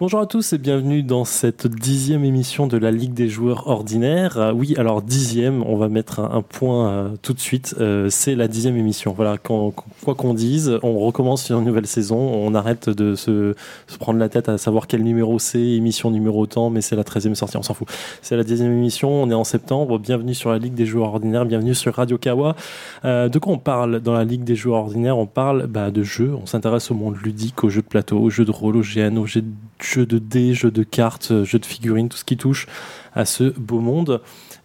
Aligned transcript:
Bonjour 0.00 0.20
à 0.20 0.24
tous 0.24 0.54
et 0.54 0.58
bienvenue 0.58 1.02
dans 1.02 1.26
cette 1.26 1.66
dixième 1.66 2.24
émission 2.24 2.66
de 2.66 2.78
la 2.78 2.90
Ligue 2.90 3.12
des 3.12 3.28
joueurs 3.28 3.66
ordinaires. 3.66 4.38
Euh, 4.38 4.50
oui, 4.50 4.74
alors 4.78 5.02
dixième, 5.02 5.62
on 5.64 5.76
va 5.76 5.90
mettre 5.90 6.20
un, 6.20 6.40
point 6.40 6.88
euh, 6.88 7.08
tout 7.20 7.34
de 7.34 7.38
suite. 7.38 7.74
Euh, 7.80 8.08
c'est 8.08 8.34
la 8.34 8.48
dixième 8.48 8.78
émission. 8.78 9.12
Voilà, 9.12 9.36
quoi 9.36 10.14
qu'on 10.14 10.32
dise, 10.32 10.78
on 10.82 10.98
recommence 11.00 11.50
une 11.50 11.62
nouvelle 11.64 11.86
saison. 11.86 12.16
On 12.16 12.54
arrête 12.54 12.88
de 12.88 13.14
se, 13.14 13.54
prendre 13.98 14.18
la 14.18 14.30
tête 14.30 14.48
à 14.48 14.56
savoir 14.56 14.86
quel 14.86 15.02
numéro 15.02 15.38
c'est, 15.38 15.60
émission 15.60 16.10
numéro 16.10 16.46
temps, 16.46 16.70
mais 16.70 16.80
c'est 16.80 16.96
la 16.96 17.04
treizième 17.04 17.34
sortie, 17.34 17.58
on 17.58 17.62
s'en 17.62 17.74
fout. 17.74 17.86
C'est 18.22 18.38
la 18.38 18.44
dixième 18.44 18.72
émission, 18.72 19.10
on 19.10 19.30
est 19.30 19.34
en 19.34 19.44
septembre. 19.44 19.98
Bienvenue 19.98 20.32
sur 20.32 20.50
la 20.50 20.56
Ligue 20.56 20.72
des 20.72 20.86
joueurs 20.86 21.08
ordinaires, 21.08 21.44
bienvenue 21.44 21.74
sur 21.74 21.94
Radio 21.94 22.16
Kawa. 22.16 22.56
de 23.04 23.38
quoi 23.38 23.52
on 23.52 23.58
parle 23.58 24.00
dans 24.00 24.14
la 24.14 24.24
Ligue 24.24 24.44
des 24.44 24.56
joueurs 24.56 24.78
ordinaires 24.78 25.18
On 25.18 25.26
parle 25.26 25.66
bah, 25.66 25.90
de 25.90 26.02
jeux, 26.02 26.34
on 26.42 26.46
s'intéresse 26.46 26.90
au 26.90 26.94
monde 26.94 27.16
ludique, 27.22 27.62
aux 27.64 27.68
jeux 27.68 27.82
de 27.82 27.86
plateau, 27.86 28.18
aux 28.18 28.30
jeux 28.30 28.46
de 28.46 28.50
rôle, 28.50 28.78
aux 28.78 28.82
GN, 28.82 29.18
aux 29.18 29.26
jeux 29.26 29.42
de 29.42 29.52
jeux 29.82 30.06
de 30.06 30.18
dés, 30.18 30.54
jeux 30.54 30.70
de 30.70 30.82
cartes, 30.82 31.30
euh, 31.30 31.44
jeux 31.44 31.58
de 31.58 31.66
figurines, 31.66 32.08
tout 32.08 32.16
ce 32.16 32.24
qui 32.24 32.36
touche 32.36 32.66
à 33.14 33.24
ce 33.24 33.44
beau 33.58 33.80
monde. 33.80 34.20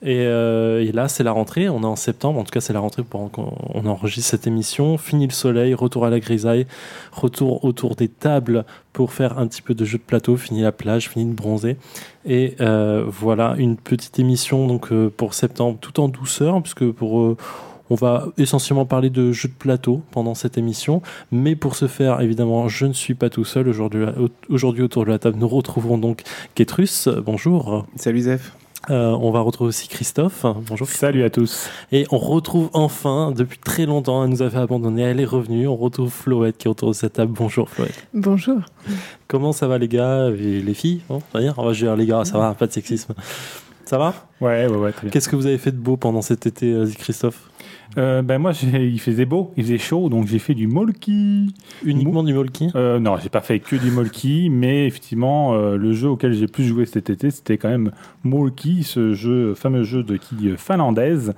Euh, 0.06 0.82
et, 0.82 0.92
là, 0.92 1.08
c'est 1.08 1.24
la 1.24 1.32
rentrée. 1.32 1.70
On 1.70 1.82
est 1.82 1.86
en 1.86 1.96
septembre. 1.96 2.40
En 2.40 2.44
tout 2.44 2.52
cas, 2.52 2.62
c'est 2.62 2.74
la 2.74 2.80
rentrée 2.80 3.04
pour 3.04 3.32
qu'on 3.32 3.86
enregistre 3.86 4.30
cette 4.30 4.48
émission. 4.48 4.98
Fini 4.98 5.26
le 5.26 5.34
soleil, 5.34 5.74
retour 5.74 6.06
à 6.06 6.10
la 6.10 6.20
grisaille, 6.20 6.68
retour 7.12 7.66
autour 7.66 7.96
des 7.96 8.08
tables 8.08 8.66
pour 8.94 9.14
faire 9.14 9.40
un 9.40 9.48
petit 9.48 9.62
peu 9.62 9.74
de 9.74 9.86
jeux 9.86 9.98
de 9.98 10.04
plateau. 10.04 10.38
Fini 10.38 10.62
la 10.62 10.72
plage, 10.72 11.10
fini 11.10 11.26
de 11.26 11.34
bronzer. 11.34 11.78
Et 12.26 12.56
euh, 12.62 13.04
voilà 13.08 13.56
une 13.58 13.78
petite 13.78 14.20
émission 14.20 14.80
pour 15.18 15.34
septembre, 15.34 15.78
tout 15.82 16.00
en 16.00 16.08
douceur, 16.08 16.62
puisque 16.62 16.92
pour 16.92 17.36
on 17.90 17.96
va 17.96 18.28
essentiellement 18.38 18.86
parler 18.86 19.10
de 19.10 19.32
jeux 19.32 19.50
de 19.50 19.54
plateau 19.54 20.02
pendant 20.12 20.36
cette 20.36 20.58
émission, 20.58 21.02
mais 21.32 21.56
pour 21.56 21.76
ce 21.76 21.88
faire, 21.88 22.22
évidemment, 22.22 22.68
je 22.68 22.86
ne 22.86 22.94
suis 22.94 23.16
pas 23.16 23.30
tout 23.30 23.46
seul. 23.46 23.70
Aujourd'hui, 24.50 24.84
autour 24.84 25.06
de 25.06 25.12
la 25.12 25.20
table, 25.20 25.38
nous 25.40 25.48
retrouvons 25.48 25.98
donc 25.98 26.24
Ketrus. 26.56 27.08
Bonjour. 27.08 27.86
Salut 27.96 28.22
Zef. 28.22 28.54
Euh, 28.92 29.18
on 29.20 29.32
va 29.32 29.40
retrouver 29.40 29.70
aussi 29.70 29.88
Christophe. 29.88 30.46
Bonjour. 30.68 30.88
Salut 30.88 31.24
à 31.24 31.30
tous. 31.30 31.70
Et 31.92 32.06
on 32.12 32.18
retrouve 32.18 32.70
enfin, 32.74 33.32
depuis 33.36 33.58
très 33.58 33.86
longtemps, 33.86 34.24
elle 34.24 34.30
nous 34.30 34.42
avait 34.42 34.60
abandonné, 34.60 35.02
elle 35.02 35.20
est 35.20 35.26
revenue. 35.26 35.68
On 35.68 35.76
retrouve 35.76 36.12
Floette 36.12 36.58
qui 36.58 36.68
est 36.68 36.72
autour 36.72 36.90
de 36.90 36.94
cette 36.94 37.14
table. 37.14 37.34
Bonjour 37.36 37.70
Floette. 37.70 38.08
Bonjour. 38.14 38.60
Comment 39.28 39.54
ça 39.54 39.68
va 39.68 39.80
les 39.80 39.88
gars 39.88 40.30
et 40.30 40.62
les 40.62 40.74
filles 40.76 41.02
On 41.10 41.20
va 41.34 41.42
dire, 41.42 41.56
on 41.58 41.66
va 41.66 41.72
dire 41.74 41.96
les 41.96 42.06
gars, 42.06 42.26
ça 42.26 42.38
va, 42.38 42.54
pas 42.54 42.68
de 42.68 42.74
sexisme. 42.74 43.16
Ça 43.86 43.98
va? 43.98 44.14
Ouais, 44.42 44.68
ouais, 44.68 44.78
ouais, 44.78 44.92
très 44.92 45.04
bien. 45.04 45.12
Qu'est-ce 45.12 45.30
que 45.30 45.36
vous 45.36 45.46
avez 45.46 45.58
fait 45.58 45.72
de 45.72 45.78
beau 45.78 45.96
pendant 45.96 46.22
cet 46.22 46.46
été, 46.48 46.72
euh, 46.72 46.90
Christophe? 46.98 47.50
Euh, 47.98 48.22
ben 48.22 48.40
moi, 48.40 48.52
il 48.64 49.00
faisait 49.00 49.26
beau, 49.26 49.52
il 49.58 49.64
faisait 49.64 49.78
chaud, 49.78 50.10
donc 50.10 50.28
j'ai 50.28 50.40
fait 50.40 50.54
du 50.54 50.68
molki. 50.68 51.54
Uniquement 51.84 52.24
du 52.24 52.34
molki? 52.34 52.70
Euh, 52.76 53.00
Non, 53.00 53.18
j'ai 53.22 53.30
pas 53.30 53.42
fait 53.42 53.60
que 53.60 53.76
du 53.76 53.92
molki, 53.92 54.50
mais 54.50 54.88
effectivement, 54.88 55.54
euh, 55.54 55.78
le 55.78 55.94
jeu 55.94 56.10
auquel 56.10 56.34
j'ai 56.34 56.48
plus 56.48 56.66
joué 56.66 56.86
cet 56.86 57.10
été, 57.10 57.32
c'était 57.32 57.58
quand 57.58 57.70
même 57.70 57.92
Molki, 58.24 58.84
ce 58.84 59.14
jeu, 59.14 59.54
fameux 59.54 59.84
jeu 59.84 60.04
de 60.04 60.18
quilles 60.18 60.56
finlandaise, 60.58 61.34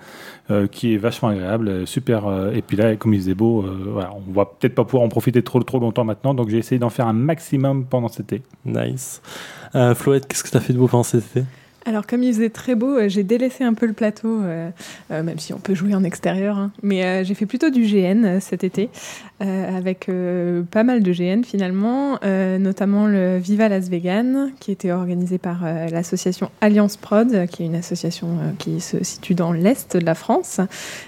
qui 0.72 0.94
est 0.94 0.98
vachement 0.98 1.28
agréable, 1.28 1.86
super. 1.86 2.52
et 2.54 2.62
puis 2.62 2.78
là, 2.78 2.96
comme 2.96 3.14
il 3.14 3.20
faisait 3.20 3.34
beau, 3.34 3.66
voilà, 3.92 4.14
on 4.16 4.32
va 4.32 4.46
peut-être 4.46 4.76
pas 4.76 4.86
pouvoir 4.86 5.04
en 5.04 5.10
profiter 5.10 5.44
trop 5.44 5.62
trop 5.62 5.80
longtemps 5.80 6.06
maintenant, 6.06 6.34
donc 6.34 6.48
j'ai 6.48 6.58
essayé 6.58 6.80
d'en 6.80 6.90
faire 6.90 7.08
un 7.08 7.14
maximum 7.14 7.84
pendant 7.84 8.08
cet 8.08 8.32
été. 8.32 8.44
Nice. 8.66 9.22
Floette, 9.96 10.28
qu'est-ce 10.28 10.46
que 10.46 10.50
tu 10.50 10.56
as 10.56 10.62
fait 10.62 10.72
de 10.72 10.78
beau 10.78 10.88
pendant 10.88 11.04
cet 11.04 11.26
été? 11.36 11.46
Alors, 11.88 12.06
comme 12.06 12.22
il 12.22 12.34
faisait 12.34 12.50
très 12.50 12.76
beau, 12.76 12.98
euh, 12.98 13.08
j'ai 13.08 13.24
délaissé 13.24 13.64
un 13.64 13.74
peu 13.74 13.86
le 13.86 13.94
plateau, 13.94 14.42
euh, 14.42 14.70
euh, 15.10 15.24
même 15.24 15.40
si 15.40 15.54
on 15.54 15.58
peut 15.58 15.74
jouer 15.74 15.96
en 15.96 16.04
extérieur. 16.04 16.58
Hein. 16.58 16.72
Mais 16.84 17.24
j'ai 17.24 17.34
fait 17.34 17.46
plutôt 17.46 17.70
du 17.70 17.84
GN 17.84 18.42
cet 18.42 18.66
été, 18.66 18.90
avec 19.40 20.10
pas 20.72 20.84
mal 20.84 21.02
de 21.02 21.12
GN 21.14 21.44
finalement, 21.44 22.20
notamment 22.60 23.08
le 23.08 23.38
Viva 23.38 23.70
Las 23.70 23.90
Vegan, 23.90 24.52
qui 24.60 24.72
était 24.72 24.92
organisé 24.92 25.38
par 25.38 25.64
l'association 25.92 26.50
Alliance 26.60 26.98
Prod, 26.98 27.46
qui 27.48 27.64
est 27.64 27.66
une 27.68 27.76
association 27.76 28.28
qui 28.58 28.82
se 28.82 29.04
situe 29.04 29.36
dans 29.36 29.52
l'est 29.52 29.96
de 29.96 30.06
la 30.06 30.16
France 30.16 30.60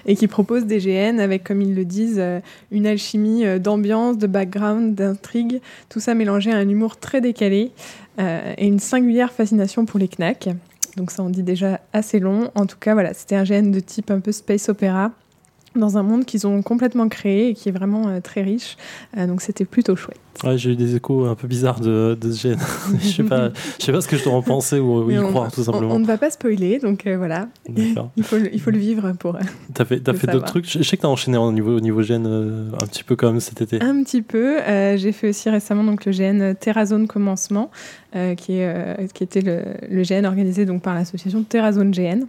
et 0.06 0.16
qui 0.16 0.28
propose 0.28 0.66
des 0.66 0.79
GN 0.79 1.19
avec, 1.19 1.44
comme 1.44 1.61
ils 1.61 1.75
le 1.75 1.85
disent, 1.85 2.23
une 2.72 2.88
alchimie 2.88 3.44
d'ambiance, 3.59 4.17
de 4.17 4.28
background, 4.28 4.96
d'intrigue, 4.96 5.59
tout 5.90 6.00
ça 6.00 6.13
mélangé 6.13 6.51
à 6.51 6.57
un 6.57 6.69
humour 6.69 6.97
très 6.97 7.22
décalé 7.22 7.72
et 8.19 8.67
une 8.67 8.79
singulière 8.79 9.31
fascination 9.31 9.85
pour 9.85 10.00
les 10.00 10.07
knacks. 10.07 10.50
Donc 10.99 11.11
ça 11.11 11.23
en 11.23 11.29
dit 11.29 11.43
déjà 11.43 11.79
assez 11.93 12.19
long. 12.19 12.51
En 12.55 12.65
tout 12.65 12.77
cas, 12.77 12.93
voilà, 12.93 13.13
c'était 13.13 13.35
un 13.35 13.45
GN 13.45 13.71
de 13.71 13.79
type 13.79 14.11
un 14.11 14.19
peu 14.19 14.33
space 14.33 14.67
opéra 14.67 15.11
dans 15.75 15.97
un 15.97 16.03
monde 16.03 16.25
qu'ils 16.25 16.47
ont 16.47 16.62
complètement 16.62 17.09
créé 17.09 17.50
et 17.50 17.53
qui 17.53 17.69
est 17.69 17.72
vraiment 17.72 18.07
euh, 18.07 18.19
très 18.22 18.41
riche. 18.41 18.78
Euh, 19.18 19.28
donc 19.28 19.41
c'était 19.41 19.66
plutôt 19.66 19.96
chouette. 19.96 20.19
Ouais, 20.44 20.57
j'ai 20.57 20.72
eu 20.72 20.75
des 20.75 20.96
échos 20.96 21.25
un 21.25 21.35
peu 21.35 21.47
bizarres 21.47 21.81
de, 21.81 22.18
de 22.19 22.31
ce 22.31 22.47
GN. 22.47 22.57
je 23.02 23.07
sais 23.07 23.24
pas, 23.24 23.52
je 23.78 23.85
sais 23.85 23.91
pas 23.91 24.02
ce 24.02 24.08
que 24.08 24.16
je 24.16 24.24
dois 24.24 24.34
en 24.34 24.41
penser 24.41 24.79
ou, 24.79 25.12
y 25.12 25.18
croire 25.18 25.52
tout 25.52 25.63
simplement. 25.63 25.94
On, 25.94 26.00
ne 26.00 26.06
va 26.06 26.18
pas 26.18 26.29
spoiler, 26.29 26.79
donc 26.79 27.06
euh, 27.06 27.18
voilà. 27.18 27.50
il 27.75 28.24
faut, 28.24 28.38
il 28.52 28.62
faut 28.62 28.72
le 28.72 28.78
vivre 28.78 29.12
pour. 29.19 29.38
t'as 29.74 29.85
fait, 29.85 30.08
as 30.08 30.13
fait 30.13 30.28
d'autres 30.28 30.46
trucs? 30.46 30.69
Je 30.69 30.81
sais 30.81 30.97
que 30.97 31.02
t'as 31.02 31.09
enchaîné 31.09 31.38
au 31.38 31.52
niveau, 31.52 31.75
au 31.75 31.81
niveau 31.81 32.02
GN 32.02 32.25
un 32.25 32.85
petit 32.88 33.03
peu 33.03 33.16
comme 33.16 33.40
cet 33.40 33.62
été. 33.62 33.81
Un 33.81 34.03
petit 34.03 34.22
peu. 34.22 34.59
j'ai 34.96 35.12
fait 35.12 35.29
aussi 35.29 35.50
récemment 35.50 35.84
donc 35.84 36.06
le 36.06 36.12
GN 36.12 36.56
Terrazone 36.56 37.08
Commencement, 37.08 37.69
qui, 38.13 38.53
est, 38.59 39.13
qui 39.13 39.24
était 39.24 39.41
le, 39.41 39.63
le, 39.90 40.03
GN 40.03 40.25
organisé 40.25 40.66
donc 40.66 40.81
par 40.81 40.96
l'association 40.96 41.44
Terrazone 41.44 41.91
GN 41.91 42.25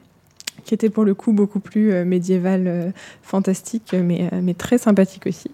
qui 0.64 0.74
était 0.74 0.90
pour 0.90 1.04
le 1.04 1.14
coup 1.14 1.32
beaucoup 1.32 1.60
plus 1.60 1.92
euh, 1.92 2.04
médiéval, 2.04 2.64
euh, 2.66 2.90
fantastique, 3.22 3.94
mais, 3.94 4.28
euh, 4.32 4.40
mais 4.42 4.54
très 4.54 4.78
sympathique 4.78 5.26
aussi. 5.26 5.50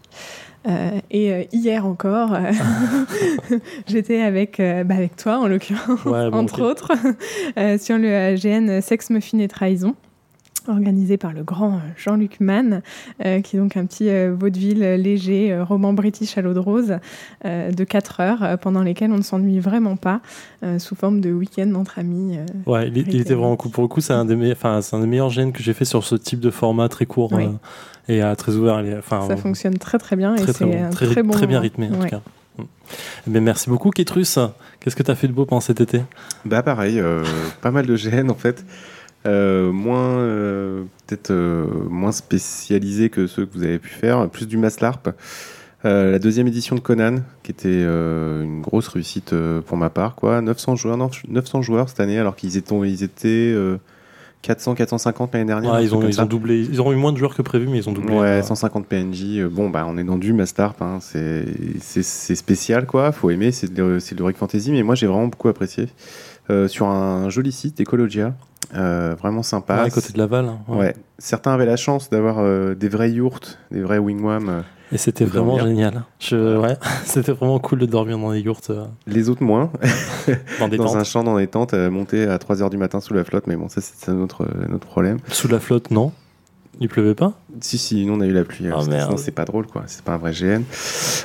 et 1.10 1.48
hier 1.52 1.86
encore, 1.86 2.36
j'étais 3.86 4.20
avec, 4.20 4.56
bah 4.58 4.96
avec 4.96 5.14
toi 5.14 5.38
en 5.38 5.46
l'occurrence, 5.46 6.04
entre 6.32 6.62
autres, 6.62 6.92
sur 7.78 7.98
le 7.98 8.34
GN 8.34 8.80
Sex, 8.80 9.10
Muffin 9.10 9.38
et 9.38 9.48
Trahison 9.48 9.94
organisé 10.68 11.16
par 11.16 11.32
le 11.32 11.42
grand 11.42 11.80
Jean-Luc 11.96 12.40
Mann, 12.40 12.82
qui 13.20 13.56
est 13.56 13.58
donc 13.58 13.76
un 13.76 13.86
petit 13.86 14.08
vaudeville 14.28 14.80
léger, 14.80 15.58
roman 15.60 15.92
british 15.92 16.36
à 16.38 16.42
l'eau 16.42 16.54
de 16.54 16.58
rose, 16.58 16.98
de 17.44 17.84
4 17.84 18.20
heures, 18.20 18.58
pendant 18.58 18.82
lesquelles 18.82 19.12
on 19.12 19.18
ne 19.18 19.22
s'ennuie 19.22 19.58
vraiment 19.58 19.96
pas, 19.96 20.20
sous 20.78 20.94
forme 20.94 21.20
de 21.20 21.32
week-end 21.32 21.72
entre 21.74 21.98
amis. 21.98 22.38
ouais, 22.66 22.88
il, 22.88 23.20
était 23.20 23.34
vraiment 23.34 23.56
cool. 23.56 23.70
Pour 23.70 23.82
le 23.82 23.88
coup, 23.88 24.00
c'est 24.00 24.12
un, 24.12 24.24
des 24.24 24.36
meilleurs, 24.36 24.64
un 24.64 25.00
des 25.00 25.06
meilleurs 25.06 25.30
gènes 25.30 25.52
que 25.52 25.62
j'ai 25.62 25.72
fait 25.72 25.84
sur 25.84 26.04
ce 26.04 26.14
type 26.14 26.40
de 26.40 26.50
format 26.50 26.88
très 26.88 27.06
court 27.06 27.30
et 28.08 28.22
très 28.36 28.54
ouvert. 28.54 28.82
Enfin, 28.98 29.26
Ça 29.26 29.36
fonctionne 29.36 29.78
très 29.78 29.98
très 29.98 30.16
bien 30.16 30.34
et 30.34 30.52
c'est 30.52 30.64
un 30.64 30.90
très, 30.90 31.22
bon 31.22 31.32
très 31.32 31.46
bien 31.46 31.60
rythmé 31.60 31.88
en 31.92 32.00
tout 32.00 32.08
cas. 32.08 32.20
Mais 33.26 33.40
merci 33.40 33.68
beaucoup, 33.68 33.90
Ketrus. 33.90 34.38
Qu'est-ce 34.80 34.96
que 34.96 35.02
tu 35.02 35.10
as 35.10 35.14
fait 35.14 35.28
de 35.28 35.32
beau 35.32 35.44
pendant 35.44 35.60
cet 35.60 35.80
été? 35.80 36.02
Bah 36.44 36.62
pareil, 36.62 37.02
pas 37.60 37.70
mal 37.70 37.86
de 37.86 37.96
gènes 37.96 38.30
en 38.30 38.34
fait. 38.34 38.64
Euh, 39.26 39.72
moins 39.72 40.18
euh, 40.18 40.84
peut-être 41.06 41.30
euh, 41.30 41.66
moins 41.88 42.12
spécialisé 42.12 43.10
que 43.10 43.26
ceux 43.26 43.46
que 43.46 43.54
vous 43.54 43.64
avez 43.64 43.78
pu 43.78 43.88
faire, 43.88 44.28
plus 44.28 44.46
du 44.46 44.56
Maslarp. 44.56 45.08
la 45.84 46.18
deuxième 46.18 46.46
édition 46.48 46.74
de 46.74 46.80
Conan, 46.80 47.16
qui 47.42 47.52
était 47.52 47.82
une 47.82 48.60
grosse 48.60 48.88
réussite 48.88 49.34
pour 49.66 49.76
ma 49.76 49.90
part, 49.90 50.16
quoi. 50.16 50.40
900 50.40 50.76
joueurs, 50.76 50.98
900 51.28 51.62
joueurs 51.62 51.88
cette 51.88 52.00
année, 52.00 52.18
alors 52.18 52.34
qu'ils 52.34 52.56
étaient, 52.56 52.74
ils 52.74 53.02
étaient 53.04 53.54
400, 54.42 54.74
450 54.74 55.32
l'année 55.32 55.44
dernière. 55.44 55.80
ils, 55.80 55.94
ont, 55.94 56.02
ils 56.06 56.20
ont, 56.20 56.26
doublé. 56.26 56.66
Ils 56.68 56.80
auront 56.80 56.92
eu 56.92 56.96
moins 56.96 57.12
de 57.12 57.18
joueurs 57.18 57.36
que 57.36 57.42
prévu, 57.42 57.68
mais 57.68 57.78
ils 57.78 57.88
ont 57.88 57.92
doublé. 57.92 58.16
Ouais, 58.16 58.42
150 58.42 58.86
PNJ. 58.86 59.44
Bon, 59.48 59.70
bah, 59.70 59.86
on 59.88 59.96
est 59.96 60.04
dans 60.04 60.18
du 60.18 60.32
Mastarp. 60.32 60.82
Hein. 60.82 60.98
C'est 61.00 62.02
spécial, 62.34 62.86
quoi. 62.86 63.12
Faut 63.12 63.30
aimer. 63.30 63.52
C'est 63.52 63.72
de, 63.72 63.98
de 63.98 64.16
l'Heroic 64.16 64.34
Fantasy, 64.34 64.72
mais 64.72 64.82
moi, 64.82 64.96
j'ai 64.96 65.06
vraiment 65.06 65.28
beaucoup 65.28 65.48
apprécié. 65.48 65.86
sur 66.66 66.86
un 66.86 67.30
joli 67.30 67.52
site, 67.52 67.80
Ecologia, 67.80 68.34
euh, 68.74 69.14
vraiment 69.18 69.42
sympa. 69.42 69.76
à 69.76 69.90
côté 69.90 70.12
de 70.12 70.18
Laval. 70.18 70.46
Hein, 70.46 70.58
ouais. 70.68 70.94
Certains 71.18 71.52
avaient 71.52 71.66
la 71.66 71.76
chance 71.76 72.10
d'avoir 72.10 72.38
euh, 72.38 72.74
des 72.74 72.88
vrais 72.88 73.10
yurts, 73.10 73.58
des 73.70 73.82
vrais 73.82 73.98
wingwam. 73.98 74.48
Euh, 74.48 74.60
et 74.92 74.98
c'était 74.98 75.24
vraiment 75.24 75.58
génial. 75.58 76.04
Je, 76.20 76.58
ouais, 76.58 76.76
c'était 77.04 77.32
vraiment 77.32 77.58
cool 77.58 77.80
de 77.80 77.86
dormir 77.86 78.18
dans 78.18 78.32
des 78.32 78.40
yurts. 78.40 78.70
Les 79.06 79.28
autres 79.28 79.42
moins. 79.42 79.70
dans, 80.60 80.68
des 80.68 80.76
dans 80.76 80.96
un 80.96 81.04
champ, 81.04 81.24
dans 81.24 81.38
des 81.38 81.48
tentes, 81.48 81.74
monter 81.74 82.24
à 82.26 82.36
3h 82.38 82.70
du 82.70 82.76
matin 82.76 83.00
sous 83.00 83.14
la 83.14 83.24
flotte. 83.24 83.46
Mais 83.46 83.56
bon, 83.56 83.68
ça, 83.68 83.80
c'est 83.80 84.10
un 84.10 84.20
autre, 84.20 84.46
autre 84.72 84.86
problème. 84.86 85.18
Sous 85.28 85.48
la 85.48 85.58
flotte, 85.58 85.90
non 85.90 86.12
il 86.78 86.88
pleuvait 86.88 87.14
pas 87.14 87.32
Si, 87.60 87.78
si, 87.78 88.04
nous 88.04 88.14
on 88.14 88.20
a 88.20 88.26
eu 88.26 88.32
la 88.32 88.44
pluie. 88.44 88.66
Oh, 88.70 88.82
c'est 89.16 89.30
pas 89.30 89.44
drôle, 89.44 89.66
quoi. 89.66 89.84
C'est 89.86 90.02
pas 90.02 90.12
un 90.12 90.18
vrai 90.18 90.32
GN. 90.32 90.62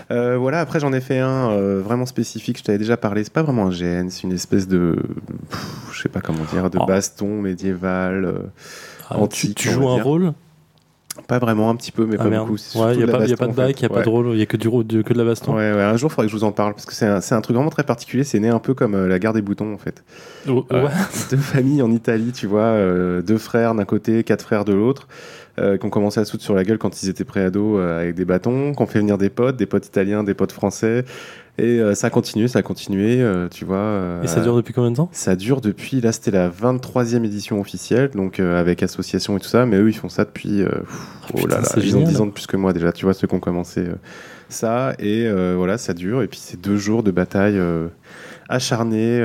Euh, 0.10 0.38
voilà, 0.38 0.62
après 0.62 0.80
j'en 0.80 0.94
ai 0.94 1.02
fait 1.02 1.20
un 1.20 1.52
euh, 1.52 1.82
vraiment 1.82 2.06
spécifique. 2.06 2.60
Je 2.60 2.64
t'avais 2.64 2.78
déjà 2.78 2.96
parlé. 2.96 3.24
C'est 3.24 3.34
pas 3.34 3.44
vraiment 3.44 3.68
un 3.68 3.72
GN, 3.72 4.10
c'est 4.10 4.24
une 4.24 4.32
espèce 4.32 4.68
de. 4.68 4.96
je 5.92 6.02
sais 6.02 6.10
pas 6.10 6.22
comment 6.22 6.44
dire, 6.54 6.70
de 6.70 6.78
oh. 6.80 6.86
baston 6.86 7.42
médiéval. 7.42 8.26
Euh, 8.26 8.34
ah, 9.10 9.20
antique, 9.20 9.56
tu, 9.56 9.70
joues 9.70 9.90
un 9.90 10.02
rôle? 10.02 10.34
Pas 11.28 11.40
vraiment, 11.40 11.70
un 11.70 11.76
petit 11.76 11.92
peu, 11.92 12.06
mais 12.06 12.16
ah, 12.18 12.24
pas 12.24 12.30
beaucoup. 12.30 12.56
Il 12.74 12.80
n'y 12.80 13.04
a, 13.04 13.14
a, 13.14 13.38
pas 13.38 13.48
de 13.48 13.54
bac, 13.54 13.82
il 13.82 13.84
n'y 13.84 13.86
a 13.86 13.90
pas 13.90 14.02
de 14.02 14.10
rôle, 14.10 14.28
il 14.28 14.38
n'y 14.38 14.42
a 14.42 14.46
que, 14.46 14.56
du, 14.56 14.70
que 14.70 15.14
de 15.14 15.18
la 15.18 15.26
baston. 15.26 15.54
Ouais, 15.54 15.74
ouais 15.74 15.84
un 15.84 15.98
jour, 15.98 16.10
il 16.10 16.14
faudrait 16.14 16.28
que 16.28 16.32
je 16.32 16.38
vous 16.38 16.46
en 16.46 16.54
parle, 16.54 16.74
parce 16.74 16.86
que 16.86 16.94
c'est 16.94 17.06
un, 17.06 17.18
un, 17.18 17.42
truc 17.42 17.54
vraiment 17.54 17.70
très 17.70 17.84
particulier. 17.84 18.24
C'est 18.24 18.40
né 18.40 18.48
un 18.48 18.60
peu 18.60 18.74
comme 18.74 19.08
la 19.08 19.20
guerre 19.20 19.34
des 19.34 19.42
boutons, 19.42 19.74
en 19.74 19.78
fait. 19.78 20.06
Oh, 20.48 20.66
deux 21.30 21.38
familles 21.38 21.82
en 21.82 21.92
Italie, 21.92 22.32
tu 22.32 22.48
vois, 22.48 22.78
deux 23.22 23.38
frères 23.38 23.76
d'un 23.76 23.84
côté, 23.84 24.24
quatre 24.24 24.44
frères 24.44 24.64
de 24.64 24.72
l'autre 24.72 25.10
euh, 25.60 25.78
qui 25.78 25.86
ont 25.86 25.90
commencé 25.90 26.20
à 26.20 26.26
sauter 26.26 26.44
sur 26.44 26.54
la 26.56 26.64
gueule 26.64 26.78
quand 26.78 27.02
ils 27.04 27.10
étaient 27.10 27.24
préados 27.26 27.78
euh, 27.80 28.00
avec 28.02 28.16
des 28.16 28.26
bâtons, 28.26 28.74
qui 28.74 28.82
ont 28.82 28.88
fait 28.88 29.00
venir 29.00 29.18
des 29.18 29.30
potes, 29.30 29.58
des 29.58 29.66
potes 29.66 29.86
italiens, 29.88 30.24
des 30.24 30.34
potes 30.34 30.52
français, 30.54 31.04
Et 31.60 31.80
euh, 31.82 31.94
ça 31.96 32.08
a 32.08 32.10
continué, 32.10 32.48
ça 32.48 32.60
a 32.60 32.62
continué, 32.62 33.22
euh, 33.22 33.50
tu 33.50 33.66
vois. 33.66 33.76
euh, 33.78 34.24
Et 34.24 34.28
ça 34.28 34.40
dure 34.40 34.56
depuis 34.56 34.74
combien 34.74 34.92
de 34.92 34.96
temps? 34.96 35.10
ça 35.12 35.36
dure 35.36 35.60
depuis, 35.62 36.00
là 36.02 36.12
c'était 36.14 36.32
la 36.32 36.50
23e 36.50 37.24
édition 37.26 37.60
officielle, 37.60 38.10
donc 38.16 38.40
avec 38.40 38.82
association 38.84 39.36
et 39.38 39.40
tout 39.42 39.50
ça, 39.50 39.66
mais 39.66 39.76
eux 39.78 39.90
ils 39.90 39.94
font 39.98 40.10
ça 40.10 40.24
depuis, 40.24 40.64
pff, 40.64 41.32
oh 41.34 41.38
putain, 41.38 41.48
là 41.50 41.58
là, 41.58 41.64
c'est 41.66 41.80
ils 41.82 41.96
ont 41.96 42.00
génial. 42.00 42.14
10 42.14 42.22
ans 42.22 42.26
de 42.28 42.32
plus 42.32 42.48
que 42.48 42.58
moi 42.58 42.72
déjà, 42.74 42.92
tu 42.94 43.06
vois, 43.06 43.14
ceux 43.14 43.28
qui 43.28 43.36
ont 43.36 43.40
commencé 43.42 43.84
ça, 44.50 44.94
et 45.00 45.30
voilà, 45.56 45.78
ça 45.78 45.94
dure, 45.94 46.22
et 46.22 46.28
puis 46.28 46.40
c'est 46.42 46.60
deux 46.60 46.78
jours 46.78 47.04
de 47.04 47.12
bataille 47.12 47.60
acharnée 48.50 49.20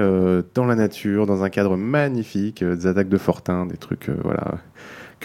dans 0.55 0.67
la 0.67 0.75
nature, 0.75 1.27
dans 1.27 1.43
un 1.43 1.49
cadre 1.51 1.77
magnifique, 1.77 2.63
des 2.65 2.87
attaques 2.87 3.09
de 3.09 3.19
fortin, 3.19 3.67
des 3.67 3.77
trucs, 3.77 4.09
voilà, 4.23 4.59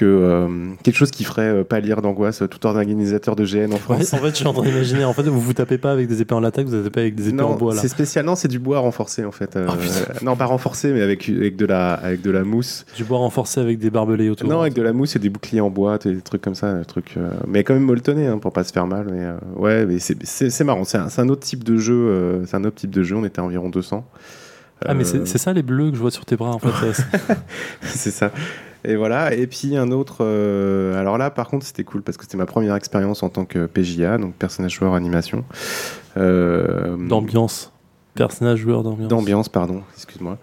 que 0.02 0.06
euh, 0.08 0.48
quelque 0.82 0.96
chose 0.96 1.12
qui 1.12 1.24
ferait 1.24 1.44
euh, 1.50 1.64
pâlir 1.64 2.02
d'angoisse 2.02 2.42
tout 2.50 2.66
organisateur 2.66 3.36
de 3.36 3.46
GN 3.46 3.72
en 3.72 3.78
France. 3.78 4.14
En 4.14 4.18
fait, 4.18 4.30
je 4.32 4.36
suis 4.38 4.48
en 4.48 4.54
train 4.54 4.64
d'imaginer. 4.64 5.06
En 5.06 5.14
fait, 5.14 5.22
vous 5.24 5.40
vous 5.40 5.54
tapez 5.54 5.78
pas 5.78 5.92
avec 5.92 6.08
des 6.08 6.22
épées 6.22 6.34
en 6.34 6.40
latex, 6.40 6.72
vous 6.72 6.78
vous 6.78 6.84
tapez 6.84 7.02
avec 7.02 7.14
des 7.16 7.30
épées 7.30 7.44
en 7.44 7.56
bois 7.56 7.76
là. 7.76 7.82
c'est 7.82 7.88
spécial. 7.88 8.26
Non, 8.26 8.34
c'est 8.36 8.48
du 8.48 8.58
bois 8.58 8.80
renforcé 8.80 9.24
en 9.26 9.32
fait. 9.32 9.56
Euh, 9.56 9.68
Oh, 9.70 10.24
non, 10.26 10.36
pas 10.36 10.46
renforcé, 10.46 10.92
mais 10.92 11.02
avec, 11.04 11.30
avec, 11.30 11.56
de 11.56 11.66
la, 11.68 11.94
avec 11.94 12.22
de 12.22 12.32
la 12.32 12.44
mousse. 12.44 12.84
Du 12.98 13.04
bois 13.04 13.20
renforcé 13.20 13.62
avec 13.62 13.78
des 13.78 13.92
barbelés 13.92 14.30
autour. 14.30 14.50
Non, 14.50 14.62
avec 14.62 14.74
de 14.74 14.82
la 14.82 14.92
mousse 14.92 15.16
et 15.16 15.20
des 15.20 15.30
boucliers 15.30 15.62
en 15.62 15.70
bois, 15.70 16.00
des 16.00 16.20
trucs 16.22 16.42
comme 16.42 16.56
ça, 16.56 16.74
des 16.80 16.86
trucs, 16.86 17.16
euh, 17.18 17.30
mais 17.48 17.64
quand 17.64 17.76
même 17.76 17.84
molletonné 17.84 18.26
hein, 18.28 18.40
pour 18.40 18.52
pas 18.54 18.64
se 18.64 18.74
faire 18.74 18.88
mal. 18.88 19.06
Mais 19.12 19.28
ouais, 19.56 19.86
mais 19.86 20.00
c'est- 20.00 20.18
c'est 20.24 20.50
c'est 20.50 20.64
marrant. 20.64 20.84
C'est 20.84 20.98
un, 20.98 21.10
c'est 21.10 21.22
un 21.22 21.30
autre 21.30 21.42
type 21.46 21.64
de 21.64 21.78
jeu. 21.78 22.42
c'est 22.48 22.58
un 22.58 22.64
autre 22.64 22.78
type 22.78 22.90
de 22.92 23.04
jeu. 23.04 23.16
On 23.16 23.24
était 23.24 23.40
à 23.40 23.44
environ 23.44 23.70
200. 23.70 24.04
Ah, 24.84 24.96
mais 24.96 25.04
c'est 25.04 25.28
c'est 25.28 25.38
ça 25.38 25.54
les 25.54 25.62
bleus 25.62 25.92
que 25.92 25.96
je 25.96 26.02
vois 26.02 26.10
sur 26.10 26.26
tes 26.26 26.36
bras 26.36 26.50
en 26.56 26.60
fait. 26.60 27.04
c'est 27.84 28.10
ça. 28.10 28.32
Et 28.84 28.96
voilà. 28.96 29.34
Et 29.34 29.48
puis 29.48 29.78
un 29.78 29.92
autre. 29.92 30.18
euh, 30.22 31.00
alors 31.00 31.18
là, 31.18 31.30
par 31.30 31.48
contre, 31.48 31.66
c'était 31.66 31.84
cool 31.84 32.02
parce 32.02 32.18
que 32.18 32.24
c'était 32.24 32.38
ma 32.38 32.46
première 32.46 32.76
expérience 32.76 33.24
en 33.24 33.30
tant 33.30 33.46
que 33.46 33.66
PJA, 33.66 34.18
donc 34.18 34.34
personnage 34.36 34.74
joueur 34.74 34.94
animation. 34.94 35.44
Euh, 36.18 36.98
D'ambiance. 36.98 37.72
Personnage 38.14 38.60
joueur 38.60 38.84
d'ambiance. 38.84 39.08
D'ambiance, 39.08 39.48
pardon, 39.48 39.84
excuse-moi. 39.96 40.38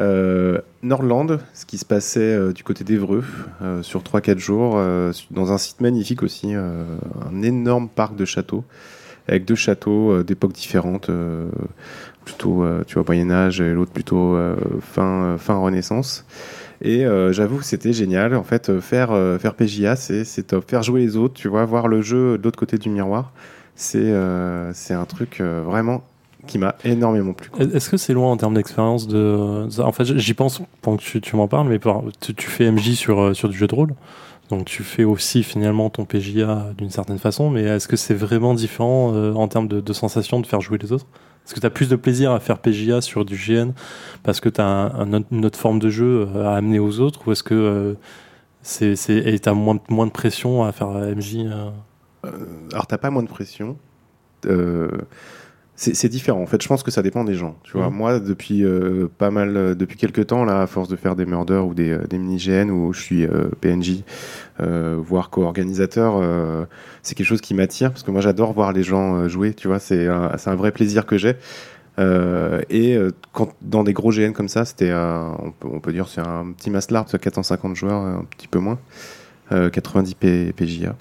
Euh, 0.00 0.58
Nordland, 0.82 1.38
ce 1.54 1.64
qui 1.64 1.78
se 1.78 1.84
passait 1.84 2.18
euh, 2.20 2.52
du 2.52 2.64
côté 2.64 2.82
d'Evreux, 2.82 3.22
sur 3.82 4.02
3-4 4.02 4.38
jours, 4.38 4.72
dans 5.30 5.52
un 5.52 5.58
site 5.58 5.80
magnifique 5.80 6.24
aussi, 6.24 6.52
un 6.52 7.42
énorme 7.42 7.88
parc 7.88 8.16
de 8.16 8.24
châteaux, 8.24 8.64
avec 9.28 9.44
deux 9.44 9.54
châteaux 9.54 10.24
d'époques 10.24 10.52
différentes, 10.52 11.10
plutôt, 12.24 12.62
euh, 12.62 12.84
tu 12.86 12.94
vois, 12.94 13.04
Moyen-Âge, 13.06 13.60
et 13.60 13.72
l'autre 13.72 13.92
plutôt 13.92 14.34
euh, 14.34 14.56
fin, 14.80 15.24
euh, 15.24 15.38
fin 15.38 15.56
Renaissance. 15.56 16.24
Et 16.82 17.06
euh, 17.06 17.32
j'avoue 17.32 17.58
que 17.58 17.64
c'était 17.64 17.92
génial. 17.92 18.34
En 18.34 18.42
fait, 18.42 18.68
euh, 18.68 18.80
faire, 18.80 19.12
euh, 19.12 19.38
faire 19.38 19.54
PJA, 19.54 19.94
c'est 19.94 20.42
top. 20.42 20.68
Faire 20.68 20.82
jouer 20.82 21.00
les 21.00 21.16
autres, 21.16 21.34
tu 21.34 21.48
vois, 21.48 21.64
voir 21.64 21.86
le 21.86 22.02
jeu 22.02 22.36
de 22.36 22.42
l'autre 22.42 22.58
côté 22.58 22.76
du 22.76 22.90
miroir, 22.90 23.32
c'est 23.74 24.12
un 24.12 25.04
truc 25.08 25.40
vraiment 25.40 26.02
qui 26.48 26.58
m'a 26.58 26.74
énormément 26.84 27.34
plu. 27.34 27.50
Est-ce 27.72 27.88
que 27.88 27.96
c'est 27.96 28.12
loin 28.12 28.32
en 28.32 28.36
termes 28.36 28.54
d'expérience 28.54 29.06
de... 29.06 29.68
En 29.80 29.92
fait, 29.92 30.04
j'y 30.18 30.34
pense 30.34 30.60
pendant 30.82 30.96
que 30.96 31.18
tu, 31.18 31.36
m'en 31.36 31.46
parles, 31.46 31.68
mais 31.68 31.78
tu, 32.20 32.46
fais 32.48 32.70
MJ 32.70 32.94
sur, 32.94 33.32
du 33.32 33.56
jeu 33.56 33.68
de 33.68 33.74
rôle. 33.74 33.94
Donc 34.50 34.64
tu 34.64 34.82
fais 34.82 35.04
aussi 35.04 35.44
finalement 35.44 35.88
ton 35.88 36.04
PJA 36.04 36.72
d'une 36.76 36.90
certaine 36.90 37.18
façon, 37.18 37.48
mais 37.48 37.62
est-ce 37.62 37.86
que 37.86 37.96
c'est 37.96 38.14
vraiment 38.14 38.54
différent 38.54 39.14
en 39.34 39.48
termes 39.48 39.68
de, 39.68 39.80
de 39.80 39.92
sensation 39.92 40.40
de 40.40 40.46
faire 40.46 40.60
jouer 40.60 40.78
les 40.78 40.90
autres? 40.92 41.06
Est-ce 41.44 41.54
que 41.54 41.60
tu 41.60 41.66
as 41.66 41.70
plus 41.70 41.88
de 41.88 41.96
plaisir 41.96 42.32
à 42.32 42.40
faire 42.40 42.58
PJA 42.58 43.00
sur 43.00 43.24
du 43.24 43.36
GN 43.36 43.72
parce 44.22 44.40
que 44.40 44.48
tu 44.48 44.60
as 44.60 44.66
un, 44.66 44.94
un 44.94 45.12
autre- 45.14 45.26
une 45.32 45.44
autre 45.44 45.58
forme 45.58 45.78
de 45.80 45.90
jeu 45.90 46.28
euh, 46.34 46.46
à 46.46 46.56
amener 46.56 46.78
aux 46.78 47.00
autres 47.00 47.26
ou 47.26 47.32
est-ce 47.32 47.42
que 47.42 47.54
euh, 47.54 47.94
c'est 48.62 48.94
c'est 48.96 49.16
et 49.16 49.38
t'as 49.40 49.52
moins, 49.54 49.78
moins 49.88 50.06
de 50.06 50.12
pression 50.12 50.62
à 50.64 50.70
faire 50.72 50.90
euh, 50.90 51.14
MJ 51.14 51.38
euh, 51.38 51.70
alors 52.72 52.86
t'as 52.86 52.98
pas 52.98 53.10
moins 53.10 53.24
de 53.24 53.28
pression. 53.28 53.76
Euh, 54.46 54.88
c'est 55.74 55.94
c'est 55.96 56.08
différent. 56.08 56.40
En 56.40 56.46
fait, 56.46 56.62
je 56.62 56.68
pense 56.68 56.84
que 56.84 56.92
ça 56.92 57.02
dépend 57.02 57.24
des 57.24 57.34
gens. 57.34 57.56
Tu 57.64 57.72
vois, 57.76 57.88
Mhm. 57.90 57.96
moi, 57.96 58.20
depuis 58.20 58.62
pas 59.18 59.30
mal, 59.32 59.74
depuis 59.74 59.96
quelques 59.96 60.28
temps, 60.28 60.44
là, 60.44 60.62
à 60.62 60.66
force 60.68 60.88
de 60.88 60.94
faire 60.96 61.16
des 61.16 61.26
murders 61.26 61.66
ou 61.66 61.74
des, 61.74 61.90
euh, 61.90 62.06
des 62.08 62.18
mini 62.18 62.36
GN 62.36 62.70
où 62.70 62.92
je 62.92 63.00
suis 63.00 63.26
PNJ, 63.60 64.04
voire 64.60 65.30
co-organisateur, 65.30 66.20
c'est 67.02 67.14
quelque 67.14 67.26
chose 67.26 67.40
qui 67.40 67.54
m'attire 67.54 67.90
parce 67.90 68.02
que 68.02 68.10
moi, 68.10 68.20
j'adore 68.20 68.52
voir 68.52 68.72
les 68.72 68.82
gens 68.82 69.16
euh, 69.16 69.28
jouer. 69.28 69.54
Tu 69.54 69.68
vois, 69.68 69.78
c'est 69.78 70.06
un, 70.08 70.36
un 70.46 70.54
vrai 70.54 70.72
plaisir 70.72 71.04
que 71.06 71.18
j'ai. 71.18 71.36
Euh, 71.98 72.62
et 72.70 72.96
euh, 72.96 73.10
quand 73.32 73.50
dans 73.60 73.84
des 73.84 73.92
gros 73.92 74.10
GN 74.12 74.32
comme 74.32 74.48
ça, 74.48 74.64
c'était, 74.64 74.90
euh, 74.90 75.28
on, 75.38 75.50
peut, 75.50 75.68
on 75.70 75.80
peut 75.80 75.92
dire, 75.92 76.08
c'est 76.08 76.20
un 76.22 76.52
petit 76.56 76.70
c'est 77.10 77.20
450 77.20 77.76
joueurs, 77.76 78.00
un 78.00 78.24
petit 78.36 78.48
peu 78.48 78.58
moins, 78.60 78.78
euh, 79.52 79.68
90 79.68 80.14
P- 80.14 80.52
PJA. 80.54 80.94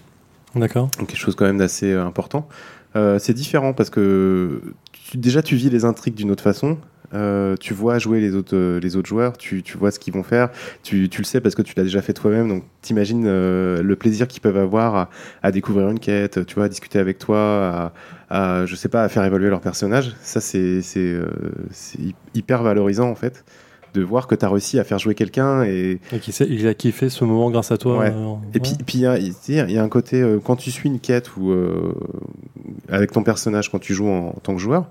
D'accord 0.55 0.89
Donc 0.99 1.07
quelque 1.07 1.17
chose 1.19 1.35
quand 1.35 1.45
même 1.45 1.57
d'assez 1.59 1.93
important. 1.93 2.47
C'est 2.93 3.33
différent 3.33 3.71
parce 3.71 3.89
que 3.89 4.61
tu- 4.91 5.17
déjà 5.17 5.41
tu 5.41 5.55
vis 5.55 5.69
les 5.69 5.85
intrigues 5.85 6.15
d'une 6.15 6.29
autre 6.29 6.43
façon. 6.43 6.77
Euh, 7.13 7.55
tu 7.59 7.73
vois 7.73 7.99
jouer 7.99 8.21
les 8.21 8.35
autres, 8.35 8.55
euh, 8.55 8.79
les 8.79 8.95
autres 8.95 9.09
joueurs, 9.09 9.37
tu, 9.37 9.63
tu 9.63 9.77
vois 9.77 9.91
ce 9.91 9.99
qu'ils 9.99 10.13
vont 10.13 10.23
faire, 10.23 10.49
tu, 10.81 11.09
tu 11.09 11.19
le 11.19 11.25
sais 11.25 11.41
parce 11.41 11.55
que 11.55 11.61
tu 11.61 11.73
l'as 11.75 11.83
déjà 11.83 12.01
fait 12.01 12.13
toi-même, 12.13 12.47
donc 12.47 12.63
t'imagines 12.81 13.25
euh, 13.27 13.81
le 13.83 13.95
plaisir 13.97 14.27
qu'ils 14.29 14.41
peuvent 14.41 14.55
avoir 14.57 14.95
à, 14.95 15.09
à 15.43 15.51
découvrir 15.51 15.89
une 15.89 15.99
quête, 15.99 16.45
tu 16.45 16.55
vois, 16.55 16.65
à 16.65 16.69
discuter 16.69 16.99
avec 16.99 17.17
toi, 17.17 17.91
à, 18.29 18.59
à, 18.61 18.65
je 18.65 18.75
sais 18.75 18.87
pas, 18.89 19.03
à 19.03 19.09
faire 19.09 19.25
évoluer 19.25 19.49
leur 19.49 19.59
personnage. 19.61 20.15
Ça, 20.21 20.39
c'est 20.39 20.81
c'est, 20.81 21.17
c'est 21.71 21.99
hy- 21.99 22.15
hyper 22.33 22.63
valorisant 22.63 23.09
en 23.09 23.15
fait, 23.15 23.43
de 23.93 24.01
voir 24.01 24.25
que 24.27 24.35
tu 24.35 24.45
as 24.45 24.49
réussi 24.49 24.79
à 24.79 24.85
faire 24.85 24.97
jouer 24.99 25.13
quelqu'un 25.15 25.63
et, 25.63 25.99
Et 26.13 26.19
qui 26.19 26.31
sait- 26.31 26.47
il 26.49 26.65
a 26.65 26.73
kiffé 26.73 27.09
ce 27.09 27.25
moment 27.25 27.51
grâce 27.51 27.73
à 27.73 27.77
toi 27.77 27.97
Ouais. 27.99 28.13
euh, 28.15 28.35
et 28.53 28.61
puis, 28.61 28.71
puis 28.85 28.97
il 28.99 29.01
y 29.01 29.05
a, 29.05 29.17
y 29.19 29.29
a- 29.59 29.65
il 29.67 29.71
y 29.71 29.77
a 29.77 29.83
un 29.83 29.89
côté, 29.89 30.21
euh, 30.21 30.39
quand 30.41 30.55
tu 30.55 30.71
suis 30.71 30.87
une 30.87 31.01
quête 31.01 31.35
ou 31.35 31.51
euh, 31.51 31.93
avec 32.89 33.11
ton 33.11 33.23
personnage, 33.23 33.69
quand 33.69 33.79
tu 33.79 33.93
joues 33.93 34.07
en, 34.07 34.27
en 34.29 34.39
tant 34.41 34.53
que 34.55 34.61
joueur, 34.61 34.87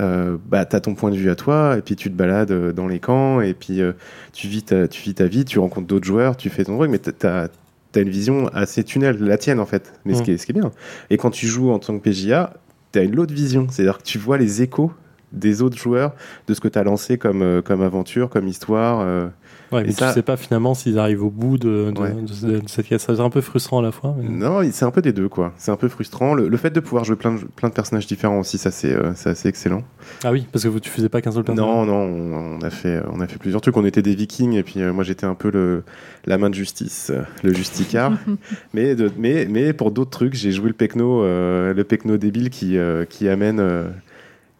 euh, 0.00 0.36
bah, 0.46 0.64
tu 0.64 0.74
as 0.76 0.80
ton 0.80 0.94
point 0.94 1.10
de 1.10 1.16
vue 1.16 1.30
à 1.30 1.34
toi, 1.34 1.76
et 1.78 1.82
puis 1.82 1.96
tu 1.96 2.10
te 2.10 2.16
balades 2.16 2.50
euh, 2.50 2.72
dans 2.72 2.88
les 2.88 2.98
camps, 2.98 3.40
et 3.40 3.54
puis 3.54 3.80
euh, 3.80 3.92
tu, 4.32 4.48
vis 4.48 4.62
ta, 4.62 4.88
tu 4.88 5.02
vis 5.02 5.14
ta 5.14 5.26
vie, 5.26 5.44
tu 5.44 5.58
rencontres 5.58 5.86
d'autres 5.86 6.06
joueurs, 6.06 6.36
tu 6.36 6.50
fais 6.50 6.64
ton 6.64 6.78
truc, 6.78 6.90
mais 6.90 6.98
tu 6.98 7.26
as, 7.26 7.48
une 7.94 8.08
vision 8.08 8.48
assez 8.48 8.84
tunnel, 8.84 9.18
la 9.20 9.36
tienne 9.36 9.60
en 9.60 9.66
fait, 9.66 9.92
mais 10.04 10.14
ce, 10.14 10.20
Mm. 10.20 10.24
qui 10.24 10.30
est, 10.32 10.36
ce 10.38 10.46
qui 10.46 10.52
est 10.52 10.58
bien. 10.58 10.72
Et 11.10 11.18
quand 11.18 11.30
tu 11.30 11.46
joues 11.46 11.70
en 11.70 11.78
tant 11.78 11.98
que 11.98 12.08
PJA, 12.08 12.54
tu 12.92 12.98
as 12.98 13.02
une 13.02 13.18
autre 13.18 13.34
vision, 13.34 13.66
c'est-à-dire 13.68 13.98
que 13.98 14.02
tu 14.02 14.18
vois 14.18 14.38
les 14.38 14.62
échos 14.62 14.92
des 15.32 15.62
autres 15.62 15.76
joueurs, 15.78 16.12
de 16.48 16.54
ce 16.54 16.60
que 16.60 16.68
tu 16.68 16.78
as 16.78 16.84
lancé 16.84 17.18
comme, 17.18 17.42
euh, 17.42 17.62
comme 17.62 17.82
aventure, 17.82 18.28
comme 18.28 18.48
histoire. 18.48 19.00
euh, 19.00 19.28
Ouais, 19.70 19.82
Et 19.82 19.86
mais 19.86 19.92
ça- 19.92 20.08
tu 20.08 20.14
sais 20.14 20.22
pas 20.22 20.36
finalement 20.36 20.74
s'ils 20.74 20.98
arrivent 20.98 21.24
au 21.24 21.30
bout 21.30 21.56
de, 21.56 21.90
de, 21.94 21.98
Ouais. 22.00 22.10
de- 22.12 22.58
de 22.60 22.68
cette 22.68 22.86
quête. 22.88 23.00
Ça 23.00 23.14
c'est 23.16 23.22
un 23.22 23.30
peu 23.30 23.40
frustrant 23.40 23.78
à 23.78 23.82
la 23.82 23.90
fois. 23.90 24.14
mais- 24.18 24.28
Non, 24.28 24.60
c'est 24.70 24.84
un 24.84 24.90
peu 24.90 25.00
des 25.00 25.14
deux, 25.14 25.30
quoi. 25.30 25.54
C'est 25.56 25.70
un 25.70 25.76
peu 25.76 25.88
frustrant. 25.88 26.34
Le, 26.34 26.48
le 26.48 26.56
fait 26.58 26.68
de 26.70 26.80
pouvoir 26.80 27.04
jouer 27.04 27.16
plein 27.16 27.32
de, 27.34 27.40
plein 27.56 27.70
de 27.70 27.74
personnages 27.74 28.06
différents 28.06 28.38
aussi, 28.38 28.58
ça, 28.58 28.70
c'est 28.70 28.92
euh, 28.92 29.12
c'est 29.14 29.30
assez 29.30 29.48
excellent. 29.48 29.82
Ah 30.24 30.30
oui, 30.30 30.46
parce 30.52 30.62
que 30.64 30.68
vous, 30.68 30.78
tu 30.78 30.90
faisais 30.90 31.08
pas 31.08 31.22
qu'un 31.22 31.32
seul 31.32 31.44
personnage. 31.44 31.66
Non, 31.66 31.86
non, 31.86 31.94
on, 31.94 32.58
on 32.58 32.60
a 32.60 32.68
fait, 32.68 33.00
on 33.10 33.20
a 33.20 33.26
fait 33.26 33.38
plusieurs 33.38 33.62
trucs. 33.62 33.74
On 33.78 33.84
était 33.86 34.02
des 34.02 34.14
vikings, 34.14 34.52
et 34.52 34.62
puis 34.62 34.82
euh, 34.82 34.92
moi, 34.92 35.04
j'étais 35.04 35.24
un 35.24 35.34
peu 35.34 35.50
le, 35.50 35.84
la 36.26 36.36
main 36.36 36.50
de 36.50 36.54
justice, 36.54 37.10
euh, 37.10 37.22
le 37.42 37.54
justicard. 37.54 38.12
mais, 38.74 38.94
mais, 39.16 39.46
mais 39.48 39.72
pour 39.72 39.90
d'autres 39.90 40.10
trucs, 40.10 40.34
j'ai 40.34 40.52
joué 40.52 40.66
le 40.68 40.74
pecno, 40.74 41.22
euh, 41.22 41.72
le 41.72 41.84
pecno 41.84 42.18
débile 42.18 42.50
qui, 42.50 42.76
euh, 42.76 43.06
qui, 43.06 43.26
amène, 43.26 43.58
euh, 43.58 43.84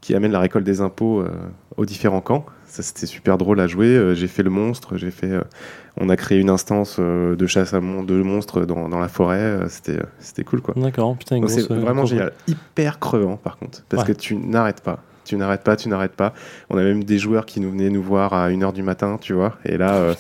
qui 0.03 0.15
amène 0.15 0.33
la 0.33 0.41
récolte 0.41 0.65
des 0.67 0.83
impôts 0.83 1.21
euh, 1.21 1.31
aux 1.79 1.87
différents 1.87 2.21
camps. 2.21 2.45
Ça, 2.67 2.83
c'était 2.83 3.07
super 3.07 3.39
drôle 3.39 3.61
à 3.61 3.67
jouer. 3.67 3.87
Euh, 3.87 4.15
j'ai 4.15 4.27
fait 4.29 4.43
le 4.43 4.51
monstre, 4.51 4.97
j'ai 4.99 5.11
fait... 5.11 5.31
euh, 5.31 5.41
on 5.99 6.09
a 6.11 6.17
créé 6.17 6.39
une 6.39 6.51
instance 6.51 6.99
de 7.01 7.47
chasse 7.47 7.73
à 7.75 7.81
mon, 7.81 8.03
de 8.03 8.15
monstres 8.23 8.65
dans, 8.67 8.89
dans 8.89 8.99
la 8.99 9.09
forêt. 9.09 9.59
C'était 9.69 9.99
c'était 10.19 10.43
cool, 10.45 10.61
quoi. 10.63 10.75
D'accord, 10.77 11.17
putain, 11.17 11.37
une 11.37 11.43
Donc 11.43 11.51
grosse. 11.51 11.67
c'est 11.67 11.75
vraiment 11.75 12.05
génial. 12.07 12.33
Hyper 12.49 12.99
crevant 12.99 13.37
par 13.37 13.57
contre, 13.59 13.83
parce 13.89 14.03
Ouais. 14.03 14.15
que 14.15 14.19
tu 14.19 14.37
n'arrêtes 14.37 14.81
pas. 14.83 15.01
Tu 15.25 15.37
n'arrêtes 15.37 15.63
pas, 15.63 15.77
tu 15.77 15.89
n'arrêtes 15.89 16.17
pas. 16.17 16.33
On 16.71 16.77
a 16.79 16.83
même 16.83 17.05
des 17.05 17.19
joueurs 17.19 17.47
qui 17.47 17.61
nous 17.61 17.71
venaient 17.71 17.91
nous 17.91 18.03
voir 18.03 18.33
à 18.33 18.49
1h 18.51 18.73
du 18.73 18.83
matin, 18.83 19.19
tu 19.21 19.35
vois. 19.35 19.57
Et 19.67 19.77
là, 19.77 19.93
euh, 19.95 20.15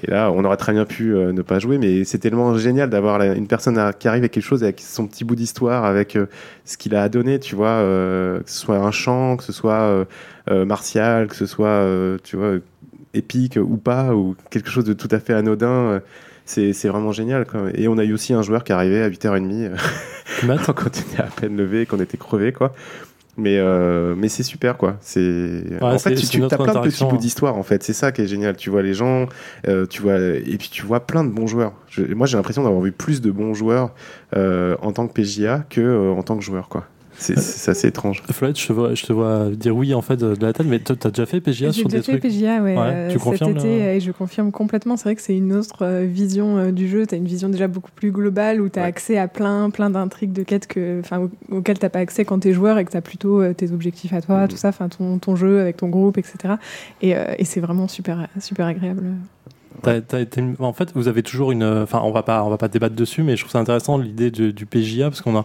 et 0.00 0.10
là 0.10 0.30
on 0.32 0.44
aurait 0.44 0.56
très 0.56 0.72
bien 0.72 0.84
pu 0.84 1.14
euh, 1.14 1.32
ne 1.32 1.42
pas 1.42 1.58
jouer, 1.58 1.78
mais 1.78 2.04
c'est 2.04 2.18
tellement 2.18 2.56
génial 2.56 2.88
d'avoir 2.90 3.20
une 3.22 3.46
personne 3.46 3.76
à- 3.78 3.92
qui 3.92 4.08
arrive 4.08 4.22
avec 4.22 4.32
quelque 4.32 4.44
chose, 4.44 4.62
avec 4.62 4.80
son 4.80 5.06
petit 5.06 5.24
bout 5.24 5.34
d'histoire, 5.34 5.84
avec 5.84 6.16
euh, 6.16 6.26
ce 6.64 6.76
qu'il 6.76 6.94
a 6.94 7.02
à 7.02 7.08
donner, 7.08 7.38
tu 7.38 7.54
vois. 7.54 7.66
euh, 7.68 8.40
que 8.40 8.50
ce 8.50 8.58
soit 8.58 8.78
un 8.78 8.90
chant, 8.90 9.36
que 9.36 9.44
ce 9.44 9.52
soit 9.52 10.06
martial, 10.50 11.28
que 11.28 11.36
ce 11.36 11.46
soit, 11.46 11.86
tu 12.24 12.36
vois, 12.36 12.54
épique 13.14 13.58
ou 13.62 13.76
pas, 13.76 14.14
ou 14.14 14.34
quelque 14.50 14.70
chose 14.70 14.84
de 14.84 14.92
tout 14.92 15.08
à 15.10 15.18
fait 15.20 15.34
anodin. 15.34 16.00
c'est 16.46 16.72
vraiment 16.88 17.12
génial. 17.12 17.46
Quoi. 17.46 17.68
Et 17.74 17.86
on 17.88 17.98
a 17.98 18.04
eu 18.04 18.12
aussi 18.12 18.32
un 18.32 18.42
joueur 18.42 18.64
qui 18.64 18.72
arrivait 18.72 19.02
à 19.02 19.08
8h30 19.08 19.52
euh, 19.52 19.76
Matt 20.46 20.62
quand 20.66 20.74
on 20.84 20.88
était 20.88 21.20
à 21.22 21.26
peine 21.40 21.56
levé 21.56 21.82
et 21.82 21.86
qu'on 21.86 22.00
était 22.00 22.16
crevé 22.16 22.52
quoi. 22.52 22.74
Mais, 23.38 23.56
euh, 23.56 24.14
mais 24.14 24.28
c'est 24.28 24.42
super 24.42 24.76
quoi. 24.76 24.96
C'est 25.00 25.62
en 25.80 25.98
fait 25.98 26.10
tu, 26.30 26.36
as 26.44 26.48
plein 26.64 26.72
de 26.74 26.78
petits 26.90 26.98
bouts 27.10 27.16
d'histoire 27.16 27.56
en 27.56 27.62
fait. 27.62 27.82
C'est 27.82 27.94
ça 27.94 28.12
qui 28.12 28.20
est 28.20 28.26
génial. 28.26 28.56
Tu 28.56 28.68
vois 28.68 28.82
les 28.82 28.92
gens, 28.92 29.26
euh, 29.68 29.86
tu 29.86 30.02
vois 30.02 30.18
et 30.18 30.56
puis 30.58 30.68
tu 30.70 30.84
vois 30.84 31.00
plein 31.06 31.24
de 31.24 31.30
bons 31.30 31.46
joueurs. 31.46 31.72
Je- 31.88 32.02
moi 32.14 32.26
j'ai 32.26 32.36
l'impression 32.36 32.62
d'avoir 32.62 32.82
vu 32.82 32.92
plus 32.92 33.22
de 33.22 33.30
bons 33.30 33.54
joueurs 33.54 33.94
euh, 34.36 34.76
en 34.82 34.92
tant 34.92 35.06
que 35.08 35.14
PJA 35.14 35.64
que 35.70 35.80
euh, 35.80 36.12
en 36.12 36.22
tant 36.22 36.36
que 36.36 36.44
joueur 36.44 36.68
quoi. 36.68 36.84
C'est 37.22 37.38
c'est 37.38 37.70
assez 37.70 37.88
étrange. 37.88 38.22
Floyd, 38.30 38.56
je 38.58 38.66
te 38.66 38.72
vois, 38.72 38.94
je 38.94 39.04
te 39.06 39.12
vois 39.12 39.50
dire 39.50 39.76
oui 39.76 39.94
en 39.94 40.02
fait 40.02 40.16
de 40.16 40.36
la 40.44 40.52
tête, 40.52 40.66
mais 40.66 40.78
toi, 40.80 40.96
t'as 40.98 41.10
déjà 41.10 41.24
fait 41.26 41.40
PGA 41.40 41.68
J'ai 41.70 41.72
sur 41.80 41.88
déjà 41.88 41.98
des 41.98 42.02
fait 42.04 42.18
trucs 42.18 42.22
PGA 42.32 42.62
ouais, 42.62 42.76
Ouais, 42.76 42.78
euh, 42.78 43.08
tu 43.12 43.18
cet 43.18 43.42
été 43.48 43.78
là 43.78 43.94
et 43.94 44.00
je 44.00 44.10
confirme 44.12 44.50
complètement. 44.50 44.96
C'est 44.96 45.04
vrai 45.04 45.14
que 45.16 45.22
c'est 45.22 45.36
une 45.36 45.52
autre 45.52 45.82
euh, 45.84 46.04
vision 46.04 46.58
euh, 46.58 46.70
du 46.72 46.88
jeu. 46.88 47.06
Tu 47.06 47.14
as 47.14 47.18
une 47.18 47.26
vision 47.26 47.48
déjà 47.48 47.68
beaucoup 47.68 47.90
plus 47.94 48.10
globale 48.10 48.60
où 48.60 48.68
tu 48.68 48.78
as 48.78 48.82
Ouais. 48.82 48.88
accès 48.88 49.16
à 49.18 49.28
plein, 49.28 49.70
plein 49.70 49.90
d'intrigues 49.90 50.32
de 50.32 50.42
quêtes 50.42 50.66
que, 50.66 51.00
enfin, 51.00 51.28
auxquelles 51.50 51.78
tu 51.78 51.88
pas 51.88 52.00
accès 52.00 52.24
quand 52.24 52.40
tu 52.40 52.48
es 52.48 52.52
joueur 52.52 52.78
et 52.78 52.84
que 52.84 52.90
tu 52.90 52.96
as 52.96 53.02
plutôt 53.02 53.40
euh, 53.40 53.52
tes 53.54 53.70
objectifs 53.72 54.12
à 54.12 54.20
toi, 54.20 54.42
Mhm. 54.42 54.48
tout 54.48 54.56
ça, 54.56 54.68
enfin, 54.70 54.88
ton, 54.88 55.18
ton 55.18 55.36
jeu 55.36 55.60
avec 55.60 55.76
ton 55.76 55.88
groupe, 55.88 56.18
etc. 56.18 56.54
Et, 57.02 57.14
euh, 57.16 57.24
et 57.38 57.44
c'est 57.44 57.60
vraiment 57.60 57.86
super, 57.88 58.26
super 58.40 58.66
agréable. 58.66 59.04
T'as- 59.82 60.00
t'as 60.00 60.20
été- 60.20 60.44
en 60.58 60.72
fait, 60.72 60.92
vous 60.94 61.08
avez 61.08 61.22
toujours 61.22 61.50
une. 61.52 61.64
Enfin, 61.64 62.00
on 62.04 62.10
va 62.12 62.22
pas, 62.22 62.44
on 62.44 62.50
va 62.50 62.58
pas 62.58 62.68
débattre 62.68 62.94
dessus, 62.94 63.22
mais 63.22 63.36
je 63.36 63.42
trouve 63.42 63.52
ça 63.52 63.58
intéressant 63.58 63.96
l'idée 63.98 64.30
du, 64.30 64.52
du 64.52 64.66
PJA 64.66 65.08
parce 65.08 65.20
qu'on 65.22 65.36
a, 65.36 65.44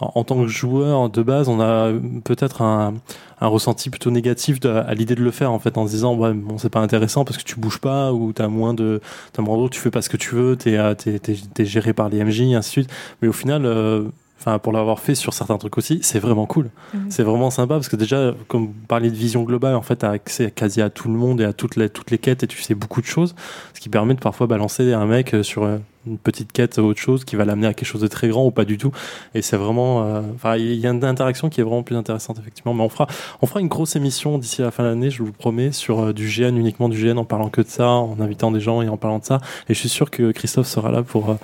en, 0.00 0.12
en 0.14 0.24
tant 0.24 0.36
que 0.40 0.46
joueur 0.46 1.10
de 1.10 1.22
base, 1.22 1.48
on 1.48 1.60
a 1.60 1.90
peut-être 2.24 2.62
un, 2.62 2.94
un 3.40 3.46
ressenti 3.46 3.90
plutôt 3.90 4.10
négatif 4.10 4.60
de- 4.60 4.68
à 4.68 4.94
l'idée 4.94 5.14
de 5.14 5.22
le 5.22 5.30
faire 5.30 5.50
en 5.52 5.58
fait, 5.58 5.76
en 5.78 5.86
se 5.86 5.92
disant 5.92 6.14
ouais, 6.16 6.32
bon, 6.32 6.58
c'est 6.58 6.70
pas 6.70 6.80
intéressant 6.80 7.24
parce 7.24 7.36
que 7.38 7.42
tu 7.44 7.58
bouges 7.60 7.78
pas 7.80 8.12
ou 8.12 8.32
t'as 8.32 8.48
moins 8.48 8.74
de, 8.74 9.00
t'as 9.32 9.42
moins 9.42 9.62
de, 9.62 9.68
tu 9.68 9.80
fais 9.80 9.90
pas 9.90 10.02
ce 10.02 10.08
que 10.08 10.16
tu 10.16 10.34
veux, 10.34 10.56
t'es, 10.56 10.76
euh, 10.78 10.94
t'es, 10.94 11.18
t'es, 11.18 11.36
t'es 11.52 11.64
géré 11.64 11.92
par 11.92 12.08
les 12.08 12.22
MJ, 12.24 12.40
et 12.42 12.54
ainsi 12.54 12.68
de 12.70 12.72
suite. 12.84 12.90
Mais 13.22 13.28
au 13.28 13.32
final. 13.32 13.66
euh, 13.66 14.04
Enfin, 14.46 14.58
pour 14.58 14.72
l'avoir 14.72 15.00
fait 15.00 15.14
sur 15.14 15.32
certains 15.32 15.56
trucs 15.56 15.78
aussi, 15.78 16.00
c'est 16.02 16.18
vraiment 16.18 16.44
cool. 16.44 16.68
Mhm. 16.92 17.06
C'est 17.08 17.22
vraiment 17.22 17.48
sympa 17.48 17.76
parce 17.76 17.88
que 17.88 17.96
déjà, 17.96 18.34
comme 18.46 18.66
vous 18.66 18.74
parliez 18.86 19.10
de 19.10 19.16
vision 19.16 19.42
globale, 19.42 19.74
en 19.74 19.80
fait, 19.80 19.96
tu 19.96 20.04
as 20.04 20.10
accès 20.10 20.50
quasi 20.50 20.82
à 20.82 20.90
tout 20.90 21.08
le 21.08 21.14
monde 21.14 21.40
et 21.40 21.44
à 21.44 21.54
toutes 21.54 21.76
les, 21.76 21.88
toutes 21.88 22.10
les 22.10 22.18
quêtes 22.18 22.42
et 22.42 22.46
tu 22.46 22.60
sais 22.60 22.74
beaucoup 22.74 23.00
de 23.00 23.06
choses. 23.06 23.34
Ce 23.72 23.80
qui 23.80 23.88
permet 23.88 24.12
de 24.12 24.20
parfois 24.20 24.46
balancer 24.46 24.92
un 24.92 25.06
mec 25.06 25.32
euh, 25.32 25.42
sur 25.42 25.62
euh, 25.62 25.78
une 26.06 26.18
petite 26.18 26.52
quête, 26.52 26.78
autre 26.78 27.00
chose, 27.00 27.24
qui 27.24 27.36
va 27.36 27.44
l'amener 27.44 27.66
à 27.66 27.74
quelque 27.74 27.88
chose 27.88 28.00
de 28.02 28.06
très 28.08 28.28
grand 28.28 28.44
ou 28.46 28.50
pas 28.50 28.64
du 28.64 28.78
tout. 28.78 28.92
Et 29.34 29.42
c'est 29.42 29.56
vraiment. 29.56 30.02
euh, 30.04 30.20
Enfin, 30.34 30.56
il 30.56 30.74
y 30.74 30.86
a 30.86 30.90
une 30.90 31.04
interaction 31.04 31.48
qui 31.48 31.60
est 31.60 31.64
vraiment 31.64 31.82
plus 31.82 31.96
intéressante, 31.96 32.38
effectivement. 32.38 32.74
Mais 32.74 32.82
on 32.82 32.88
fera, 32.88 33.06
on 33.42 33.46
fera 33.46 33.60
une 33.60 33.68
grosse 33.68 33.96
émission 33.96 34.38
d'ici 34.38 34.62
la 34.62 34.70
fin 34.70 34.82
de 34.82 34.88
l'année, 34.88 35.10
je 35.10 35.22
vous 35.22 35.32
promets, 35.32 35.72
sur 35.72 36.00
euh, 36.00 36.12
du 36.12 36.26
GN, 36.28 36.56
uniquement 36.56 36.88
du 36.88 37.02
GN, 37.02 37.18
en 37.18 37.24
parlant 37.24 37.48
que 37.48 37.60
de 37.60 37.68
ça, 37.68 37.88
en 37.88 38.18
invitant 38.20 38.50
des 38.50 38.60
gens 38.60 38.82
et 38.82 38.88
en 38.88 38.96
parlant 38.96 39.18
de 39.18 39.24
ça. 39.24 39.38
Et 39.68 39.74
je 39.74 39.78
suis 39.78 39.88
sûr 39.88 40.10
que 40.10 40.32
Christophe 40.32 40.66
sera 40.66 40.90
là 40.90 41.02
pour, 41.02 41.30
euh, 41.30 41.34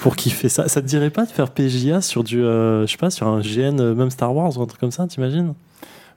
pour 0.00 0.16
kiffer 0.16 0.48
ça. 0.48 0.68
Ça 0.68 0.80
te 0.80 0.86
dirait 0.86 1.10
pas 1.10 1.24
de 1.26 1.30
faire 1.30 1.50
PJA 1.50 2.00
sur 2.00 2.24
du. 2.24 2.42
euh, 2.42 2.86
je 2.86 2.92
sais 2.92 2.98
pas, 2.98 3.10
sur 3.10 3.26
un 3.26 3.40
GN, 3.40 3.94
même 3.94 4.10
Star 4.10 4.34
Wars 4.34 4.56
ou 4.58 4.62
un 4.62 4.66
truc 4.66 4.80
comme 4.80 4.90
ça, 4.90 5.06
t'imagines? 5.06 5.54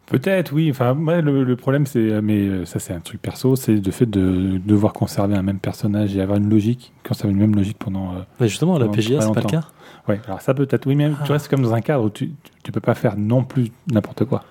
Peut-être, 0.06 0.52
oui. 0.54 0.70
Enfin, 0.70 0.94
moi, 0.94 1.22
le, 1.22 1.44
le 1.44 1.56
problème, 1.56 1.86
c'est, 1.86 2.22
mais 2.22 2.40
euh, 2.48 2.66
ça, 2.66 2.80
c'est 2.80 2.94
un 2.94 3.00
truc 3.00 3.22
perso, 3.22 3.56
c'est 3.56 3.76
le 3.76 3.92
fait 3.92 4.06
de 4.06 4.60
devoir 4.64 4.94
conserver 4.94 5.36
un 5.36 5.42
même 5.42 5.60
personnage 5.60 6.16
et 6.16 6.22
avoir 6.22 6.38
une 6.38 6.50
logique, 6.50 6.94
conserver 7.08 7.34
une 7.34 7.40
même 7.40 7.56
logique 7.56 7.78
pendant. 7.80 8.12
euh, 8.12 8.20
Mais 8.40 8.48
justement, 8.48 8.74
la 8.78 8.86
Pendant 8.86 8.92
très 8.92 9.02
c'est 9.02 9.18
pas 9.18 9.42
le 9.42 9.48
cas? 9.48 9.64
Ouais, 10.08 10.20
alors 10.28 10.42
ça 10.42 10.54
peut-être, 10.54 10.86
oui, 10.88 10.96
mais 10.96 11.10
tu 11.26 11.34
c'est 11.38 11.50
comme 11.50 11.62
dans 11.64 11.74
un 11.74 11.82
cadre 11.82 12.04
où 12.04 12.10
tu, 12.10 12.30
tu, 12.44 12.52
tu 12.64 12.72
peux 12.72 12.82
pas 12.82 12.96
faire 12.96 13.18
non 13.18 13.44
plus 13.44 13.72
n'importe 13.92 14.26
quoi. 14.26 14.44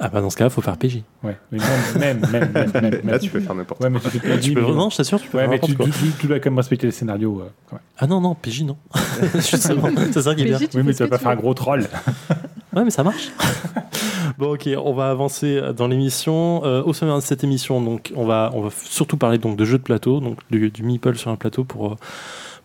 Ah 0.00 0.08
bah 0.08 0.20
dans 0.20 0.30
ce 0.30 0.36
cas-là, 0.36 0.48
faut 0.50 0.60
faire 0.60 0.76
PJ. 0.76 1.02
Ouais, 1.24 1.36
mais 1.50 1.58
même, 1.58 2.20
même, 2.20 2.30
même, 2.30 2.52
même, 2.72 2.82
même, 2.82 3.00
Là, 3.10 3.18
tu 3.18 3.30
peux 3.30 3.40
faire 3.40 3.54
n'importe 3.54 3.80
Ouais, 3.82 3.90
mais 3.90 3.98
tu 3.98 4.20
peux, 4.20 4.38
Tu 4.38 4.54
peux 4.54 4.60
non, 4.60 4.90
je 4.90 4.96
t'assure, 4.96 5.20
tu 5.20 5.28
peux 5.28 5.38
Ouais, 5.38 5.44
faire 5.44 5.50
mais 5.50 5.56
n'importe 5.56 5.72
tu, 5.72 5.76
quoi. 5.76 5.86
tu, 5.86 5.92
tu- 5.92 6.18
tu 6.20 6.26
dois 6.28 6.38
quand 6.38 6.50
même 6.50 6.58
respecter 6.58 6.86
les 6.86 6.92
scénarios. 6.92 7.40
euh, 7.40 7.50
quand 7.68 7.76
même. 7.76 7.82
Ah 7.98 8.06
non, 8.06 8.20
non, 8.20 8.36
PJ, 8.36 8.62
non. 8.62 8.76
Justement, 9.34 9.88
c'est 10.12 10.22
ça 10.22 10.34
qui 10.36 10.42
est 10.42 10.44
bien. 10.44 10.58
Oui, 10.74 10.82
mais 10.84 10.94
tu 10.94 11.02
vas 11.02 11.08
pas 11.08 11.18
faire 11.18 11.30
un 11.30 11.36
gros 11.36 11.54
troll. 11.54 11.86
Ouais, 12.76 12.84
mais 12.84 12.90
ça 12.90 13.02
marche. 13.02 13.30
bon, 14.38 14.52
ok, 14.52 14.68
on 14.76 14.92
va 14.92 15.10
avancer 15.10 15.60
dans 15.74 15.88
l'émission. 15.88 16.62
Euh, 16.64 16.82
au 16.84 16.92
sommaire 16.92 17.16
de 17.16 17.22
cette 17.22 17.42
émission, 17.42 17.80
donc, 17.80 18.12
on 18.14 18.26
va, 18.26 18.50
on 18.54 18.60
va 18.60 18.68
surtout 18.84 19.16
parler 19.16 19.38
donc 19.38 19.56
de 19.56 19.64
jeux 19.64 19.78
de 19.78 19.82
plateau, 19.82 20.20
donc 20.20 20.38
du, 20.50 20.70
du 20.70 20.82
meeple 20.82 21.16
sur 21.16 21.30
un 21.30 21.36
plateau 21.36 21.64
pour 21.64 21.92
euh, 21.92 21.96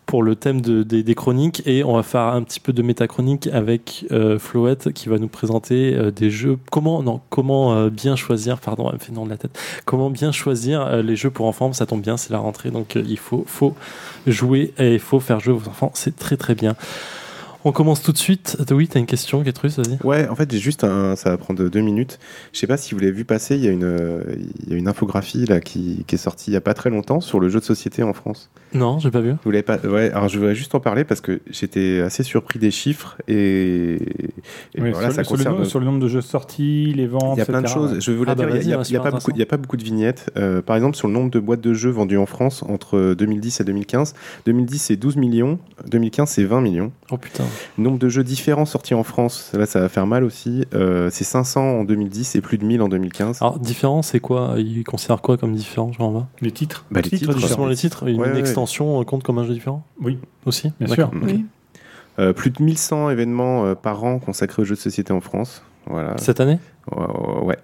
pour 0.06 0.22
le 0.22 0.36
thème 0.36 0.60
de- 0.60 0.82
des, 0.82 1.14
chroniques 1.14 1.62
et 1.66 1.84
on 1.84 1.94
va 1.94 2.02
faire 2.02 2.22
un 2.22 2.42
petit 2.42 2.60
peu 2.60 2.72
de 2.72 2.82
métachronique 2.82 3.48
avec 3.52 4.06
euh, 4.12 4.38
Floette 4.38 4.92
qui 4.92 5.08
va 5.08 5.18
nous 5.18 5.28
présenter 5.28 5.94
euh, 5.94 6.10
des 6.10 6.30
jeux. 6.30 6.58
Comment 6.70 7.02
non 7.02 7.20
comment 7.30 7.74
euh, 7.74 7.90
bien 7.90 8.16
choisir 8.16 8.58
pardon 8.58 8.88
elle 8.88 8.94
me 8.94 9.00
fait 9.00 9.12
non 9.12 9.24
de 9.24 9.30
la 9.30 9.36
tête. 9.36 9.58
Comment 9.84 10.10
bien 10.10 10.32
choisir 10.32 11.02
les 11.02 11.16
jeux 11.16 11.30
pour 11.30 11.46
enfants. 11.46 11.72
Ça 11.72 11.86
tombe 11.86 12.02
bien 12.02 12.16
c'est 12.16 12.30
la 12.30 12.38
rentrée 12.38 12.70
donc 12.70 12.94
il 12.96 13.18
faut 13.18 13.44
faut 13.46 13.74
jouer 14.26 14.72
et 14.78 14.94
il 14.94 15.00
faut 15.00 15.20
faire 15.20 15.40
jouer 15.40 15.54
vos 15.54 15.68
enfants. 15.68 15.90
C'est 15.94 16.16
très 16.16 16.36
très 16.36 16.54
bien 16.54 16.74
on 17.64 17.72
commence 17.72 18.02
tout 18.02 18.12
de 18.12 18.18
suite 18.18 18.56
oui 18.70 18.88
t'as 18.88 19.00
une 19.00 19.06
question 19.06 19.42
Getrus 19.44 19.78
vas-y 19.78 19.98
Ouais, 20.04 20.28
en 20.28 20.34
fait, 20.34 20.50
j'ai 20.50 20.58
juste 20.58 20.84
un. 20.84 21.16
Ça 21.16 21.30
va 21.30 21.38
prendre 21.38 21.68
deux 21.68 21.80
minutes. 21.80 22.18
Je 22.52 22.58
sais 22.58 22.66
pas 22.66 22.76
si 22.76 22.94
vous 22.94 23.00
l'avez 23.00 23.12
vu 23.12 23.24
passer. 23.24 23.56
Il 23.56 23.64
y 23.64 23.68
a 23.68 23.70
une, 23.70 24.22
il 24.66 24.70
y 24.70 24.74
a 24.74 24.76
une 24.76 24.88
infographie 24.88 25.44
là 25.46 25.60
qui, 25.60 26.04
qui 26.06 26.14
est 26.14 26.18
sortie 26.18 26.50
il 26.50 26.54
y 26.54 26.56
a 26.56 26.60
pas 26.60 26.74
très 26.74 26.90
longtemps 26.90 27.20
sur 27.20 27.40
le 27.40 27.48
jeu 27.48 27.60
de 27.60 27.64
société 27.64 28.02
en 28.02 28.12
France. 28.12 28.50
non 28.74 28.98
j'ai 28.98 29.10
pas 29.10 29.20
vu 29.20 29.34
Vous 29.44 29.50
l'avez 29.50 29.62
pas 29.62 29.78
Ouais. 29.78 30.10
Alors, 30.12 30.28
je 30.28 30.38
voudrais 30.38 30.54
juste 30.54 30.74
en 30.74 30.80
parler 30.80 31.04
parce 31.04 31.20
que 31.20 31.40
j'étais 31.50 32.00
assez 32.00 32.22
surpris 32.22 32.58
des 32.58 32.70
chiffres 32.70 33.16
et. 33.28 33.94
et 33.94 34.80
Oui, 34.80 34.90
voilà, 34.90 35.08
sur, 35.10 35.16
ça 35.16 35.24
sur 35.24 35.32
le, 35.36 35.38
concerne. 35.44 35.58
no- 35.58 35.64
sur 35.64 35.78
le 35.80 35.86
nombre 35.86 36.00
de 36.00 36.08
jeux 36.08 36.20
sortis, 36.20 36.92
les 36.94 37.06
ventes, 37.06 37.36
Il 37.36 37.38
y 37.38 37.42
a 37.42 37.46
plein 37.46 37.60
de 37.62 37.66
etc., 37.66 37.74
choses. 37.74 38.00
Je 38.00 38.12
la 38.12 38.32
Ah 38.32 38.34
bah 38.34 38.46
dire. 38.46 38.56
Il 38.62 38.68
y 38.68 38.72
a- 38.72 38.76
vas-y, 38.76 38.88
il 38.88 38.92
y 38.92 38.96
a, 38.96 39.00
ouais, 39.00 39.10
pas 39.10 39.10
super 39.10 39.12
beaucoup. 39.12 39.30
Il 39.34 39.38
y 39.38 39.42
a 39.42 39.46
pas 39.46 39.56
beaucoup 39.56 39.76
de 39.76 39.84
vignettes. 39.84 40.30
Euh, 40.36 40.62
par 40.62 40.76
exemple, 40.76 40.96
sur 40.96 41.08
le 41.08 41.14
nombre 41.14 41.30
de 41.30 41.38
boîtes 41.40 41.60
de 41.60 41.72
jeux 41.74 41.90
vendues 41.90 42.18
en 42.18 42.26
France 42.26 42.62
entre 42.68 43.14
2010 43.14 43.60
et 43.60 43.64
2015. 43.64 44.14
2010 44.46 44.78
c'est 44.78 44.96
12 44.96 45.16
millions. 45.16 45.58
2015 45.90 46.28
c'est 46.30 46.44
20 46.44 46.60
millions. 46.60 46.92
oh 47.10 47.16
putain 47.16 47.44
Nombre 47.78 47.98
de 47.98 48.08
jeux 48.08 48.24
différents 48.24 48.64
sortis 48.64 48.94
en 48.94 49.02
France. 49.02 49.50
Là, 49.54 49.66
ça 49.66 49.80
va 49.80 49.88
faire 49.88 50.06
mal 50.06 50.24
aussi. 50.24 50.64
Euh, 50.74 51.08
c'est 51.10 51.24
500 51.24 51.60
en 51.80 51.84
2010 51.84 52.36
et 52.36 52.40
plus 52.40 52.58
de 52.58 52.64
1000 52.64 52.82
en 52.82 52.88
2015. 52.88 53.38
alors 53.42 53.58
différent 53.58 54.02
c'est 54.02 54.20
quoi? 54.20 54.54
Ils 54.58 54.84
considèrent 54.84 55.22
quoi 55.22 55.36
comme 55.36 55.54
différent 55.54 55.90
je 55.92 55.98
vais? 55.98 56.04
Les 56.40 56.50
titres. 56.50 56.84
Bah, 56.90 57.00
les 57.00 57.10
titres, 57.10 57.38
justement 57.38 57.66
les 57.66 57.76
titres 57.76 58.08
une 58.08 58.20
Ouais, 58.20 58.30
ouais. 58.30 58.38
extension 58.38 59.00
euh, 59.00 59.04
compte 59.04 59.22
comme 59.22 59.38
un 59.38 59.44
jeu 59.44 59.54
différent? 59.54 59.84
Oui, 60.00 60.18
aussi? 60.46 60.72
Bien 60.80 60.88
D'accord. 60.88 61.10
sûr. 61.10 61.38
Euh, 62.20 62.32
plus 62.32 62.50
de 62.50 62.62
1100 62.62 63.10
événements 63.10 63.74
par 63.74 64.04
an 64.04 64.18
consacrés 64.20 64.62
aux 64.62 64.64
jeux 64.64 64.76
de 64.76 64.80
société 64.80 65.12
en 65.12 65.20
France. 65.20 65.62
Voilà. 65.86 66.16
cette 66.18 66.40
année? 66.40 66.58
Ouais. 67.42 67.58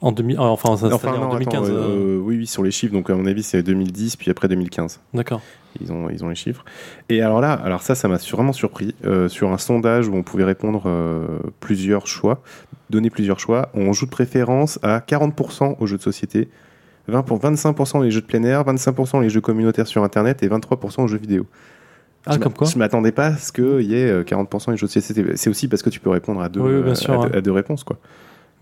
En 0.00 0.12
2000 0.12 0.36
ah, 0.38 0.42
enfin 0.44 0.76
ça 0.76 0.88
Enfin, 0.94 1.12
non, 1.16 1.22
en 1.24 1.32
2015 1.32 1.54
attends, 1.64 1.64
euh, 1.74 2.16
euh, 2.16 2.18
oui, 2.18 2.36
oui, 2.38 2.46
sur 2.46 2.62
les 2.62 2.70
chiffres. 2.70 2.92
Donc, 2.92 3.08
à 3.10 3.14
mon 3.14 3.26
avis, 3.26 3.42
c'est 3.42 3.62
2010, 3.62 4.16
puis 4.16 4.30
après 4.30 4.46
2015. 4.48 5.00
d'accord 5.14 5.40
Ils 5.80 5.92
ont, 5.92 6.10
ils 6.10 6.22
ont 6.24 6.28
les 6.28 6.34
chiffres. 6.34 6.64
Et 7.08 7.22
alors 7.22 7.40
là, 7.40 7.52
alors 7.52 7.82
ça, 7.82 7.94
ça 7.94 8.06
m'a 8.08 8.16
vraiment 8.16 8.52
surpris. 8.52 8.94
Euh, 9.04 9.28
sur 9.28 9.50
un 9.52 9.58
sondage 9.58 10.08
où 10.08 10.14
on 10.14 10.22
pouvait 10.22 10.44
répondre 10.44 10.82
euh, 10.86 11.26
plusieurs 11.60 12.06
choix, 12.06 12.42
donner 12.90 13.10
plusieurs 13.10 13.40
choix, 13.40 13.70
on 13.74 13.92
joue 13.92 14.06
de 14.06 14.10
préférence 14.10 14.78
à 14.82 14.98
40% 15.00 15.76
aux 15.80 15.86
jeux 15.86 15.96
de 15.96 16.02
société, 16.02 16.48
20 17.08 17.22
pour 17.22 17.38
25% 17.40 18.02
les 18.02 18.10
jeux 18.10 18.20
de 18.20 18.26
plein 18.26 18.42
air, 18.42 18.64
25% 18.64 19.22
les 19.22 19.30
jeux 19.30 19.40
communautaires 19.40 19.86
sur 19.86 20.02
Internet 20.04 20.42
et 20.42 20.48
23% 20.48 21.02
aux 21.04 21.06
jeux 21.08 21.18
vidéo. 21.18 21.46
ah 22.26 22.32
je 22.34 22.38
comme 22.38 22.52
quoi 22.52 22.66
Je 22.66 22.76
m'attendais 22.78 23.12
pas 23.12 23.26
à 23.28 23.36
ce 23.36 23.50
qu'il 23.52 23.82
y 23.90 23.94
ait 23.94 24.10
euh, 24.10 24.24
40% 24.24 24.72
les 24.72 24.76
jeux 24.76 24.86
de 24.88 24.92
société. 24.92 25.24
C'est 25.36 25.48
aussi 25.50 25.68
parce 25.68 25.82
que 25.82 25.90
tu 25.90 26.00
peux 26.00 26.10
répondre 26.10 26.40
à 26.42 26.48
deux, 26.48 26.60
Oui, 26.60 26.74
oui, 26.74 26.82
bien 26.82 26.92
euh, 26.92 26.94
sûr, 26.96 27.14
à, 27.14 27.18
ouais. 27.20 27.30
deux- 27.30 27.38
à 27.38 27.40
deux 27.40 27.52
réponses. 27.52 27.84
Quoi. 27.84 27.96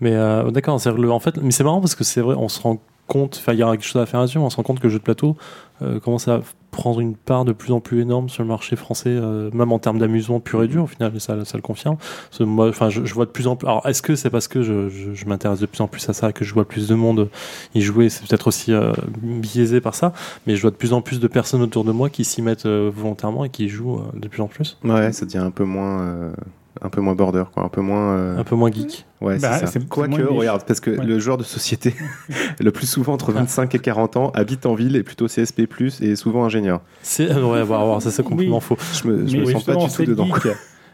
Mais 0.01 0.13
euh, 0.13 0.51
d'accord, 0.51 0.75
en 0.75 1.19
fait, 1.19 1.37
mais 1.37 1.51
c'est 1.51 1.63
marrant 1.63 1.79
parce 1.79 1.95
que 1.95 2.03
c'est 2.03 2.21
vrai, 2.21 2.35
on 2.37 2.49
se 2.49 2.61
rend 2.61 2.79
compte, 3.07 3.41
il 3.47 3.55
y 3.55 3.63
a 3.63 3.69
quelque 3.71 3.85
chose 3.85 4.01
à 4.01 4.05
faire 4.07 4.19
là-dessus, 4.19 4.39
on 4.39 4.49
se 4.49 4.55
rend 4.55 4.63
compte 4.63 4.79
que 4.79 4.87
le 4.87 4.89
jeu 4.89 4.97
de 4.97 5.03
plateau 5.03 5.37
euh, 5.83 5.99
commence 5.99 6.27
à 6.27 6.41
prendre 6.71 6.99
une 6.99 7.15
part 7.15 7.45
de 7.45 7.53
plus 7.53 7.71
en 7.71 7.79
plus 7.79 8.01
énorme 8.01 8.29
sur 8.29 8.41
le 8.41 8.49
marché 8.49 8.75
français, 8.75 9.09
euh, 9.09 9.51
même 9.53 9.71
en 9.71 9.77
termes 9.77 9.99
d'amusement 9.99 10.39
pur 10.39 10.63
et 10.63 10.67
dur 10.67 10.83
au 10.83 10.87
final, 10.87 11.13
ça, 11.21 11.35
le 11.35 11.61
confirme. 11.61 11.97
Moi, 12.39 12.67
enfin, 12.67 12.89
je, 12.89 13.01
vois 13.13 13.25
de 13.25 13.29
plus 13.29 13.45
en 13.45 13.55
plus. 13.55 13.67
Alors, 13.67 13.87
est-ce 13.87 14.01
que 14.01 14.15
c'est 14.15 14.31
parce 14.31 14.47
que 14.47 14.63
je, 14.63 15.25
m'intéresse 15.27 15.59
de 15.59 15.67
plus 15.67 15.81
en 15.81 15.87
plus 15.87 16.09
à 16.09 16.13
ça, 16.13 16.33
que 16.33 16.43
je 16.43 16.53
vois 16.53 16.67
plus 16.67 16.87
de 16.87 16.95
monde 16.95 17.29
y 17.75 17.81
jouer, 17.81 18.09
c'est 18.09 18.27
peut-être 18.27 18.47
aussi 18.47 18.73
biaisé 19.21 19.81
par 19.81 19.93
ça, 19.93 20.11
mais 20.47 20.55
je 20.55 20.61
vois 20.63 20.71
de 20.71 20.75
plus 20.75 20.91
en 20.91 21.01
plus 21.01 21.19
de 21.19 21.27
personnes 21.27 21.61
autour 21.61 21.83
de 21.83 21.91
moi 21.91 22.09
qui 22.09 22.25
s'y 22.25 22.41
mettent 22.41 22.65
volontairement 22.65 23.45
et 23.45 23.49
qui 23.49 23.65
y 23.65 23.69
jouent 23.69 24.01
de 24.13 24.27
plus 24.27 24.41
en 24.41 24.47
plus, 24.47 24.77
Ouais, 24.83 25.11
ça 25.13 25.25
devient 25.25 25.37
un 25.37 25.51
peu 25.51 25.63
moins, 25.63 26.33
un 26.81 26.89
peu 26.89 27.01
moins 27.01 27.15
border, 27.15 27.43
quoi, 27.53 27.63
un 27.63 27.69
peu 27.69 27.81
moins. 27.81 28.15
euh, 28.15 28.37
un 28.37 28.43
peu 28.43 28.55
moins 28.55 28.71
geek. 28.71 29.05
Ouais, 29.21 29.37
Bah, 29.39 29.57
c'est 29.59 29.67
ça. 29.67 29.79
Quoique, 29.89 30.21
regarde, 30.21 30.63
parce 30.67 30.79
que 30.79 30.91
Ouais. 30.91 31.05
le 31.05 31.19
joueur 31.19 31.37
de 31.37 31.43
société, 31.43 31.95
le 32.59 32.71
plus 32.71 32.85
souvent 32.87 33.13
entre 33.13 33.31
25 33.31 33.73
et 33.75 33.79
40 33.79 34.17
ans, 34.17 34.31
habite 34.35 34.65
en 34.65 34.75
ville 34.75 34.95
et 34.95 35.03
plutôt 35.03 35.27
CSP+, 35.27 35.67
et 36.01 36.15
souvent 36.15 36.43
ingénieur. 36.45 36.81
C'est 37.01 37.27
ouais, 37.33 37.63
bah, 37.65 37.77
alors, 37.77 38.01
ça 38.01 38.11
c'est 38.11 38.23
complètement 38.23 38.57
Oui. 38.57 38.63
faux. 38.63 38.77
Je 39.01 39.07
me, 39.07 39.27
je 39.27 39.37
me 39.37 39.45
sens 39.45 39.63
pas 39.63 39.75
du 39.75 39.87
tout 39.91 40.05
dedans. 40.05 40.27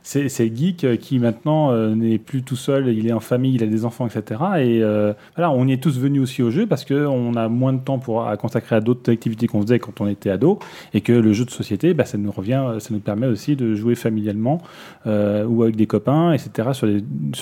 C'est 0.04 0.56
geek 0.56 1.00
qui 1.00 1.20
maintenant 1.20 1.72
euh, 1.72 1.94
n'est 1.94 2.18
plus 2.18 2.42
tout 2.42 2.56
seul, 2.56 2.88
il 2.90 3.08
est 3.08 3.14
en 3.14 3.20
famille, 3.20 3.54
il 3.56 3.64
a 3.64 3.68
des 3.68 3.86
enfants, 3.86 4.08
etc. 4.08 4.42
Et 4.60 4.82
euh, 4.82 5.14
voilà, 5.36 5.52
on 5.52 5.68
y 5.68 5.74
est 5.74 5.82
tous 5.82 6.00
venus 6.00 6.22
aussi 6.24 6.42
au 6.42 6.50
jeu 6.50 6.66
parce 6.66 6.86
qu'on 6.86 7.36
a 7.36 7.48
moins 7.50 7.74
de 7.74 7.80
temps 7.80 8.00
pour, 8.00 8.28
à 8.28 8.36
consacrer 8.36 8.76
à 8.76 8.82
d'autres 8.82 9.12
activités 9.12 9.46
qu'on 9.48 9.62
faisait 9.62 9.78
quand 9.80 10.02
on 10.02 10.08
était 10.08 10.32
ado 10.32 10.58
et 10.94 11.02
que 11.02 11.14
le 11.14 11.34
jeu 11.34 11.46
de 11.46 11.52
société, 11.52 11.94
bah, 11.94 12.06
ça 12.06 12.18
nous 12.18 12.32
revient, 12.32 12.64
ça 12.80 12.90
nous 12.94 13.00
permet 13.00 13.28
aussi 13.28 13.56
de 13.56 13.76
jouer 13.76 13.94
familialement 13.96 14.62
euh, 15.06 15.46
ou 15.46 15.64
avec 15.64 15.76
des 15.76 15.88
copains, 15.88 16.34
etc. 16.34 16.70
sur 16.74 16.88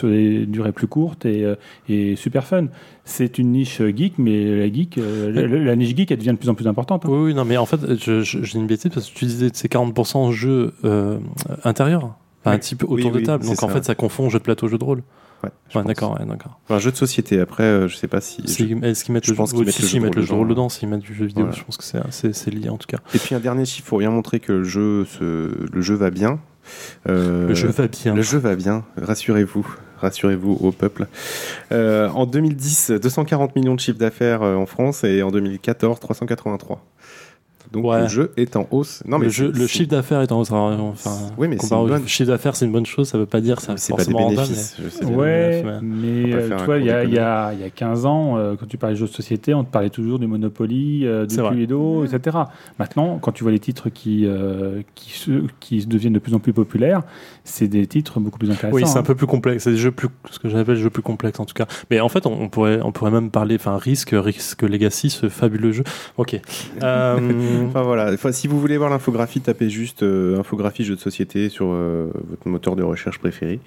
des, 0.10 0.46
durées 0.46 0.72
plus 0.74 0.88
courtes 0.88 1.26
et, 1.26 2.16
super 2.16 2.44
fun. 2.44 2.66
C'est 3.06 3.38
une 3.40 3.52
niche 3.54 3.82
geek, 3.82 4.20
mais 4.20 4.70
la 4.70 5.76
niche 5.76 5.96
geek, 5.96 6.12
elle 6.12 6.18
devient 6.18 6.32
de 6.32 6.38
plus 6.38 6.50
en 6.50 6.56
plus 6.56 6.68
importante. 6.68 7.06
hein. 7.06 7.10
Oui, 7.10 7.20
oui, 7.28 7.34
non, 7.34 7.46
mais 7.46 7.58
en 7.58 7.66
fait, 7.66 7.80
je- 7.98 8.22
j'ai 8.22 8.60
une 8.60 8.68
bêtise 8.68 8.92
parce 8.94 9.10
que 9.10 9.18
tu 9.18 9.26
disais 9.26 9.50
que 9.50 9.58
c'est 9.58 9.72
40% 9.72 10.32
jeux 10.32 10.74
euh, 10.84 11.18
enfin, 12.44 12.56
un 12.56 12.60
type 12.60 12.84
autour 12.84 12.96
Oui, 13.14 13.22
de 13.22 13.26
table. 13.26 13.46
Donc 13.46 13.62
en 13.64 13.68
ça. 13.68 13.74
fait, 13.74 13.84
ça 13.86 13.96
confond 13.96 14.30
jeu 14.30 14.40
de 14.40 14.44
plateau, 14.44 14.68
jeu 14.68 14.78
de 14.78 14.84
rôle. 14.84 15.04
Ouais, 15.44 15.50
Ouais, 15.74 15.84
d'accord, 15.86 16.20
ouais, 16.20 16.26
d'accord. 16.26 16.60
Un 16.70 16.80
jeu 16.80 16.92
de 16.92 16.98
société, 16.98 17.40
après, 17.40 17.64
euh, 17.64 17.88
je 17.88 17.96
sais 17.96 18.10
pas 18.10 18.20
si... 18.20 18.42
Est-ce 18.42 18.58
qu'ils 19.06 19.14
mettent 19.14 19.26
je 19.26 19.32
le 19.32 19.38
pense 19.38 19.52
jeu 19.52 19.56
qu'ils 19.56 19.60
oui, 19.62 19.66
mettent 19.68 19.76
si, 19.76 19.82
le 19.84 19.88
si, 19.88 19.92
jeu 19.94 19.98
ils 19.98 20.02
de 20.02 20.06
mettent 20.08 20.16
le 20.16 20.22
rôle 20.22 20.28
jeu 20.28 20.34
de 20.34 20.38
rôle 20.40 20.48
dedans. 20.50 20.68
s'ils 20.70 20.90
mettent 20.90 21.00
du 21.00 21.14
jeu 21.14 21.26
vidéo, 21.26 21.46
Voilà. 21.46 21.58
je 21.58 21.64
pense 21.64 21.78
que 21.78 21.84
c'est- 21.84 22.52
lié 22.52 22.68
en 22.70 22.78
tout 22.78 22.88
cas. 22.88 22.98
Et 23.14 23.20
puis 23.20 23.36
un 23.36 23.40
dernier 23.40 23.64
chiffre 23.64 23.88
pour 23.88 24.00
bien 24.00 24.12
montrer 24.12 24.42
que 24.42 24.52
le 24.52 24.64
jeu, 24.66 25.06
le 25.22 25.82
jeu 25.82 25.96
va 25.96 26.10
bien. 26.10 26.40
Euh, 27.08 27.48
Le 27.48 27.56
jeu 27.56 27.70
va 27.70 27.88
bien. 27.88 28.14
Le 28.16 28.22
jeu 28.22 28.38
va 28.38 28.56
bien, 28.56 28.84
rassurez-vous. 29.02 29.66
Rassurez-vous 30.00 30.58
au 30.62 30.72
peuple. 30.72 31.08
Euh, 31.72 32.08
en 32.10 32.26
2010, 32.26 32.92
240 32.92 33.56
millions 33.56 33.76
de 33.76 33.80
chiffre 33.82 33.98
d'affaires 33.98 34.44
euh, 34.44 34.56
en 34.56 34.66
France 34.66 35.04
et 35.04 35.22
en 35.24 35.32
2014, 35.32 36.00
383. 36.00 36.86
Donc 37.72 37.86
Ouais. 37.86 38.02
le 38.02 38.08
jeu 38.08 38.32
est 38.36 38.56
en 38.56 38.68
hausse. 38.72 39.04
Non, 39.06 39.20
mais 39.20 39.26
le, 39.26 39.32
jeu- 39.32 39.52
chiffre 39.68 39.90
d'affaires 39.90 40.22
est 40.22 40.32
en 40.32 40.40
hausse. 40.40 40.52
Enfin, 40.52 41.18
Oui, 41.38 41.48
mais 41.48 41.58
c'est 41.60 41.70
bonne- 42.00 42.08
chiffre 42.08 42.30
d'affaires, 42.30 42.56
c'est 42.56 42.66
une 42.66 42.72
bonne 42.72 42.86
chose. 42.88 43.08
Ça 43.10 43.18
veut 43.20 43.28
pas 43.28 43.42
dire 43.42 43.58
que 43.58 43.62
c'est 43.78 43.96
pas 43.96 44.04
des 44.06 44.14
rentable. 44.14 44.36
bénéfices. 44.48 44.76
je 44.84 44.90
sais 44.90 45.06
bien. 45.06 45.16
Ouais, 45.16 45.64
mais- 45.84 46.34
euh, 46.34 46.48
tu 46.48 46.54
un 46.54 46.66
vois, 46.66 46.78
il 46.80 46.86
y, 46.86 46.90
a- 46.90 47.02
cours 47.04 47.10
il 47.12 47.16
y 47.16 47.20
a 47.20 47.54
il 47.54 47.60
y 47.60 47.64
a 47.64 47.70
15 47.70 48.06
ans, 48.08 48.38
euh, 48.38 48.56
quand 48.60 48.66
tu 48.68 48.78
parlais 48.78 48.96
de 48.96 49.00
jeux 49.00 49.06
de 49.06 49.12
société, 49.12 49.54
on 49.54 49.64
te 49.64 49.70
parlait 49.72 49.92
toujours 49.92 50.18
du 50.18 50.26
Monopoly, 50.26 51.06
euh, 51.06 51.28
du. 51.28 51.50
Cluedo, 51.52 52.06
etc. 52.06 52.38
Maintenant, 52.80 53.20
quand 53.22 53.32
tu 53.34 53.44
vois 53.44 53.52
les 53.52 53.60
titres 53.60 53.90
qui, 53.90 54.26
euh, 54.26 54.82
qui, 54.96 55.12
se, 55.12 55.44
qui 55.60 55.86
deviennent 55.86 56.14
de 56.14 56.20
plus 56.20 56.34
en 56.34 56.40
plus 56.40 56.54
populaires, 56.54 57.04
c'est 57.50 57.68
des 57.68 57.88
titres 57.88 58.20
beaucoup 58.20 58.40
plus 58.40 58.52
intéressants. 58.52 58.76
Oui, 58.76 58.84
c'est 58.86 58.98
un 58.98 59.02
hein. 59.02 59.04
peu 59.04 59.16
plus 59.16 59.28
complexe. 59.28 59.64
C'est 59.64 59.72
des 59.72 59.78
jeux 59.78 59.92
plus, 59.92 60.10
ce 60.32 60.40
que 60.40 60.50
j'appelle 60.50 60.76
jeux 60.76 60.90
plus 60.90 61.02
complexes 61.02 61.40
en 61.40 61.46
tout 61.46 61.54
cas. 61.54 61.68
Mais 61.90 62.00
en 62.00 62.10
fait, 62.10 62.26
on, 62.26 62.42
on 62.42 62.50
pourrait, 62.50 62.80
on 62.84 62.92
pourrait 62.92 63.12
même 63.12 63.32
parler, 63.32 63.56
enfin, 63.56 63.78
Risk, 63.78 64.12
Risk 64.14 64.62
Legacy, 64.64 65.10
ce 65.10 65.30
fabuleux 65.30 65.72
jeu. 65.72 65.84
Ok. 66.18 66.40
Euh, 66.82 67.68
Enfin 67.68 67.82
voilà, 67.82 68.12
Enfin, 68.14 68.32
si 68.32 68.48
vous 68.48 68.60
voulez 68.60 68.78
voir 68.78 68.90
l'infographie, 68.90 69.42
tapez 69.42 69.70
juste 69.70 70.04
euh, 70.04 70.40
infographie 70.40 70.84
jeu 70.84 70.96
de 70.96 71.00
société 71.00 71.50
sur 71.50 71.68
euh, 71.70 72.10
votre 72.30 72.48
moteur 72.48 72.76
de 72.76 72.84
recherche 72.84 73.20
préféré 73.20 73.60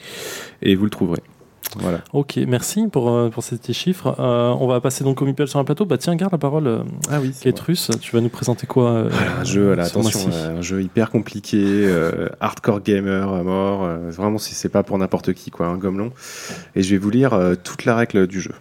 et 0.63 0.75
vous 0.75 0.85
le 0.85 0.91
trouverez. 0.91 1.23
Voilà. 1.79 2.01
ok, 2.13 2.39
merci 2.47 2.87
pour, 2.89 3.11
euh, 3.11 3.31
pour 3.31 3.43
ces 3.43 3.57
petits 3.57 3.73
chiffres. 3.75 4.15
Euh, 4.19 4.51
on 4.61 4.67
va 4.67 4.81
passer 4.81 5.05
donc 5.05 5.23
au 5.23 5.25
Mipel 5.25 5.49
sur 5.49 5.59
un 5.59 5.65
plateau. 5.65 5.87
Bah 5.87 5.97
tiens, 5.99 6.15
garde 6.17 6.33
la 6.33 6.39
parole, 6.39 6.67
euh, 6.67 6.83
Ah 7.11 7.19
oui, 7.21 7.31
c'est 7.35 7.45
Ketrus. 7.45 7.91
Tu 8.01 8.15
vas 8.15 8.21
nous 8.21 8.29
présenter 8.29 8.67
quoi 8.67 8.91
euh, 8.91 9.09
Voilà, 9.11 9.39
un 9.41 9.45
jeu, 9.45 9.75
là, 9.75 9.85
attention, 9.85 10.29
euh, 10.33 10.59
un 10.59 10.63
jeu 10.63 10.83
hyper 10.83 11.11
compliqué, 11.11 11.59
euh, 11.63 12.29
hardcore 12.41 12.81
gamer 12.83 13.33
à 13.33 13.43
mort. 13.43 13.85
euh, 13.85 14.11
vraiment, 14.11 14.39
si 14.39 14.55
c'est 14.55 14.69
pas 14.69 14.83
pour 14.83 14.99
n'importe 14.99 15.33
qui, 15.33 15.51
quoi, 15.51 15.67
un 15.69 15.77
gomelon. 15.79 16.13
Et 16.77 16.83
je 16.83 16.91
vais 16.91 16.99
vous 16.99 17.11
lire 17.11 17.33
euh, 17.33 17.55
toute 17.55 17.85
la 17.85 17.97
règle 17.97 18.27
du 18.27 18.41
jeu. 18.41 18.53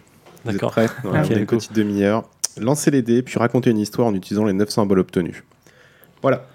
D'accord. 0.44 0.70
prêts? 0.70 0.88
Voilà, 1.04 1.20
Ok, 1.20 1.26
vous 1.26 1.32
avez 1.32 1.40
une 1.42 1.46
petite 1.46 1.72
demi-heure. 1.74 2.24
Lancez 2.60 2.90
les 2.90 3.02
dés, 3.02 3.22
puis 3.22 3.38
racontez 3.38 3.70
une 3.70 3.78
histoire 3.78 4.08
en 4.08 4.14
utilisant 4.14 4.44
les 4.44 4.52
900 4.52 4.82
symboles 4.82 4.98
obtenus. 5.00 5.44
Voilà. 6.22 6.46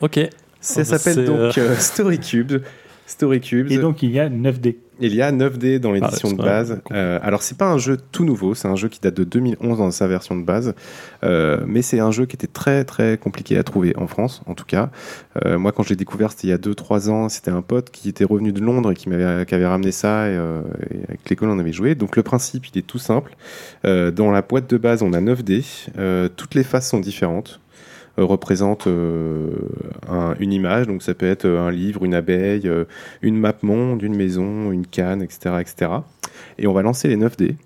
Ok. 0.00 0.18
Ça 0.60 0.82
Oh, 0.82 0.84
bah, 0.90 0.98
s'appelle 0.98 1.24
donc 1.24 1.58
euh, 1.58 1.74
Story 1.76 2.18
Cubes. 2.20 2.62
Story 3.06 3.40
Cubes. 3.40 3.70
Et 3.72 3.78
donc, 3.78 4.02
il 4.02 4.10
y 4.12 4.20
a 4.20 4.28
9D. 4.28 4.76
Il 5.02 5.14
y 5.14 5.20
a 5.20 5.30
9 5.32 5.58
dés 5.58 5.78
dans 5.78 5.92
l'édition 5.92 6.28
Ah, 6.30 6.32
de 6.32 6.36
c'est 6.40 6.46
base. 6.48 6.80
Euh, 6.92 7.18
alors 7.22 7.42
c'est 7.42 7.58
pas 7.58 7.68
un 7.70 7.76
jeu 7.78 7.98
tout 8.12 8.24
nouveau, 8.24 8.54
c'est 8.54 8.68
un 8.68 8.76
jeu 8.76 8.88
qui 8.88 9.00
date 9.00 9.14
de 9.14 9.24
2011 9.24 9.78
dans 9.78 9.90
sa 9.90 10.06
version 10.06 10.36
de 10.36 10.42
base, 10.44 10.74
Euh, 11.24 11.60
mais 11.66 11.82
c'est 11.82 12.00
un 12.00 12.10
jeu 12.10 12.24
qui 12.26 12.36
était 12.36 12.46
très 12.46 12.84
très 12.84 13.18
compliqué 13.18 13.58
à 13.58 13.62
trouver 13.62 13.94
en 13.96 14.06
France, 14.06 14.42
en 14.46 14.54
tout 14.54 14.64
cas. 14.64 14.90
Euh, 15.44 15.58
moi 15.58 15.72
quand 15.72 15.82
je 15.82 15.90
l'ai 15.90 15.96
découvert, 15.96 16.30
c'était 16.30 16.46
il 16.48 16.50
y 16.50 16.52
a 16.54 16.58
2-3 16.58 17.10
ans, 17.10 17.28
c'était 17.28 17.50
un 17.50 17.62
pote 17.62 17.90
qui 17.90 18.08
était 18.08 18.24
revenu 18.24 18.52
de 18.52 18.60
Londres 18.60 18.92
et 18.92 18.94
qui 18.94 19.08
m'avait 19.08 19.44
qui 19.46 19.54
avait 19.54 19.66
ramené 19.66 19.92
ça 19.92 20.28
et, 20.28 20.36
euh, 20.36 20.62
et 20.90 20.98
avec 21.08 21.28
l'école 21.28 21.50
on 21.50 21.58
avait 21.58 21.72
joué. 21.72 21.94
Donc 21.94 22.16
le 22.16 22.22
principe 22.22 22.66
il 22.72 22.78
est 22.78 22.86
tout 22.86 22.98
simple. 22.98 23.34
Dans 23.84 24.30
la 24.30 24.42
boîte 24.42 24.68
de 24.70 24.76
base 24.76 25.02
on 25.02 25.12
a 25.12 25.20
9 25.20 25.42
dés, 25.44 25.64
Euh, 25.98 26.28
toutes 26.36 26.54
les 26.54 26.64
faces 26.64 26.88
sont 26.90 27.00
différentes. 27.00 27.60
Euh, 28.18 28.24
représentent 28.24 28.86
euh, 28.86 29.50
un- 30.08 30.34
une 30.38 30.52
image, 30.52 30.86
donc 30.86 31.02
ça 31.02 31.14
peut 31.14 31.26
être 31.26 31.44
euh, 31.46 31.60
un 31.66 31.70
livre, 31.70 32.04
une 32.04 32.14
abeille, 32.14 32.70
une 33.22 33.38
map 33.38 33.54
monde, 33.62 34.02
une 34.02 34.16
maison, 34.16 34.70
une 34.72 34.86
canne, 34.86 35.22
etc., 35.22 35.56
etc. 35.60 35.90
Et 36.58 36.66
on 36.66 36.72
va 36.72 36.82
lancer 36.82 37.08
les 37.08 37.16
9 37.16 37.36
dés. 37.36 37.56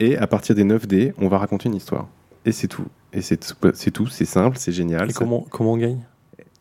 Et 0.00 0.16
à 0.16 0.26
partir 0.26 0.54
des 0.54 0.64
9 0.64 0.86
dés, 0.86 1.12
on 1.18 1.28
va 1.28 1.38
raconter 1.38 1.68
une 1.68 1.74
histoire. 1.74 2.08
Et 2.46 2.52
c'est 2.52 2.68
tout. 2.68 2.86
Et 3.12 3.20
c'est 3.22 3.36
tout, 3.36 3.54
c'est 3.74 3.90
tout, 3.90 4.06
c'est 4.06 4.24
simple, 4.24 4.56
c'est 4.58 4.72
génial. 4.72 5.10
Et 5.10 5.12
comment, 5.12 5.44
comment 5.50 5.72
on 5.72 5.76
gagne? 5.76 5.98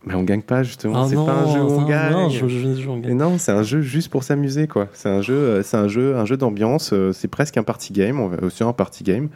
Mais 0.09 0.15
on 0.15 0.23
gagne 0.23 0.41
pas 0.41 0.63
justement. 0.63 1.03
Ah 1.03 1.07
c'est 1.07 1.15
pas 1.15 1.21
un 1.45 1.53
jeu 1.53 1.61
où 1.61 1.71
on 1.79 1.85
gagne. 1.85 2.11
non, 2.11 2.29
je- 2.29 2.47
je- 2.47 2.75
je- 2.81 2.89
on 2.89 2.97
Et 2.97 3.01
gagne. 3.01 3.17
non, 3.17 3.37
c'est 3.37 3.51
un 3.51 3.63
jeu 3.63 3.79
juste 3.81 4.09
pour 4.09 4.23
s'amuser 4.23 4.67
quoi. 4.67 4.87
C'est 4.93 5.07
un 5.09 5.21
jeu, 5.21 5.35
euh, 5.35 5.63
c'est 5.63 5.77
un 5.77 5.87
jeu, 5.87 6.17
un 6.17 6.25
jeu 6.25 6.35
d'ambiance. 6.35 6.91
euh, 6.93 7.11
C'est 7.13 7.27
presque 7.27 7.57
un 7.57 7.63
party 7.63 7.93
game. 7.93 8.19
On 8.19 8.27
va 8.27 8.37
aussi 8.43 8.63
un 8.63 8.73
party 8.73 9.03
game. 9.03 9.29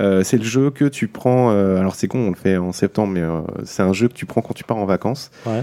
Euh, 0.00 0.22
c'est 0.22 0.36
le 0.36 0.44
jeu 0.44 0.70
que 0.70 0.84
tu 0.84 1.08
prends. 1.08 1.50
euh, 1.50 1.78
alors 1.78 1.94
c'est 1.94 2.06
con, 2.08 2.18
on 2.18 2.28
le 2.30 2.36
fait 2.36 2.56
en 2.58 2.72
septembre, 2.72 3.12
mais 3.14 3.22
euh, 3.22 3.40
c'est 3.64 3.82
un 3.82 3.92
jeu 3.92 4.08
que 4.08 4.12
tu 4.14 4.26
prends 4.26 4.42
quand 4.42 4.54
tu 4.54 4.64
pars 4.64 4.76
en 4.76 4.86
vacances 4.86 5.30
Ouais. 5.46 5.62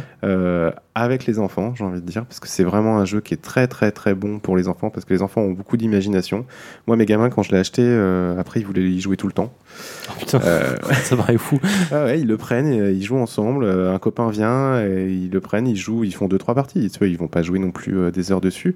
Avec 0.96 1.26
les 1.26 1.40
enfants, 1.40 1.74
j'ai 1.76 1.84
envie 1.84 2.02
de 2.02 2.06
dire, 2.06 2.26
parce 2.26 2.40
que 2.40 2.48
c'est 2.48 2.64
vraiment 2.64 2.98
un 2.98 3.06
jeu 3.06 3.20
qui 3.20 3.34
est 3.34 3.42
très 3.42 3.68
très 3.68 3.92
très 3.92 4.16
bon 4.16 4.40
pour 4.40 4.56
les 4.56 4.68
enfants, 4.70 4.90
parce 4.90 5.06
que 5.06 5.14
les 5.14 5.22
enfants 5.22 5.42
ont 5.42 5.52
beaucoup 5.52 5.76
d'imagination. 5.76 6.46
Moi, 6.88 6.96
mes 6.96 7.06
gamins, 7.06 7.30
quand 7.30 7.44
je 7.44 7.52
l'ai 7.52 7.58
acheté, 7.58 7.82
euh, 7.84 8.40
après 8.40 8.62
ils 8.62 8.66
voulaient 8.66 8.82
y 8.82 9.02
jouer 9.02 9.18
tout 9.18 9.28
le 9.28 9.34
temps. 9.34 9.54
Oh, 10.10 10.14
putain, 10.18 10.40
Euh, 10.46 10.78
ça 11.04 11.18
paraît 11.18 11.38
fou. 11.38 11.60
ah 11.92 12.06
ouais, 12.06 12.22
ils 12.22 12.28
le 12.28 12.38
prennent, 12.38 12.68
et, 12.68 12.80
euh, 12.80 12.92
ils 12.92 13.04
jouent 13.04 13.18
ensemble. 13.18 13.66
euh, 13.66 13.94
un 13.94 14.00
copain 14.00 14.30
vient, 14.30 14.82
et 14.86 15.08
ils 15.12 15.30
le 15.32 15.42
prennent, 15.42 15.68
ils 15.68 15.76
jouent, 15.76 16.04
ils 16.06 16.14
font 16.16 16.28
deux 16.28 16.38
trois 16.38 16.56
parties. 16.56 16.90
Tu 16.90 17.00
vois, 17.00 17.08
ils 17.08 17.18
vont 17.18 17.28
pas 17.28 17.42
jouer 17.42 17.60
non 17.60 17.72
plus 17.72 18.12
des 18.12 18.32
heures 18.32 18.42
dessus. 18.42 18.76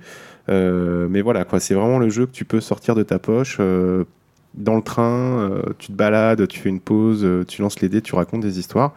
Mais 0.49 1.21
voilà, 1.21 1.45
quoi, 1.45 1.59
c'est 1.59 1.73
vraiment 1.75 1.99
le 1.99 2.09
jeu 2.09 2.25
que 2.25 2.31
tu 2.31 2.43
peux 2.45 2.59
sortir 2.59 2.95
de 2.95 3.03
ta 3.03 3.19
poche. 3.19 3.59
dans 4.55 4.75
le 4.75 4.81
train, 4.81 5.03
euh, 5.49 5.61
tu 5.77 5.87
te 5.87 5.91
balades, 5.93 6.47
tu 6.47 6.59
fais 6.59 6.69
une 6.69 6.79
pause, 6.79 7.21
euh, 7.23 7.45
tu 7.47 7.61
lances 7.61 7.79
les 7.81 7.87
dés, 7.89 8.01
tu 8.01 8.15
racontes 8.15 8.41
des 8.41 8.57
histoires. 8.59 8.93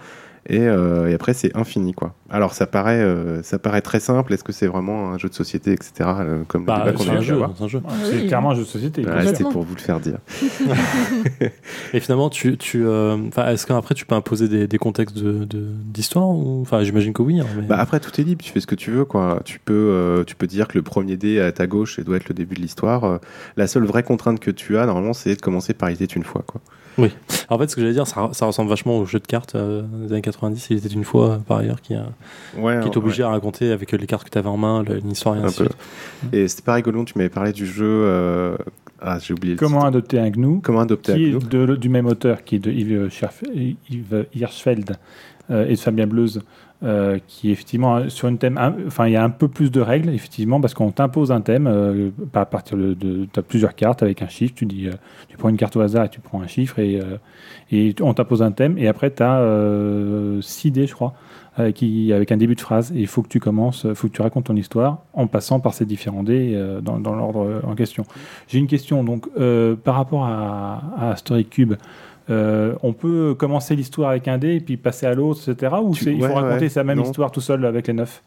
Et, 0.48 0.58
euh, 0.60 1.08
et 1.08 1.14
après, 1.14 1.34
c'est 1.34 1.56
infini, 1.56 1.94
quoi. 1.94 2.14
Alors, 2.28 2.52
ça 2.54 2.66
paraît, 2.66 2.98
euh, 3.00 3.42
ça 3.44 3.60
paraît 3.60 3.80
très 3.80 4.00
simple. 4.00 4.32
Est-ce 4.34 4.42
que 4.42 4.52
c'est 4.52 4.66
vraiment 4.66 5.12
un 5.12 5.18
jeu 5.18 5.28
de 5.28 5.34
société, 5.34 5.70
etc. 5.72 5.92
euh, 6.00 6.42
Comme 6.48 6.64
Bah, 6.64 6.84
c'est 6.98 7.08
a 7.10 7.12
un 7.12 7.20
jeu. 7.20 7.34
avoir. 7.34 7.52
c'est 7.56 7.62
un 7.64 7.68
jeu. 7.68 7.80
c'est 8.10 8.16
oui. 8.22 8.26
clairement 8.26 8.50
un 8.50 8.54
jeu 8.56 8.62
de 8.62 8.66
société. 8.66 9.02
Sûr. 9.04 9.22
C'était 9.24 9.44
pour 9.44 9.62
vous 9.62 9.74
le 9.74 9.80
faire 9.80 10.00
dire. 10.00 10.18
Et 11.94 12.00
finalement, 12.00 12.30
tu, 12.30 12.56
tu, 12.56 12.84
euh, 12.84 13.16
enfin, 13.28 13.48
est-ce 13.48 13.66
qu'après 13.66 13.94
tu 13.94 14.04
peux 14.06 14.14
imposer 14.14 14.48
des, 14.48 14.66
des 14.66 14.78
contextes 14.78 15.16
de, 15.16 15.44
de- 15.44 15.68
d'histoire 15.84 16.28
ou, 16.28 16.60
enfin, 16.62 16.82
j'imagine 16.82 17.12
que 17.12 17.22
oui. 17.22 17.40
hein, 17.40 17.46
mais... 17.56 17.62
Bah 17.62 17.76
après 17.78 18.00
tout 18.00 18.18
est 18.20 18.24
libre, 18.24 18.42
tu 18.44 18.50
fais 18.52 18.60
ce 18.60 18.66
que 18.66 18.74
tu 18.74 18.90
veux 18.90 19.04
quoi. 19.04 19.40
Tu 19.44 19.58
peux, 19.58 19.72
euh, 19.74 20.24
tu 20.24 20.34
peux 20.34 20.46
dire 20.46 20.68
que 20.68 20.76
le 20.78 20.82
premier 20.82 21.16
dé 21.16 21.40
à 21.40 21.52
ta 21.52 21.66
gauche 21.66 21.98
et 21.98 22.04
doit 22.04 22.16
être 22.16 22.28
le 22.28 22.34
début 22.34 22.54
de 22.56 22.60
l'histoire. 22.60 23.20
La 23.56 23.66
seule 23.66 23.84
vraie 23.84 24.02
contrainte 24.02 24.40
que 24.40 24.50
tu 24.50 24.76
as 24.78 24.86
normalement, 24.86 25.12
c'est 25.12 25.36
de 25.36 25.40
commencer 25.40 25.74
par 25.74 25.90
il 25.90 25.94
était 25.94 26.04
une 26.06 26.24
fois 26.24 26.42
quoi. 26.46 26.60
En 27.48 27.58
fait, 27.58 27.68
ce 27.70 27.74
que 27.76 27.80
j'allais 27.82 27.92
dire, 27.94 28.06
ça, 28.06 28.30
ça 28.32 28.46
ressemble 28.46 28.68
vachement 28.70 28.98
au 28.98 29.04
jeu 29.04 29.18
de 29.18 29.26
cartes 29.26 29.54
euh, 29.54 29.82
des 30.06 30.12
années 30.12 30.22
90. 30.22 30.68
Il 30.70 30.78
était 30.78 30.88
une 30.88 31.04
fois, 31.04 31.30
euh, 31.30 31.38
par 31.38 31.58
ailleurs, 31.58 31.80
qui, 31.80 31.94
a- 31.94 32.06
Ouais. 32.58 32.80
qui 32.82 32.88
est 32.88 32.96
obligé 32.96 33.22
à 33.22 33.28
raconter 33.30 33.70
avec 33.72 33.92
les 33.92 34.06
cartes 34.06 34.24
que 34.24 34.30
tu 34.30 34.38
avais 34.38 34.48
en 34.48 34.56
main, 34.56 34.82
le- 34.82 34.98
une 34.98 35.10
histoire 35.10 35.36
et 35.36 35.40
Un 35.40 35.44
ainsi 35.44 35.58
peu. 35.58 35.64
de 35.64 35.70
suite. 35.70 36.34
Et 36.34 36.48
c'était 36.48 36.62
pas 36.62 36.74
rigolo. 36.74 37.04
Tu 37.04 37.14
m'avais 37.16 37.28
parlé 37.30 37.52
du 37.52 37.66
jeu. 37.66 37.84
euh, 37.86 38.56
Ah 39.00 39.18
j'ai 39.20 39.34
oublié. 39.34 39.54
le 39.54 39.58
Comment 39.58 39.78
titre. 39.78 39.88
adopter 39.88 40.18
un 40.20 40.30
gnou 40.30 40.60
Comment 40.62 40.80
adopter 40.80 41.14
qui 41.14 41.34
un 41.34 41.38
de- 41.38 41.74
du 41.76 41.88
même 41.88 42.06
auteur, 42.06 42.44
qui 42.44 42.56
est 42.56 42.58
de 42.60 42.70
Yves, 42.70 43.10
Hirschfeld 44.34 44.96
euh, 45.50 45.66
et 45.66 45.72
de 45.74 45.78
Fabien 45.78 46.06
Bleuze, 46.06 46.40
euh, 46.84 47.18
qui 47.28 47.52
effectivement 47.52 48.08
sur 48.08 48.26
une 48.26 48.38
thème. 48.38 48.58
Enfin, 48.88 49.06
il 49.06 49.12
y 49.12 49.16
a 49.16 49.22
un 49.22 49.30
peu 49.30 49.46
plus 49.46 49.70
de 49.70 49.80
règles, 49.80 50.08
effectivement, 50.10 50.60
parce 50.60 50.74
qu'on 50.74 50.90
t'impose 50.90 51.30
un 51.30 51.40
thème 51.40 51.68
euh, 51.68 52.10
à 52.34 52.44
partir 52.44 52.76
de. 52.76 52.94
de 52.94 53.28
as 53.36 53.42
plusieurs 53.42 53.76
cartes 53.76 54.02
avec 54.02 54.20
un 54.20 54.26
chiffre. 54.26 54.52
Tu 54.56 54.66
dis, 54.66 54.88
euh, 54.88 54.92
tu 55.28 55.36
prends 55.36 55.48
une 55.48 55.56
carte 55.56 55.76
au 55.76 55.80
hasard 55.80 56.06
et 56.06 56.08
tu 56.08 56.20
prends 56.20 56.42
un 56.42 56.48
chiffre 56.48 56.80
et, 56.80 56.98
euh, 57.00 57.18
et 57.70 57.94
on 58.00 58.14
t'impose 58.14 58.42
un 58.42 58.50
thème. 58.50 58.78
Et 58.78 58.88
après, 58.88 59.12
tu 59.12 59.22
as 59.22 59.40
6 60.40 60.70
dés, 60.72 60.88
je 60.88 60.94
crois. 60.94 61.14
avec 61.56 62.32
un 62.32 62.36
début 62.36 62.56
de 62.56 62.60
phrase, 62.60 62.90
et 62.92 63.00
il 63.00 63.06
faut 63.06 63.22
que 63.22 63.28
tu 63.28 63.38
commences, 63.38 63.86
faut 63.94 64.08
que 64.08 64.12
tu 64.12 64.22
racontes 64.22 64.46
ton 64.46 64.56
histoire 64.56 65.04
en 65.12 65.28
passant 65.28 65.60
par 65.60 65.74
ces 65.74 65.84
différents 65.84 66.24
dés 66.24 66.60
dans, 66.82 66.98
l'ordre 66.98 67.60
en 67.64 67.74
question. 67.76 68.04
J'ai 68.48 68.58
une 68.58 68.66
question, 68.66 69.04
donc, 69.04 69.28
par 69.84 69.94
rapport 69.94 70.24
à 70.26 71.14
Story 71.16 71.44
Cube, 71.44 71.74
euh, 72.30 72.74
on 72.82 72.92
peut 72.92 73.34
commencer 73.34 73.74
l'histoire 73.76 74.10
avec 74.10 74.28
un 74.28 74.38
dé 74.38 74.54
et 74.56 74.60
puis 74.60 74.76
passer 74.76 75.06
à 75.06 75.14
l'autre, 75.14 75.48
etc. 75.50 75.74
Ou 75.82 75.94
Tu- 75.94 76.12
il 76.12 76.22
ouais, 76.22 76.28
faut 76.28 76.34
raconter 76.34 76.64
ouais. 76.64 76.68
sa 76.68 76.84
même 76.84 76.98
Non. 76.98 77.04
histoire 77.04 77.30
tout 77.30 77.40
seul 77.40 77.64
avec 77.64 77.86
les 77.88 77.92
neuf? 77.94 78.22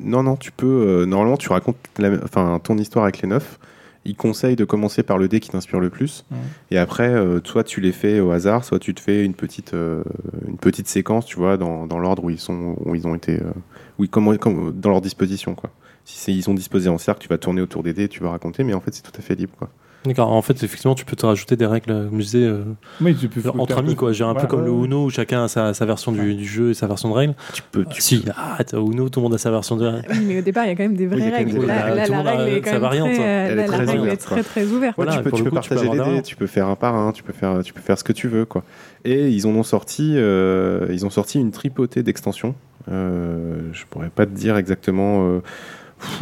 Non 0.00 0.22
non, 0.22 0.36
tu 0.36 0.50
peux. 0.52 0.66
euh, 0.66 1.06
normalement, 1.06 1.36
tu 1.36 1.48
racontes 1.50 1.76
la- 1.98 2.18
enfin 2.24 2.60
ton 2.62 2.76
histoire 2.78 3.04
avec 3.04 3.22
les 3.22 3.28
neuf. 3.28 3.58
Il 4.04 4.16
conseille 4.16 4.56
de 4.56 4.64
commencer 4.64 5.02
par 5.02 5.18
le 5.18 5.28
dé 5.28 5.38
qui 5.40 5.50
t'inspire 5.50 5.80
le 5.80 5.90
plus. 5.90 6.24
Et 6.70 6.78
après, 6.78 7.08
euh, 7.10 7.40
soit 7.44 7.64
tu 7.64 7.80
les 7.80 7.92
fais 7.92 8.20
au 8.20 8.30
hasard, 8.30 8.64
soit 8.64 8.78
tu 8.78 8.94
te 8.94 9.00
fais 9.00 9.24
une 9.24 9.34
petite, 9.34 9.74
une 9.74 10.56
petite 10.56 10.88
séquence, 10.88 11.26
tu 11.26 11.36
vois, 11.36 11.56
dans, 11.58 11.86
dans 11.86 11.98
l'ordre 11.98 12.24
où 12.24 12.30
ils 12.30 12.38
sont, 12.38 12.76
où 12.86 12.94
ils 12.94 13.06
ont 13.06 13.14
été, 13.14 13.34
euh, 13.34 13.50
oui, 13.98 14.08
comment, 14.08 14.34
comme, 14.36 14.72
dans 14.72 14.90
leur 14.90 15.00
disposition, 15.02 15.54
quoi. 15.54 15.70
Si 16.04 16.32
ils 16.34 16.42
sont 16.42 16.54
disposés 16.54 16.88
en 16.88 16.96
cercle, 16.96 17.20
tu 17.20 17.28
vas 17.28 17.36
tourner 17.36 17.60
autour 17.60 17.82
des 17.82 17.92
dés, 17.92 18.08
tu 18.08 18.22
vas 18.22 18.30
raconter, 18.30 18.64
mais 18.64 18.72
en 18.72 18.80
fait, 18.80 18.94
c'est 18.94 19.02
tout 19.02 19.12
à 19.18 19.20
fait 19.20 19.34
libre, 19.34 19.52
quoi. 19.58 19.68
D'accord. 20.06 20.32
En 20.32 20.42
fait, 20.42 20.62
effectivement, 20.62 20.94
tu 20.94 21.04
peux 21.04 21.16
te 21.16 21.26
rajouter 21.26 21.56
des 21.56 21.66
règles, 21.66 22.08
comme 22.08 22.20
je 22.20 22.24
disais, 22.24 22.44
euh, 22.44 22.62
Oui, 23.00 23.16
tu 23.16 23.28
peux 23.28 23.46
entre 23.50 23.78
amis, 23.78 23.96
quoi. 23.96 24.12
J'ai 24.12 24.24
un 24.24 24.34
peu 24.34 24.46
comme 24.46 24.60
ouais, 24.60 24.66
le. 24.66 24.84
Uno 24.84 25.06
où 25.06 25.10
chacun 25.10 25.44
a 25.44 25.48
sa, 25.48 25.74
sa 25.74 25.84
version 25.86 26.12
du, 26.12 26.34
du 26.34 26.46
jeu 26.46 26.70
et 26.70 26.74
sa 26.74 26.86
version 26.86 27.08
de 27.10 27.14
règles. 27.14 27.34
Tu 27.52 27.62
peux, 27.70 27.84
tu 27.84 28.00
si, 28.00 28.24
arrête, 28.36 28.74
au 28.74 28.90
Uno, 28.92 29.08
tout 29.08 29.18
le 29.20 29.24
monde 29.24 29.34
a 29.34 29.38
sa 29.38 29.50
version 29.50 29.76
de 29.76 29.86
règles. 29.86 30.06
Oui, 30.10 30.24
mais 30.26 30.38
au 30.38 30.42
départ, 30.42 30.64
il 30.64 30.68
y 30.68 30.70
a 30.70 30.76
quand 30.76 30.84
même 30.84 30.96
des 30.96 31.06
vraies 31.06 31.30
règles. 31.30 31.66
Là, 31.66 31.94
la 31.94 32.06
Tout 32.06 32.12
le 32.12 32.18
monde 32.18 32.26
a 32.26 32.30
règle 32.36 32.56
est 32.56 32.60
quand 32.60 32.66
sa 32.66 32.72
même 32.72 32.80
variante. 32.82 33.12
très, 33.12 33.22
euh, 33.22 33.46
Elle 33.50 33.52
est 33.52 33.56
la 33.56 33.66
très 33.66 33.76
règle 33.76 33.90
est 33.90 33.98
ouverte, 33.98 34.46
très 34.46 34.64
ouverte. 34.66 34.96
Voilà, 34.96 35.12
tu 35.16 35.22
peux, 35.22 35.30
pour 35.30 35.38
tu 35.38 35.44
le 35.44 35.50
peux 35.50 35.56
coup, 35.56 35.62
tu 35.62 35.68
peux 35.68 35.74
partager 35.76 35.98
des 35.98 36.16
dés, 36.16 36.22
tu 36.22 36.36
peux 36.36 36.46
faire 36.46 36.68
un 36.68 36.76
par 36.76 36.94
un, 36.94 37.12
tu 37.12 37.22
peux 37.22 37.32
faire, 37.32 37.62
tu 37.64 37.72
peux 37.72 37.80
faire 37.82 37.98
ce 37.98 38.04
que 38.04 38.12
tu 38.12 38.28
veux, 38.28 38.44
quoi. 38.44 38.62
Et 39.04 39.28
ils 39.28 39.46
en 39.46 39.50
ont 39.50 39.62
sorti, 39.64 40.14
euh, 40.16 40.86
ils 40.90 41.04
ont 41.06 41.10
sorti 41.10 41.40
une 41.40 41.50
tripotée 41.50 42.02
d'extensions. 42.02 42.54
Je 42.88 43.84
pourrais 43.90 44.08
pas 44.10 44.24
te 44.26 44.30
dire 44.30 44.56
exactement. 44.56 45.40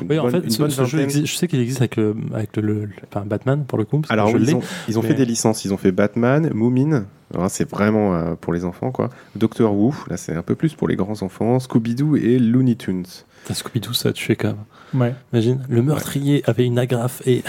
Oui, 0.08 0.18
en 0.18 0.28
fait, 0.28 0.38
une 0.38 0.50
ce, 0.50 0.58
bonne 0.58 0.70
ce 0.70 0.84
jeu 0.84 0.98
vingtaine. 0.98 1.04
existe- 1.04 1.26
je 1.26 1.36
sais 1.36 1.48
qu'il 1.48 1.60
existe 1.60 1.80
avec 1.80 1.96
le, 1.96 2.14
avec 2.34 2.56
le, 2.56 2.62
le- 2.62 2.88
enfin, 3.10 3.24
Batman 3.26 3.64
pour 3.66 3.78
le 3.78 3.84
coup. 3.84 3.98
parce 4.00 4.08
que 4.08 4.12
Alors 4.12 4.28
je 4.28 4.36
oui, 4.36 4.44
l'ai. 4.44 4.50
ils 4.52 4.56
ont, 4.56 4.62
ils 4.88 4.98
ont 4.98 5.02
mais- 5.02 5.08
fait 5.08 5.14
des 5.14 5.24
licences. 5.24 5.64
Ils 5.64 5.72
ont 5.74 5.76
fait 5.76 5.92
Batman, 5.92 6.50
Moomin. 6.54 7.06
Alors, 7.34 7.50
C'est 7.50 7.68
vraiment 7.68 8.14
euh, 8.14 8.34
pour 8.40 8.52
les 8.52 8.64
enfants, 8.64 8.90
quoi. 8.92 9.10
Doctor 9.34 9.74
Who, 9.76 9.94
là 10.08 10.16
c'est 10.16 10.34
un 10.34 10.42
peu 10.42 10.54
plus 10.54 10.74
pour 10.74 10.86
les 10.88 10.94
grands 10.96 11.22
enfants. 11.22 11.58
Scooby-Doo 11.58 12.16
et 12.16 12.38
Looney 12.38 12.76
Tunes. 12.76 13.04
Scooby-Doo, 13.50 13.92
ça 13.94 14.10
a 14.10 14.12
tué 14.12 14.36
quand 14.36 14.48
même. 14.92 15.00
Ouais. 15.02 15.14
Imagine, 15.32 15.60
le 15.68 15.82
meurtrier 15.82 16.42
avait 16.46 16.64
une 16.64 16.78
agrafe 16.78 17.22
et. 17.26 17.42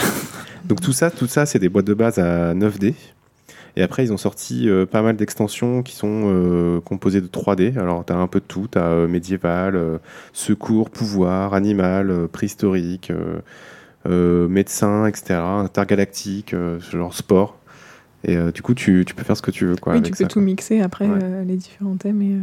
Donc 0.66 0.82
tout 0.82 0.92
ça, 0.94 1.12
tout 1.12 1.28
ça, 1.28 1.46
c'est 1.46 1.60
des 1.60 1.70
boîtes 1.70 1.86
de 1.86 1.94
base 1.94 2.18
à 2.20 2.54
9D. 2.54 2.94
Et 3.78 3.84
après, 3.84 4.04
ils 4.04 4.12
ont 4.12 4.18
sorti 4.18 4.68
euh, 4.68 4.88
pas 4.88 5.04
mal 5.04 5.16
d'extensions 5.16 5.84
qui 5.84 5.96
sont 5.96 6.24
euh, 6.26 6.82
composées 6.82 7.22
de 7.22 7.28
3D. 7.28 7.78
Alors, 7.78 8.04
tu 8.04 8.12
as 8.12 8.18
un 8.18 8.26
peu 8.26 8.40
de 8.40 8.46
tout. 8.46 8.68
Tu 8.72 8.80
as 8.80 9.06
médiéval, 9.06 9.76
euh, 9.76 10.00
secours, 10.34 10.90
pouvoir, 10.90 11.54
animal, 11.54 12.28
préhistorique, 12.32 13.12
médecin, 14.06 15.06
etc. 15.06 15.36
Intergalactique, 15.36 16.56
genre 16.80 17.14
sport. 17.14 17.60
Et 18.24 18.36
du 18.52 18.64
coup, 18.64 18.74
tu, 18.74 19.04
tu 19.06 19.14
peux 19.14 19.24
faire 19.24 19.38
ce 19.38 19.44
que 19.44 19.52
tu 19.52 19.66
veux. 19.68 19.76
Quoi, 19.76 19.94
oui, 19.94 20.00
avec 20.00 20.12
tu 20.12 20.18
peux 20.18 20.24
ça, 20.24 20.28
tout 20.28 20.40
quoi. 20.40 20.44
mixer 20.44 20.82
après 20.82 21.08
Ouais. 21.08 21.46
les 21.46 21.56
différents 21.56 21.98
thèmes. 21.98 22.22
Et, 22.24 22.36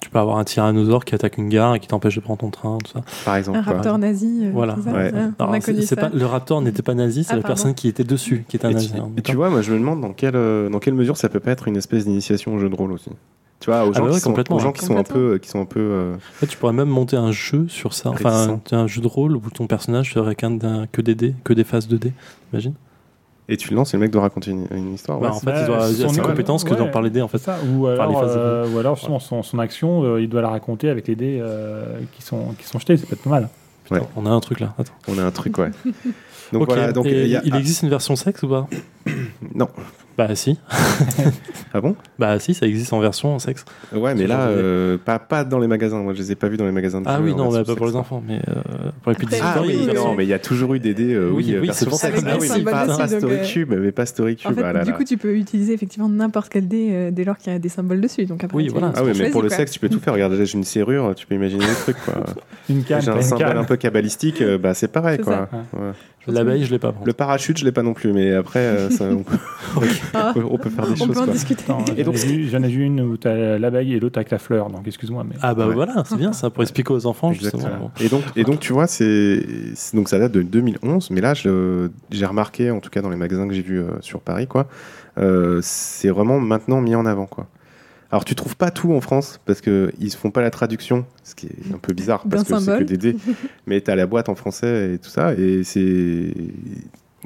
Tu 0.00 0.10
peux 0.10 0.18
avoir 0.18 0.36
un 0.38 0.44
tyrannosaure 0.44 1.04
qui 1.04 1.14
attaque 1.14 1.38
une 1.38 1.48
gare 1.48 1.74
et 1.74 1.80
qui 1.80 1.88
t'empêche 1.88 2.14
de 2.16 2.20
prendre 2.20 2.40
ton 2.40 2.50
train, 2.50 2.78
tout 2.84 2.92
ça. 2.92 3.00
Par 3.24 3.36
exemple. 3.36 3.58
un 3.58 3.62
quoi. 3.62 3.72
raptor 3.74 3.98
nazi. 3.98 4.42
euh, 4.44 4.50
Voilà. 4.52 4.76
ça, 4.84 4.92
Ouais. 4.92 5.10
ça, 5.10 5.16
on 5.38 5.42
Alors, 5.42 5.54
a 5.54 5.60
c'est- 5.60 5.72
connu 5.72 5.80
c'est 5.86 5.94
ça. 5.94 6.08
pas, 6.08 6.10
le 6.14 6.26
raptor 6.26 6.60
n'était 6.62 6.82
pas 6.82 6.94
nazi, 6.94 7.24
c'est 7.24 7.32
Ah, 7.32 7.36
la 7.36 7.42
pardon. 7.42 7.54
personne 7.54 7.74
qui 7.74 7.88
était 7.88 8.04
dessus 8.04 8.44
qui 8.48 8.56
était 8.56 8.66
un 8.66 8.70
Et 8.70 8.74
nazi. 8.74 8.92
tu, 8.92 8.98
hein, 8.98 9.08
et 9.16 9.22
tu 9.22 9.34
vois, 9.34 9.48
moi, 9.50 9.62
je 9.62 9.72
me 9.72 9.78
demande 9.78 10.00
dans 10.02 10.12
quelle, 10.12 10.36
euh, 10.36 10.68
dans 10.68 10.78
quelle 10.78 10.94
mesure 10.94 11.16
ça 11.16 11.28
peut 11.28 11.40
pas 11.40 11.50
être 11.52 11.66
une 11.66 11.76
espèce 11.76 12.04
d'initiation 12.04 12.54
au 12.54 12.58
jeu 12.58 12.68
de 12.68 12.74
rôle 12.74 12.92
aussi. 12.92 13.10
Tu 13.58 13.70
vois, 13.70 13.84
aux 13.84 13.92
gens, 13.94 14.00
bah 14.04 14.08
ouais, 14.10 14.14
qui, 14.16 14.20
sont, 14.20 14.34
aux 14.52 14.58
gens 14.58 14.72
qui 14.72 14.84
sont 14.84 14.98
un 14.98 15.02
peu, 15.02 15.38
qui 15.38 15.48
sont 15.48 15.60
un 15.62 15.64
peu 15.64 15.80
euh, 15.80 16.14
En 16.14 16.18
fait, 16.34 16.46
tu 16.46 16.58
pourrais 16.58 16.74
même 16.74 16.90
monter 16.90 17.16
un 17.16 17.32
jeu 17.32 17.64
sur 17.68 17.94
ça, 17.94 18.10
enfin 18.10 18.58
un, 18.70 18.76
un 18.76 18.86
jeu 18.86 19.00
de 19.00 19.06
rôle 19.06 19.34
où 19.34 19.40
ton 19.52 19.66
personnage 19.66 20.12
serait 20.12 20.34
qu'un 20.34 20.58
que 20.92 21.00
des 21.00 21.14
dés, 21.14 21.34
que 21.42 21.54
des 21.54 21.64
phases 21.64 21.88
de 21.88 21.96
dés, 21.96 22.12
imagine 22.52 22.74
et 23.48 23.56
tu 23.56 23.70
le 23.70 23.76
lances 23.76 23.94
et 23.94 23.96
le 23.96 24.00
mec 24.02 24.10
doit 24.10 24.22
raconter 24.22 24.50
une, 24.50 24.66
une 24.72 24.94
histoire. 24.94 25.18
Bah, 25.20 25.30
ouais, 25.30 25.36
en 25.36 25.40
fait, 25.40 25.60
il 25.60 25.66
doit 25.66 25.88
il 25.90 26.04
a 26.04 26.08
son- 26.08 26.14
ses 26.14 26.20
compétences 26.20 26.64
que 26.64 26.70
ouais. 26.70 26.76
d'en 26.76 26.88
parler 26.88 27.10
dés 27.10 27.22
en 27.22 27.28
fait. 27.28 27.38
ça. 27.38 27.58
Ou 27.74 27.86
les 27.86 27.92
alors, 27.94 28.20
phases 28.20 28.34
de 28.34 28.38
euh, 28.40 28.68
ou 28.74 28.78
alors 28.78 28.96
justement, 28.96 29.18
son, 29.20 29.42
son 29.42 29.58
action, 29.58 30.02
euh, 30.04 30.20
il 30.20 30.28
doit 30.28 30.42
la 30.42 30.48
raconter 30.50 30.88
avec 30.88 31.06
les 31.08 31.14
dés 31.16 31.38
euh, 31.40 31.98
qui, 32.12 32.22
sont, 32.22 32.54
qui 32.58 32.64
sont 32.64 32.78
jetés. 32.78 32.96
C'est 32.96 33.14
pas 33.20 33.30
mal. 33.30 33.48
Ouais. 33.90 34.00
On 34.16 34.26
a 34.26 34.30
un 34.30 34.40
truc 34.40 34.58
là. 34.60 34.74
Attends. 34.78 34.92
On 35.08 35.16
a 35.18 35.22
un 35.22 35.30
truc, 35.30 35.58
ouais. 35.58 35.70
Donc 36.52 36.66
voilà, 36.66 36.92
donc 36.92 37.06
et 37.06 37.24
il 37.24 37.28
y 37.28 37.36
a- 37.36 37.42
il 37.44 37.54
existe 37.56 37.82
une 37.82 37.88
version 37.88 38.14
sexe 38.14 38.42
ou 38.44 38.48
pas? 38.48 38.68
Non. 39.54 39.68
Bah 40.16 40.34
si. 40.34 40.58
Ah 41.74 41.80
bon? 41.82 41.94
Bah 42.18 42.38
si, 42.38 42.54
ça 42.54 42.66
existe 42.66 42.92
en 42.94 43.00
version 43.00 43.38
sexe. 43.38 43.66
Ouais, 43.92 44.14
mais 44.14 44.26
là, 44.26 44.46
de- 44.48 44.54
euh, 44.56 44.98
pas, 44.98 45.18
pas 45.18 45.44
dans 45.44 45.58
les 45.58 45.66
magasins. 45.66 45.98
Moi, 46.02 46.14
je 46.14 46.20
les 46.20 46.32
ai 46.32 46.34
pas 46.34 46.48
vus 46.48 46.56
dans 46.56 46.64
les 46.64 46.72
magasins 46.72 47.02
de 47.02 47.06
Ah 47.06 47.18
oui, 47.20 47.32
en 47.32 47.36
non, 47.36 47.52
bah, 47.52 47.64
pas 47.64 47.74
pour 47.74 47.86
les 47.86 47.96
enfants, 47.96 48.22
mais 48.26 48.40
euh, 48.48 48.54
pour 49.02 49.12
les 49.12 49.16
petits 49.18 49.34
Après, 49.34 49.40
Ah 49.42 49.48
histoires, 49.48 49.64
il 49.66 49.72
y 49.72 49.76
a 49.76 49.92
oui, 49.92 49.94
non, 49.94 50.14
mais 50.14 50.24
il 50.24 50.28
y 50.28 50.32
a 50.32 50.38
toujours 50.38 50.72
eu 50.74 50.78
des 50.80 50.94
dés. 50.94 51.12
euh, 51.12 51.28
Oui, 51.30 51.44
oui, 51.48 51.58
oui, 51.62 51.68
c'est 51.72 51.84
pour 51.86 51.98
ça 51.98 52.06
sexe. 52.08 52.22
que- 52.22 52.28
Ah 52.30 52.36
oui, 52.40 52.48
pas, 52.64 52.86
pas 52.86 52.86
donc, 52.86 53.08
Story 53.18 53.34
euh, 53.34 53.44
Cube, 53.46 53.74
mais 53.78 53.92
pas 53.92 54.06
Story 54.06 54.38
En 54.46 54.54
fait, 54.54 54.62
ah 54.64 54.72
là 54.72 54.84
du 54.84 54.92
coup, 54.94 55.04
tu 55.04 55.18
peux 55.18 55.36
utiliser 55.36 55.74
effectivement 55.74 56.08
n'importe 56.08 56.48
quel 56.48 56.66
dé 56.66 56.88
euh, 56.92 57.10
dès 57.10 57.24
lors 57.24 57.36
qu'il 57.36 57.52
y 57.52 57.56
a 57.56 57.58
des 57.58 57.68
symboles 57.68 58.00
dessus. 58.00 58.24
Donc 58.24 58.42
après, 58.42 58.56
Oui, 58.56 58.68
voilà. 58.68 58.88
tu 58.92 58.94
Ah 59.00 59.04
oui, 59.04 59.12
mais 59.18 59.28
pour 59.28 59.42
le 59.42 59.50
sexe, 59.50 59.72
tu 59.72 59.80
peux 59.80 59.90
tout 59.90 60.00
faire. 60.00 60.14
Regarde, 60.14 60.34
j'ai 60.42 60.54
une 60.56 60.64
serrure, 60.64 61.14
tu 61.14 61.26
peux 61.26 61.34
imaginer 61.34 61.66
des 61.66 61.74
trucs, 61.74 62.02
quoi. 62.06 62.14
Une 62.70 62.82
canne, 62.84 63.02
J'ai 63.02 63.10
un 63.10 63.20
symbole 63.20 63.58
un 63.58 63.64
peu 63.64 63.76
cabalistique, 63.76 64.42
bah 64.62 64.72
c'est 64.72 64.88
pareil, 64.88 65.18
quoi. 65.18 65.48
L'abeille, 66.28 66.64
je 66.64 66.72
l'ai 66.72 66.78
pas. 66.80 66.92
Le 67.04 67.12
parachute, 67.12 67.58
je 67.58 67.64
l'ai 67.64 67.70
pas 67.70 67.82
non 67.82 67.92
plus, 67.94 68.12
mais 68.12 68.32
après, 68.34 68.88
ça, 68.90 69.04
Ah, 70.14 70.32
on 70.36 70.58
peut- 70.58 70.70
faire 70.70 70.86
des 70.86 70.92
on 70.92 70.96
choses, 71.06 71.14
peut 71.14 71.20
en 71.20 71.24
quoi. 71.24 71.32
discuter. 71.32 71.62
Attends, 71.64 71.84
Et 71.96 72.04
donc- 72.04 72.16
J'en 72.16 72.62
ai 72.62 72.68
vu- 72.68 72.84
une 72.84 73.00
où 73.00 73.16
t'as 73.16 73.58
l'abeille 73.58 73.94
et 73.94 74.00
l'autre 74.00 74.18
avec 74.18 74.30
la 74.30 74.38
fleur. 74.38 74.68
Donc 74.70 74.86
excuse-moi, 74.86 75.24
mais. 75.28 75.34
Ah 75.42 75.54
bah 75.54 75.66
Ouais. 75.68 75.74
voilà, 75.74 76.02
c'est 76.06 76.16
bien 76.16 76.32
ça 76.32 76.50
pour 76.50 76.62
expliquer 76.62 76.92
aux 76.92 77.06
enfants 77.06 77.32
justement. 77.32 77.62
Exactement. 77.62 77.90
Et 78.00 78.08
donc, 78.08 78.22
et 78.36 78.44
donc, 78.44 78.60
tu 78.60 78.72
vois, 78.72 78.86
c'est 78.86 79.40
donc 79.94 80.08
ça 80.08 80.18
date 80.18 80.32
de 80.32 80.42
2011, 80.42 81.10
mais 81.10 81.20
là, 81.20 81.34
j'ai 81.34 82.26
remarqué, 82.26 82.70
en 82.70 82.80
tout 82.80 82.90
cas 82.90 83.02
dans 83.02 83.10
les 83.10 83.16
magasins 83.16 83.46
que 83.48 83.54
j'ai 83.54 83.62
vus 83.62 83.80
euh, 83.80 83.90
sur 84.00 84.20
Paris, 84.20 84.46
quoi, 84.46 84.66
euh, 85.18 85.60
c'est 85.62 86.08
vraiment 86.10 86.38
maintenant 86.40 86.80
mis 86.80 86.94
en 86.94 87.06
avant, 87.06 87.26
quoi. 87.26 87.46
Alors, 88.12 88.24
tu 88.24 88.36
trouves 88.36 88.56
pas 88.56 88.70
tout 88.70 88.92
en 88.92 89.00
France 89.00 89.40
parce 89.46 89.60
que 89.60 89.90
ils 89.98 90.12
font 90.12 90.30
pas 90.30 90.40
la 90.40 90.50
traduction, 90.50 91.04
ce 91.24 91.34
qui 91.34 91.46
est 91.46 91.74
un 91.74 91.78
peu 91.78 91.92
bizarre 91.92 92.22
parce 92.30 92.44
que 92.44 92.56
c'est 92.60 92.78
que 92.78 92.84
des 92.84 92.96
dés, 92.96 93.16
mais 93.66 93.80
t'as 93.80 93.96
la 93.96 94.06
boîte 94.06 94.28
en 94.28 94.36
français 94.36 94.94
et 94.94 94.98
tout 94.98 95.10
ça, 95.10 95.34
et 95.34 95.64
c'est 95.64 96.32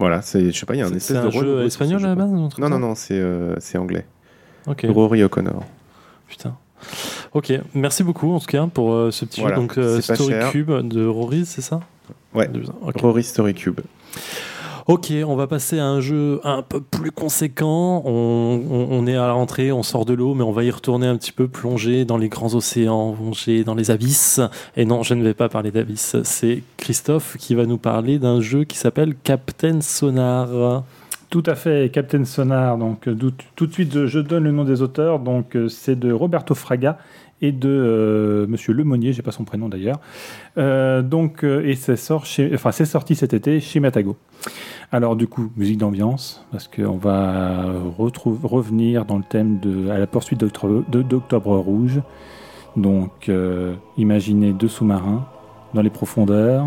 voilà, 0.01 0.23
c'est 0.23 0.51
je 0.51 0.59
sais 0.59 0.65
pas, 0.65 0.75
il 0.75 0.79
y 0.79 0.83
a 0.83 0.87
un 0.87 0.95
espèce 0.95 1.23
de 1.23 1.27
un 1.27 1.31
jeu 1.31 1.65
espagnol 1.67 2.03
à 2.05 2.09
la 2.09 2.15
base 2.15 2.31
Non, 2.31 2.69
non, 2.71 2.79
non, 2.79 2.95
c'est 2.95 3.21
euh, 3.21 3.55
c'est 3.61 3.77
anglais. 3.77 4.07
Ok. 4.67 4.87
Rory 4.89 5.23
O'Connor. 5.23 5.63
Putain. 6.27 6.57
Ok, 7.35 7.53
merci 7.75 8.03
beaucoup 8.03 8.33
en 8.33 8.41
tout 8.41 8.47
cas 8.47 8.67
pour 8.67 8.95
euh, 8.95 9.11
ce 9.11 9.27
petit 9.27 9.43
Voilà, 9.43 9.57
jeu. 9.57 9.61
Donc 9.61 9.77
euh, 9.77 10.01
Story. 10.01 10.35
Cube 10.51 10.71
de 10.71 11.05
Rory, 11.05 11.45
c'est 11.45 11.61
ça? 11.61 11.81
Ouais. 12.33 12.49
Rory 12.95 13.23
Story 13.23 13.53
Cube. 13.53 13.81
Ok, 14.90 15.12
on 15.24 15.37
va 15.37 15.46
passer 15.46 15.79
à 15.79 15.87
un 15.87 16.00
jeu 16.00 16.40
un 16.42 16.62
peu 16.62 16.81
plus 16.81 17.12
conséquent. 17.12 18.03
On, 18.05 19.07
est 19.07 19.14
à 19.14 19.29
la 19.29 19.33
rentrée, 19.35 19.70
on 19.70 19.85
sort 19.85 20.05
de 20.05 20.14
l'eau, 20.14 20.35
mais 20.35 20.42
on 20.42 20.50
va 20.50 20.64
y 20.64 20.70
retourner 20.72 21.07
un 21.07 21.16
petit 21.16 21.31
peu, 21.31 21.46
plonger 21.46 22.05
dans 22.05 22.16
les 22.16 22.29
grands 22.29 22.57
océans, 22.57 23.12
plonger 23.12 23.62
dans 23.62 23.76
les 23.76 23.92
abysses. 23.92 24.40
Et 24.76 24.85
non, 24.85 25.05
je 25.05 25.14
ne 25.14 25.22
vais 25.22 25.33
pas 25.33 25.48
parler 25.48 25.70
d'abysses. 25.70 26.16
C'est 26.24 26.64
Christophe 26.76 27.37
qui 27.38 27.55
va 27.55 27.66
nous 27.66 27.79
parler 27.79 28.18
d'un 28.18 28.40
jeu 28.40 28.64
qui 28.64 28.76
s'appelle 28.79 29.14
Captain 29.14 29.81
Sonar. 29.81 30.83
Tout 31.29 31.44
à 31.46 31.55
fait, 31.55 31.92
Captain 31.92 32.24
Sonar. 32.24 32.76
Donc, 32.76 33.09
tout, 33.55 33.66
de 33.68 33.72
suite, 33.72 33.94
je, 33.94 34.07
je 34.09 34.18
donne 34.18 34.42
le 34.42 34.50
nom 34.50 34.64
des 34.64 34.83
auteurs. 34.83 35.20
Donc, 35.20 35.55
euh, 35.55 35.68
c'est 35.68 35.96
de 35.96 36.11
Roberto 36.11 36.57
Fraga 36.57 36.98
et 37.42 37.53
de 37.53 37.68
euh, 37.68 38.46
Monsieur 38.46 38.72
Lemonnier, 38.72 39.12
j'ai 39.12 39.22
pas 39.22 39.33
son 39.33 39.44
prénom 39.44 39.68
d'ailleurs. 39.68 40.00
Euh, 40.59 41.03
donc, 41.03 41.44
euh, 41.44 41.66
et 41.66 41.74
c'est 41.74 41.96
sort 41.96 42.24
enfin, 42.55 42.72
c'est 42.72 42.85
sorti 42.85 43.14
cet 43.14 43.35
été 43.35 43.61
chez 43.61 43.81
Matago. 43.81 44.16
Alors, 44.92 45.16
du 45.16 45.26
coup, 45.26 45.50
musique 45.57 45.79
d'ambiance, 45.79 46.46
parce 46.50 46.68
qu'on 46.68 46.96
va 46.96 47.72
revenir 47.96 49.05
dans 49.05 49.18
le 49.18 49.24
thème 49.24 49.61
de 49.61 49.88
à 49.88 49.98
la 49.98 50.07
poursuite 50.07 50.40
d'Octobre 50.40 51.57
Rouge. 51.57 52.00
Donc, 52.76 53.29
euh, 53.29 53.74
imaginez 53.96 54.53
deux 54.53 54.68
sous-marins 54.68 55.26
dans 55.74 55.83
les 55.83 55.90
profondeurs 55.90 56.66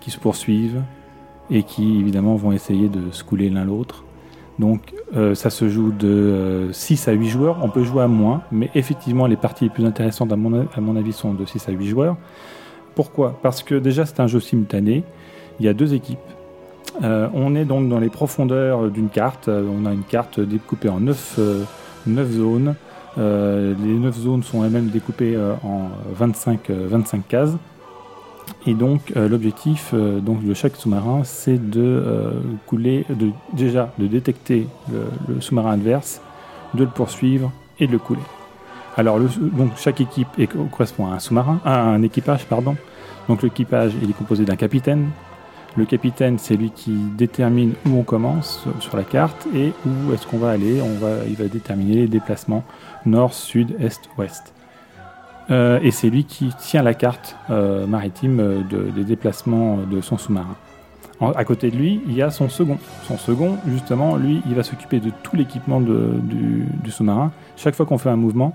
qui 0.00 0.10
se 0.10 0.18
poursuivent 0.18 0.82
et 1.50 1.62
qui 1.62 2.00
évidemment 2.00 2.36
vont 2.36 2.52
essayer 2.52 2.88
de 2.88 3.10
se 3.12 3.22
couler 3.22 3.50
l'un 3.50 3.64
l'autre. 3.64 4.05
Donc 4.58 4.94
euh, 5.14 5.34
ça 5.34 5.50
se 5.50 5.68
joue 5.68 5.92
de 5.92 6.68
6 6.72 7.08
à 7.08 7.12
8 7.12 7.28
joueurs, 7.28 7.58
on 7.62 7.68
peut 7.68 7.84
jouer 7.84 8.02
à 8.02 8.08
moins, 8.08 8.42
mais 8.50 8.70
effectivement 8.74 9.26
les 9.26 9.36
parties 9.36 9.64
les 9.64 9.70
plus 9.70 9.84
intéressantes 9.84 10.32
à 10.32 10.36
mon, 10.36 10.96
avis 10.96 11.12
sont 11.12 11.34
de 11.34 11.44
6 11.44 11.68
à 11.68 11.72
8 11.72 11.88
joueurs. 11.88 12.16
Pourquoi? 12.94 13.38
Parce 13.42 13.62
que 13.62 13.74
déjà 13.74 14.06
c'est 14.06 14.20
un 14.20 14.26
jeu 14.26 14.40
simultané, 14.40 15.04
il 15.60 15.66
y 15.66 15.68
a 15.68 15.74
deux 15.74 15.92
équipes. 15.92 16.18
Euh, 17.02 17.28
on 17.34 17.54
est 17.54 17.66
donc 17.66 17.88
dans 17.90 18.00
les 18.00 18.08
profondeurs 18.08 18.90
d'une 18.90 19.10
carte, 19.10 19.48
Euh, 19.48 19.68
on 19.70 19.84
a 19.84 19.92
une 19.92 20.04
carte 20.04 20.40
découpée 20.40 20.88
en 20.88 21.00
9, 21.00 21.38
zones. 22.30 22.74
Euh, 23.18 23.74
les 23.82 23.94
9 23.94 24.16
zones 24.16 24.42
sont 24.42 24.64
elles-mêmes 24.64 24.88
découpées 24.88 25.36
euh, 25.36 25.54
en 25.62 25.88
25, 26.14 26.70
euh, 26.70 26.86
25 26.88 27.28
cases. 27.28 27.56
Et 28.66 28.74
donc 28.74 29.12
euh, 29.16 29.28
l'objectif 29.28 29.90
euh, 29.94 30.20
donc 30.20 30.44
de 30.44 30.54
chaque 30.54 30.76
sous-marin, 30.76 31.22
c'est 31.24 31.58
de 31.70 31.80
euh, 31.80 32.30
couler, 32.66 33.04
de, 33.08 33.30
déjà 33.52 33.92
de 33.98 34.06
détecter 34.06 34.66
le, 34.90 35.40
sous-marin 35.40 35.72
adverse, 35.72 36.20
de 36.74 36.84
le 36.84 36.90
poursuivre 36.90 37.52
et 37.78 37.86
de 37.86 37.92
le 37.92 37.98
couler. 37.98 38.20
Alors 38.96 39.18
donc 39.20 39.72
chaque 39.76 40.00
équipe 40.00 40.28
correspond 40.70 41.06
à 41.06 41.14
un 41.14 41.18
sous-marin, 41.18 41.60
à 41.64 41.80
un 41.82 42.02
équipage 42.02 42.46
pardon. 42.46 42.76
Donc 43.28 43.42
l'équipage 43.42 43.92
est 44.02 44.12
composé 44.12 44.44
d'un 44.44 44.56
capitaine. 44.56 45.10
Le 45.76 45.84
capitaine 45.84 46.38
c'est 46.38 46.56
lui 46.56 46.70
qui 46.70 46.92
détermine 47.16 47.74
où 47.86 47.98
on 47.98 48.02
commence 48.02 48.60
sur- 48.62 48.82
sur 48.82 48.96
la 48.96 49.04
carte 49.04 49.46
et 49.54 49.72
où 49.86 50.12
est-ce 50.12 50.26
qu'on 50.26 50.38
va 50.38 50.50
aller. 50.50 50.80
On 50.80 50.98
va, 50.98 51.24
il 51.28 51.36
va 51.36 51.46
déterminer 51.46 51.94
les 51.96 52.08
déplacements 52.08 52.64
nord, 53.04 53.32
sud, 53.34 53.76
est, 53.78 54.00
ouest. 54.18 54.52
Euh, 55.50 55.78
et 55.82 55.90
c'est 55.92 56.10
lui 56.10 56.24
qui 56.24 56.50
tient 56.58 56.82
la 56.82 56.94
carte 56.94 57.36
euh, 57.50 57.86
maritime 57.86 58.40
euh, 58.40 58.62
de- 58.68 58.90
des 58.90 59.04
déplacements 59.04 59.78
de 59.88 60.00
son 60.00 60.18
sous-marin. 60.18 60.56
À 61.34 61.44
côté 61.44 61.70
de 61.70 61.76
lui, 61.76 62.02
il 62.06 62.14
y 62.14 62.20
a 62.20 62.30
son 62.30 62.48
second. 62.50 62.76
Son 63.04 63.16
second, 63.16 63.56
justement, 63.66 64.16
lui, 64.16 64.42
il 64.46 64.54
va 64.54 64.62
s'occuper 64.62 65.00
de 65.00 65.10
tout 65.22 65.34
l'équipement 65.34 65.80
du, 65.80 66.90
sous-marin. 66.90 67.32
Chaque 67.56 67.74
fois 67.74 67.86
qu'on 67.86 67.96
fait 67.96 68.10
un 68.10 68.16
mouvement, 68.16 68.54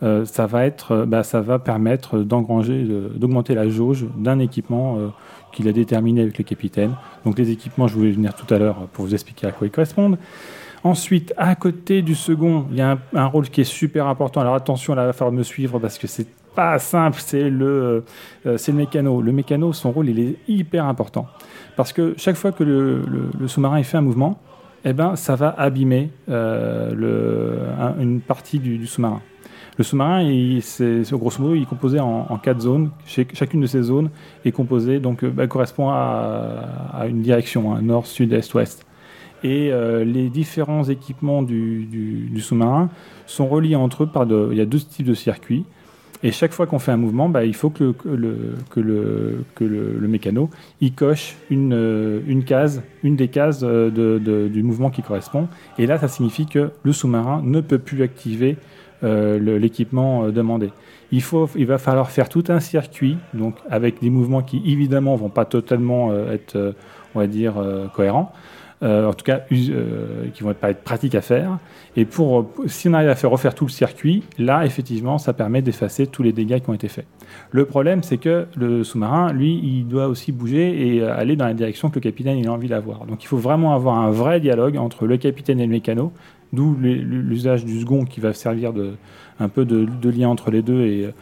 ça 0.00 0.46
va 0.46 0.64
être, 0.64 1.04
bah, 1.06 1.22
ça 1.22 1.42
va 1.42 1.58
permettre 1.58 2.20
d'engranger, 2.20 2.84
de- 2.84 3.12
d'augmenter 3.14 3.54
la 3.54 3.68
jauge 3.68 4.06
d'un 4.16 4.38
équipement 4.38 4.96
qu'il 5.52 5.68
a 5.68 5.72
déterminé 5.72 6.22
avec 6.22 6.38
le 6.38 6.44
capitaine. 6.44 6.92
Donc 7.26 7.38
les 7.38 7.50
équipements, 7.50 7.88
je 7.88 7.98
vais 7.98 8.10
venir 8.10 8.32
tout 8.34 8.54
à 8.54 8.58
l'heure 8.58 8.86
pour 8.94 9.04
vous 9.04 9.12
expliquer 9.12 9.46
à 9.46 9.50
quoi 9.50 9.66
ils 9.66 9.70
correspondent. 9.70 10.16
Ensuite, 10.84 11.34
à 11.36 11.54
côté 11.54 12.02
du 12.02 12.14
second, 12.14 12.66
il 12.70 12.76
y 12.76 12.80
a 12.80 12.98
un, 13.14 13.26
rôle 13.26 13.48
qui 13.48 13.60
est 13.60 13.64
super 13.64 14.06
important. 14.06 14.40
Alors 14.40 14.54
attention, 14.54 14.94
là, 14.94 15.02
il 15.02 15.06
va 15.06 15.12
falloir 15.12 15.32
me 15.32 15.42
suivre 15.42 15.78
parce 15.78 15.98
que 15.98 16.06
c'est 16.06 16.28
pas 16.54 16.78
simple. 16.78 17.18
C'est 17.20 17.50
le, 17.50 18.04
euh, 18.46 18.56
le 18.66 18.72
mécano. 18.72 19.20
Le 19.20 19.32
mécano, 19.32 19.72
son 19.72 19.90
rôle, 19.90 20.08
il 20.08 20.20
est 20.20 20.36
hyper 20.48 20.84
important 20.86 21.26
parce 21.78 21.92
que 21.92 22.14
chaque 22.16 22.34
fois 22.34 22.50
que 22.50 22.64
le, 22.64 23.46
sous-marin 23.46 23.80
fait 23.84 23.98
un 23.98 24.02
mouvement, 24.02 24.40
eh 24.84 24.92
ben, 24.92 25.14
ça 25.14 25.36
va 25.36 25.54
abîmer 25.56 26.10
euh, 26.28 27.94
une 28.00 28.20
partie 28.20 28.58
du, 28.58 28.84
sous-marin. 28.84 29.20
Le 29.76 29.84
sous-marin, 29.84 30.24
grosso 31.12 31.40
modo, 31.40 31.54
il 31.54 31.62
est 31.62 31.66
composé 31.66 32.00
en, 32.00 32.36
quatre 32.38 32.60
zones. 32.60 32.90
Chacune 33.06 33.60
de 33.60 33.68
ces 33.68 33.82
zones 33.82 34.10
est 34.44 34.50
composée, 34.50 34.98
donc 34.98 35.22
euh, 35.22 35.30
bah, 35.30 35.46
correspond 35.46 35.88
à, 35.90 36.64
à 36.92 37.06
une 37.06 37.22
direction, 37.22 37.72
hein, 37.72 37.80
nord, 37.80 38.06
sud, 38.06 38.32
est, 38.32 38.52
ouest. 38.54 38.84
Et 39.44 39.70
euh, 39.72 40.04
les 40.04 40.28
différents 40.28 40.84
équipements 40.84 41.42
du, 41.42 42.30
sous-marin 42.40 42.90
sont 43.26 43.46
reliés 43.46 43.76
entre 43.76 44.04
eux 44.04 44.06
par 44.06 44.26
il 44.28 44.56
y 44.56 44.60
a 44.60 44.66
deux 44.66 44.80
types 44.80 45.06
de 45.06 45.14
circuits. 45.14 45.64
Et 46.24 46.32
chaque 46.32 46.52
fois 46.52 46.66
qu'on 46.66 46.80
fait 46.80 46.90
un 46.90 46.96
mouvement, 46.96 47.28
bah, 47.28 47.44
il 47.44 47.54
faut 47.54 47.70
que 47.70 47.94
le, 48.04 50.08
mécano 50.08 50.50
il 50.80 50.92
coche 50.92 51.36
une, 51.48 51.72
euh, 51.72 52.42
case, 52.44 52.82
une 53.04 53.14
des 53.14 53.28
cases 53.28 53.60
euh, 53.62 54.48
du 54.48 54.62
mouvement 54.64 54.90
qui 54.90 55.02
correspond. 55.02 55.46
Et 55.78 55.86
là, 55.86 55.98
ça 55.98 56.08
signifie 56.08 56.46
que 56.46 56.70
le 56.82 56.92
sous-marin 56.92 57.40
ne 57.44 57.60
peut 57.60 57.78
plus 57.78 58.02
activer 58.02 58.56
l'équipement 59.00 60.28
demandé. 60.30 60.70
Il, 61.12 61.22
va 61.22 61.78
falloir 61.78 62.10
faire 62.10 62.28
tout 62.28 62.42
un 62.48 62.58
circuit, 62.58 63.16
donc 63.32 63.54
avec 63.70 64.00
des 64.00 64.10
mouvements 64.10 64.42
qui 64.42 64.60
évidemment 64.66 65.14
vont 65.14 65.28
pas 65.28 65.44
totalement 65.44 66.12
être, 66.26 66.74
on 67.14 67.20
va 67.20 67.28
dire, 67.28 67.54
cohérents. 67.94 68.32
Euh, 68.84 69.08
en 69.08 69.12
tout 69.12 69.24
cas, 69.24 69.40
euh, 69.50 70.28
qui 70.32 70.44
vont 70.44 70.52
être 70.62 70.84
pratiques 70.84 71.16
à 71.16 71.20
faire. 71.20 71.58
Et 71.96 72.04
pour, 72.04 72.40
euh, 72.40 72.44
si 72.68 72.88
on 72.88 72.94
arrive 72.94 73.08
à 73.08 73.16
faire 73.16 73.30
refaire 73.30 73.52
tout 73.52 73.64
le 73.64 73.72
circuit, 73.72 74.22
là, 74.38 74.64
effectivement, 74.64 75.18
ça 75.18 75.32
permet 75.32 75.62
d'effacer 75.62 76.06
tous 76.06 76.22
les 76.22 76.32
dégâts 76.32 76.60
qui 76.60 76.70
ont 76.70 76.74
été 76.74 76.86
faits. 76.86 77.06
Le 77.50 77.64
problème, 77.64 78.04
c'est 78.04 78.18
que 78.18 78.46
le 78.56 78.84
sous-marin, 78.84 79.32
lui, 79.32 79.58
il 79.64 79.88
doit 79.88 80.06
aussi 80.06 80.30
bouger 80.30 80.94
et 80.94 81.02
aller 81.02 81.34
dans 81.34 81.46
la 81.46 81.54
direction 81.54 81.90
que 81.90 81.96
le 81.96 82.02
capitaine 82.02 82.46
a 82.46 82.52
envie 82.52 82.68
d'avoir. 82.68 83.04
Donc, 83.04 83.24
il 83.24 83.26
faut 83.26 83.36
vraiment 83.36 83.74
avoir 83.74 83.98
un 83.98 84.12
vrai 84.12 84.38
dialogue 84.38 84.76
entre 84.76 85.06
le 85.06 85.16
capitaine 85.16 85.58
et 85.58 85.66
le 85.66 85.72
mécano, 85.72 86.12
d'où 86.52 86.76
l'usage 86.78 87.64
du 87.64 87.80
second 87.80 88.04
qui 88.04 88.20
va 88.20 88.32
servir 88.32 88.72
de, 88.72 88.92
un 89.40 89.48
peu 89.48 89.64
de, 89.64 90.08
lien 90.08 90.28
entre 90.28 90.52
les 90.52 90.62
deux 90.62 90.82
et 90.82 91.12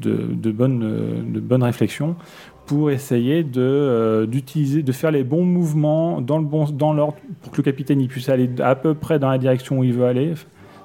de, 0.00 0.26
de 0.32 0.50
bonnes 0.50 1.32
de 1.32 1.40
bonnes 1.40 1.62
réflexions 1.62 2.16
pour 2.66 2.90
essayer 2.90 3.42
de 3.42 3.60
euh, 3.60 4.26
d'utiliser 4.26 4.82
de 4.82 4.92
faire 4.92 5.10
les 5.10 5.24
bons 5.24 5.44
mouvements 5.44 6.20
dans 6.20 6.38
le 6.38 6.44
bon 6.44 6.64
dans 6.70 6.92
l'ordre 6.92 7.16
pour 7.42 7.52
que 7.52 7.58
le 7.58 7.62
capitaine 7.62 8.06
puisse 8.06 8.28
aller 8.28 8.48
à 8.60 8.74
peu 8.74 8.94
près 8.94 9.18
dans 9.18 9.28
la 9.28 9.38
direction 9.38 9.78
où 9.78 9.84
il 9.84 9.92
veut 9.92 10.06
aller 10.06 10.34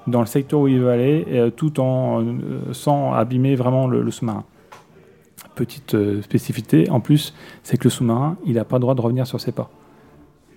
dans 0.08 0.20
le 0.20 0.26
secteur 0.26 0.62
où 0.62 0.68
il 0.68 0.80
veut 0.80 0.90
aller 0.90 1.26
euh, 1.30 1.50
tout 1.50 1.80
en 1.80 2.22
euh, 2.22 2.74
sans 2.74 3.14
abîmer 3.14 3.56
vraiment 3.56 3.88
le, 3.88 4.10
sous-marin. 4.12 4.44
Petite 5.56 5.96
spécificité 6.22 6.90
en 6.90 7.00
plus 7.00 7.34
c'est 7.64 7.78
que 7.78 7.86
le 7.86 7.90
sous-marin 7.90 8.38
il 8.46 8.54
n'a 8.54 8.66
pas 8.66 8.78
le 8.78 8.82
droit 8.82 8.96
de 8.96 9.02
revenir 9.02 9.26
sur 9.26 9.40
ses 9.40 9.52
pas 9.52 9.70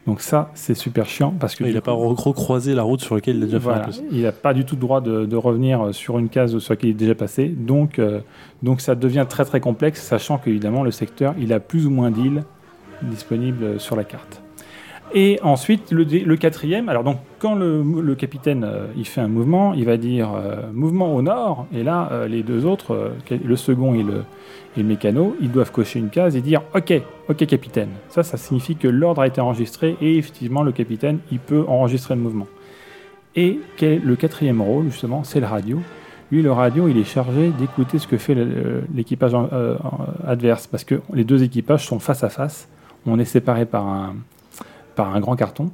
donc 0.06 0.20
ça 0.20 0.50
c'est 0.54 0.74
super 0.74 1.06
chiant 1.06 1.32
parce 1.38 1.54
que 1.54 1.64
Il 1.64 1.74
n'a 1.74 1.80
pas 1.80 1.92
recroisé 1.92 2.74
la 2.74 2.82
route 2.82 3.00
sur 3.00 3.14
laquelle 3.14 3.36
il 3.36 3.42
a 3.44 3.46
déjà 3.46 3.60
fait 3.60 3.82
plus. 3.82 4.02
il 4.10 4.22
n'a 4.22 4.32
pas 4.32 4.52
du 4.52 4.64
tout 4.64 4.74
le 4.74 4.80
droit 4.80 5.00
de, 5.00 5.26
de 5.26 5.36
revenir 5.36 5.94
sur 5.94 6.18
une 6.18 6.28
case 6.28 6.58
sur 6.58 6.72
laquelle 6.72 6.90
il 6.90 6.92
est 6.92 6.98
déjà 6.98 7.14
passé. 7.14 7.48
Donc, 7.48 7.98
euh, 7.98 8.20
donc 8.62 8.80
ça 8.80 8.94
devient 8.94 9.26
très 9.28 9.44
très 9.44 9.60
complexe, 9.60 10.02
sachant 10.02 10.38
qu'évidemment 10.38 10.82
le 10.82 10.90
secteur, 10.90 11.34
il 11.38 11.52
a 11.52 11.60
plus 11.60 11.86
ou 11.86 11.90
moins 11.90 12.10
d'îles 12.10 12.42
disponibles 13.02 13.78
sur 13.80 13.94
la 13.96 14.04
carte. 14.04 14.41
Et 15.14 15.38
ensuite, 15.42 15.90
le, 15.90 16.37
quatrième, 16.37 16.88
alors 16.88 17.05
donc 17.05 17.18
quand 17.38 17.55
le, 17.55 18.14
capitaine 18.14 18.64
euh, 18.64 18.87
il 18.96 19.07
fait 19.07 19.20
un 19.20 19.29
mouvement, 19.29 19.75
il 19.75 19.85
va 19.85 19.98
dire 19.98 20.31
euh, 20.35 20.62
mouvement 20.72 21.14
au 21.14 21.20
nord, 21.20 21.66
et 21.75 21.83
là 21.83 22.09
euh, 22.12 22.29
les 22.29 22.42
deux 22.42 22.64
autres, 22.64 23.12
le 23.31 23.57
second 23.57 23.94
et 23.94 24.03
le, 24.03 24.25
mécano, 24.83 25.37
ils 25.42 25.51
doivent 25.51 25.70
cocher 25.70 25.98
une 25.98 26.09
case 26.09 26.35
et 26.35 26.40
dire 26.40 26.62
ok, 26.75 26.94
ok 27.29 27.46
capitaine. 27.46 27.90
Ça, 28.09 28.22
ça 28.22 28.38
signifie 28.38 28.75
que 28.75 28.88
l'ordre 28.88 29.20
a 29.20 29.27
été 29.27 29.40
enregistré 29.42 29.96
et 30.01 30.16
effectivement 30.16 30.62
le 30.62 30.72
capitaine 30.72 31.18
il 31.31 31.40
peut 31.40 31.64
enregistrer 31.68 32.14
le 32.14 32.22
mouvement. 32.22 32.46
Et 33.37 33.61
le 33.81 34.14
quatrième 34.14 34.62
rôle, 34.62 34.85
justement, 34.85 35.25
c'est 35.25 35.40
le 35.40 35.46
radio. 35.46 35.79
Lui, 36.31 36.42
le 36.42 36.53
radio, 36.53 36.88
il 36.88 36.98
est 36.98 37.05
chargé 37.05 37.51
d'écouter 37.59 37.98
ce 37.98 38.07
que 38.07 38.18
fait 38.18 38.37
l'équipage 38.94 39.33
adverse, 40.27 40.66
parce 40.66 40.85
que 40.85 41.01
les 41.12 41.25
deux 41.25 41.42
équipages 41.42 41.87
sont 41.87 41.98
face 41.98 42.25
à 42.25 42.29
face. 42.29 42.68
On 43.07 43.18
est 43.18 43.25
séparés 43.25 43.64
par 43.64 43.87
un, 43.87 44.14
par 44.94 45.14
un 45.14 45.20
grand 45.20 45.37
carton. 45.37 45.70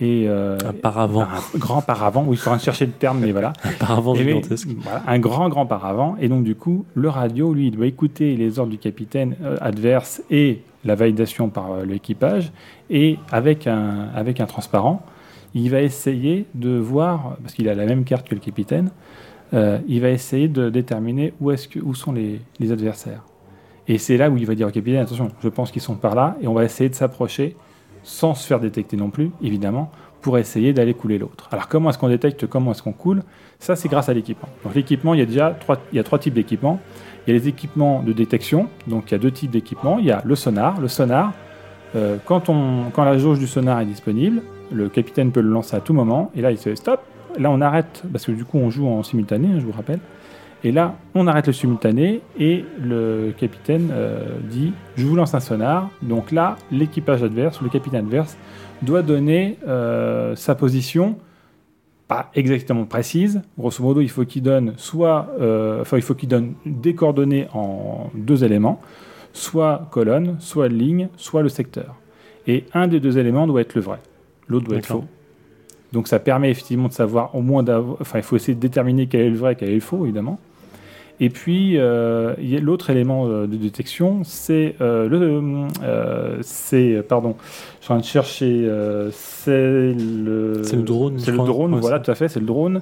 Et, 0.00 0.26
euh, 0.28 0.56
Un 0.64 0.72
paravent, 0.72 1.24
par 1.24 1.34
un 1.34 1.58
grand 1.58 1.82
paravent. 1.82 2.24
Oui, 2.26 2.36
train 2.36 2.56
de 2.56 2.60
chercher 2.60 2.86
le 2.86 2.92
terme, 2.92 3.18
mais 3.18 3.32
voilà. 3.32 3.52
un 3.64 3.72
paravent 3.72 4.14
Et 4.14 4.18
gigantesque. 4.24 4.68
voilà, 4.78 5.02
un 5.06 5.18
grand, 5.18 5.48
grand 5.48 5.66
paravent. 5.66 6.16
Et 6.20 6.28
donc, 6.28 6.44
du 6.44 6.54
coup, 6.54 6.84
le 6.94 7.08
radio, 7.08 7.52
lui, 7.52 7.68
il 7.68 7.70
doit 7.72 7.86
écouter 7.86 8.36
les 8.36 8.58
ordres 8.58 8.70
du 8.70 8.78
capitaine 8.78 9.34
euh, 9.42 9.56
adverse 9.60 10.22
et 10.30 10.62
la 10.84 10.94
validation 10.94 11.48
par 11.48 11.72
euh, 11.72 11.84
l'équipage. 11.84 12.52
Et 12.90 13.18
avec 13.32 13.66
un, 13.66 14.08
avec 14.14 14.40
un 14.40 14.46
transparent, 14.46 15.02
il 15.54 15.70
va 15.70 15.82
essayer 15.82 16.46
de 16.54 16.78
voir, 16.78 17.36
parce 17.42 17.54
qu'il 17.54 17.68
a 17.68 17.74
la 17.74 17.86
même 17.86 18.04
carte 18.04 18.28
que 18.28 18.34
le 18.34 18.40
capitaine, 18.40 18.90
il 19.52 20.00
va 20.02 20.10
essayer 20.10 20.46
de 20.46 20.68
déterminer 20.68 21.32
où, 21.40 21.50
est-ce 21.50 21.68
que, 21.68 21.78
où 21.78 21.94
sont 21.94 22.12
les, 22.12 22.38
les 22.60 22.70
adversaires. 22.70 23.22
Et 23.88 23.96
c'est 23.96 24.18
là 24.18 24.28
où 24.28 24.36
il 24.36 24.44
va 24.44 24.54
dire 24.54 24.68
au 24.68 24.70
capitaine, 24.70 25.00
attention, 25.00 25.30
je 25.42 25.48
pense 25.48 25.70
qu'ils 25.70 25.80
sont 25.80 25.94
par 25.94 26.14
là, 26.14 26.36
et 26.42 26.46
on 26.46 26.52
va 26.52 26.64
essayer 26.64 26.90
de 26.90 26.94
s'approcher 26.94 27.56
sans 28.08 28.34
se 28.34 28.46
faire 28.46 28.58
détecter 28.58 28.96
non 28.96 29.10
plus, 29.10 29.30
évidemment, 29.42 29.90
pour 30.22 30.38
essayer 30.38 30.72
d'aller 30.72 30.94
couler 30.94 31.18
l'autre. 31.18 31.46
Alors 31.52 31.68
comment 31.68 31.90
est-ce 31.90 31.98
qu'on 31.98 32.08
détecte, 32.08 32.46
comment 32.46 32.72
est-ce 32.72 32.82
qu'on 32.82 32.92
coule? 32.92 33.22
Ça, 33.58 33.76
c'est 33.76 33.88
grâce 33.88 34.08
à 34.08 34.14
l'équipement. 34.14 34.48
Donc 34.64 34.74
l'équipement, 34.74 35.12
il 35.12 35.20
y 35.20 35.22
a 35.22 35.26
déjà 35.26 35.50
trois, 35.50 36.18
types 36.18 36.32
d'équipements. 36.32 36.80
Il 37.26 37.34
y 37.34 37.36
a 37.36 37.38
les 37.38 37.48
équipements 37.48 38.02
de 38.02 38.14
détection, 38.14 38.68
donc 38.86 39.10
il 39.10 39.12
y 39.12 39.14
a 39.14 39.18
deux 39.18 39.30
types 39.30 39.50
d'équipements. 39.50 39.98
Il 39.98 40.06
y 40.06 40.10
a 40.10 40.22
le 40.24 40.34
sonar. 40.34 40.80
Le 40.80 40.88
sonar, 40.88 41.34
euh, 41.96 42.16
quand, 42.24 42.48
on, 42.48 42.84
quand 42.94 43.04
la 43.04 43.18
jauge 43.18 43.38
du 43.38 43.46
sonar 43.46 43.80
est 43.80 43.86
disponible, 43.86 44.42
le 44.72 44.88
capitaine 44.88 45.30
peut 45.30 45.42
le 45.42 45.50
lancer 45.50 45.76
à 45.76 45.80
tout 45.80 45.92
moment, 45.92 46.30
et 46.34 46.40
là, 46.40 46.50
il 46.50 46.58
se 46.58 46.74
stop. 46.74 47.00
Là, 47.38 47.50
on 47.50 47.60
arrête, 47.60 48.02
parce 48.10 48.24
que 48.24 48.32
du 48.32 48.44
coup, 48.44 48.58
on 48.58 48.70
joue 48.70 48.88
en 48.88 49.02
simultané, 49.02 49.48
hein, 49.48 49.60
je 49.60 49.66
vous 49.66 49.72
rappelle. 49.72 50.00
Et 50.64 50.72
là, 50.72 50.96
on 51.14 51.26
arrête 51.28 51.46
le 51.46 51.52
simultané 51.52 52.20
et 52.38 52.64
le 52.80 53.32
capitaine 53.36 53.90
euh, 53.92 54.38
dit 54.42 54.72
Je 54.96 55.06
vous 55.06 55.14
lance 55.14 55.34
un 55.34 55.40
sonar. 55.40 55.90
Donc 56.02 56.32
là, 56.32 56.56
l'équipage 56.72 57.22
adverse, 57.22 57.60
le 57.62 57.68
capitaine 57.68 58.00
adverse, 58.00 58.36
doit 58.82 59.02
donner 59.02 59.56
euh, 59.68 60.34
sa 60.34 60.54
position, 60.56 61.16
pas 62.08 62.30
exactement 62.34 62.86
précise. 62.86 63.42
Grosso 63.56 63.82
modo, 63.82 64.00
il 64.00 64.10
faut 64.10 64.24
qu'il 64.24 64.42
donne 64.42 64.72
soit, 64.76 65.28
euh, 65.40 65.82
enfin, 65.82 65.96
il 65.96 66.02
faut 66.02 66.14
qu'il 66.14 66.28
donne 66.28 66.54
des 66.66 66.94
coordonnées 66.94 67.46
en 67.54 68.10
deux 68.14 68.42
éléments, 68.42 68.80
soit 69.32 69.88
colonne, 69.92 70.36
soit 70.40 70.68
ligne, 70.68 71.08
soit 71.16 71.42
le 71.42 71.48
secteur. 71.48 71.94
Et 72.48 72.64
un 72.74 72.88
des 72.88 72.98
deux 72.98 73.18
éléments 73.18 73.46
doit 73.46 73.60
être 73.60 73.74
le 73.74 73.80
vrai, 73.80 73.98
l'autre 74.48 74.66
doit 74.66 74.78
être 74.78 74.86
faux. 74.86 75.04
Donc 75.92 76.08
ça 76.08 76.18
permet 76.18 76.50
effectivement 76.50 76.88
de 76.88 76.92
savoir 76.92 77.34
au 77.34 77.42
moins 77.42 77.62
d'avoir, 77.62 77.96
enfin, 78.00 78.18
il 78.18 78.24
faut 78.24 78.36
essayer 78.36 78.54
de 78.54 78.60
déterminer 78.60 79.06
quel 79.06 79.20
est 79.22 79.30
le 79.30 79.36
vrai, 79.36 79.54
quel 79.54 79.70
est 79.70 79.74
le 79.74 79.80
faux, 79.80 80.04
évidemment. 80.04 80.38
Et 81.20 81.30
puis, 81.30 81.74
euh, 81.78 82.34
l'autre 82.62 82.90
élément 82.90 83.26
euh, 83.26 83.46
de 83.48 83.56
détection, 83.56 84.20
c'est 84.24 84.76
euh, 84.80 85.08
le, 85.08 85.66
c'est, 86.42 87.02
pardon, 87.08 87.34
je 87.80 87.84
suis 87.84 87.92
en 87.92 87.96
train 87.96 88.00
de 88.00 88.04
chercher, 88.04 88.70
c'est 89.10 89.94
le, 89.94 90.60
C'est 90.62 90.76
le 90.76 90.82
drone, 90.82 91.18
c'est 91.18 91.32
le 91.32 91.38
drone, 91.38 91.74
Ouais, 91.74 91.80
voilà, 91.80 91.98
tout 91.98 92.10
à 92.10 92.14
fait, 92.14 92.28
c'est 92.28 92.40
le 92.40 92.46
drone. 92.46 92.80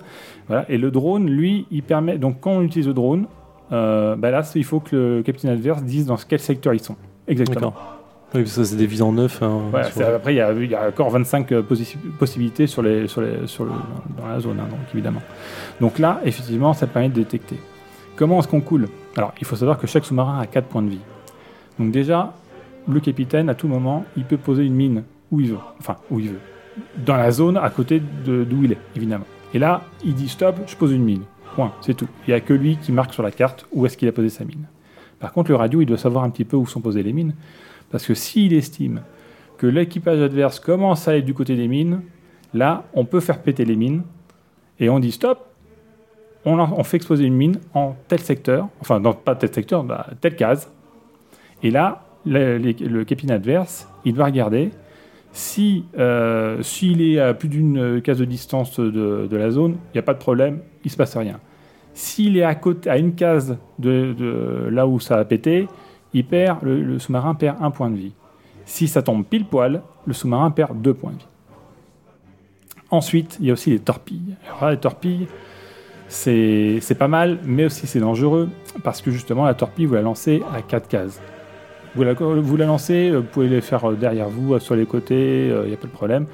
Voilà, 0.49 0.64
et 0.68 0.77
le 0.79 0.90
drone, 0.90 1.29
lui, 1.31 1.66
il 1.70 1.83
permet, 1.83 2.18
donc 2.18 2.40
quand 2.40 2.53
on 2.53 2.62
utilise 2.62 2.87
le 2.88 2.94
drone, 2.94 3.27
bah 3.70 4.16
là, 4.31 4.42
il 4.55 4.64
faut 4.64 4.81
que 4.81 5.16
le 5.16 5.22
capitaine 5.22 5.51
adverse 5.51 5.83
dise 5.83 6.07
dans 6.07 6.16
quel 6.16 6.38
secteur 6.40 6.75
ils 6.75 6.81
sont. 6.81 6.96
Exactement. 7.29 7.72
Oui, 8.35 8.42
parce 8.42 8.57
que 8.57 8.64
c'est 8.64 8.77
des 8.77 8.87
vies 8.87 9.03
en 9.03 9.12
neuf. 9.12 9.40
hein, 9.42 9.61
Ouais, 9.72 9.83
après, 10.14 10.35
il 10.35 10.37
y, 10.37 10.40
a, 10.40 10.53
il 10.53 10.70
y 10.70 10.75
a 10.75 10.88
encore 10.88 11.09
25 11.11 11.53
euh, 11.53 11.62
possi- 11.62 11.96
possibilités 12.18 12.66
sur 12.66 12.83
les, 12.83 13.07
sur 13.07 13.20
les, 13.22 13.46
sur 13.46 13.64
le, 13.64 13.70
dans 14.20 14.27
la 14.27 14.40
zone, 14.40 14.59
hein, 14.61 14.66
donc, 14.68 14.81
évidemment. 14.92 15.22
Donc 15.81 15.99
là, 16.01 16.20
effectivement, 16.25 16.72
ça 16.75 16.87
permet 16.88 17.09
de 17.09 17.14
détecter. 17.14 17.57
Comment 18.16 18.38
est-ce 18.40 18.48
qu'on 18.48 18.62
coule 18.62 18.88
Alors, 19.14 19.35
il 19.40 19.46
faut 19.46 19.57
savoir 19.57 19.79
que 19.79 19.87
chaque 19.87 20.07
sous-marin 20.07 20.40
a 20.40 20.46
4 20.46 20.66
points 20.66 20.83
de 20.83 20.88
vie. 20.88 21.00
Donc 21.79 21.90
déjà, 21.90 22.33
le 22.88 22.98
capitaine, 23.00 23.50
à 23.50 23.55
tout 23.55 23.68
moment, 23.68 24.07
il 24.16 24.24
peut 24.24 24.38
poser 24.38 24.64
une 24.64 24.74
mine 24.74 25.05
où 25.31 25.40
il 25.40 25.50
veut. 25.50 25.59
Enfin, 25.79 25.96
où 26.11 26.18
il 26.18 26.31
veut. 26.31 26.40
Dans 27.05 27.16
la 27.16 27.31
zone 27.31 27.59
à 27.59 27.68
côté 27.68 28.00
d'où 28.00 28.64
il 28.64 28.72
est, 28.72 28.79
évidemment. 28.96 29.26
Et 29.52 29.59
là, 29.59 29.83
il 30.02 30.14
dit 30.14 30.29
stop, 30.29 30.57
je 30.66 30.76
pose 30.76 30.92
une 30.92 31.05
mine. 31.05 31.22
Point, 31.55 31.72
c'est 31.83 31.94
tout. 31.94 32.09
Il 32.26 32.31
n'y 32.31 32.35
a 32.35 32.40
que 32.40 32.55
lui 32.55 32.79
qui 32.79 32.90
marque 32.90 33.12
sur 33.12 33.22
la 33.22 33.31
carte 33.31 33.66
où 33.72 33.85
est-ce 33.85 33.96
qu'il 33.96 34.09
a 34.09 34.12
posé 34.12 34.31
sa 34.31 34.44
mine. 34.44 34.66
Par 35.20 35.33
contre, 35.33 35.50
le 35.50 35.57
radio, 35.57 35.83
il 35.83 35.87
doit 35.87 35.98
savoir 35.98 36.24
un 36.24 36.31
petit 36.31 36.44
peu 36.44 36.57
où 36.57 36.66
sont 36.66 36.81
posées 36.81 37.02
les 37.02 37.12
mines. 37.12 37.35
Parce 37.90 38.07
que 38.07 38.14
s'il 38.14 38.55
estime 38.55 39.02
que 39.59 39.66
l'équipage 39.66 40.20
adverse 40.20 40.59
commence 40.59 41.07
à 41.07 41.12
aller 41.12 41.22
du 41.22 41.35
côté 41.35 41.55
des 41.55 41.68
mines, 41.68 42.00
là, 42.55 42.85
on 42.94 43.05
peut 43.05 43.20
faire 43.20 43.42
péter 43.42 43.64
les 43.64 43.76
mines 43.76 44.02
et 44.81 44.88
on 44.90 44.98
dit 44.98 45.12
stop, 45.12 45.46
on, 46.47 46.85
fait 46.85 46.97
exploser 46.97 47.25
une 47.25 47.35
mine 47.35 47.59
en 47.75 47.97
tel 48.09 48.21
secteur, 48.21 48.69
enfin, 48.81 49.01
dans, 49.01 49.13
pas 49.13 49.35
tel 49.35 49.53
secteur, 49.53 49.85
telle 50.21 50.37
case. 50.37 50.73
Et 51.63 51.71
là, 51.71 52.05
le, 52.25 52.59
le 52.59 53.05
capitaine 53.05 53.35
adverse, 53.35 53.89
il 54.05 54.15
doit 54.15 54.27
regarder 54.27 54.71
si 55.37 55.85
euh, 55.99 56.63
s'il 56.63 57.03
est 57.03 57.21
à 57.21 57.35
plus 57.35 57.51
d'une 57.51 58.01
case 58.01 58.19
de 58.19 58.25
distance 58.25 58.81
de, 58.81 59.29
la 59.37 59.51
zone, 59.51 59.73
il 59.73 59.97
n'y 59.97 59.99
a 59.99 60.03
pas 60.03 60.15
de 60.15 60.19
problème, 60.19 60.61
il 60.83 60.91
se 60.91 60.97
passe 60.97 61.15
rien. 61.15 61.41
S'il 61.93 62.39
est 62.39 62.43
à 62.43 62.55
côté, 62.55 62.89
à 62.89 62.97
une 62.97 63.15
case 63.15 63.59
de, 63.79 64.15
de 64.15 64.69
là 64.71 64.87
où 64.87 64.99
ça 64.99 65.17
a 65.19 65.25
pété, 65.27 65.69
il 66.15 66.25
perd, 66.25 66.63
le, 66.63 66.83
le 66.83 66.99
sous-marin 66.99 67.35
perd 67.35 67.59
un 67.61 67.71
point 67.71 67.91
de 67.91 67.97
vie. 67.97 68.15
Si 68.65 68.89
ça 68.89 69.03
tombe 69.03 69.27
pile 69.27 69.45
poil, 69.45 69.83
le 70.07 70.13
sous-marin 70.15 70.51
perd 70.51 70.81
deux 70.81 70.95
points 70.95 71.13
de 71.13 71.19
vie. 71.19 71.27
Ensuite, 72.91 73.37
il 73.41 73.47
y 73.47 73.51
a 73.51 73.53
aussi 73.53 73.71
les 73.71 73.79
torpilles. 73.79 74.37
Alors 74.47 74.65
là, 74.65 74.71
les 74.71 74.81
torpilles, 74.81 75.27
c'est 76.09 76.99
pas 76.99 77.09
mal, 77.09 77.38
mais 77.45 77.66
aussi 77.66 77.87
c'est 77.87 78.01
dangereux 78.01 78.49
parce 78.85 79.03
que 79.03 79.11
justement 79.11 79.45
la 79.45 79.55
torpille 79.55 79.87
vous 79.87 79.95
la 79.95 80.03
lancez 80.03 80.42
à 80.55 80.62
4 80.62 80.88
cases. 80.88 81.21
Vous 81.97 82.03
la, 82.03 82.66
lancez, 82.66 83.09
euh, 83.09 83.19
vous 83.19 83.23
pouvez 83.23 83.49
les 83.49 83.62
faire 83.62 83.90
euh, 83.90 83.95
derrière 83.95 84.29
vous, 84.29 84.53
euh, 84.53 84.59
sur 84.59 84.77
les 84.77 84.85
côtés, 84.85 85.47
il 85.47 85.69
n'y 85.69 85.75
a 85.75 85.79
pas 85.79 85.87
de 85.87 85.92
problème. 85.92 86.27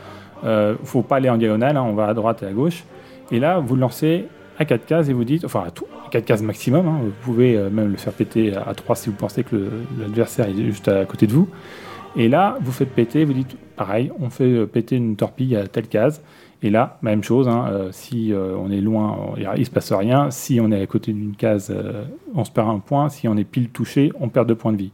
Euh, 0.44 0.74
faut 0.82 1.02
pas 1.02 1.16
aller 1.16 1.30
en 1.30 1.36
diagonale, 1.36 1.76
hein, 1.76 1.84
on 1.86 1.94
va 1.94 2.08
à 2.08 2.14
droite 2.14 2.42
et 2.42 2.46
à 2.46 2.52
gauche. 2.52 2.82
Et 3.30 3.38
là, 3.38 3.60
vous 3.60 3.76
le 3.76 3.80
lancez 3.80 4.26
à 4.58 4.64
4 4.64 4.84
cases 4.84 5.08
et 5.08 5.12
vous 5.12 5.22
dites, 5.22 5.44
enfin 5.44 5.62
à 5.64 5.70
tout, 5.70 5.86
4 6.10 6.24
cases 6.24 6.42
maximum, 6.42 6.88
hein, 6.88 6.98
vous 7.00 7.12
pouvez 7.22 7.56
même 7.70 7.92
le 7.92 7.96
faire 7.96 8.12
péter 8.12 8.52
à 8.56 8.74
3 8.74 8.96
si 8.96 9.08
vous 9.08 9.14
pensez 9.14 9.44
que 9.44 9.70
l'adversaire 10.00 10.48
est 10.48 10.54
juste 10.54 10.88
à 10.88 11.04
côté 11.04 11.28
de 11.28 11.32
vous. 11.32 11.48
Et 12.16 12.28
là, 12.28 12.58
vous 12.60 12.72
faites 12.72 12.90
péter, 12.90 13.24
vous 13.24 13.32
dites 13.32 13.56
pareil, 13.76 14.10
on 14.18 14.30
fait 14.30 14.66
péter 14.66 14.96
une 14.96 15.14
torpille 15.14 15.56
à 15.56 15.68
telle 15.68 15.86
case. 15.86 16.22
Et 16.62 16.70
là, 16.70 16.98
même 17.02 17.24
chose, 17.24 17.48
hein, 17.48 17.66
euh, 17.70 17.88
si 17.90 18.32
euh, 18.32 18.56
on 18.56 18.70
est 18.70 18.80
loin, 18.80 19.34
il 19.36 19.48
ne 19.58 19.64
se 19.64 19.70
passe 19.70 19.92
rien. 19.92 20.30
Si 20.30 20.60
on 20.60 20.70
est 20.70 20.80
à 20.80 20.86
côté 20.86 21.12
d'une 21.12 21.34
case, 21.34 21.72
euh, 21.74 22.04
on 22.34 22.44
se 22.44 22.52
perd 22.52 22.68
un 22.68 22.78
point. 22.78 23.08
Si 23.08 23.26
on 23.26 23.36
est 23.36 23.44
pile 23.44 23.70
touché, 23.70 24.12
on 24.20 24.28
perd 24.28 24.46
deux 24.46 24.54
points 24.54 24.72
de 24.72 24.76
vie. 24.76 24.92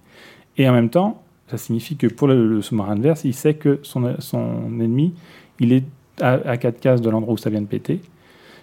Et 0.56 0.66
en 0.68 0.72
même 0.72 0.88
temps, 0.88 1.22
ça 1.48 1.58
signifie 1.58 1.96
que 1.96 2.06
pour 2.06 2.26
le, 2.26 2.62
sous-marin 2.62 2.92
adverse, 2.92 3.24
il 3.24 3.34
sait 3.34 3.54
que 3.54 3.80
son, 3.82 4.06
ennemi, 4.06 5.14
il 5.60 5.72
est 5.74 5.84
à, 6.20 6.56
4 6.56 6.80
cases 6.80 7.00
de 7.02 7.10
l'endroit 7.10 7.34
où 7.34 7.38
ça 7.38 7.50
vient 7.50 7.60
de 7.60 7.66
péter. 7.66 8.00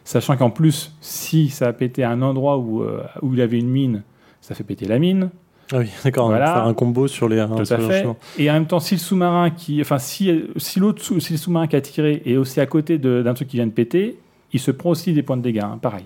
Sachant 0.04 0.36
qu'en 0.36 0.50
plus, 0.50 0.96
si 1.00 1.50
ça 1.50 1.68
a 1.68 1.74
pété 1.74 2.04
à 2.04 2.10
un 2.10 2.22
endroit 2.22 2.58
où, 2.58 2.84
où 3.22 3.34
il 3.34 3.42
avait 3.42 3.58
une 3.58 3.70
mine, 3.70 4.04
ça 4.42 4.54
fait 4.56 4.64
péter 4.64 4.86
la 4.86 5.00
mine. 5.00 5.30
Ah 5.72 5.78
oui, 5.80 5.90
d'accord. 6.04 6.28
Voilà. 6.28 6.46
on 6.46 6.48
va 6.48 6.54
Faire 6.56 6.68
un 6.68 6.74
combo 6.74 7.08
sur 7.08 7.28
les. 7.28 7.44
Tout 7.46 7.74
à 7.74 7.78
fait. 7.80 8.06
Et 8.38 8.50
en 8.50 8.54
même 8.54 8.68
temps, 8.68 8.80
si 8.80 8.96
le 8.96 9.00
sous-marin 9.00 9.50
qui, 9.50 9.82
enfin, 9.82 9.98
si, 9.98 10.44
si 10.58 10.80
l'autre, 10.80 11.02
si 11.20 11.34
le 11.34 11.38
sous-marin 11.38 11.68
qui 11.68 11.76
a 11.76 11.82
tiré 11.82 12.22
est 12.26 12.38
aussi 12.38 12.60
à 12.60 12.66
côté 12.66 12.98
d'un 12.98 13.34
truc 13.34 13.48
qui 13.48 13.58
vient 13.58 13.66
de 13.66 13.72
péter, 13.72 14.18
il 14.54 14.60
se 14.60 14.72
prend 14.72 14.92
aussi 14.92 15.12
des 15.14 15.24
points 15.24 15.38
de 15.38 15.42
dégâts, 15.42 15.64
hein, 15.64 15.80
pareil. 15.82 16.06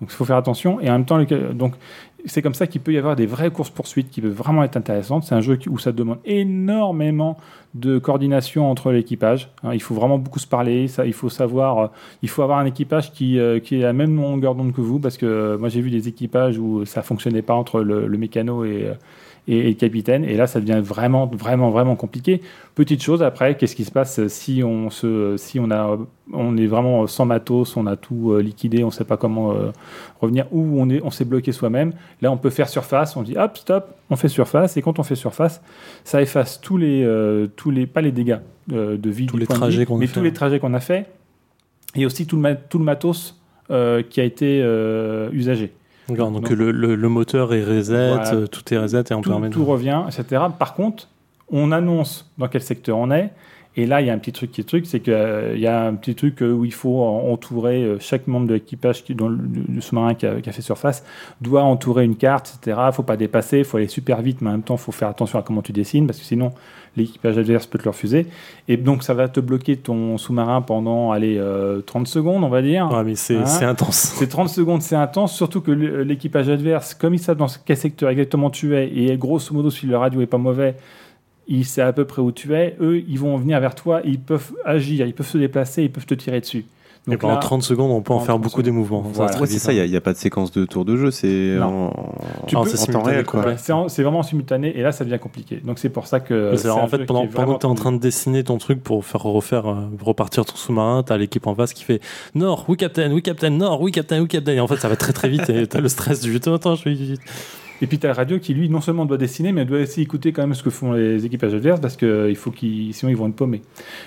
Donc 0.00 0.10
il 0.10 0.14
faut 0.14 0.24
faire 0.24 0.36
attention. 0.36 0.80
Et 0.80 0.88
en 0.88 0.94
même 0.94 1.04
temps, 1.04 1.16
le- 1.18 1.26
donc 1.54 1.74
c'est 2.24 2.42
comme 2.42 2.54
ça 2.54 2.66
qu'il 2.66 2.80
peut 2.80 2.92
y 2.92 2.98
avoir 2.98 3.16
des 3.16 3.26
vraies 3.26 3.50
courses 3.50 3.70
poursuites 3.70 4.10
qui 4.10 4.20
peuvent 4.20 4.32
vraiment 4.32 4.62
être 4.62 4.76
intéressantes. 4.76 5.24
C'est 5.24 5.34
un 5.34 5.40
jeu 5.40 5.58
où 5.68 5.78
ça 5.78 5.92
demande 5.92 6.18
énormément 6.24 7.36
de 7.74 7.98
coordination 7.98 8.70
entre 8.70 8.90
l'équipage. 8.90 9.50
hein. 9.62 9.74
il 9.74 9.80
faut 9.80 9.94
vraiment 9.94 10.18
beaucoup 10.18 10.38
se 10.38 10.46
parler. 10.46 10.88
Ça, 10.88 11.06
il 11.06 11.12
faut 11.12 11.28
savoir, 11.28 11.78
euh, 11.78 11.86
il 12.22 12.28
faut 12.28 12.42
avoir 12.42 12.58
un 12.58 12.66
équipage 12.66 13.12
qui, 13.12 13.38
euh, 13.38 13.60
qui 13.60 13.76
est 13.76 13.84
à 13.84 13.88
la 13.88 13.92
même 13.92 14.16
longueur 14.16 14.54
d'onde 14.54 14.72
que 14.72 14.80
vous, 14.80 14.98
parce 14.98 15.16
que 15.16 15.26
euh, 15.26 15.58
moi 15.58 15.68
j'ai 15.68 15.80
vu 15.80 15.90
des 15.90 16.08
équipages 16.08 16.58
où 16.58 16.84
ça 16.84 17.02
fonctionnait 17.02 17.42
pas 17.42 17.54
entre 17.54 17.80
le, 17.80 18.08
mécano 18.18 18.64
et 18.64 18.90
et, 19.48 19.68
et 19.68 19.74
capitaine. 19.74 20.24
Et 20.24 20.36
là, 20.36 20.46
ça 20.46 20.60
devient 20.60 20.80
vraiment, 20.82 21.26
vraiment, 21.26 21.70
vraiment 21.70 21.96
compliqué. 21.96 22.40
Petite 22.74 23.02
chose 23.02 23.22
après, 23.22 23.56
qu'est-ce 23.56 23.74
qui 23.76 23.84
se 23.84 23.90
passe 23.90 24.26
si 24.28 24.62
on 24.64 24.90
se, 24.90 25.36
si 25.36 25.58
on 25.58 25.70
a, 25.70 25.98
on 26.32 26.56
est 26.56 26.66
vraiment 26.66 27.06
sans 27.06 27.24
matos, 27.24 27.76
on 27.76 27.86
a 27.86 27.96
tout 27.96 28.32
euh, 28.32 28.40
liquidé, 28.42 28.82
on 28.84 28.88
ne 28.88 28.92
sait 28.92 29.04
pas 29.04 29.16
comment 29.16 29.52
euh, 29.52 29.70
revenir, 30.20 30.46
ou 30.52 30.80
on 30.80 30.88
est, 30.88 31.00
on 31.02 31.10
s'est 31.10 31.24
bloqué 31.24 31.52
soi-même. 31.52 31.92
Là, 32.22 32.30
on 32.30 32.36
peut 32.36 32.50
faire 32.50 32.68
surface. 32.68 33.16
On 33.16 33.22
dit 33.22 33.36
hop, 33.36 33.56
stop, 33.58 33.94
on 34.10 34.16
fait 34.16 34.28
surface. 34.28 34.76
Et 34.76 34.82
quand 34.82 34.98
on 34.98 35.02
fait 35.02 35.16
surface, 35.16 35.60
ça 36.04 36.22
efface 36.22 36.60
tous 36.60 36.76
les, 36.76 37.02
euh, 37.04 37.46
tous 37.56 37.70
les, 37.70 37.86
pas 37.86 38.00
les 38.00 38.12
dégâts 38.12 38.38
de 38.68 39.10
vie, 39.10 39.26
Tous 39.26 39.36
les 39.36 39.46
trajets 39.46 39.84
qu'on 39.84 39.96
a 39.96 39.98
mais 39.98 40.06
fait, 40.06 40.14
tous 40.14 40.22
les 40.24 40.32
trajets 40.32 40.60
qu'on 40.60 40.74
a 40.74 40.80
fait, 40.80 41.06
et 41.96 42.06
aussi 42.06 42.26
tout 42.26 42.36
le, 42.36 42.42
ma- 42.42 42.54
tout 42.54 42.78
le 42.78 42.84
matos 42.84 43.36
qui 43.68 44.20
a 44.20 44.24
été 44.24 44.64
usagé. 45.32 45.72
Donc 46.16 46.42
Donc- 46.42 46.50
le, 46.50 46.70
le- 46.70 46.94
le 46.94 47.08
moteur 47.08 47.52
est 47.54 47.64
reset, 47.64 48.08
Voilà. 48.14 48.34
euh, 48.34 48.46
tout 48.46 48.72
est 48.74 48.78
reset 48.78 49.04
et 49.10 49.14
on 49.14 49.20
tout, 49.22 49.30
permet 49.30 49.48
de- 49.48 49.52
tout 49.54 49.64
revient, 49.64 50.02
etc. 50.08 50.42
Par 50.58 50.74
contre, 50.74 51.08
on 51.50 51.72
annonce 51.72 52.30
dans 52.38 52.48
quel 52.48 52.62
secteur 52.62 52.96
on 52.98 53.10
est. 53.10 53.30
Et 53.76 53.86
là, 53.86 54.00
il 54.00 54.08
y 54.08 54.10
a 54.10 54.12
un 54.12 54.18
petit 54.18 54.32
truc 54.32 54.50
qui 54.50 54.60
est 54.60 54.64
truc, 54.64 54.84
c'est 54.84 54.98
qu'il 54.98 55.12
y 55.58 55.66
a 55.68 55.86
un 55.86 55.94
petit 55.94 56.16
truc 56.16 56.42
euh, 56.42 56.50
où 56.52 56.64
il 56.64 56.72
faut 56.72 57.00
en- 57.02 57.30
entourer 57.30 57.84
euh, 57.84 57.98
chaque 58.00 58.26
membre 58.26 58.48
de 58.48 58.54
l'équipage 58.54 59.04
qui, 59.04 59.14
dans 59.14 59.28
le, 59.28 59.36
du 59.38 59.80
sous-marin 59.80 60.14
qui 60.14 60.26
a, 60.26 60.40
qui 60.40 60.48
a 60.48 60.52
fait 60.52 60.60
surface, 60.60 61.04
doit 61.40 61.62
entourer 61.62 62.04
une 62.04 62.16
carte, 62.16 62.58
etc. 62.60 62.80
Il 62.88 62.92
faut 62.92 63.04
pas 63.04 63.16
dépasser, 63.16 63.58
il 63.58 63.64
faut 63.64 63.76
aller 63.76 63.86
super 63.86 64.22
vite, 64.22 64.40
mais 64.40 64.48
en 64.48 64.52
même 64.52 64.62
temps, 64.62 64.74
il 64.74 64.80
faut 64.80 64.90
faire 64.90 65.08
attention 65.08 65.38
à 65.38 65.42
comment 65.42 65.62
tu 65.62 65.72
dessines, 65.72 66.06
parce 66.08 66.18
que 66.18 66.24
sinon, 66.24 66.50
l'équipage 66.96 67.38
adverse 67.38 67.66
peut 67.66 67.78
te 67.78 67.84
le 67.84 67.90
refuser. 67.90 68.26
Et 68.68 68.76
donc, 68.76 69.02
ça 69.02 69.14
va 69.14 69.28
te 69.28 69.40
bloquer 69.40 69.76
ton 69.76 70.18
sous-marin 70.18 70.62
pendant, 70.62 71.12
allez, 71.12 71.36
euh, 71.38 71.80
30 71.82 72.06
secondes, 72.06 72.44
on 72.44 72.48
va 72.48 72.62
dire. 72.62 72.90
Ouais, 72.92 73.04
mais 73.04 73.14
c'est 73.14 73.36
Hein 73.36 73.46
c'est 73.46 73.64
intense. 73.64 73.96
Ces 73.96 74.28
30 74.28 74.48
secondes, 74.48 74.82
c'est 74.82 74.96
intense, 74.96 75.34
surtout 75.34 75.60
que 75.60 75.70
l'équipage 75.70 76.48
adverse, 76.48 76.94
comme 76.94 77.14
ils 77.14 77.18
savent 77.18 77.36
dans 77.36 77.46
quel 77.64 77.76
secteur 77.76 78.10
exactement 78.10 78.50
tu 78.50 78.76
es, 78.76 78.88
et 78.88 79.16
grosso 79.16 79.54
modo, 79.54 79.70
si 79.70 79.86
le 79.86 79.96
radio 79.96 80.20
est 80.20 80.26
pas 80.26 80.38
mauvais, 80.38 80.76
il 81.48 81.64
sait 81.64 81.82
à 81.82 81.92
peu 81.92 82.04
près 82.04 82.22
où 82.22 82.32
tu 82.32 82.54
es, 82.54 82.76
eux, 82.80 83.02
ils 83.08 83.18
vont 83.18 83.36
venir 83.36 83.58
vers 83.60 83.74
toi, 83.74 84.00
ils 84.04 84.20
peuvent 84.20 84.52
agir, 84.64 85.06
ils 85.06 85.14
peuvent 85.14 85.26
se 85.26 85.38
déplacer, 85.38 85.82
ils 85.82 85.90
peuvent 85.90 86.06
te 86.06 86.14
tirer 86.14 86.40
dessus. 86.40 86.64
Et 87.10 87.16
pendant 87.16 87.34
là, 87.34 87.40
30 87.40 87.62
secondes, 87.62 87.90
on 87.90 88.02
peut 88.02 88.12
en 88.12 88.18
faire 88.20 88.34
30 88.34 88.42
beaucoup 88.42 88.62
des 88.62 88.70
mouvements. 88.70 89.00
Voilà. 89.00 89.38
Ouais, 89.40 89.46
c'est 89.46 89.58
ça, 89.58 89.72
il 89.72 89.90
n'y 89.90 89.96
a, 89.96 90.00
pas 90.00 90.12
de 90.12 90.18
séquence 90.18 90.52
de 90.52 90.64
tour 90.66 90.84
de 90.84 90.96
jeu, 90.96 91.10
c'est 91.10 91.56
Non. 91.58 91.88
en, 91.88 92.14
Tu 92.46 92.56
en 92.56 92.64
peux- 92.64 92.70
c'est 92.70 92.92
temps 92.92 93.02
réel. 93.02 93.24
Quoi. 93.24 93.56
c'est 93.56 93.72
en, 93.72 93.86
vraiment 93.86 94.22
simultané, 94.22 94.76
et 94.78 94.82
là, 94.82 94.92
ça 94.92 95.04
devient 95.04 95.18
compliqué. 95.18 95.60
Donc 95.64 95.78
c'est 95.78 95.88
pour 95.88 96.06
ça 96.06 96.20
que. 96.20 96.54
C'est 96.56 96.68
en 96.68 96.86
fait, 96.88 96.98
jeu 96.98 97.06
pendant, 97.06 97.26
que 97.26 97.32
tu 97.58 97.66
es 97.66 97.70
en 97.70 97.74
train 97.74 97.92
de 97.92 97.98
dessiner 97.98 98.44
ton 98.44 98.58
truc 98.58 98.82
pour 98.82 99.04
faire 99.04 99.22
refaire, 99.22 99.66
euh, 99.66 99.88
repartir 100.02 100.44
ton 100.44 100.56
sous-marin, 100.56 101.02
tu 101.02 101.12
as 101.12 101.16
l'équipe 101.16 101.46
en 101.46 101.54
face 101.54 101.72
qui 101.72 101.84
fait 101.84 102.00
Nord, 102.34 102.66
oui, 102.68 102.76
capitaine, 102.76 103.12
oui, 103.12 103.22
capitaine, 103.22 103.56
Nord, 103.56 103.80
oui, 103.80 103.92
capitaine, 103.92 104.22
oui, 104.22 104.28
capitaine. 104.28 104.58
Et 104.58 104.60
en 104.60 104.68
fait, 104.68 104.76
ça 104.76 104.88
va 104.88 104.96
très 104.96 105.12
très 105.12 105.28
vite 105.28 105.48
et 105.48 105.66
tu 105.66 105.76
as 105.76 105.80
le 105.80 105.88
stress 105.88 106.20
du 106.20 106.36
attends, 106.36 106.54
attends, 106.54 106.74
je 106.74 106.84
vais 106.84 106.94
vite. 106.94 107.20
Et 107.82 107.86
puis 107.86 107.98
tu 107.98 108.06
as 108.06 108.10
le 108.10 108.14
radio 108.14 108.38
qui, 108.38 108.52
lui, 108.54 108.68
non 108.68 108.80
seulement 108.80 109.06
doit 109.06 109.16
dessiner, 109.16 109.52
mais 109.52 109.64
doit 109.64 109.80
aussi 109.80 110.02
écouter 110.02 110.32
quand 110.32 110.42
même 110.42 110.54
ce 110.54 110.62
que 110.62 110.70
font 110.70 110.92
les 110.92 111.24
équipages 111.24 111.54
adverses, 111.54 111.80
parce 111.80 111.96
que 111.96 112.28
il 112.28 112.36
faut 112.36 112.50
qu'ils, 112.50 112.92
sinon 112.92 113.10
ils 113.10 113.16
vont 113.16 113.28
être 113.28 113.34
paumés. 113.36 113.62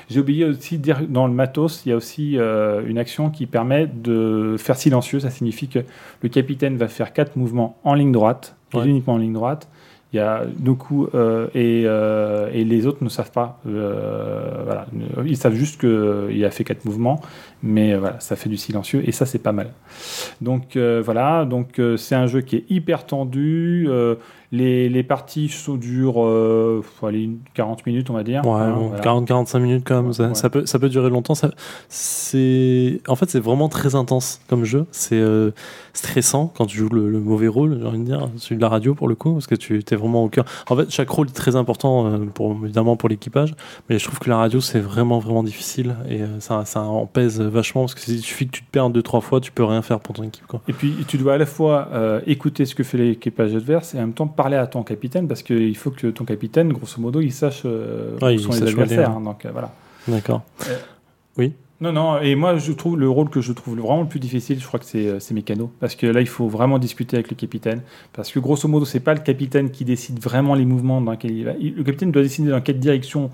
J'ai 0.09 0.19
oublié 0.19 0.45
aussi 0.45 0.77
de 0.77 0.83
dire, 0.83 1.01
dans 1.07 1.25
le 1.27 1.33
matos, 1.33 1.83
il 1.85 1.89
y 1.89 1.91
a 1.91 1.95
aussi 1.95 2.37
euh, 2.37 2.83
une 2.87 2.97
action 2.97 3.29
qui 3.29 3.45
permet 3.47 3.87
de 3.87 4.55
faire 4.59 4.75
silencieux. 4.77 5.19
Ça 5.19 5.29
signifie 5.31 5.67
que 5.67 5.79
le 6.21 6.29
capitaine 6.29 6.77
va 6.77 6.87
faire 6.87 7.13
quatre 7.13 7.35
mouvements 7.35 7.77
en 7.83 7.95
ligne 7.95 8.11
droite, 8.11 8.55
et 8.73 8.77
Ouais. 8.77 8.87
uniquement 8.87 9.13
en 9.13 9.17
ligne 9.17 9.33
droite. 9.33 9.67
Il 10.11 10.17
y 10.17 10.19
a 10.19 10.43
deux 10.59 10.75
coups, 10.75 11.09
euh, 11.15 11.47
et, 11.55 11.85
euh, 11.87 12.47
et 12.53 12.63
les 12.65 12.85
autres 12.85 13.03
ne 13.03 13.09
savent 13.09 13.31
pas. 13.31 13.59
euh, 13.67 14.61
voilà. 14.63 14.85
Ils 15.25 15.37
savent 15.37 15.55
juste 15.55 15.79
qu'il 15.79 16.45
a 16.45 16.51
fait 16.51 16.63
quatre 16.63 16.85
mouvements, 16.85 17.19
mais 17.63 17.93
euh, 17.93 17.99
voilà, 17.99 18.19
ça 18.19 18.35
fait 18.35 18.49
du 18.49 18.57
silencieux, 18.57 19.01
et 19.07 19.11
ça, 19.13 19.25
c'est 19.25 19.39
pas 19.39 19.53
mal. 19.53 19.71
Donc 20.41 20.75
euh, 20.75 21.01
voilà, 21.03 21.45
donc 21.45 21.79
euh, 21.79 21.95
c'est 21.95 22.13
un 22.13 22.27
jeu 22.27 22.41
qui 22.41 22.57
est 22.57 22.65
hyper 22.69 23.05
tendu. 23.05 23.87
les, 24.51 24.89
les 24.89 25.03
parties 25.03 25.47
sont 25.47 25.75
durent 25.75 26.83
faut 26.83 27.07
aller 27.07 27.23
une 27.23 27.39
40 27.53 27.85
minutes, 27.85 28.09
on 28.09 28.13
va 28.13 28.23
dire. 28.23 28.45
Ouais, 28.45 28.59
hein, 28.61 28.73
bon, 28.73 28.87
voilà. 28.89 29.01
40-45 29.03 29.59
minutes 29.59 29.83
quand 29.85 30.01
même, 30.03 30.13
ça, 30.13 30.27
Ouais. 30.27 30.35
ça 30.35 30.49
peut, 30.49 30.65
ça 30.65 30.77
peut 30.77 30.89
durer 30.89 31.09
longtemps. 31.09 31.35
Ça, 31.35 31.51
c'est, 31.89 33.01
en 33.07 33.15
fait, 33.15 33.29
c'est 33.29 33.39
vraiment 33.39 33.69
très 33.69 33.95
intense 33.95 34.41
comme 34.49 34.65
jeu. 34.65 34.85
C'est 34.91 35.21
stressant 35.93 36.51
quand 36.57 36.65
tu 36.65 36.77
joues 36.77 36.89
le, 36.89 37.09
le 37.09 37.19
mauvais 37.19 37.47
rôle, 37.47 37.77
j'ai 37.79 37.85
envie 37.87 37.99
de 37.99 38.03
dire, 38.05 38.27
celui 38.37 38.55
de 38.57 38.61
la 38.61 38.69
radio 38.69 38.95
pour 38.95 39.07
le 39.07 39.15
coup, 39.15 39.33
parce 39.33 39.47
que 39.47 39.55
tu 39.55 39.77
es 39.79 39.95
vraiment 39.95 40.23
au 40.23 40.29
cœur. 40.29 40.43
En 40.69 40.75
fait, 40.75 40.89
chaque 40.89 41.09
rôle 41.09 41.27
est 41.27 41.31
très 41.33 41.55
important, 41.55 42.07
euh, 42.07 42.17
pour, 42.25 42.55
évidemment 42.63 42.95
pour 42.95 43.09
l'équipage, 43.09 43.53
mais 43.89 43.99
je 43.99 44.03
trouve 44.05 44.19
que 44.19 44.29
la 44.29 44.37
radio 44.37 44.59
c'est 44.59 44.79
vraiment 44.79 45.19
vraiment 45.19 45.43
difficile 45.43 45.95
et 46.09 46.21
euh, 46.21 46.39
ça, 46.39 46.65
ça 46.65 46.81
en 46.81 47.05
pèse 47.05 47.39
vachement 47.39 47.81
parce 47.81 47.93
que 47.95 48.01
s'il 48.01 48.21
suffit 48.21 48.47
que 48.47 48.51
tu 48.57 48.63
te 48.63 48.71
perds 48.71 48.89
deux 48.89 49.03
trois 49.03 49.21
fois, 49.21 49.39
tu 49.39 49.51
peux 49.51 49.63
rien 49.63 49.81
faire 49.81 49.99
pour 49.99 50.15
ton 50.15 50.23
équipe. 50.23 50.47
Quoi. 50.47 50.61
Et 50.67 50.73
puis 50.73 50.93
tu 51.07 51.17
dois 51.17 51.33
à 51.35 51.37
la 51.37 51.45
fois 51.45 51.89
euh, 51.93 52.21
écouter 52.25 52.65
ce 52.65 52.73
que 52.75 52.83
fait 52.83 52.97
l'équipage 52.97 53.55
adverse 53.55 53.93
et 53.93 53.97
en 53.97 54.01
même 54.01 54.13
temps 54.13 54.27
parler 54.27 54.57
à 54.57 54.65
ton 54.67 54.83
capitaine 54.83 55.27
parce 55.27 55.43
qu'il 55.43 55.77
faut 55.77 55.91
que 55.91 56.07
ton 56.07 56.25
capitaine, 56.25 56.73
grosso 56.73 56.99
modo, 56.99 57.21
il 57.21 57.31
sache 57.31 57.61
euh, 57.65 58.17
Ouais, 58.21 58.29
où 58.29 58.31
il 58.31 58.39
sont 58.39 58.51
les 58.51 58.59
où 58.59 58.61
aller, 58.63 58.71
adversaires. 58.81 59.11
hein. 59.11 59.21
donc 59.21 59.45
euh, 59.45 59.49
voilà. 59.51 59.71
D'accord. 60.07 60.41
Non, 61.83 61.91
non, 61.91 62.19
et 62.21 62.35
moi 62.35 62.57
je 62.57 62.71
trouve 62.71 62.97
le 62.97 63.09
rôle 63.09 63.29
que 63.29 63.41
je 63.41 63.51
trouve 63.51 63.77
vraiment 63.77 64.01
le 64.01 64.07
plus 64.07 64.19
difficile, 64.19 64.57
je 64.59 64.65
crois 64.65 64.79
que 64.79 64.85
c'est 64.85 65.05
euh, 65.07 65.19
c'est 65.19 65.33
mécano. 65.33 65.69
Parce 65.81 65.95
que 65.95 66.07
là, 66.07 66.21
il 66.21 66.27
faut 66.27 66.47
vraiment 66.47 66.79
discuter 66.79 67.17
avec 67.17 67.29
le 67.29 67.35
capitaine. 67.35 67.81
Parce 68.13 68.31
que 68.31 68.39
grosso 68.39 68.67
modo, 68.69 68.85
c'est 68.85 69.01
pas 69.01 69.13
le 69.13 69.19
capitaine 69.19 69.69
qui 69.69 69.83
décide 69.83 70.19
vraiment 70.19 70.55
les 70.55 70.65
mouvements 70.65 71.01
dans 71.01 71.11
lesquels 71.11 71.31
il 71.37 71.43
va. 71.45 71.51
Le 71.59 71.83
capitaine 71.83 72.11
doit 72.11 72.21
décider 72.21 72.49
dans 72.51 72.61
quelle 72.61 72.79
direction 72.79 73.29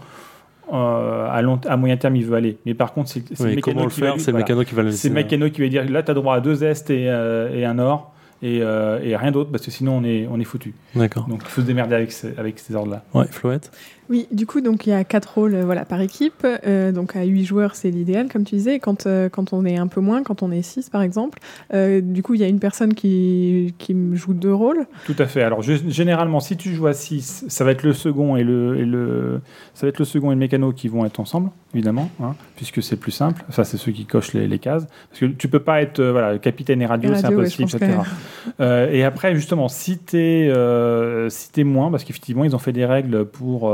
euh, 0.73 1.27
à, 1.29 1.41
long, 1.41 1.59
à 1.67 1.77
moyen 1.77 1.97
terme 1.97 2.15
il 2.15 2.25
veut 2.25 2.35
aller. 2.35 2.57
Mais 2.65 2.73
par 2.73 2.93
contre, 2.93 3.09
c'est 3.09 3.23
c'est 3.33 3.43
Oui, 3.43 3.55
mécano 3.55 3.87
qui 3.87 4.01
va 4.01 4.07
faire 4.07 4.19
C'est 4.19 4.27
le 4.27 4.31
voilà. 4.33 4.45
mécano 4.45 4.63
qui 4.63 4.75
va 4.75 4.83
le 4.83 4.91
C'est 4.91 5.09
laisser. 5.09 5.23
Mécano 5.23 5.49
qui 5.49 5.61
va 5.61 5.67
dire 5.67 5.89
là, 5.89 6.03
tu 6.03 6.11
as 6.11 6.13
droit 6.13 6.35
à 6.35 6.41
deux 6.41 6.63
est 6.63 6.89
et, 6.89 7.09
euh, 7.09 7.55
et 7.55 7.65
un 7.65 7.75
nord. 7.75 8.13
Et, 8.41 8.59
euh, 8.61 8.99
et 9.03 9.17
rien 9.17 9.31
d'autre, 9.31 9.51
parce 9.51 9.65
que 9.65 9.69
sinon 9.71 9.97
on 9.97 10.03
est, 10.05 10.25
on 10.31 10.39
est 10.39 10.45
foutu. 10.45 10.73
D'accord. 10.95 11.27
Donc 11.27 11.41
il 11.43 11.49
faut 11.49 11.59
se 11.61 11.65
démerder 11.67 11.95
avec, 11.95 12.11
ces- 12.13 12.33
avec 12.37 12.57
ces 12.57 12.73
ordres-là. 12.73 13.03
Ouais, 13.13 13.25
Floette. 13.29 13.69
Oui, 14.09 14.27
du 14.31 14.45
coup, 14.47 14.59
donc 14.61 14.87
il 14.87 14.89
y 14.89 14.93
a 14.93 15.03
quatre 15.03 15.35
rôles 15.35 15.53
euh, 15.53 15.65
voilà, 15.65 15.85
par 15.85 16.01
équipe. 16.01 16.45
Euh, 16.65 16.91
donc 16.91 17.15
à 17.15 17.23
8 17.23 17.45
joueurs, 17.45 17.75
c'est 17.75 17.91
l'idéal, 17.91 18.27
comme 18.31 18.43
tu 18.43 18.55
disais. 18.55 18.79
Quand, 18.79 19.05
euh, 19.05 19.29
quand 19.29 19.53
on 19.53 19.65
est 19.65 19.77
un 19.77 19.87
peu 19.87 20.01
moins, 20.01 20.23
quand 20.23 20.41
on 20.41 20.51
est 20.51 20.61
6 20.63 20.89
par 20.89 21.01
exemple, 21.03 21.39
euh, 21.73 22.01
du 22.01 22.23
coup, 22.23 22.33
il 22.33 22.41
y 22.41 22.43
a 22.43 22.47
une 22.47 22.59
personne 22.59 22.93
qui, 22.95 23.73
qui 23.77 23.95
joue 24.13 24.33
deux 24.33 24.53
rôles. 24.53 24.85
Tout 25.05 25.15
à 25.19 25.25
fait. 25.27 25.43
Alors 25.43 25.61
je- 25.61 25.87
généralement, 25.89 26.39
si 26.39 26.57
tu 26.57 26.73
joues 26.73 26.87
à 26.87 26.93
6, 26.93 27.45
ça 27.47 27.63
va 27.63 27.71
être 27.71 27.83
le 27.83 27.93
second 27.93 28.35
et 28.35 28.43
le, 28.43 28.77
et 28.79 28.85
le, 28.85 29.41
ça 29.73 29.85
va 29.85 29.89
être 29.89 29.99
le 29.99 30.05
second 30.05 30.31
et 30.31 30.33
le 30.35 30.39
mécano 30.39 30.71
qui 30.71 30.87
vont 30.87 31.05
être 31.05 31.19
ensemble. 31.19 31.51
évidemment, 31.75 32.09
hein, 32.21 32.33
puisque 32.55 32.81
c'est 32.81 32.97
plus 32.97 33.11
simple. 33.11 33.43
Ça, 33.51 33.63
c'est 33.63 33.77
ceux 33.77 33.91
qui 33.91 34.05
cochent 34.05 34.33
les, 34.33 34.47
les 34.47 34.59
cases. 34.59 34.87
Parce 35.09 35.19
que 35.19 35.25
tu 35.27 35.47
peux 35.47 35.59
pas 35.59 35.81
être 35.83 36.03
voilà, 36.03 36.39
capitaine 36.39 36.81
et 36.81 36.85
radio, 36.87 37.13
c'est 37.13 37.27
ouais, 37.27 37.33
impossible, 37.33 37.69
pense 37.69 37.75
etc. 37.81 38.89
Et 38.91 39.03
après, 39.03 39.35
justement, 39.35 39.67
si 39.67 39.99
euh, 40.13 41.29
si 41.29 41.51
t'es 41.51 41.63
moins, 41.63 41.91
parce 41.91 42.03
qu'effectivement, 42.03 42.43
ils 42.43 42.55
ont 42.55 42.59
fait 42.59 42.71
des 42.73 42.85
règles 42.85 43.25
pour 43.25 43.69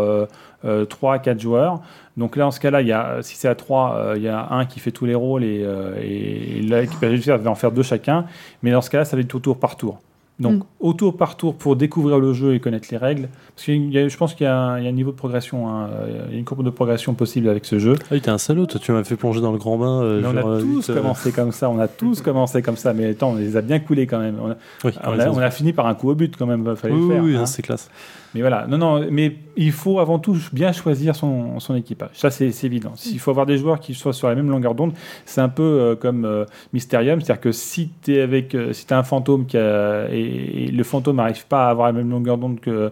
3 0.89 1.13
à 1.13 1.19
4 1.19 1.39
joueurs. 1.39 1.81
Donc 2.17 2.35
là, 2.37 2.47
en 2.47 2.51
ce 2.51 2.59
cas-là, 2.59 2.81
il 2.81 2.87
y 2.87 2.91
a, 2.93 3.17
si 3.21 3.35
c'est 3.35 3.47
à 3.47 3.55
3, 3.55 4.13
il 4.15 4.21
y 4.23 4.27
a 4.27 4.47
un 4.51 4.65
qui 4.65 4.79
fait 4.79 4.91
tous 4.91 5.05
les 5.05 5.15
rôles 5.15 5.43
et, 5.43 5.61
euh, 5.63 5.95
et, 6.01 6.57
et 6.59 6.61
l'équipe 6.61 7.01
adversaire 7.03 7.37
va 7.37 7.51
en 7.51 7.55
faire 7.55 7.71
deux 7.71 7.83
chacun. 7.83 8.25
Mais 8.63 8.71
dans 8.71 8.81
ce 8.81 8.89
cas-là, 8.89 9.05
ça 9.05 9.15
va 9.15 9.21
être 9.21 9.35
au 9.35 9.39
tour 9.39 9.57
par 9.59 9.75
tour. 9.75 9.99
Donc, 10.37 10.55
Mm. 10.55 10.63
au 10.81 10.93
tour 10.93 11.15
par 11.15 11.37
tour 11.37 11.55
pour 11.55 11.77
découvrir 11.77 12.19
le 12.19 12.33
jeu 12.33 12.55
et 12.55 12.59
connaître 12.59 12.89
les 12.91 12.97
règles. 12.97 13.29
Parce 13.55 13.67
que 13.67 13.71
je 14.09 14.17
pense 14.17 14.33
qu'il 14.33 14.43
y, 14.43 14.49
a 14.49 14.57
un 14.57 14.79
il 14.79 14.83
y 14.83 14.87
a 14.87 14.89
un 14.89 14.93
niveau 14.93 15.11
de 15.11 15.15
progression, 15.15 15.69
hein, 15.69 15.87
il 16.29 16.33
y 16.33 16.35
a 16.35 16.39
une 16.39 16.43
courbe 16.43 16.61
de 16.65 16.69
progression 16.69 17.13
possible 17.13 17.47
avec 17.47 17.63
ce 17.63 17.79
jeu. 17.79 17.95
Ah 18.01 18.05
oui, 18.11 18.19
t'es 18.19 18.29
un 18.31 18.37
salaud, 18.37 18.65
toi, 18.65 18.77
tu 18.83 18.91
m'as 18.91 19.05
fait 19.05 19.15
plonger 19.15 19.39
dans 19.39 19.53
le 19.53 19.57
grand 19.57 19.77
bain. 19.77 20.01
euh, 20.03 20.21
on 20.25 20.35
a 20.35 20.45
euh, 20.45 20.59
tous 20.61 20.89
euh, 20.89 20.93
commencé 20.95 21.31
comme 21.31 21.53
ça, 21.53 21.69
on 21.69 21.79
a 21.79 21.87
tous 21.87 22.21
commencé 22.21 22.61
comme 22.61 22.75
ça, 22.75 22.91
mais 22.93 23.11
attends, 23.11 23.29
on 23.31 23.35
les 23.35 23.55
a 23.55 23.61
bien 23.61 23.79
coulés 23.79 24.07
quand 24.07 24.19
même. 24.19 24.35
On 24.43 24.51
a, 24.51 24.55
Oui, 24.83 24.91
on 25.05 25.11
ouais, 25.13 25.19
a- 25.21 25.23
ça, 25.23 25.31
on 25.31 25.37
a 25.37 25.51
fini 25.51 25.71
par 25.71 25.87
un 25.87 25.95
coup 25.95 26.09
au 26.09 26.15
but 26.15 26.35
quand 26.37 26.45
même, 26.47 26.75
fallait 26.75 26.93
oui, 26.93 27.07
le 27.07 27.13
faire. 27.13 27.23
oui, 27.23 27.35
hein, 27.37 27.45
c'est 27.45 27.61
classe. 27.61 27.89
Mais 28.33 28.41
voilà, 28.41 28.67
non, 28.67 28.77
non, 28.77 29.07
mais 29.09 29.35
il 29.55 29.71
faut 29.71 29.99
avant 29.99 30.19
tout 30.19 30.37
bien 30.51 30.71
choisir 30.71 31.15
son, 31.15 31.57
équipage. 31.75 32.09
Ça, 32.13 32.29
c'est 32.29 32.51
évident. 32.63 32.93
Il 33.05 33.19
faut 33.19 33.31
avoir 33.31 33.45
des 33.45 33.57
joueurs 33.57 33.79
qui 33.79 33.93
soient 33.93 34.13
sur 34.13 34.27
la 34.27 34.35
même 34.35 34.49
longueur 34.49 34.75
d'onde. 34.75 34.93
C'est 35.25 35.41
un 35.41 35.49
peu 35.49 35.63
euh, 35.63 35.95
comme 35.95 36.25
euh, 36.25 36.45
Mysterium, 36.73 37.21
c'est-à-dire 37.21 37.41
que 37.41 37.51
si 37.51 37.91
tu 38.01 38.19
avec, 38.19 38.53
euh, 38.55 38.73
si 38.73 38.85
as 38.89 38.97
un 38.97 39.03
fantôme 39.03 39.45
qui 39.45 39.57
et, 39.57 40.71
le 40.71 40.83
fantôme 40.83 41.17
n'arrive 41.17 41.45
pas 41.47 41.67
à 41.67 41.69
avoir 41.69 41.87
la 41.87 41.93
même 41.93 42.09
longueur 42.09 42.37
d'onde 42.37 42.59
que, 42.59 42.91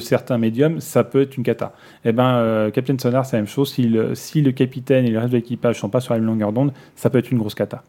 certains 0.00 0.38
médiums, 0.38 0.80
ça 0.80 1.04
peut 1.04 1.20
être 1.20 1.36
une 1.36 1.42
cata. 1.42 1.74
Et 2.04 2.12
ben, 2.12 2.36
euh, 2.36 2.70
Captain 2.70 2.96
Sonar, 2.98 3.26
c'est 3.26 3.36
la 3.36 3.42
même 3.42 3.48
chose. 3.48 3.72
Si 3.72 3.82
le, 4.40 4.52
capitaine 4.52 5.04
et 5.04 5.10
le 5.10 5.18
reste 5.18 5.32
de 5.32 5.36
l'équipage 5.36 5.78
sont 5.78 5.90
pas 5.90 6.00
sur 6.00 6.14
la 6.14 6.20
même 6.20 6.28
longueur 6.28 6.52
d'onde, 6.52 6.72
ça 6.96 7.10
peut 7.10 7.18
être 7.18 7.30
une 7.30 7.38
grosse 7.38 7.54
cata. 7.54 7.82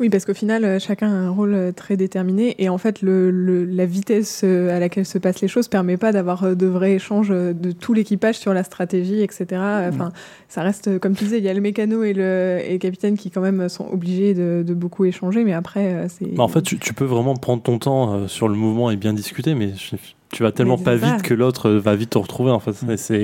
Oui, 0.00 0.10
parce 0.10 0.24
qu'au 0.24 0.34
final, 0.34 0.64
euh, 0.64 0.78
chacun 0.78 1.08
a 1.08 1.14
un 1.14 1.30
rôle 1.30 1.54
euh, 1.54 1.72
très 1.72 1.96
déterminé 1.96 2.54
et 2.58 2.68
en 2.68 2.78
fait, 2.78 3.00
le, 3.02 3.30
le- 3.30 3.64
la 3.64 3.86
vitesse 3.86 4.42
euh, 4.44 4.76
à 4.76 4.80
laquelle 4.80 5.06
se 5.06 5.18
passent 5.18 5.40
les 5.40 5.48
choses 5.48 5.68
permet 5.68 5.96
pas 5.96 6.10
d'avoir 6.12 6.56
de 6.56 6.66
vrais 6.66 6.92
échanges 6.94 7.28
de 7.28 7.72
tout 7.72 7.92
l'équipage 7.94 8.36
sur 8.36 8.52
la 8.54 8.64
stratégie, 8.64 9.20
etc. 9.22 9.46
Enfin, 9.88 10.10
ça 10.48 10.62
reste, 10.62 10.98
comme 10.98 11.14
tu 11.14 11.24
disais, 11.24 11.38
il 11.38 11.44
y 11.44 11.48
a 11.48 11.54
le 11.54 11.60
mécano 11.60 12.02
et 12.02 12.12
le, 12.12 12.58
et 12.64 12.72
le 12.72 12.78
capitaine 12.78 13.16
qui 13.16 13.30
quand 13.30 13.40
même 13.40 13.68
sont 13.68 13.86
obligés 13.90 14.34
de, 14.34 14.64
de 14.66 14.74
beaucoup 14.74 15.04
échanger, 15.04 15.44
mais 15.44 15.52
après, 15.52 16.06
c'est. 16.08 16.34
Bah, 16.34 16.42
en 16.42 16.48
fait, 16.48 16.62
tu, 16.62 16.78
tu 16.78 16.92
peux 16.94 17.04
vraiment 17.04 17.34
prendre 17.36 17.62
ton 17.62 17.78
temps 17.78 18.26
sur 18.28 18.48
le 18.48 18.54
mouvement 18.54 18.90
et 18.90 18.96
bien 18.96 19.12
discuter, 19.12 19.54
mais 19.54 19.72
tu 20.32 20.42
vas 20.42 20.50
tellement 20.50 20.78
pas 20.78 20.96
vite 20.96 21.22
que 21.22 21.32
l'autre 21.32 21.70
va 21.70 21.94
vite 21.94 22.10
te 22.10 22.18
retrouver. 22.18 22.50
En 22.50 22.58
fait, 22.58 22.74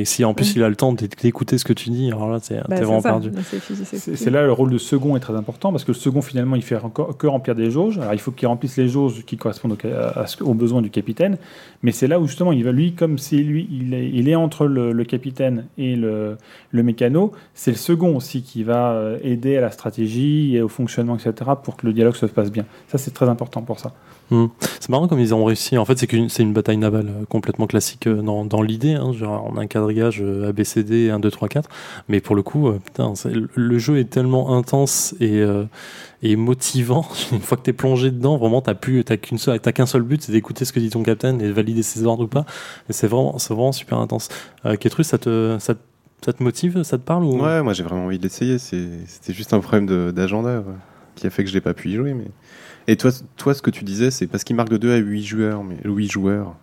si 0.05 0.25
en 0.25 0.33
plus 0.33 0.55
il 0.55 0.63
a 0.63 0.69
le 0.69 0.77
temps 0.77 0.93
d'éc- 0.93 1.21
d'écouter 1.21 1.59
ce 1.59 1.65
que 1.65 1.73
tu 1.73 1.91
dis, 1.91 2.07
alors 2.13 2.31
là, 2.31 2.39
c'est 2.41 2.55
Bah, 2.59 2.63
t'es 2.69 2.77
c'est 2.77 2.83
vraiment 2.85 3.01
ça. 3.01 3.09
perdu. 3.11 3.33
C'est 3.43 3.59
physique, 3.61 3.87
c'est 3.89 3.97
C'est 3.99 4.11
physique. 4.13 4.19
c'est 4.25 4.31
là 4.31 4.43
le 4.43 4.53
rôle 4.53 4.71
de 4.71 4.79
second 4.79 5.17
est 5.17 5.21
très 5.21 5.35
important 5.35 5.73
parce 5.73 5.83
que 5.83 5.91
le 5.91 5.97
second 5.97 6.23
finalement 6.23 6.55
il 6.55 6.63
fait 6.63 6.77
encore 6.77 7.17
que 7.17 7.27
remplir 7.27 7.57
des 7.57 7.71
jauges. 7.71 7.99
Alors 7.99 8.13
il 8.15 8.21
faut 8.21 8.31
qu'il 8.31 8.47
remplisse 8.47 8.77
les 8.77 8.89
jauges 8.89 9.25
qui 9.25 9.37
correspondent 9.37 9.73
au 9.73 9.79
ca- 9.81 10.11
à 10.15 10.27
ce- 10.29 10.45
aux 10.45 10.55
besoins 10.55 10.83
du 10.83 10.91
capitaine. 10.91 11.37
Mais 11.83 11.91
c'est 11.91 12.07
là 12.07 12.21
où 12.21 12.27
justement 12.29 12.53
il 12.53 12.63
va 12.65 12.71
lui 12.71 12.93
comme 12.93 13.19
c'est 13.19 13.37
lui 13.39 13.67
il 13.73 13.93
est, 13.93 14.09
il 14.09 14.29
est 14.29 14.37
entre 14.37 14.67
le, 14.67 14.93
le 14.93 15.05
capitaine 15.05 15.65
et 15.79 15.97
le, 15.97 16.37
le 16.71 16.83
mécano. 16.85 17.33
C'est 17.55 17.73
le 17.73 17.77
second 17.77 18.15
aussi 18.17 18.43
qui 18.43 18.63
va 18.63 18.93
euh, 18.93 19.19
aider 19.25 19.57
à 19.57 19.61
la 19.63 19.71
stratégie 19.73 20.55
et 20.55 20.63
au 20.63 20.69
fonctionnement 20.69 21.17
etc 21.17 21.33
pour 21.65 21.77
que 21.77 21.87
le 21.87 21.93
dialogue 21.93 22.15
se 22.15 22.27
passe 22.27 22.53
bien. 22.53 22.67
Ça 22.89 22.99
c'est 22.99 23.11
très 23.13 23.29
important 23.29 23.63
pour 23.63 23.81
ça. 23.81 23.93
C'est 24.79 24.91
marrant 24.91 25.09
comme 25.09 25.19
ils 25.19 25.35
ont 25.35 25.45
réussi. 25.45 25.77
En 25.77 25.85
fait, 25.85 25.99
c'est 25.99 26.07
qu'une 26.07 26.29
c'est 26.29 26.45
une 26.45 26.53
bataille 26.53 26.77
navale 26.77 27.00
euh, 27.09 27.25
complètement 27.29 27.67
classique 27.67 28.07
euh, 28.07 28.23
dans, 28.23 28.63
l'idée. 28.63 28.95
Hein, 28.95 29.13
genre, 29.13 29.51
on 29.51 29.57
a 29.57 29.63
un 29.63 29.67
quadrillage 29.67 30.23
ABCD 30.23 31.11
1, 31.11 31.21
2, 31.21 31.31
3, 31.31 31.49
4. 31.49 31.69
Mais 32.09 32.21
pour 32.21 32.37
le 32.37 32.43
coup, 32.43 32.69
euh, 32.69 32.79
le- 33.55 33.79
jeu 33.79 33.99
est 33.99 34.11
tellement 34.11 34.57
intense 34.57 35.15
et, 35.21 36.37
motivant. 36.37 37.07
Une 37.33 37.41
fois 37.41 37.57
que 37.57 37.63
t'es 37.63 37.73
plongé 37.73 38.11
dedans, 38.11 38.37
vraiment, 38.37 38.61
t'as 38.61 38.75
plus, 38.75 39.05
t'as 39.05 39.17
qu'un 39.17 39.87
seul 39.87 40.03
but, 40.03 40.23
c'est 40.23 40.33
d'écouter 40.33 40.65
ce 40.65 40.73
que 40.73 40.81
dit 40.81 40.91
ton 40.91 41.03
capitaine 41.03 41.41
et 41.41 41.49
de 41.49 41.53
valider 41.53 41.83
ses 41.83 42.05
ordres 42.05 42.25
ou 42.25 42.29
pas. 42.29 42.45
Et 42.89 42.93
c'est 42.93 43.07
vraiment, 43.07 43.37
vraiment 43.37 43.73
super 43.73 43.99
intense. 43.99 44.29
Euh, 44.67 44.77
ça 45.03 45.19
te, 45.19 45.57
ça, 45.59 45.75
motive, 46.41 46.83
ça 46.83 46.99
te 46.99 47.03
parle 47.03 47.25
ou? 47.25 47.43
Ouais, 47.43 47.63
moi 47.63 47.73
j'ai 47.73 47.83
vraiment 47.83 48.07
envie 48.07 48.19
de 48.19 48.23
l'essayer. 48.23 48.59
C'était 48.59 49.33
juste 49.33 49.55
un 49.55 49.61
problème 49.61 50.13
d'agenda 50.13 50.63
qui 51.15 51.27
a 51.27 51.31
fait 51.31 51.45
que 51.45 51.51
je 51.51 51.55
n'ai 51.55 51.61
pas 51.61 51.75
pu 51.75 51.91
y 51.91 51.95
jouer. 51.95 52.15
Et 52.87 52.97
toi, 52.97 53.11
toi, 53.37 53.55
ce 53.55 53.63
que 53.63 53.71
tu 53.71 53.85
disais, 53.85 54.11
c'est 54.11 54.27
parce 54.27 54.43
qu'il 54.43 54.57
marque 54.57 54.71
de 54.71 54.77
2 54.77 54.93
à 54.93 54.97
8 54.97 55.23
joueurs. 55.23 55.63
Mais 55.63 55.77
8 55.85 56.11
joueurs. 56.11 56.57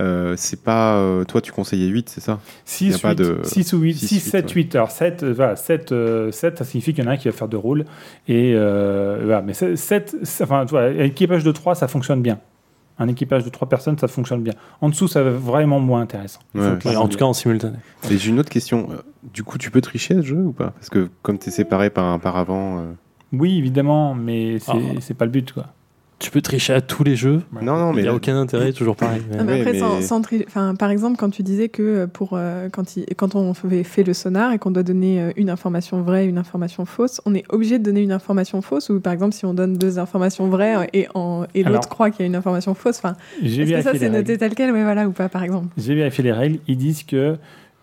Euh, 0.00 0.34
c'est 0.36 0.62
pas. 0.62 0.96
euh, 0.96 1.24
toi, 1.24 1.40
tu 1.40 1.52
conseillais 1.52 1.86
8, 1.86 2.08
c'est 2.08 2.20
ça? 2.20 2.40
Y 2.66 2.92
6, 2.92 2.94
a 2.94 2.98
pas 2.98 3.14
de- 3.14 3.38
6 3.44 3.72
ou 3.74 3.78
8, 3.78 3.94
six, 3.94 4.06
6, 4.08 4.14
huit, 4.14 4.20
7, 4.30 4.46
ouais. 4.46 4.52
8. 4.54 4.74
Alors 4.76 4.90
7, 4.90 5.22
euh, 5.22 5.32
voilà, 5.34 5.54
7, 5.56 5.92
euh, 5.92 6.32
7, 6.32 6.58
ça 6.58 6.64
signifie 6.64 6.94
qu'il 6.94 7.04
y 7.04 7.06
en 7.06 7.10
a 7.10 7.14
un 7.14 7.16
qui 7.16 7.28
va 7.28 7.32
faire 7.32 7.48
deux 7.48 7.56
rôles. 7.58 7.84
Et 8.26 8.52
euh, 8.56 9.20
voilà, 9.24 9.42
mais 9.42 9.52
7, 9.54 10.16
enfin, 10.42 10.64
tu 10.64 10.70
vois, 10.70 10.82
un 10.84 10.98
équipage 10.98 11.44
de 11.44 11.52
3, 11.52 11.74
ça 11.74 11.88
fonctionne 11.88 12.22
bien. 12.22 12.38
Un 12.98 13.08
équipage 13.08 13.44
de 13.44 13.48
3 13.50 13.68
personnes, 13.68 13.98
ça 13.98 14.08
fonctionne 14.08 14.42
bien. 14.42 14.54
En 14.80 14.88
dessous, 14.88 15.08
ça 15.08 15.22
va 15.22 15.30
vraiment 15.30 15.80
moins 15.80 16.00
intéressant. 16.02 16.40
Ouais. 16.54 16.62
Ouais, 16.84 16.96
en 16.96 17.08
tout 17.08 17.18
cas 17.18 17.24
en 17.24 17.32
simultané. 17.32 17.76
Et 18.10 18.18
j'ai 18.18 18.30
une 18.30 18.38
autre 18.40 18.50
question. 18.50 18.88
Euh, 18.92 18.96
Du 19.32 19.44
coup, 19.44 19.56
tu 19.56 19.70
peux 19.70 19.80
tricher 19.80 20.14
à 20.14 20.22
ce 20.22 20.26
jeu 20.26 20.36
ou 20.36 20.52
pas? 20.52 20.70
Parce 20.70 20.88
que 20.90 21.08
comme 21.22 21.38
tu 21.38 21.48
es 21.48 21.52
séparé 21.52 21.90
par 21.90 22.04
un 22.06 22.18
paravent. 22.18 22.78
euh, 22.80 22.92
Oui, 23.32 23.56
évidemment, 23.58 24.14
mais 24.14 24.58
c'est 24.58 24.72
Ah. 24.72 25.00
c'est 25.00 25.14
pas 25.14 25.24
le 25.26 25.30
but, 25.30 25.52
quoi. 25.52 25.66
Tu 26.22 26.30
peux 26.30 26.40
tricher 26.40 26.72
à 26.72 26.80
tous 26.80 27.02
les 27.02 27.16
jeux. 27.16 27.42
Non, 27.52 27.76
non, 27.76 27.90
Il 27.90 27.96
mais. 27.96 28.02
n'y 28.02 28.08
a 28.08 28.14
aucun 28.14 28.36
intérêt, 28.40 28.72
toujours 28.72 28.94
pareil. 28.94 29.20
Mais- 29.28 29.38
Non, 29.38 29.44
mais 29.44 29.52
Oui, 29.54 29.60
après, 29.62 29.72
mais- 29.72 29.78
Sans, 29.80 30.00
sans 30.02 30.20
tri- 30.22 30.44
enfin, 30.46 30.76
par 30.76 30.90
exemple, 30.90 31.16
quand 31.18 31.30
tu 31.30 31.42
disais 31.42 31.68
que 31.68 31.82
euh, 31.82 32.06
pour, 32.06 32.30
euh, 32.34 32.68
quand, 32.70 32.96
il- 32.96 33.06
quand 33.16 33.34
on 33.34 33.52
fait, 33.54 33.82
fait 33.82 34.04
le 34.04 34.14
sonar 34.14 34.52
et 34.52 34.60
qu'on 34.60 34.70
doit 34.70 34.84
donner 34.84 35.20
euh, 35.20 35.32
une 35.36 35.50
information 35.50 36.00
vraie 36.02 36.26
et 36.26 36.28
une 36.28 36.38
information 36.38 36.84
fausse, 36.84 37.20
on 37.26 37.34
est 37.34 37.42
obligé 37.48 37.80
de 37.80 37.82
donner 37.84 38.02
une 38.02 38.12
information 38.12 38.62
fausse 38.62 38.88
ou 38.88 39.00
par 39.00 39.12
exemple 39.12 39.34
si 39.34 39.44
on 39.46 39.52
donne 39.52 39.76
deux 39.76 39.98
informations 39.98 40.46
vraies 40.48 40.88
et, 40.92 41.08
en- 41.14 41.44
et 41.56 41.62
Alors- 41.64 41.74
l'autre 41.74 41.88
croit 41.88 42.10
qu'il 42.10 42.20
y 42.20 42.22
a 42.22 42.26
une 42.26 42.36
information 42.36 42.74
fausse, 42.74 42.98
enfin, 42.98 43.16
J'ai 43.42 43.62
est-ce 43.62 43.72
que 43.72 43.82
ça 43.82 43.98
c'est 43.98 44.08
noté 44.08 44.38
tel 44.38 44.54
quel, 44.54 44.70
ouais, 44.70 44.84
voilà, 44.84 45.08
ou 45.08 45.10
pas 45.12 45.28
par 45.28 45.42
exemple 45.42 45.66
J'ai 45.76 45.96
vérifié 45.96 46.22
les 46.22 46.32
règles. 46.32 46.60
Ils 46.68 46.76
disent 46.76 47.02
que 47.02 47.36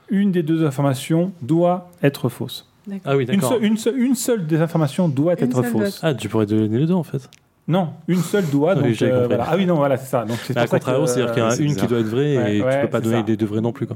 une 0.10 0.32
des 0.32 0.44
deux 0.44 0.66
informations 0.66 1.34
doit 1.42 1.92
être 2.02 2.30
fausse. 2.30 2.70
Ah 3.04 3.18
oui, 3.18 3.26
Une, 3.26 3.36
d'accord. 3.36 3.50
seule- 3.52 3.64
une, 3.66 3.78
seule- 3.78 3.98
une 4.00 4.16
seule 4.16 4.48
des 4.48 4.62
informations 4.62 5.10
doit 5.10 5.34
Une 5.38 5.44
être 5.44 5.62
fausse. 5.62 6.00
Ah, 6.02 6.14
tu 6.14 6.30
pourrais 6.30 6.46
donner 6.46 6.78
les 6.80 6.88
deux 6.88 6.94
en 6.94 7.04
fait. 7.04 7.30
Non, 7.70 7.90
une 8.08 8.20
seule 8.20 8.46
doit. 8.50 8.76
Donc, 8.76 9.02
euh, 9.04 9.28
voilà. 9.28 9.46
Ah 9.48 9.54
oui, 9.56 9.66
non, 9.66 9.76
voilà, 9.76 9.96
c'est 9.96 10.08
ça. 10.10 10.26
Donc 10.26 10.38
c'est 10.44 10.58
à 10.58 10.68
contrario, 10.68 11.02
que, 11.04 11.08
c'est-à-dire 11.08 11.34
qu'il 11.34 11.44
y 11.44 11.46
en 11.46 11.50
a 11.50 11.52
c'est 11.56 11.64
une 11.64 11.76
qui 11.76 11.88
doit 11.88 12.00
être 12.00 12.08
vraie 12.08 12.36
Ouais, 12.38 12.58
et 12.58 12.62
ouais, 12.64 12.76
tu 12.76 12.82
peux 12.82 12.90
pas 12.90 13.00
donner 13.00 13.20
ça. 13.20 13.26
les 13.28 13.38
deux 13.38 13.46
vrais 13.46 13.62
non 13.62 13.72
plus. 13.72 13.86
Quoi. 13.88 13.96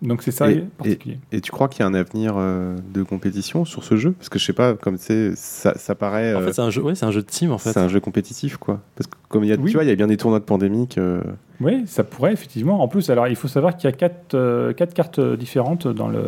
Donc 0.00 0.22
c'est 0.22 0.30
ça 0.30 0.50
Et- 0.50 0.60
particulier. 0.78 1.18
Et 1.32 1.40
tu 1.40 1.50
crois 1.50 1.68
qu'il 1.68 1.80
y 1.80 1.82
a 1.82 1.86
un 1.86 1.94
avenir 1.94 2.34
euh, 2.36 2.76
de 2.92 3.02
compétition 3.02 3.64
sur 3.64 3.82
ce 3.84 3.96
jeu? 3.96 4.12
Parce 4.12 4.28
que 4.28 4.38
je 4.38 4.44
sais 4.44 4.52
pas, 4.52 4.74
comme 4.74 4.96
c'est, 4.96 5.34
ça, 5.34 5.76
ça 5.76 5.94
paraît. 5.94 6.34
En 6.34 6.40
euh, 6.42 6.46
fait, 6.46 6.52
c'est 6.52 6.62
un 6.62 6.70
jeu, 6.70 6.82
ouais, 6.82 6.94
c'est 6.94 7.06
un 7.06 7.10
jeu 7.10 7.22
de 7.22 7.26
team 7.26 7.50
en 7.52 7.58
fait. 7.58 7.72
c'est 7.72 7.80
un 7.80 7.88
jeu 7.88 7.98
compétitif, 8.00 8.58
quoi. 8.58 8.80
Parce 8.96 9.08
que 9.08 9.16
comme 9.28 9.42
il 9.44 9.50
y 9.50 9.52
a, 9.52 9.56
Oui. 9.56 9.70
tu 9.70 9.76
vois, 9.76 9.84
il 9.84 9.88
y 9.88 9.92
a 9.92 9.96
bien 9.96 10.06
des 10.06 10.16
tournois 10.16 10.38
de 10.40 10.44
pandémique. 10.44 10.98
euh, 10.98 11.20
Oui, 11.60 11.82
ça 11.86 12.04
pourrait 12.04 12.32
effectivement. 12.32 12.80
En 12.82 12.86
plus, 12.88 13.10
alors 13.10 13.26
il 13.28 13.34
faut 13.36 13.48
savoir 13.48 13.76
qu'il 13.76 13.88
y 13.90 13.92
a 13.92 13.96
quatre, 13.96 14.34
euh, 14.34 14.72
quatre 14.72 14.94
cartes 14.94 15.20
différentes 15.20 15.88
dans 15.88 16.08
le, 16.08 16.22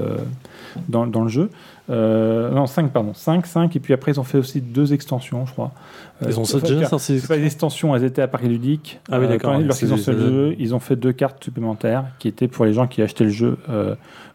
dans, 0.88 1.06
dans 1.06 1.22
le 1.22 1.28
jeu. 1.28 1.50
Euh, 1.88 2.50
non, 2.50 2.66
cinq, 2.66 2.90
pardon. 2.92 3.12
Cinq, 3.14 3.46
cinq. 3.46 3.76
Et 3.76 3.80
puis 3.80 3.92
après, 3.94 4.12
ils 4.12 4.18
ont 4.20 4.24
fait 4.24 4.38
aussi 4.38 4.60
deux 4.60 4.92
extensions, 4.92 5.46
je 5.46 5.52
crois. 5.52 5.70
Euh, 6.22 6.26
Ils 6.28 6.40
ont 6.40 6.44
ça 6.44 6.58
déjà 6.60 6.86
sorti. 6.86 7.20
C'est 7.20 7.28
pas 7.28 7.36
des 7.36 7.44
extensions, 7.46 7.94
elles 7.94 8.04
étaient 8.04 8.22
à 8.22 8.28
Paris 8.28 8.48
Ludique. 8.48 9.00
Ah 9.10 9.18
oui, 9.20 9.26
Euh, 9.26 9.28
d'accord, 9.28 9.58
Lorsqu'ils 9.60 9.92
ont 9.92 9.96
fait 9.96 10.12
le 10.12 10.18
jeu, 10.18 10.56
ils 10.58 10.74
ont 10.74 10.80
fait 10.80 10.96
deux 10.96 11.12
cartes 11.12 11.42
supplémentaires 11.44 12.04
qui 12.18 12.28
étaient 12.28 12.48
pour 12.48 12.64
les 12.64 12.72
gens 12.72 12.86
qui 12.86 13.02
achetaient 13.02 13.24
le 13.24 13.30
jeu 13.30 13.58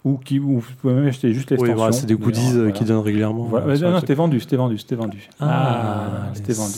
ou 0.04 0.18
qui 0.18 0.39
ou 0.39 0.60
vous 0.60 0.72
pouvez 0.82 0.93
même 0.93 1.08
acheter 1.08 1.34
juste 1.34 1.49
Oui, 1.52 1.58
l'extension. 1.58 1.76
voilà, 1.76 1.91
c'est 1.91 2.06
des 2.08 2.16
goodies 2.16 2.54
voilà. 2.54 2.72
qui 2.72 2.86
donnent 2.86 2.99
régulièrement. 2.99 3.43
Voilà. 3.43 3.78
non, 3.78 3.99
c'était 3.99 4.14
vendu, 4.16 4.39
c'était 4.39 4.56
vendu, 4.56 4.78
c'était 4.78 4.95
vendu. 4.95 5.28
Ah, 5.39 6.30
c'était 6.34 6.54
les 6.54 6.58
vendu. 6.58 6.74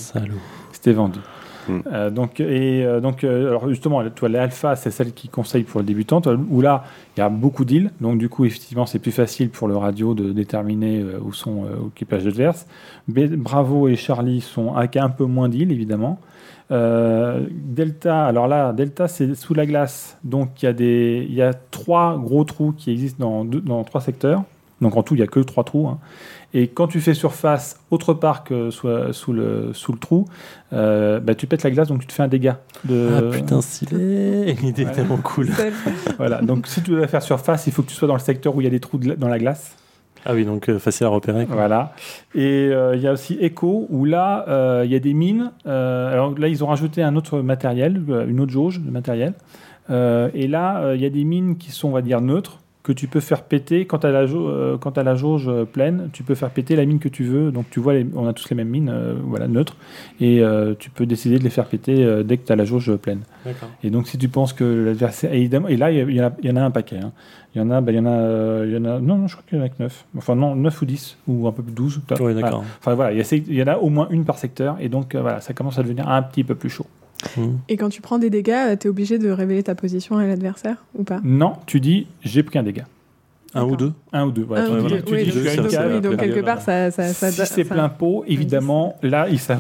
C'était 0.72 0.94
vendu. 0.94 1.20
Mm. 1.68 1.80
Euh, 1.92 2.10
donc, 2.10 2.40
et, 2.40 2.86
euh, 2.86 3.00
donc 3.00 3.24
euh, 3.24 3.50
alors 3.50 3.70
justement, 3.70 4.08
toi, 4.10 4.30
l'alpha, 4.30 4.76
c'est 4.76 4.92
celle 4.92 5.14
qui 5.14 5.30
conseille 5.30 5.64
pour 5.64 5.80
le 5.80 5.86
débutant, 5.86 6.22
où 6.50 6.62
là, 6.62 6.84
il 7.16 7.20
y 7.20 7.24
a 7.24 7.30
beaucoup 7.30 7.66
d'îles. 7.66 7.92
Donc, 8.02 8.18
du 8.18 8.30
coup, 8.30 8.46
effectivement, 8.46 8.86
c'est 8.86 9.00
plus 9.00 9.12
facile 9.12 9.50
pour 9.50 9.68
le 9.68 9.78
radio 9.78 10.14
de 10.14 10.32
déterminer 10.32 11.04
où 11.22 11.34
sont 11.34 11.66
l'équipage 11.86 12.28
adverse. 12.28 12.68
Bravo 13.08 13.88
et 13.88 13.96
Charlie 13.96 14.42
sont 14.42 14.76
un 14.76 15.10
peu 15.10 15.26
moins 15.26 15.50
d'îles, 15.50 15.72
évidemment. 15.72 16.20
Delta, 16.70 18.26
alors 18.26 18.48
là, 18.48 18.74
Delta, 18.74 19.08
c'est 19.08 19.36
sous 19.36 19.54
la 19.54 19.66
glace. 19.66 20.18
Donc, 20.24 20.64
il 20.64 20.66
y, 20.66 20.70
a 20.70 21.34
y 21.36 21.42
a 21.42 21.54
trois 21.54 22.18
gros 22.18 22.44
trous 22.44 22.74
qui 22.76 22.92
existent 22.92 23.46
dans 23.46 23.84
trois 23.84 24.02
secteurs. 24.02 24.44
Donc, 24.84 24.96
en 24.98 25.02
tout, 25.04 25.16
il 25.16 25.18
n'y 25.18 25.24
a 25.24 25.28
que 25.28 25.40
trois 25.40 25.64
trous. 25.64 25.88
hein. 25.88 25.98
Et 26.54 26.68
quand 26.68 26.86
tu 26.88 27.02
fais 27.02 27.16
surface 27.16 27.80
autre 27.90 28.14
part 28.14 28.44
que 28.44 28.70
sous, 28.70 28.88
sous 29.12 29.34
le, 29.34 29.72
sous 29.74 29.92
le 29.92 29.98
trou, 29.98 30.26
euh, 30.72 31.20
bah, 31.20 31.34
tu 31.34 31.48
pètes 31.48 31.64
la 31.64 31.72
glace, 31.72 31.88
donc 31.88 32.02
tu 32.02 32.06
te 32.08 32.14
fais 32.14 32.22
un 32.22 32.28
dégât. 32.28 32.60
De... 32.84 33.10
Ah 33.18 33.22
putain, 33.36 33.60
stylé 33.62 34.54
L'idée 34.62 34.84
est 34.84 34.92
tellement 34.92 35.18
cool. 35.18 35.48
Voilà. 36.20 36.42
Donc 36.44 36.68
si 36.68 36.84
tu 36.84 36.92
veux 36.92 37.08
faire 37.08 37.24
surface, 37.24 37.66
il 37.66 37.74
faut 37.74 37.82
que 37.82 37.88
tu 37.90 37.96
sois 37.96 38.08
dans 38.08 38.14
le 38.14 38.20
secteur 38.20 38.56
où 38.56 38.62
il 38.62 38.66
y 38.66 38.68
a 38.68 38.70
des 38.70 38.80
trous 38.80 39.00
de 39.00 39.10
la- 39.10 39.16
dans 39.16 39.30
la 39.30 39.40
glace. 39.40 39.76
Ah 40.26 40.34
oui, 40.36 40.46
donc 40.46 40.70
euh, 40.70 40.78
facile 40.78 41.08
à 41.08 41.10
repérer. 41.10 41.48
quoi. 41.48 41.56
Voilà. 41.56 41.94
Et 42.36 42.70
euh, 42.72 42.96
il 42.96 43.02
y 43.02 43.08
a 43.08 43.14
aussi 43.14 43.36
Echo, 43.42 43.88
où 43.90 44.06
là, 44.06 44.46
euh, 44.48 44.84
il 44.86 44.92
y 44.92 44.96
a 44.96 45.00
des 45.00 45.14
mines. 45.16 45.52
Euh, 45.66 46.14
alors 46.14 46.38
là, 46.38 46.48
ils 46.50 46.64
ont 46.64 46.68
rajouté 46.68 47.02
un 47.02 47.16
autre 47.16 47.40
matériel, 47.42 48.00
une 48.28 48.40
autre 48.40 48.52
jauge 48.52 48.80
de 48.80 48.92
matériel. 48.92 49.34
Euh, 49.90 50.30
et 50.36 50.48
là, 50.48 50.82
euh, 50.84 50.96
il 50.96 51.02
y 51.02 51.06
a 51.06 51.10
des 51.10 51.24
mines 51.24 51.58
qui 51.58 51.72
sont, 51.72 51.90
on 51.90 51.92
va 51.94 52.02
dire, 52.04 52.22
neutres. 52.22 52.60
Que 52.84 52.92
tu 52.92 53.08
peux 53.08 53.22
faire 53.22 53.44
péter 53.44 53.86
quand 53.86 54.00
tu 54.00 54.08
as, 54.08 54.12
la 54.12 54.26
jau- 54.26 54.50
euh, 54.50 54.78
quand 54.78 54.92
t'as 54.92 55.04
la 55.04 55.16
jauge 55.16 55.48
euh, 55.48 55.64
pleine, 55.64 56.10
tu 56.12 56.22
peux 56.24 56.36
faire 56.36 56.50
péter 56.50 56.76
la 56.76 56.84
mine 56.86 57.00
que 57.00 57.08
tu 57.08 57.24
veux. 57.24 57.50
Donc 57.50 57.70
tu 57.70 57.80
vois, 57.80 57.94
les- 57.94 58.06
on 58.14 58.28
a 58.28 58.34
tous 58.34 58.50
les 58.50 58.58
mêmes 58.58 58.68
mines, 58.68 58.90
euh, 58.94 59.16
voilà, 59.24 59.48
neutres, 59.48 59.78
et 60.20 60.42
euh, 60.42 60.74
tu 60.78 60.90
peux 60.90 61.06
décider 61.06 61.40
de 61.40 61.44
les 61.46 61.50
faire 61.50 61.66
péter 61.66 62.04
euh, 62.04 62.24
dès 62.24 62.36
que 62.38 62.46
tu 62.46 62.52
as 62.52 62.58
la 62.58 62.66
jauge 62.66 62.94
pleine. 62.98 63.22
Et 63.84 63.90
donc 63.90 64.08
si 64.10 64.18
tu 64.18 64.28
penses 64.28 64.52
que 64.52 64.64
l'adversaire, 64.66 65.34
évidemment, 65.34 65.70
et 65.70 65.78
là 65.78 65.92
il 65.92 66.12
y, 66.14 66.22
en 66.22 66.28
a- 66.28 66.34
il 66.44 66.50
y 66.50 66.52
en 66.52 66.58
a 66.58 66.62
un 66.62 66.72
paquet. 66.72 66.98
hein. 67.02 67.14
Il 67.56 67.60
y 67.60 67.62
en 67.62 67.70
a, 67.72 67.82
il 67.88 67.96
y 67.96 68.00
en 68.00 68.06
a, 68.06 68.10
euh, 68.10 68.66
il 68.68 68.74
y 68.74 68.78
en 68.78 68.86
a, 68.86 69.00
non, 69.00 69.16
non, 69.18 69.28
je 69.28 69.36
crois 69.36 69.46
qu'il 69.48 69.60
y 69.60 69.62
en 69.62 69.64
a 69.64 69.70
que 69.70 69.76
9. 69.80 70.06
Enfin 70.18 70.36
non, 70.36 70.56
9 70.56 70.82
ou 70.82 70.86
10, 70.86 71.18
ou 71.28 71.48
un 71.48 71.52
peu 71.52 71.62
plus 71.62 71.72
12. 71.72 72.02
Oui, 72.10 72.16
Voilà. 72.18 72.34
d'accord. 72.42 72.64
Enfin 72.80 72.96
voilà, 72.96 73.14
il 73.14 73.48
y, 73.48 73.54
y 73.56 73.64
en 73.64 73.68
a 73.68 73.78
au 73.78 73.90
moins 73.90 74.08
une 74.10 74.26
par 74.26 74.38
secteur, 74.40 74.76
et 74.82 74.90
donc 74.90 75.14
euh, 75.16 75.22
voilà, 75.22 75.40
ça 75.40 75.54
commence 75.54 75.78
à 75.80 75.84
devenir 75.84 76.10
un 76.10 76.22
petit 76.24 76.44
peu 76.44 76.56
plus 76.56 76.70
chaud. 76.70 76.88
Mhm. 77.38 77.60
Et 77.70 77.78
quand 77.78 77.90
tu 77.90 78.02
prends 78.02 78.20
des 78.20 78.30
dégâts, 78.30 78.78
tu 78.80 78.88
es 78.88 78.90
obligé 78.90 79.18
de 79.20 79.30
révéler 79.30 79.64
ta 79.64 79.76
position 79.76 80.18
à 80.18 80.26
l'adversaire 80.26 80.78
ou 80.96 81.04
pas? 81.04 81.20
Non, 81.24 81.54
tu 81.66 81.80
dis 81.80 82.08
j'ai 82.24 82.44
pris 82.44 82.60
un 82.60 82.64
dégât. 82.64 82.86
Un 83.56 83.66
ou 83.66 83.76
deux 83.76 83.94
Un 84.14 84.26
ou 84.26 84.32
deux. 84.32 84.42
Voilà, 84.44 84.64
Un 84.64 84.68
tu 84.68 84.74
ou 84.74 84.88
dis- 84.88 84.94
deux. 84.96 85.02
tu 85.04 85.14
Oui, 85.14 85.24
dis, 85.26 85.30
donc- 85.32 85.44
je 85.72 86.08
oui, 86.10 86.18
quelque 86.18 86.40
part, 86.44 86.60
ça. 86.60 86.90
ça, 86.90 87.08
ça, 87.14 87.30
si 87.32 87.54
c'est 87.54 87.64
plein 87.66 87.88
pot, 87.88 88.24
évidemment, 88.28 88.96
là, 89.04 89.28
il 89.30 89.38
ça. 89.38 89.60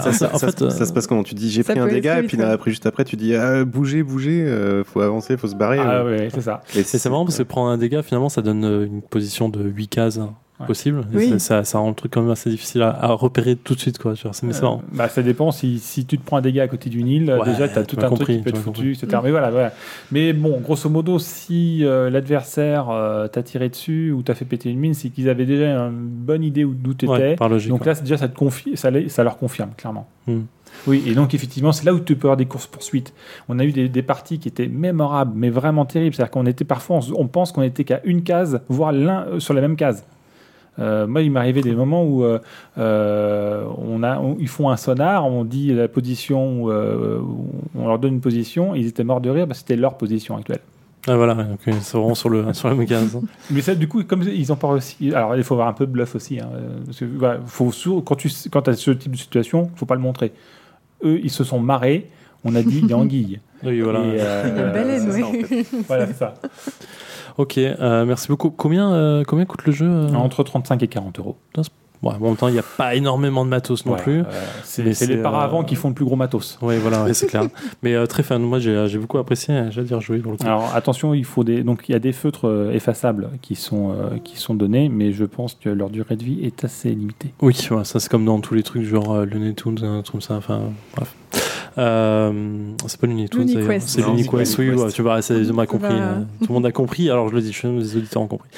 ça, 0.00 0.12
ça- 0.12 0.30
en 0.34 0.38
fait, 0.38 0.70
ça 0.70 0.86
se 0.86 0.92
passe 0.94 1.06
comment? 1.06 1.22
Tu 1.22 1.34
dis 1.34 1.50
j'ai 1.50 1.62
pris 1.62 1.78
un 1.78 1.86
dégât, 1.86 2.20
et 2.20 2.22
puis 2.22 2.40
après, 2.40 2.70
juste 2.70 2.86
après, 2.86 3.04
tu 3.04 3.16
dis 3.16 3.34
ah, 3.34 3.66
bougez, 3.66 4.02
bougez, 4.02 4.42
euh, 4.44 4.82
faut 4.82 5.02
avancer, 5.02 5.36
faut 5.36 5.46
se 5.46 5.54
barrer. 5.56 5.78
Ah 5.78 5.96
euh. 5.98 6.04
ouais, 6.18 6.28
c'est 6.32 6.40
ça. 6.40 6.62
Et 6.74 6.80
Et 6.80 6.82
c'est 6.84 7.10
marrant 7.10 7.26
parce 7.26 7.36
que 7.36 7.42
prendre 7.42 7.68
un 7.70 7.76
dégât, 7.76 8.02
finalement, 8.02 8.30
ça 8.30 8.40
donne 8.40 8.64
euh, 8.64 8.86
une 8.86 9.02
position 9.02 9.50
de 9.50 9.62
8 9.62 9.88
cases 9.88 10.16
hein, 10.16 10.32
Ouais. 10.60 10.66
possible. 10.66 11.02
Oui. 11.14 11.28
ça, 11.30 11.38
ça, 11.38 11.64
ça 11.64 11.78
rend 11.78 11.90
le 11.90 11.94
truc 11.94 12.12
quand 12.12 12.20
même 12.22 12.30
assez 12.32 12.50
difficile 12.50 12.82
à, 12.82 12.90
à 12.90 13.06
repérer 13.12 13.54
tout 13.54 13.74
de 13.74 13.80
suite. 13.80 13.98
Quoi. 13.98 14.14
Tu 14.14 14.24
vois, 14.24 14.32
C'est 14.32 14.44
mais. 14.46 14.54
Euh, 14.64 14.68
bah, 14.92 15.08
ça 15.08 15.22
dépend. 15.22 15.52
Si, 15.52 15.78
si 15.78 16.04
tu 16.04 16.18
te 16.18 16.24
prends 16.24 16.38
un 16.38 16.40
dégât 16.40 16.64
à 16.64 16.68
côté 16.68 16.90
d'une 16.90 17.06
île, 17.06 17.30
Ouais, 17.30 17.44
déjà, 17.44 17.68
tu 17.68 17.78
as 17.78 17.84
tout 17.84 17.96
un 18.00 18.08
compris, 18.08 18.24
truc 18.24 18.36
qui 18.38 18.42
peut 18.42 18.50
être 18.50 18.58
foutu, 18.58 18.92
etc. 18.92 19.18
Mais 19.22 19.30
voilà, 19.30 19.50
voilà. 19.50 19.72
Mais 20.10 20.32
bon, 20.32 20.58
grosso 20.60 20.88
modo, 20.90 21.18
si 21.20 21.84
euh, 21.84 22.10
l'adversaire 22.10 22.90
euh, 22.90 23.28
t'a 23.28 23.42
tiré 23.42 23.68
dessus 23.68 24.10
ou 24.10 24.22
t'a 24.22 24.34
fait 24.34 24.44
péter 24.44 24.70
une 24.70 24.78
mine, 24.80 24.94
c'est 24.94 25.10
qu'ils 25.10 25.28
avaient 25.28 25.46
déjà 25.46 25.76
une 25.86 25.92
bonne 26.08 26.42
idée 26.42 26.64
où- 26.64 26.74
d'où 26.74 26.94
tu 26.94 27.04
étais. 27.04 27.12
Ouais, 27.14 27.36
par 27.36 27.48
logique. 27.48 27.70
donc 27.70 27.86
là, 27.86 27.94
déjà, 27.94 28.16
ça, 28.16 28.28
te 28.28 28.36
confie, 28.36 28.76
ça, 28.76 28.90
les- 28.90 29.08
ça 29.08 29.22
leur 29.22 29.38
confirme, 29.38 29.70
clairement. 29.76 30.06
Hmm. 30.26 30.40
Oui, 30.86 31.02
et 31.06 31.14
donc 31.14 31.34
effectivement, 31.34 31.72
c'est 31.72 31.84
là 31.86 31.94
où 31.94 31.98
tu 32.00 32.14
peux 32.14 32.26
avoir 32.28 32.36
des 32.36 32.44
courses-poursuites. 32.46 33.12
On 33.48 33.58
a 33.58 33.64
eu 33.64 33.72
des, 33.72 33.88
des 33.88 34.02
parties 34.02 34.38
qui 34.38 34.48
étaient 34.48 34.68
mémorables, 34.68 35.32
mais 35.34 35.50
vraiment 35.50 35.84
terribles. 35.86 36.14
C'est-à-dire 36.14 36.30
qu'on 36.30 36.46
était 36.46 36.64
parfois, 36.64 36.98
on, 36.98 37.20
on 37.22 37.26
pense 37.26 37.52
qu'on 37.52 37.62
était 37.62 37.84
qu'à 37.84 38.00
une 38.04 38.22
case, 38.22 38.60
voire 38.68 38.92
l'un 38.92 39.22
euh, 39.26 39.40
sur 39.40 39.54
la 39.54 39.60
même 39.60 39.76
case. 39.76 40.04
Euh, 40.78 41.06
moi, 41.06 41.22
il 41.22 41.30
m'est 41.30 41.40
arrivé 41.40 41.60
des 41.60 41.74
moments 41.74 42.04
où 42.04 42.22
euh, 42.24 42.38
euh, 42.78 43.64
on 43.78 44.02
a, 44.02 44.18
on- 44.18 44.36
ils 44.38 44.48
font 44.48 44.70
un 44.70 44.76
sonar, 44.76 45.26
on 45.26 45.44
dit 45.44 45.72
la 45.74 45.88
position, 45.88 46.64
euh, 46.70 47.18
on 47.76 47.86
leur 47.88 47.98
donne 47.98 48.14
une 48.14 48.20
position, 48.20 48.74
ils 48.74 48.86
étaient 48.86 49.04
morts 49.04 49.20
de 49.20 49.30
rire, 49.30 49.46
parce 49.46 49.60
que 49.60 49.66
c'était 49.68 49.80
leur 49.80 49.96
position 49.96 50.36
actuelle. 50.36 50.60
Ah, 51.06 51.16
voilà, 51.16 51.34
donc, 51.34 51.58
euh, 51.68 51.72
c'est 51.80 51.96
vraiment 51.96 52.14
sur, 52.14 52.28
le, 52.28 52.52
sur 52.52 52.68
la 52.68 52.74
hein. 52.74 53.06
Mais 53.50 53.60
ça, 53.60 53.74
du 53.74 53.88
coup, 53.88 54.02
comme 54.04 54.22
ils 54.22 54.52
en 54.52 54.56
parlent 54.56 54.76
aussi, 54.76 55.12
alors 55.14 55.36
il 55.36 55.42
faut 55.44 55.54
avoir 55.54 55.68
un 55.68 55.72
peu 55.72 55.86
de 55.86 55.90
bluff 55.92 56.14
aussi. 56.14 56.38
hein, 56.38 56.48
parce 56.84 56.98
que, 56.98 57.04
voilà, 57.06 57.40
faut, 57.46 57.72
sou- 57.72 58.02
quand 58.02 58.16
tu 58.16 58.30
quand 58.50 58.68
as 58.68 58.74
ce 58.74 58.90
type 58.90 59.12
de 59.12 59.16
situation, 59.16 59.70
faut 59.76 59.86
pas 59.86 59.94
le 59.94 60.00
montrer. 60.00 60.32
Eux, 61.04 61.20
ils 61.22 61.30
se 61.30 61.44
sont 61.44 61.60
marrés. 61.60 62.08
On 62.44 62.54
a 62.54 62.62
dit 62.62 62.80
il 62.82 62.88
y 62.88 62.92
a 62.92 62.98
anguille. 62.98 63.40
Oui, 63.64 63.80
voilà. 63.80 64.00
Et, 64.00 64.18
euh, 64.20 64.72
baleine, 64.72 65.10
en 65.10 65.30
oui. 65.30 65.44
fait. 65.44 65.66
Voilà, 65.88 66.06
c'est 66.06 66.14
ça. 66.14 66.34
Ok, 67.38 67.56
euh, 67.56 68.04
merci 68.04 68.28
beaucoup. 68.28 68.50
Combien, 68.50 68.92
euh, 68.92 69.22
combien 69.26 69.44
coûte 69.44 69.64
le 69.64 69.72
jeu 69.72 69.86
euh 69.88 70.12
Entre 70.14 70.42
35 70.42 70.82
et 70.82 70.88
40 70.88 71.18
euros. 71.20 71.36
Bon, 72.00 72.10
En 72.10 72.18
même 72.18 72.36
temps, 72.36 72.48
il 72.48 72.52
n'y 72.54 72.60
a 72.60 72.64
pas 72.76 72.94
énormément 72.94 73.44
de 73.44 73.50
matos 73.50 73.84
non 73.84 73.94
plus. 73.96 74.20
euh, 74.20 74.24
c'est 74.62 75.06
les 75.06 75.16
paravents 75.16 75.62
euh, 75.62 75.64
qui 75.64 75.74
font 75.74 75.88
le 75.88 75.94
plus 75.94 76.04
gros 76.04 76.14
matos. 76.14 76.58
Oui, 76.62 76.76
voilà, 76.78 77.04
ouais, 77.04 77.14
c'est 77.14 77.26
clair. 77.28 77.44
Mais 77.82 77.94
euh, 77.94 78.06
très 78.06 78.22
fan. 78.22 78.40
Moi, 78.42 78.58
j'ai 78.58 78.98
beaucoup 78.98 79.18
apprécié. 79.18 79.64
J'ai 79.70 79.82
dire 79.82 80.00
jouer 80.00 80.18
pour 80.18 80.32
le 80.32 80.38
coup. 80.38 80.44
Alors 80.44 80.74
attention, 80.74 81.14
il 81.14 81.24
faut 81.24 81.44
des 81.44 81.62
donc 81.62 81.88
il 81.88 81.92
y 81.92 81.94
a 81.94 81.98
des 81.98 82.12
feutres 82.12 82.70
effaçables 82.72 83.30
qui 83.42 83.54
sont 83.54 83.94
qui 84.22 84.36
sont 84.36 84.54
donnés, 84.54 84.88
mais 84.88 85.12
je 85.12 85.24
pense 85.24 85.54
que 85.54 85.68
leur 85.68 85.90
durée 85.90 86.16
de 86.16 86.24
vie 86.24 86.44
est 86.44 86.64
assez 86.64 86.90
limitée. 86.90 87.32
Oui, 87.40 87.56
ouais, 87.70 87.84
ça 87.84 88.00
c'est 88.00 88.08
comme 88.08 88.24
dans 88.24 88.40
tous 88.40 88.54
les 88.54 88.62
trucs 88.62 88.84
genre 88.84 89.24
Looney 89.24 89.54
Tunes, 89.54 89.78
un 89.82 90.02
truc 90.02 90.12
comme 90.12 90.20
ça. 90.20 90.34
Enfin, 90.34 90.60
bref. 90.94 91.14
Euh, 91.76 92.72
c'est 92.86 93.00
pas. 93.00 93.06
Quest. 93.66 93.88
c'est 93.88 94.00
Non, 94.02 94.08
Looney 94.08 94.22
c'est 94.24 94.30
pas 94.30 94.38
Quest. 94.38 94.58
Oui, 94.58 94.70
ouais, 94.70 94.90
tu 94.92 95.02
vois, 95.02 95.20
c'est- 95.22 95.50
on 95.52 95.58
a 95.58 95.66
compris. 95.66 95.88
Bah. 95.90 95.94
euh, 95.94 96.20
tout 96.40 96.46
le 96.48 96.54
monde 96.54 96.66
a 96.66 96.72
compris. 96.72 97.10
Alors 97.10 97.28
je 97.28 97.34
le 97.34 97.40
dis, 97.40 97.52
je 97.52 97.66
les 97.68 97.96
auditeurs 97.96 98.22
ont 98.22 98.26
compris. 98.26 98.48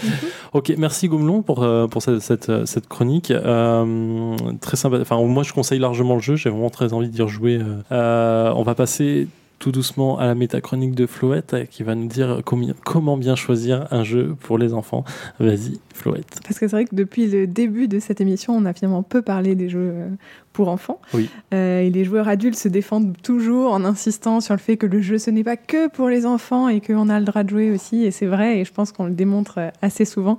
ok, 0.53 0.73
merci 0.79 1.09
Gomelon 1.09 1.43
pour 1.43 1.63
euh, 1.63 1.87
pour 1.87 2.03
cette 2.03 2.21
cette, 2.21 2.67
cette 2.67 2.89
chronique. 2.89 3.31
Euh, 3.31 4.37
très 4.61 4.77
sympa. 4.77 4.99
Enfin, 5.01 5.21
moi 5.23 5.43
je 5.43 5.53
conseille 5.53 5.79
largement 5.79 6.15
le 6.15 6.21
jeu. 6.21 6.37
J'ai 6.37 6.51
vraiment 6.51 6.71
très 6.71 6.93
envie 6.93 7.09
d'y 7.09 7.23
rejouer. 7.23 7.61
on 7.91 8.63
va 8.65 8.75
passer 8.75 9.27
tout 9.61 9.71
doucement 9.71 10.19
à 10.19 10.27
la 10.27 10.35
métachronique 10.35 10.95
de 10.97 11.07
Floette 11.07 11.55
euh, 11.55 11.65
qui 11.67 11.85
va 11.85 11.95
nous 11.95 12.09
dire 12.09 12.41
combien- 12.45 12.75
comment 12.85 13.17
bien 13.17 13.37
choisir 13.37 13.87
un 13.93 14.03
jeu 14.03 14.35
pour 14.41 14.59
les 14.59 14.73
enfants. 14.75 15.05
Vas-y, 15.39 15.79
Floette. 15.95 16.41
Parce 16.43 16.59
que 16.59 16.67
c'est 16.67 16.75
vrai 16.75 16.87
que 16.87 16.95
depuis 16.97 17.27
le 17.29 17.47
début 17.47 17.87
de 17.87 18.01
cette 18.01 18.21
émission, 18.21 18.57
on 18.57 18.65
a 18.65 18.73
finalement 18.73 19.03
peu 19.05 19.23
parlé 19.23 19.55
des 19.55 19.69
jeux 19.69 19.93
euh, 19.95 20.09
pour 20.55 20.69
enfants. 20.69 20.99
Oui. 21.15 21.29
Euh, 21.55 21.83
et 21.83 21.91
les 21.91 22.05
joueurs 22.05 22.27
adultes 22.27 22.59
se 22.59 22.69
défendent 22.69 23.15
toujours 23.23 23.73
en 23.73 23.85
insistant 23.85 24.41
sur 24.41 24.55
le 24.55 24.59
fait 24.61 24.77
que 24.79 24.87
le 24.87 25.01
jeu, 25.01 25.19
ce 25.19 25.31
n'est 25.31 25.45
pas 25.45 25.57
que 25.59 25.89
pour 25.89 26.09
les 26.09 26.25
enfants 26.27 26.69
et 26.69 26.81
qu'on 26.81 27.09
a 27.11 27.19
le 27.21 27.27
droit 27.27 27.43
de 27.45 27.51
jouer 27.51 27.71
aussi. 27.71 28.05
Et 28.05 28.11
c'est 28.11 28.27
vrai, 28.27 28.61
et 28.61 28.65
je 28.65 28.73
pense 28.73 28.93
qu'on 28.93 29.05
le 29.05 29.13
démontre 29.13 29.61
assez 29.83 30.07
souvent 30.07 30.39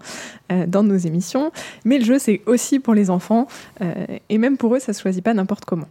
euh, 0.52 0.66
dans 0.68 0.84
nos 0.84 0.98
émissions. 0.98 1.52
Mais 1.86 2.00
le 2.00 2.06
jeu, 2.06 2.18
c'est 2.20 2.42
aussi 2.48 2.80
pour 2.80 2.96
les 2.96 3.10
enfants. 3.12 3.46
euh, 3.82 3.94
et 4.30 4.38
même 4.40 4.58
pour 4.58 4.76
eux, 4.76 4.80
ça 4.80 4.92
ne 4.92 4.96
se 4.96 5.02
choisit 5.02 5.24
pas 5.24 5.34
n'importe 5.36 5.66
comment. 5.66 5.88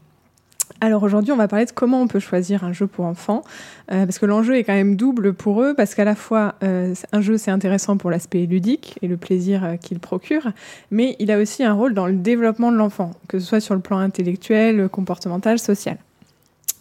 Alors 0.82 1.02
aujourd'hui, 1.02 1.30
on 1.30 1.36
va 1.36 1.46
parler 1.46 1.66
de 1.66 1.72
comment 1.72 2.00
on 2.00 2.06
peut 2.06 2.20
choisir 2.20 2.64
un 2.64 2.72
jeu 2.72 2.86
pour 2.86 3.04
enfants, 3.04 3.44
euh, 3.92 4.06
parce 4.06 4.18
que 4.18 4.24
l'enjeu 4.24 4.56
est 4.56 4.64
quand 4.64 4.72
même 4.72 4.96
double 4.96 5.34
pour 5.34 5.62
eux, 5.62 5.74
parce 5.74 5.94
qu'à 5.94 6.04
la 6.04 6.14
fois, 6.14 6.54
euh, 6.62 6.94
un 7.12 7.20
jeu, 7.20 7.36
c'est 7.36 7.50
intéressant 7.50 7.98
pour 7.98 8.10
l'aspect 8.10 8.46
ludique 8.46 8.98
et 9.02 9.08
le 9.08 9.18
plaisir 9.18 9.62
euh, 9.62 9.76
qu'il 9.76 9.98
procure, 9.98 10.52
mais 10.90 11.16
il 11.18 11.30
a 11.30 11.38
aussi 11.38 11.64
un 11.64 11.74
rôle 11.74 11.92
dans 11.92 12.06
le 12.06 12.14
développement 12.14 12.72
de 12.72 12.78
l'enfant, 12.78 13.10
que 13.28 13.38
ce 13.38 13.46
soit 13.46 13.60
sur 13.60 13.74
le 13.74 13.82
plan 13.82 13.98
intellectuel, 13.98 14.88
comportemental, 14.88 15.58
social. 15.58 15.98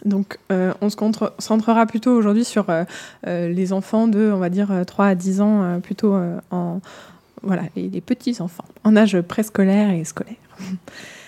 Donc, 0.05 0.37
on 0.49 0.89
se 0.89 0.95
concentrera 0.95 1.85
plutôt 1.85 2.13
aujourd'hui 2.15 2.45
sur 2.45 2.67
les 3.25 3.73
enfants 3.73 4.07
de, 4.07 4.31
on 4.33 4.37
va 4.37 4.49
dire, 4.49 4.71
euh, 4.71 4.85
3 4.85 5.07
à 5.07 5.15
10 5.15 5.41
ans, 5.41 5.81
plutôt 5.81 6.17
en. 6.51 6.79
Voilà, 7.41 7.63
les 7.75 8.01
petits 8.01 8.41
enfants, 8.41 8.65
en 8.85 8.95
âge 8.95 9.19
préscolaire 9.21 9.91
et 9.91 10.05
scolaire. 10.05 10.35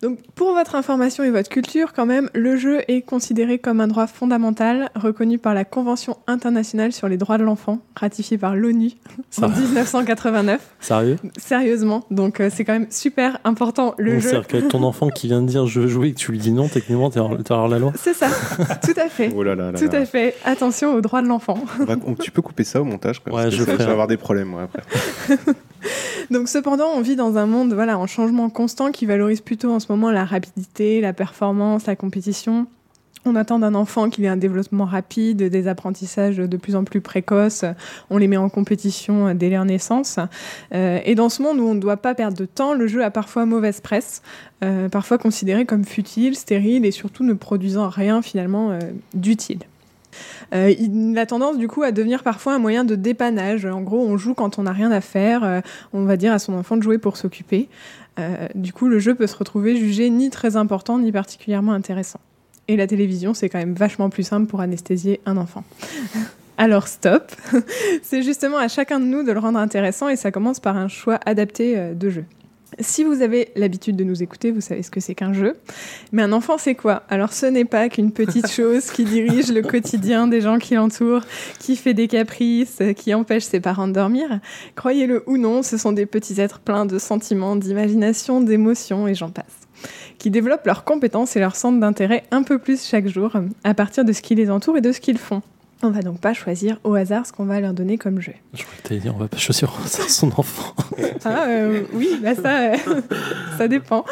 Donc, 0.00 0.20
pour 0.36 0.52
votre 0.52 0.76
information 0.76 1.24
et 1.24 1.30
votre 1.30 1.48
culture, 1.48 1.92
quand 1.92 2.06
même, 2.06 2.30
le 2.32 2.56
jeu 2.56 2.82
est 2.86 3.02
considéré 3.02 3.58
comme 3.58 3.80
un 3.80 3.88
droit 3.88 4.06
fondamental 4.06 4.90
reconnu 4.94 5.38
par 5.38 5.54
la 5.54 5.64
Convention 5.64 6.16
internationale 6.28 6.92
sur 6.92 7.08
les 7.08 7.16
droits 7.16 7.36
de 7.36 7.42
l'enfant, 7.42 7.80
ratifiée 7.96 8.38
par 8.38 8.54
l'ONU 8.54 8.92
en 9.18 9.22
Ça- 9.30 9.48
1989. 9.48 10.60
Sérieux? 10.78 11.16
Sérieusement, 11.36 12.04
donc 12.12 12.38
euh, 12.40 12.48
c'est 12.52 12.64
quand 12.64 12.74
même 12.74 12.86
super 12.90 13.38
important 13.42 13.94
le 13.98 14.12
Donc, 14.12 14.20
jeu. 14.20 14.28
C'est-à-dire 14.30 14.46
que 14.46 14.68
ton 14.68 14.84
enfant 14.84 15.08
qui 15.08 15.26
vient 15.26 15.42
de 15.42 15.46
dire 15.48 15.66
je 15.66 15.80
veux 15.80 15.88
jouer 15.88 16.08
et 16.08 16.12
que 16.12 16.18
tu 16.18 16.30
lui 16.30 16.38
dis 16.38 16.52
non, 16.52 16.68
techniquement, 16.68 17.10
t'es 17.10 17.18
hors, 17.50 17.66
la 17.68 17.78
loi. 17.80 17.92
C'est 17.96 18.14
ça, 18.14 18.28
tout 18.84 18.94
à 19.00 19.08
fait. 19.08 19.32
Oh 19.34 19.42
là 19.42 19.56
là 19.56 19.72
là 19.72 19.78
Tout 19.80 19.90
là. 19.92 19.98
à 20.00 20.04
fait. 20.04 20.36
Attention 20.44 20.94
aux 20.94 21.00
droits 21.00 21.22
de 21.22 21.26
l'enfant. 21.26 21.58
Tu 22.20 22.30
peux 22.30 22.42
couper 22.42 22.62
ça 22.64 22.80
au 22.80 22.84
montage 22.84 23.20
quand 23.20 23.34
même, 23.34 23.46
Ouais, 23.46 23.50
je 23.50 23.64
vais 23.64 23.82
avoir 23.82 24.06
des 24.06 24.16
problèmes 24.16 24.48
moi, 24.48 24.62
après. 24.62 24.82
Donc 26.30 26.48
cependant, 26.48 26.88
on 26.94 27.00
vit 27.00 27.16
dans 27.16 27.38
un 27.38 27.46
monde 27.46 27.72
voilà 27.72 27.98
en 27.98 28.06
changement 28.06 28.50
constant 28.50 28.90
qui 28.92 29.06
valorise 29.06 29.40
plutôt 29.40 29.72
en 29.72 29.80
ce 29.80 29.86
moment 29.90 30.10
la 30.10 30.24
rapidité, 30.24 31.00
la 31.00 31.12
performance, 31.12 31.86
la 31.86 31.96
compétition. 31.96 32.66
On 33.24 33.34
attend 33.34 33.58
d'un 33.58 33.74
enfant 33.74 34.10
qu'il 34.10 34.24
ait 34.24 34.28
un 34.28 34.36
développement 34.36 34.84
rapide, 34.84 35.42
des 35.42 35.68
apprentissages 35.68 36.36
de 36.36 36.56
plus 36.56 36.76
en 36.76 36.84
plus 36.84 37.00
précoces. 37.00 37.64
On 38.10 38.16
les 38.16 38.28
met 38.28 38.36
en 38.36 38.48
compétition 38.48 39.34
dès 39.34 39.50
leur 39.50 39.64
naissance. 39.64 40.18
Euh, 40.74 41.00
et 41.04 41.14
dans 41.14 41.28
ce 41.28 41.42
monde 41.42 41.58
où 41.58 41.64
on 41.64 41.74
ne 41.74 41.80
doit 41.80 41.96
pas 41.96 42.14
perdre 42.14 42.36
de 42.36 42.46
temps, 42.46 42.74
le 42.74 42.86
jeu 42.86 43.04
a 43.04 43.10
parfois 43.10 43.44
mauvaise 43.44 43.80
presse, 43.80 44.22
euh, 44.62 44.88
parfois 44.88 45.18
considéré 45.18 45.66
comme 45.66 45.84
futile, 45.84 46.36
stérile 46.36 46.86
et 46.86 46.90
surtout 46.90 47.24
ne 47.24 47.34
produisant 47.34 47.88
rien 47.88 48.22
finalement 48.22 48.70
euh, 48.70 48.78
d'utile. 49.14 49.60
Euh, 50.54 50.70
il 50.78 51.16
a 51.18 51.26
tendance 51.26 51.58
du 51.58 51.68
coup 51.68 51.82
à 51.82 51.92
devenir 51.92 52.22
parfois 52.22 52.54
un 52.54 52.58
moyen 52.58 52.84
de 52.84 52.94
dépannage. 52.94 53.64
En 53.64 53.82
gros, 53.82 54.00
on 54.00 54.16
joue 54.16 54.34
quand 54.34 54.58
on 54.58 54.64
n'a 54.64 54.72
rien 54.72 54.90
à 54.90 55.00
faire. 55.00 55.44
euh, 55.44 55.60
on 55.92 56.04
va 56.04 56.16
dire 56.16 56.32
à 56.32 56.38
son 56.38 56.54
enfant 56.54 56.76
de 56.76 56.82
jouer 56.82 56.98
pour 56.98 57.16
s'occuper. 57.16 57.68
Euh, 58.18 58.48
du 58.54 58.72
coup, 58.72 58.88
le 58.88 58.98
jeu 58.98 59.14
peut 59.14 59.26
se 59.26 59.36
retrouver 59.36 59.76
jugé 59.76 60.10
ni 60.10 60.30
très 60.30 60.56
important 60.56 60.98
ni 60.98 61.12
particulièrement 61.12 61.72
intéressant. 61.72 62.20
Et 62.66 62.76
la 62.76 62.86
télévision, 62.86 63.34
c'est 63.34 63.48
quand 63.48 63.58
même 63.58 63.74
vachement 63.74 64.10
plus 64.10 64.24
simple 64.24 64.46
pour 64.46 64.60
anesthésier 64.60 65.20
un 65.26 65.36
enfant. 65.36 65.64
Alors 66.58 66.88
stop, 66.88 67.30
c'est 68.02 68.22
justement 68.22 68.58
à 68.58 68.66
chacun 68.66 68.98
de 68.98 69.04
nous 69.04 69.22
de 69.22 69.30
le 69.30 69.38
rendre 69.38 69.60
intéressant 69.60 70.08
et 70.08 70.16
ça 70.16 70.32
commence 70.32 70.58
par 70.58 70.76
un 70.76 70.88
choix 70.88 71.20
adapté 71.24 71.94
de 71.94 72.10
jeu. 72.10 72.24
Si 72.80 73.04
vous 73.04 73.22
avez 73.22 73.50
l'habitude 73.56 73.96
de 73.96 74.04
nous 74.04 74.22
écouter, 74.22 74.50
vous 74.50 74.60
savez 74.60 74.82
ce 74.82 74.90
que 74.90 75.00
c'est 75.00 75.14
qu'un 75.14 75.32
jeu. 75.32 75.56
Mais 76.12 76.22
un 76.22 76.32
enfant, 76.32 76.58
c'est 76.58 76.74
quoi? 76.74 77.02
Alors 77.08 77.32
ce 77.32 77.46
n'est 77.46 77.64
pas 77.64 77.88
qu'une 77.88 78.12
petite 78.12 78.50
chose 78.52 78.90
qui 78.90 79.04
dirige 79.04 79.50
le 79.52 79.62
quotidien 79.62 80.26
des 80.26 80.40
gens 80.40 80.58
qui 80.58 80.74
l'entourent, 80.74 81.22
qui 81.58 81.76
fait 81.76 81.94
des 81.94 82.08
caprices, 82.08 82.82
qui 82.96 83.14
empêche 83.14 83.44
ses 83.44 83.60
parents 83.60 83.88
de 83.88 83.92
dormir. 83.92 84.40
Croyez-le 84.76 85.22
ou 85.26 85.38
non, 85.38 85.62
ce 85.62 85.76
sont 85.76 85.92
des 85.92 86.06
petits 86.06 86.40
êtres 86.40 86.60
pleins 86.60 86.86
de 86.86 86.98
sentiments, 86.98 87.56
d'imagination, 87.56 88.40
d'émotions 88.40 89.08
et 89.08 89.14
j'en 89.14 89.30
passe 89.30 89.68
qui 90.18 90.30
développent 90.30 90.66
leurs 90.66 90.82
compétences 90.82 91.36
et 91.36 91.40
leur 91.40 91.54
centre 91.54 91.78
d'intérêt 91.78 92.24
un 92.32 92.42
peu 92.42 92.58
plus 92.58 92.84
chaque 92.84 93.06
jour 93.06 93.36
à 93.62 93.74
partir 93.74 94.04
de 94.04 94.12
ce 94.12 94.20
qui 94.20 94.34
les 94.34 94.50
entoure 94.50 94.76
et 94.76 94.80
de 94.80 94.90
ce 94.90 95.00
qu'ils 95.00 95.18
font. 95.18 95.42
On 95.82 95.90
va 95.90 96.02
donc 96.02 96.20
pas 96.20 96.34
choisir 96.34 96.80
au 96.82 96.94
hasard 96.94 97.24
ce 97.24 97.32
qu'on 97.32 97.44
va 97.44 97.60
leur 97.60 97.72
donner 97.72 97.98
comme 97.98 98.20
jeu. 98.20 98.32
Je 98.52 98.64
que 98.82 98.94
dire 98.94 99.14
on 99.14 99.18
va 99.18 99.28
pas 99.28 99.36
choisir 99.36 99.72
au 99.72 99.84
hasard 99.84 100.10
son 100.10 100.28
enfant. 100.36 100.74
ah 101.24 101.44
euh, 101.46 101.82
oui, 101.92 102.18
bah 102.20 102.34
ça, 102.34 102.72
euh, 102.72 102.76
ça 103.58 103.68
dépend. 103.68 104.04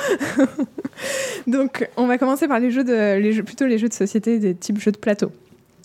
donc 1.49 1.89
on 1.97 2.07
va 2.07 2.19
commencer 2.19 2.47
par 2.47 2.61
les 2.61 2.71
jeux 2.71 2.85
de, 2.85 3.19
les 3.19 3.33
jeux, 3.33 3.43
plutôt 3.43 3.67
les 3.67 3.79
jeux 3.79 3.89
de 3.89 3.95
société 3.95 4.39
des 4.39 4.55
types 4.55 4.79
jeux 4.79 4.93
de 4.93 4.97
plateau. 4.97 5.33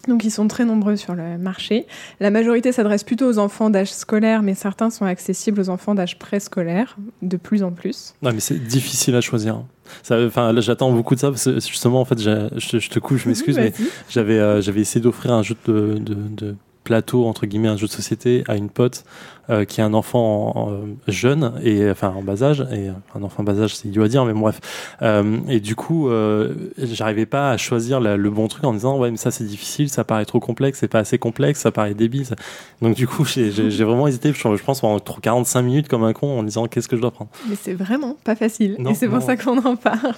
Donc 0.08 0.24
ils 0.24 0.32
sont 0.32 0.48
très 0.48 0.66
nombreux 0.66 0.96
sur 0.96 1.14
le 1.14 1.38
marché. 1.38 1.86
La 2.20 2.32
majorité 2.32 2.72
s'adresse 2.72 3.04
plutôt 3.04 3.28
aux 3.28 3.38
enfants 3.38 3.70
d'âge 3.70 3.92
scolaire, 3.94 4.42
mais 4.42 4.56
certains 4.56 4.90
sont 4.90 5.06
accessibles 5.06 5.60
aux 5.62 5.70
enfants 5.70 5.94
d'âge 5.96 6.18
préscolaire, 6.18 6.98
de 7.22 7.38
plus 7.38 7.62
en 7.64 7.72
plus. 7.72 8.16
Non 8.22 8.32
mais 8.34 8.40
c'est 8.40 8.58
difficile 8.64 9.16
à 9.16 9.22
choisir. 9.22 9.56
hein. 9.56 9.66
Enfin, 10.10 10.54
là, 10.54 10.62
j'attends 10.62 10.92
beaucoup 10.92 11.16
de 11.16 11.20
ça 11.20 11.30
parce 11.30 11.44
que 11.44 11.56
justement, 11.60 12.00
en 12.00 12.06
fait, 12.06 12.18
je, 12.22 12.48
je 12.58 12.90
te 12.90 12.98
couche, 13.00 13.24
je 13.24 13.28
m'excuse, 13.30 13.58
mais 13.58 13.74
j'avais 14.10 14.40
euh, 14.40 14.62
j'avais 14.62 14.80
essayé 14.82 15.02
d'offrir 15.02 15.34
un 15.34 15.44
jeu 15.44 15.56
de, 15.68 15.98
de, 16.00 16.14
de 16.16 16.56
plateau 16.84 17.26
entre 17.26 17.46
guillemets, 17.46 17.68
un 17.68 17.78
jeu 17.78 17.88
de 17.88 17.92
société 17.92 18.44
à 18.48 18.56
une 18.56 18.70
pote 18.70 19.04
euh, 19.50 19.66
qui 19.66 19.82
a 19.82 19.86
un 19.86 19.94
enfant 19.94 20.54
en- 20.56 20.72
en- 20.72 20.80
jeune 21.08 21.54
et 21.64 21.90
enfin 21.90 22.10
en 22.16 22.22
bas 22.22 22.44
âge 22.44 22.62
et 22.72 22.90
euh, 22.90 22.94
un 23.16 23.24
enfant 23.24 23.42
en 23.42 23.44
bas 23.44 23.60
âge, 23.62 23.76
c'est 23.76 23.88
idiot 23.88 24.04
à 24.04 24.08
dire, 24.08 24.24
mais 24.26 24.34
bref. 24.34 24.60
Euh, 25.02 25.38
et 25.48 25.60
du 25.60 25.76
coup, 25.76 26.10
euh, 26.10 26.54
j'arrivais 26.78 27.26
pas 27.26 27.52
à 27.52 27.58
choisir 27.58 28.00
la- 28.00 28.18
le 28.18 28.30
bon 28.30 28.48
truc 28.48 28.64
en 28.64 28.74
disant 28.74 28.98
ouais, 28.98 29.12
mais 29.12 29.18
ça 29.18 29.32
c'est 29.32 29.44
difficile, 29.44 29.90
ça 29.90 30.04
paraît 30.04 30.26
trop 30.26 30.40
complexe, 30.40 30.80
c'est 30.80 30.88
pas 30.88 31.00
assez 31.00 31.18
complexe, 31.18 31.60
ça 31.60 31.72
paraît 31.72 31.94
débile. 31.94 32.26
ça- 32.26 32.36
Donc 32.82 32.96
du 32.96 33.08
coup, 33.08 33.26
j'ai 33.26 33.50
vraiment 33.84 34.08
hésité. 34.08 34.32
Je, 34.34 34.40
je 34.56 34.64
pense 34.64 34.82
pendant 34.82 35.00
trop 35.00 35.20
45 35.20 35.62
minutes 35.62 35.88
comme 35.88 36.04
un 36.04 36.14
con 36.14 36.40
en 36.40 36.44
disant 36.44 36.68
qu'est-ce 36.68 36.88
que 36.88 36.96
je 36.96 37.02
dois 37.02 37.12
prendre? 37.12 37.30
Mais 37.50 37.56
c'est 37.62 37.74
vraiment 37.74 38.16
pas 38.24 38.36
facile. 38.36 38.76
Non, 38.80 38.92
et 38.92 38.94
c'est 38.96 39.08
pour 39.08 39.20
non. 39.20 39.26
ça 39.26 39.38
qu'on 39.38 39.58
en 39.60 39.76
parle. 39.76 40.16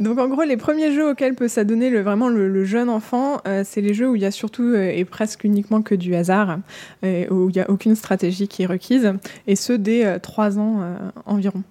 Donc 0.00 0.18
en 0.18 0.28
gros, 0.28 0.42
les 0.42 0.56
premiers 0.56 0.92
jeux 0.92 1.10
auxquels 1.10 1.34
peut 1.34 1.46
s'adonner 1.46 1.88
le, 1.88 2.00
vraiment 2.00 2.28
le, 2.28 2.64
jeune 2.64 2.88
enfant, 2.88 3.40
euh, 3.46 3.62
c'est 3.64 3.80
les 3.80 3.94
jeux 3.94 4.10
où 4.10 4.16
il 4.16 4.22
y 4.22 4.26
a 4.26 4.32
surtout 4.32 4.64
euh, 4.64 4.90
et 4.92 5.04
presque 5.04 5.44
uniquement 5.44 5.82
que 5.82 5.94
du 5.94 6.14
hasard, 6.16 6.58
euh, 7.04 7.26
où 7.30 7.48
il 7.48 7.52
n'y 7.54 7.60
a 7.60 7.70
aucune 7.70 7.94
stratégie 7.94 8.48
qui 8.48 8.62
est 8.62 8.66
requise, 8.66 9.12
et 9.46 9.54
ce 9.54 9.72
dès 9.72 10.18
3 10.18 10.58
ans 10.58 10.80
environ. 11.26 11.62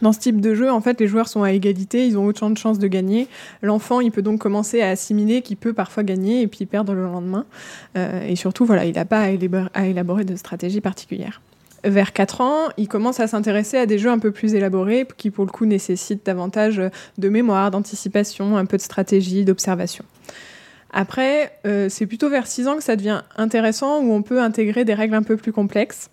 Dans 0.00 0.12
ce 0.12 0.18
type 0.18 0.40
de 0.40 0.54
jeu, 0.54 0.70
en 0.70 0.80
fait, 0.80 1.00
les 1.00 1.06
joueurs 1.06 1.28
sont 1.28 1.44
à 1.44 1.52
égalité, 1.52 2.06
ils 2.06 2.18
ont 2.18 2.24
autant 2.24 2.50
de 2.50 2.58
chances 2.58 2.80
de 2.80 2.88
gagner. 2.88 3.28
L'enfant, 3.62 4.00
il 4.00 4.10
peut 4.10 4.22
donc 4.22 4.40
commencer 4.40 4.80
à 4.80 4.88
assimiler 4.88 5.42
qu'il 5.42 5.56
peut 5.56 5.72
parfois 5.72 6.02
gagner 6.02 6.42
et 6.42 6.48
puis 6.48 6.66
perdre 6.66 6.94
le 6.94 7.04
lendemain. 7.04 7.44
Et 7.94 8.34
surtout, 8.34 8.64
voilà, 8.64 8.84
il 8.84 8.94
n'a 8.94 9.04
pas 9.04 9.28
à 9.74 9.86
élaborer 9.86 10.24
de 10.24 10.34
stratégie 10.34 10.80
particulière 10.80 11.40
vers 11.84 12.12
4 12.12 12.40
ans, 12.40 12.68
il 12.76 12.88
commence 12.88 13.20
à 13.20 13.26
s'intéresser 13.26 13.76
à 13.76 13.86
des 13.86 13.98
jeux 13.98 14.10
un 14.10 14.18
peu 14.18 14.30
plus 14.30 14.54
élaborés 14.54 15.06
qui, 15.16 15.30
pour 15.30 15.44
le 15.44 15.50
coup, 15.50 15.66
nécessitent 15.66 16.24
davantage 16.24 16.80
de 17.18 17.28
mémoire, 17.28 17.70
d'anticipation, 17.70 18.56
un 18.56 18.66
peu 18.66 18.76
de 18.76 18.82
stratégie, 18.82 19.44
d'observation. 19.44 20.04
Après, 20.92 21.52
euh, 21.66 21.88
c'est 21.88 22.06
plutôt 22.06 22.28
vers 22.28 22.46
6 22.46 22.68
ans 22.68 22.76
que 22.76 22.82
ça 22.82 22.96
devient 22.96 23.22
intéressant, 23.36 24.00
où 24.00 24.12
on 24.12 24.22
peut 24.22 24.40
intégrer 24.40 24.84
des 24.84 24.94
règles 24.94 25.14
un 25.14 25.22
peu 25.22 25.36
plus 25.36 25.52
complexes 25.52 26.10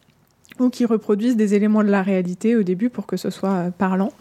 ou 0.60 0.70
qui 0.70 0.86
reproduisent 0.86 1.36
des 1.36 1.53
éléments 1.53 1.84
de 1.84 1.89
la 1.89 2.01
réalité 2.01 2.55
au 2.55 2.64
début 2.64 2.89
pour 2.89 3.05
que 3.05 3.18
ce 3.18 3.30
soit 3.30 3.49
euh, 3.49 3.70
parlant. 3.72 4.12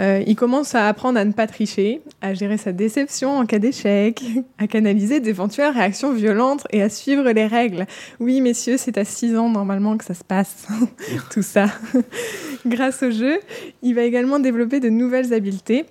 Euh, 0.00 0.22
il 0.26 0.36
commence 0.36 0.74
à 0.74 0.88
apprendre 0.88 1.18
à 1.18 1.24
ne 1.24 1.32
pas 1.32 1.46
tricher, 1.46 2.00
à 2.20 2.34
gérer 2.34 2.56
sa 2.56 2.72
déception 2.72 3.36
en 3.36 3.46
cas 3.46 3.58
d'échec, 3.58 4.22
à 4.58 4.66
canaliser 4.66 5.20
d'éventuelles 5.20 5.72
réactions 5.72 6.12
violentes 6.12 6.66
et 6.70 6.82
à 6.82 6.88
suivre 6.88 7.30
les 7.30 7.46
règles. 7.46 7.86
Oui, 8.20 8.40
messieurs, 8.40 8.76
c'est 8.76 8.98
à 8.98 9.04
6 9.04 9.36
ans 9.36 9.48
normalement 9.48 9.96
que 9.96 10.04
ça 10.04 10.14
se 10.14 10.24
passe, 10.24 10.66
tout 11.30 11.42
ça. 11.42 11.66
Grâce 12.66 13.02
au 13.02 13.10
jeu, 13.10 13.40
il 13.82 13.94
va 13.94 14.02
également 14.02 14.38
développer 14.38 14.80
de 14.80 14.88
nouvelles 14.88 15.32
habiletés, 15.34 15.84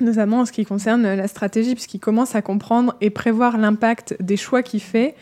notamment 0.00 0.40
en 0.40 0.46
ce 0.46 0.52
qui 0.52 0.64
concerne 0.64 1.02
la 1.02 1.28
stratégie, 1.28 1.74
puisqu'il 1.74 2.00
commence 2.00 2.34
à 2.34 2.42
comprendre 2.42 2.96
et 3.00 3.10
prévoir 3.10 3.58
l'impact 3.58 4.16
des 4.20 4.36
choix 4.36 4.62
qu'il 4.62 4.80
fait 4.80 5.14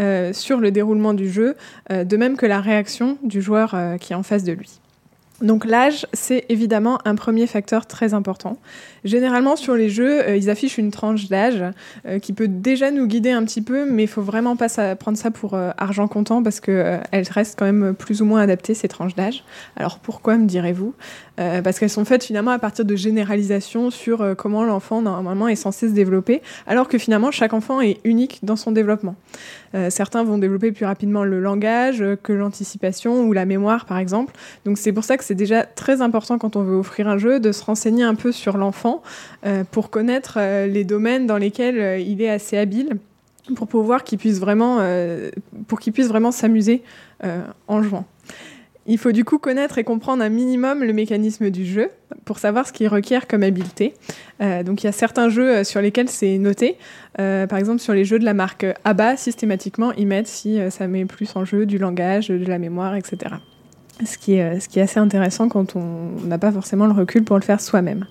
euh, 0.00 0.32
sur 0.32 0.58
le 0.58 0.70
déroulement 0.70 1.14
du 1.14 1.30
jeu, 1.30 1.54
euh, 1.92 2.02
de 2.04 2.16
même 2.16 2.36
que 2.36 2.46
la 2.46 2.60
réaction 2.60 3.16
du 3.22 3.40
joueur 3.40 3.74
euh, 3.74 3.96
qui 3.96 4.12
est 4.12 4.16
en 4.16 4.24
face 4.24 4.42
de 4.42 4.52
lui. 4.52 4.80
Donc 5.40 5.64
l'âge, 5.64 6.06
c'est 6.12 6.44
évidemment 6.48 6.98
un 7.04 7.16
premier 7.16 7.46
facteur 7.46 7.86
très 7.86 8.14
important. 8.14 8.56
Généralement 9.04 9.56
sur 9.56 9.74
les 9.74 9.88
jeux, 9.88 10.36
ils 10.36 10.48
affichent 10.48 10.78
une 10.78 10.92
tranche 10.92 11.28
d'âge 11.28 11.62
qui 12.22 12.32
peut 12.32 12.46
déjà 12.46 12.92
nous 12.92 13.08
guider 13.08 13.32
un 13.32 13.44
petit 13.44 13.60
peu, 13.60 13.84
mais 13.84 14.04
il 14.04 14.08
faut 14.08 14.22
vraiment 14.22 14.54
pas 14.54 14.94
prendre 14.94 15.18
ça 15.18 15.32
pour 15.32 15.58
argent 15.76 16.06
comptant 16.06 16.40
parce 16.42 16.60
que 16.60 16.98
elles 17.10 17.26
restent 17.28 17.58
quand 17.58 17.64
même 17.64 17.94
plus 17.94 18.22
ou 18.22 18.24
moins 18.24 18.42
adaptées 18.42 18.74
ces 18.74 18.86
tranches 18.86 19.16
d'âge. 19.16 19.42
Alors 19.76 19.98
pourquoi 19.98 20.38
me 20.38 20.46
direz-vous? 20.46 20.94
Euh, 21.40 21.62
Parce 21.62 21.78
qu'elles 21.78 21.90
sont 21.90 22.04
faites 22.04 22.22
finalement 22.22 22.52
à 22.52 22.58
partir 22.58 22.84
de 22.84 22.94
généralisations 22.94 23.90
sur 23.90 24.22
euh, 24.22 24.34
comment 24.34 24.62
l'enfant 24.62 25.02
normalement 25.02 25.48
est 25.48 25.56
censé 25.56 25.88
se 25.88 25.92
développer, 25.92 26.42
alors 26.66 26.86
que 26.86 26.96
finalement 26.96 27.32
chaque 27.32 27.52
enfant 27.52 27.80
est 27.80 27.98
unique 28.04 28.38
dans 28.44 28.54
son 28.54 28.70
développement. 28.70 29.16
Euh, 29.74 29.90
certains 29.90 30.22
vont 30.22 30.38
développer 30.38 30.70
plus 30.70 30.84
rapidement 30.84 31.24
le 31.24 31.40
langage 31.40 32.04
que 32.22 32.32
l'anticipation 32.32 33.24
ou 33.24 33.32
la 33.32 33.46
mémoire 33.46 33.84
par 33.86 33.98
exemple. 33.98 34.32
Donc 34.64 34.78
c'est 34.78 34.92
pour 34.92 35.02
ça 35.02 35.16
que 35.16 35.24
c'est 35.24 35.34
déjà 35.34 35.64
très 35.64 36.02
important 36.02 36.38
quand 36.38 36.54
on 36.54 36.62
veut 36.62 36.76
offrir 36.76 37.08
un 37.08 37.18
jeu 37.18 37.40
de 37.40 37.50
se 37.50 37.64
renseigner 37.64 38.04
un 38.04 38.14
peu 38.14 38.30
sur 38.30 38.56
l'enfant 38.56 39.02
pour 39.72 39.90
connaître 39.90 40.38
les 40.66 40.84
domaines 40.84 41.26
dans 41.26 41.36
lesquels 41.36 42.00
il 42.00 42.22
est 42.22 42.30
assez 42.30 42.56
habile 42.56 42.96
pour 43.56 43.66
pouvoir 43.66 44.04
qu'il 44.04 44.18
puisse 44.18 44.38
vraiment 44.38 44.78
pour 45.66 45.80
qu'il 45.80 45.92
puisse 45.92 46.08
vraiment 46.08 46.30
s'amuser 46.30 46.82
en 47.68 47.82
jouant. 47.82 48.04
Il 48.86 48.98
faut 48.98 49.12
du 49.12 49.24
coup 49.24 49.38
connaître 49.38 49.78
et 49.78 49.84
comprendre 49.84 50.22
un 50.22 50.28
minimum 50.28 50.84
le 50.84 50.92
mécanisme 50.92 51.50
du 51.50 51.64
jeu 51.64 51.90
pour 52.24 52.38
savoir 52.38 52.66
ce 52.66 52.72
qu'il 52.72 52.88
requiert 52.88 53.26
comme 53.26 53.42
habileté. 53.42 53.94
Euh, 54.42 54.62
donc 54.62 54.82
il 54.82 54.86
y 54.86 54.88
a 54.88 54.92
certains 54.92 55.28
jeux 55.28 55.56
euh, 55.56 55.64
sur 55.64 55.80
lesquels 55.80 56.08
c'est 56.08 56.36
noté. 56.38 56.76
Euh, 57.18 57.46
par 57.46 57.58
exemple 57.58 57.80
sur 57.80 57.94
les 57.94 58.04
jeux 58.04 58.18
de 58.18 58.24
la 58.24 58.34
marque 58.34 58.66
ABBA, 58.84 59.16
systématiquement 59.16 59.92
ils 59.92 60.06
mettent 60.06 60.26
si 60.26 60.58
ça 60.70 60.86
met 60.86 61.04
plus 61.06 61.34
en 61.34 61.44
jeu 61.44 61.64
du 61.64 61.78
langage, 61.78 62.28
de 62.28 62.44
la 62.44 62.58
mémoire, 62.58 62.94
etc. 62.94 63.36
Ce 64.04 64.18
qui, 64.18 64.34
est, 64.34 64.78
assez 64.78 64.98
intéressant 64.98 65.48
quand 65.48 65.76
on 65.76 66.10
n'a 66.24 66.38
pas 66.38 66.50
forcément 66.50 66.86
le 66.86 66.92
recul 66.92 67.24
pour 67.24 67.36
le 67.36 67.44
faire 67.44 67.60
soi-même. 67.60 68.06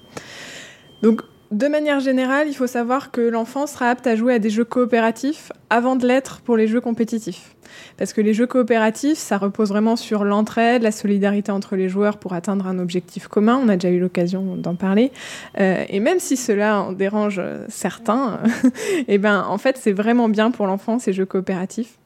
De 1.53 1.67
manière 1.67 1.99
générale, 1.99 2.47
il 2.47 2.55
faut 2.55 2.67
savoir 2.67 3.11
que 3.11 3.21
l'enfant 3.21 3.67
sera 3.67 3.91
apte 3.91 4.07
à 4.07 4.15
jouer 4.15 4.33
à 4.33 4.39
des 4.39 4.49
jeux 4.49 4.65
coopératifs 4.65 5.51
avant 5.69 5.95
de 5.95 6.07
l'être 6.07 6.41
pour 6.41 6.57
les 6.57 6.67
jeux 6.67 6.81
compétitifs. 6.81 7.55
Parce 7.97 8.11
que 8.11 8.21
les 8.21 8.33
jeux 8.33 8.47
coopératifs, 8.47 9.19
ça 9.19 9.37
repose 9.37 9.69
vraiment 9.69 9.95
sur 9.95 10.23
l'entraide, 10.23 10.81
la 10.81 10.91
solidarité 10.91 11.51
entre 11.51 11.75
les 11.75 11.89
joueurs 11.89 12.17
pour 12.17 12.33
atteindre 12.33 12.65
un 12.65 12.79
objectif 12.79 13.27
commun. 13.27 13.61
On 13.63 13.69
a 13.69 13.75
déjà 13.75 13.93
eu 13.93 13.99
l'occasion 13.99 14.55
d'en 14.55 14.73
parler. 14.73 15.11
Euh, 15.59 15.85
et 15.89 15.99
même 15.99 16.19
si 16.19 16.37
cela 16.37 16.81
en 16.81 16.91
dérange 16.91 17.37
euh, 17.37 17.65
certains, 17.69 18.39
eh 19.07 19.19
ben, 19.19 19.45
en 19.47 19.59
fait, 19.59 19.77
c'est 19.77 19.93
vraiment 19.93 20.29
bien 20.29 20.49
pour 20.49 20.65
l'enfant, 20.65 20.97
ces 20.97 21.13
jeux 21.13 21.27
coopératifs. 21.27 21.99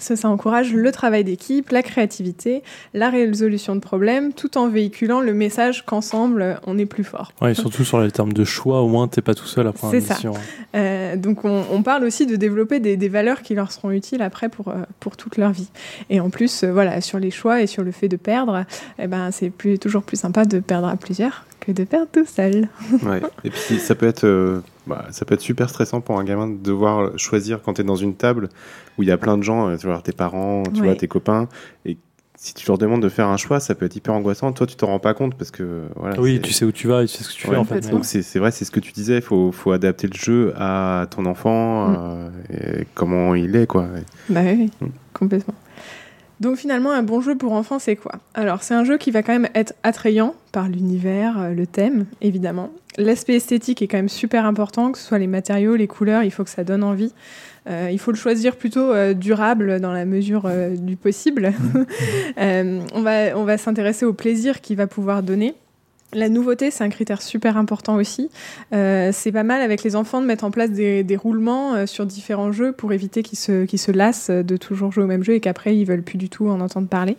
Ça, 0.00 0.16
ça 0.16 0.28
encourage 0.28 0.72
le 0.72 0.90
travail 0.92 1.24
d'équipe, 1.24 1.70
la 1.70 1.82
créativité, 1.82 2.62
la 2.94 3.10
résolution 3.10 3.74
de 3.74 3.80
problèmes, 3.80 4.32
tout 4.32 4.58
en 4.58 4.68
véhiculant 4.68 5.20
le 5.20 5.32
message 5.34 5.84
qu'ensemble, 5.86 6.60
on 6.66 6.78
est 6.78 6.86
plus 6.86 7.04
fort. 7.04 7.32
Ouais, 7.40 7.52
et 7.52 7.54
surtout 7.54 7.84
sur 7.84 8.00
les 8.00 8.10
termes 8.10 8.32
de 8.32 8.44
choix, 8.44 8.80
au 8.82 8.88
moins 8.88 9.08
t'es 9.08 9.22
pas 9.22 9.34
tout 9.34 9.46
seul 9.46 9.66
à 9.66 9.72
prendre 9.72 9.92
C'est 9.92 9.98
une 10.00 10.04
ça. 10.04 10.14
décision. 10.14 10.32
Euh, 10.74 11.16
donc 11.16 11.44
on, 11.44 11.64
on 11.70 11.82
parle 11.82 12.04
aussi 12.04 12.26
de 12.26 12.36
développer 12.36 12.80
des, 12.80 12.96
des 12.96 13.08
valeurs 13.08 13.42
qui 13.42 13.54
leur 13.54 13.70
seront 13.72 13.90
utiles 13.90 14.22
après 14.22 14.48
pour, 14.48 14.68
euh, 14.68 14.74
pour 15.00 15.16
toute 15.16 15.36
leur 15.36 15.50
vie. 15.52 15.68
Et 16.08 16.20
en 16.20 16.30
plus, 16.30 16.64
euh, 16.64 16.72
voilà, 16.72 17.00
sur 17.00 17.18
les 17.18 17.30
choix 17.30 17.60
et 17.62 17.66
sur 17.66 17.82
le 17.84 17.92
fait 17.92 18.08
de 18.08 18.16
perdre, 18.16 18.64
eh 18.98 19.06
ben, 19.06 19.30
c'est 19.30 19.50
plus, 19.50 19.78
toujours 19.78 20.02
plus 20.02 20.16
sympa 20.18 20.44
de 20.44 20.60
perdre 20.60 20.88
à 20.88 20.96
plusieurs 20.96 21.44
que 21.60 21.72
de 21.72 21.84
perdre 21.84 22.08
tout 22.10 22.24
seul. 22.24 22.68
Ouais. 23.02 23.20
Et 23.44 23.50
puis 23.50 23.78
ça 23.78 23.94
peut 23.94 24.06
être, 24.06 24.24
euh, 24.24 24.62
bah, 24.90 25.06
ça 25.10 25.24
peut 25.24 25.34
être 25.34 25.40
super 25.40 25.68
stressant 25.70 26.00
pour 26.00 26.18
un 26.18 26.24
gamin 26.24 26.48
de 26.48 26.56
devoir 26.58 27.18
choisir 27.18 27.62
quand 27.62 27.74
tu 27.74 27.80
es 27.80 27.84
dans 27.84 27.96
une 27.96 28.14
table 28.14 28.48
où 28.98 29.02
il 29.02 29.08
y 29.08 29.12
a 29.12 29.16
plein 29.18 29.38
de 29.38 29.42
gens, 29.42 29.68
euh, 29.68 29.76
tu 29.76 29.86
vois, 29.86 30.00
tes 30.02 30.12
parents, 30.12 30.62
tu 30.74 30.80
Ouais. 30.80 30.86
vois, 30.88 30.96
tes 30.96 31.08
copains, 31.08 31.48
et 31.86 31.96
si 32.36 32.54
tu 32.54 32.66
leur 32.68 32.78
demandes 32.78 33.02
de 33.02 33.08
faire 33.10 33.28
un 33.28 33.36
choix, 33.36 33.60
ça 33.60 33.74
peut 33.74 33.84
être 33.84 33.96
hyper 33.96 34.14
angoissant. 34.14 34.50
Toi, 34.52 34.66
tu 34.66 34.74
t'en 34.74 34.86
rends 34.86 34.98
pas 34.98 35.12
compte 35.12 35.34
parce 35.34 35.50
que 35.50 35.82
voilà. 35.96 36.18
Oui, 36.20 36.40
tu 36.40 36.52
sais 36.52 36.64
où 36.64 36.72
tu 36.72 36.88
vas 36.88 37.02
et 37.02 37.06
tu 37.06 37.16
sais 37.18 37.22
ce 37.24 37.28
que 37.28 37.34
tu 37.34 37.46
Ouais, 37.48 37.52
fais 37.54 37.60
en 37.60 37.64
fait. 37.64 37.90
Donc 37.90 38.04
c'est 38.06 38.22
c'est 38.22 38.38
vrai, 38.38 38.50
c'est 38.50 38.64
ce 38.64 38.70
que 38.70 38.80
tu 38.80 38.92
disais. 38.92 39.16
Il 39.16 39.22
faut, 39.22 39.52
faut 39.52 39.72
adapter 39.72 40.06
le 40.06 40.14
jeu 40.14 40.54
à 40.56 41.06
ton 41.10 41.26
enfant, 41.26 41.88
Mm. 41.90 41.96
euh, 41.98 42.80
et 42.80 42.86
comment 42.94 43.34
il 43.34 43.54
est, 43.56 43.66
quoi. 43.66 43.86
Bah 44.30 44.40
oui, 44.44 44.70
oui, 44.80 44.86
Mm. 44.88 44.90
complètement. 45.12 45.54
Donc 46.40 46.56
finalement, 46.56 46.92
un 46.92 47.02
bon 47.02 47.20
jeu 47.20 47.36
pour 47.36 47.52
enfants, 47.52 47.78
c'est 47.78 47.96
quoi? 47.96 48.12
Alors 48.32 48.62
c'est 48.62 48.72
un 48.72 48.84
jeu 48.84 48.96
qui 48.96 49.10
va 49.10 49.22
quand 49.22 49.32
même 49.32 49.48
être 49.54 49.74
attrayant 49.82 50.34
par 50.52 50.68
l'univers, 50.70 51.38
euh, 51.38 51.50
le 51.52 51.66
thème, 51.66 52.06
évidemment. 52.22 52.70
L'aspect 53.00 53.36
esthétique 53.36 53.80
est 53.80 53.88
quand 53.88 53.96
même 53.96 54.10
super 54.10 54.44
important, 54.44 54.92
que 54.92 54.98
ce 54.98 55.06
soit 55.06 55.18
les 55.18 55.26
matériaux, 55.26 55.74
les 55.74 55.86
couleurs, 55.86 56.22
il 56.22 56.30
faut 56.30 56.44
que 56.44 56.50
ça 56.50 56.64
donne 56.64 56.82
envie. 56.82 57.14
Euh, 57.66 57.88
il 57.90 57.98
faut 57.98 58.10
le 58.10 58.16
choisir 58.16 58.56
plutôt 58.56 58.92
euh, 58.92 59.14
durable 59.14 59.80
dans 59.80 59.92
la 59.92 60.04
mesure 60.04 60.42
euh, 60.44 60.76
du 60.76 60.96
possible. 60.96 61.52
Euh, 62.38 62.80
on 62.94 63.02
va, 63.02 63.36
on 63.36 63.44
va 63.44 63.58
s'intéresser 63.58 64.06
au 64.06 64.12
plaisir 64.12 64.60
qu'il 64.60 64.76
va 64.76 64.86
pouvoir 64.86 65.22
donner. 65.22 65.54
La 66.12 66.28
nouveauté, 66.28 66.70
c'est 66.70 66.82
un 66.82 66.88
critère 66.88 67.22
super 67.22 67.56
important 67.56 67.96
aussi. 67.96 68.30
Euh, 68.72 69.10
c'est 69.12 69.30
pas 69.30 69.44
mal 69.44 69.62
avec 69.62 69.84
les 69.84 69.94
enfants 69.94 70.20
de 70.20 70.26
mettre 70.26 70.44
en 70.44 70.50
place 70.50 70.70
des, 70.70 71.04
des 71.04 71.16
roulements 71.16 71.74
euh, 71.74 71.86
sur 71.86 72.04
différents 72.04 72.50
jeux 72.50 72.72
pour 72.72 72.92
éviter 72.92 73.22
qu'ils 73.22 73.38
se, 73.38 73.64
qu'ils 73.64 73.78
se 73.78 73.92
lassent 73.92 74.30
de 74.30 74.56
toujours 74.56 74.90
jouer 74.90 75.04
au 75.04 75.06
même 75.06 75.22
jeu 75.22 75.34
et 75.34 75.40
qu'après 75.40 75.76
ils 75.76 75.84
veulent 75.84 76.02
plus 76.02 76.18
du 76.18 76.28
tout 76.28 76.48
en 76.48 76.60
entendre 76.60 76.88
parler. 76.88 77.16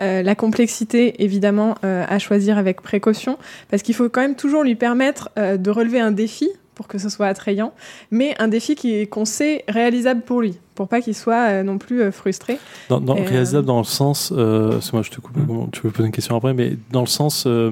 Euh, 0.00 0.22
la 0.22 0.34
complexité, 0.34 1.22
évidemment, 1.24 1.74
euh, 1.84 2.04
à 2.08 2.18
choisir 2.18 2.58
avec 2.58 2.80
précaution, 2.82 3.38
parce 3.70 3.82
qu'il 3.82 3.94
faut 3.94 4.08
quand 4.08 4.20
même 4.20 4.36
toujours 4.36 4.62
lui 4.62 4.74
permettre 4.74 5.30
euh, 5.38 5.56
de 5.56 5.70
relever 5.70 6.00
un 6.00 6.10
défi 6.10 6.48
pour 6.74 6.86
que 6.88 6.98
ce 6.98 7.08
soit 7.08 7.26
attrayant, 7.26 7.72
mais 8.10 8.34
un 8.38 8.48
défi 8.48 8.74
qui 8.74 9.06
qu'on 9.08 9.24
sait 9.24 9.64
réalisable 9.66 10.20
pour 10.20 10.42
lui, 10.42 10.58
pour 10.74 10.88
pas 10.88 11.00
qu'il 11.00 11.14
soit 11.14 11.48
euh, 11.48 11.62
non 11.62 11.78
plus 11.78 12.02
euh, 12.02 12.12
frustré. 12.12 12.58
Dans, 12.90 13.00
réalisable 13.14 13.64
euh, 13.64 13.66
dans 13.66 13.78
le 13.78 13.84
sens, 13.84 14.30
euh, 14.36 14.78
c'est 14.82 14.92
moi 14.92 15.00
je 15.02 15.10
te 15.10 15.18
coupe, 15.20 15.34
comment- 15.46 15.68
tu 15.68 15.80
peux 15.80 15.90
poser 15.90 16.04
une 16.06 16.12
question 16.12 16.36
après, 16.36 16.52
mais 16.52 16.76
dans 16.92 17.00
le 17.00 17.06
sens 17.06 17.44
euh, 17.46 17.70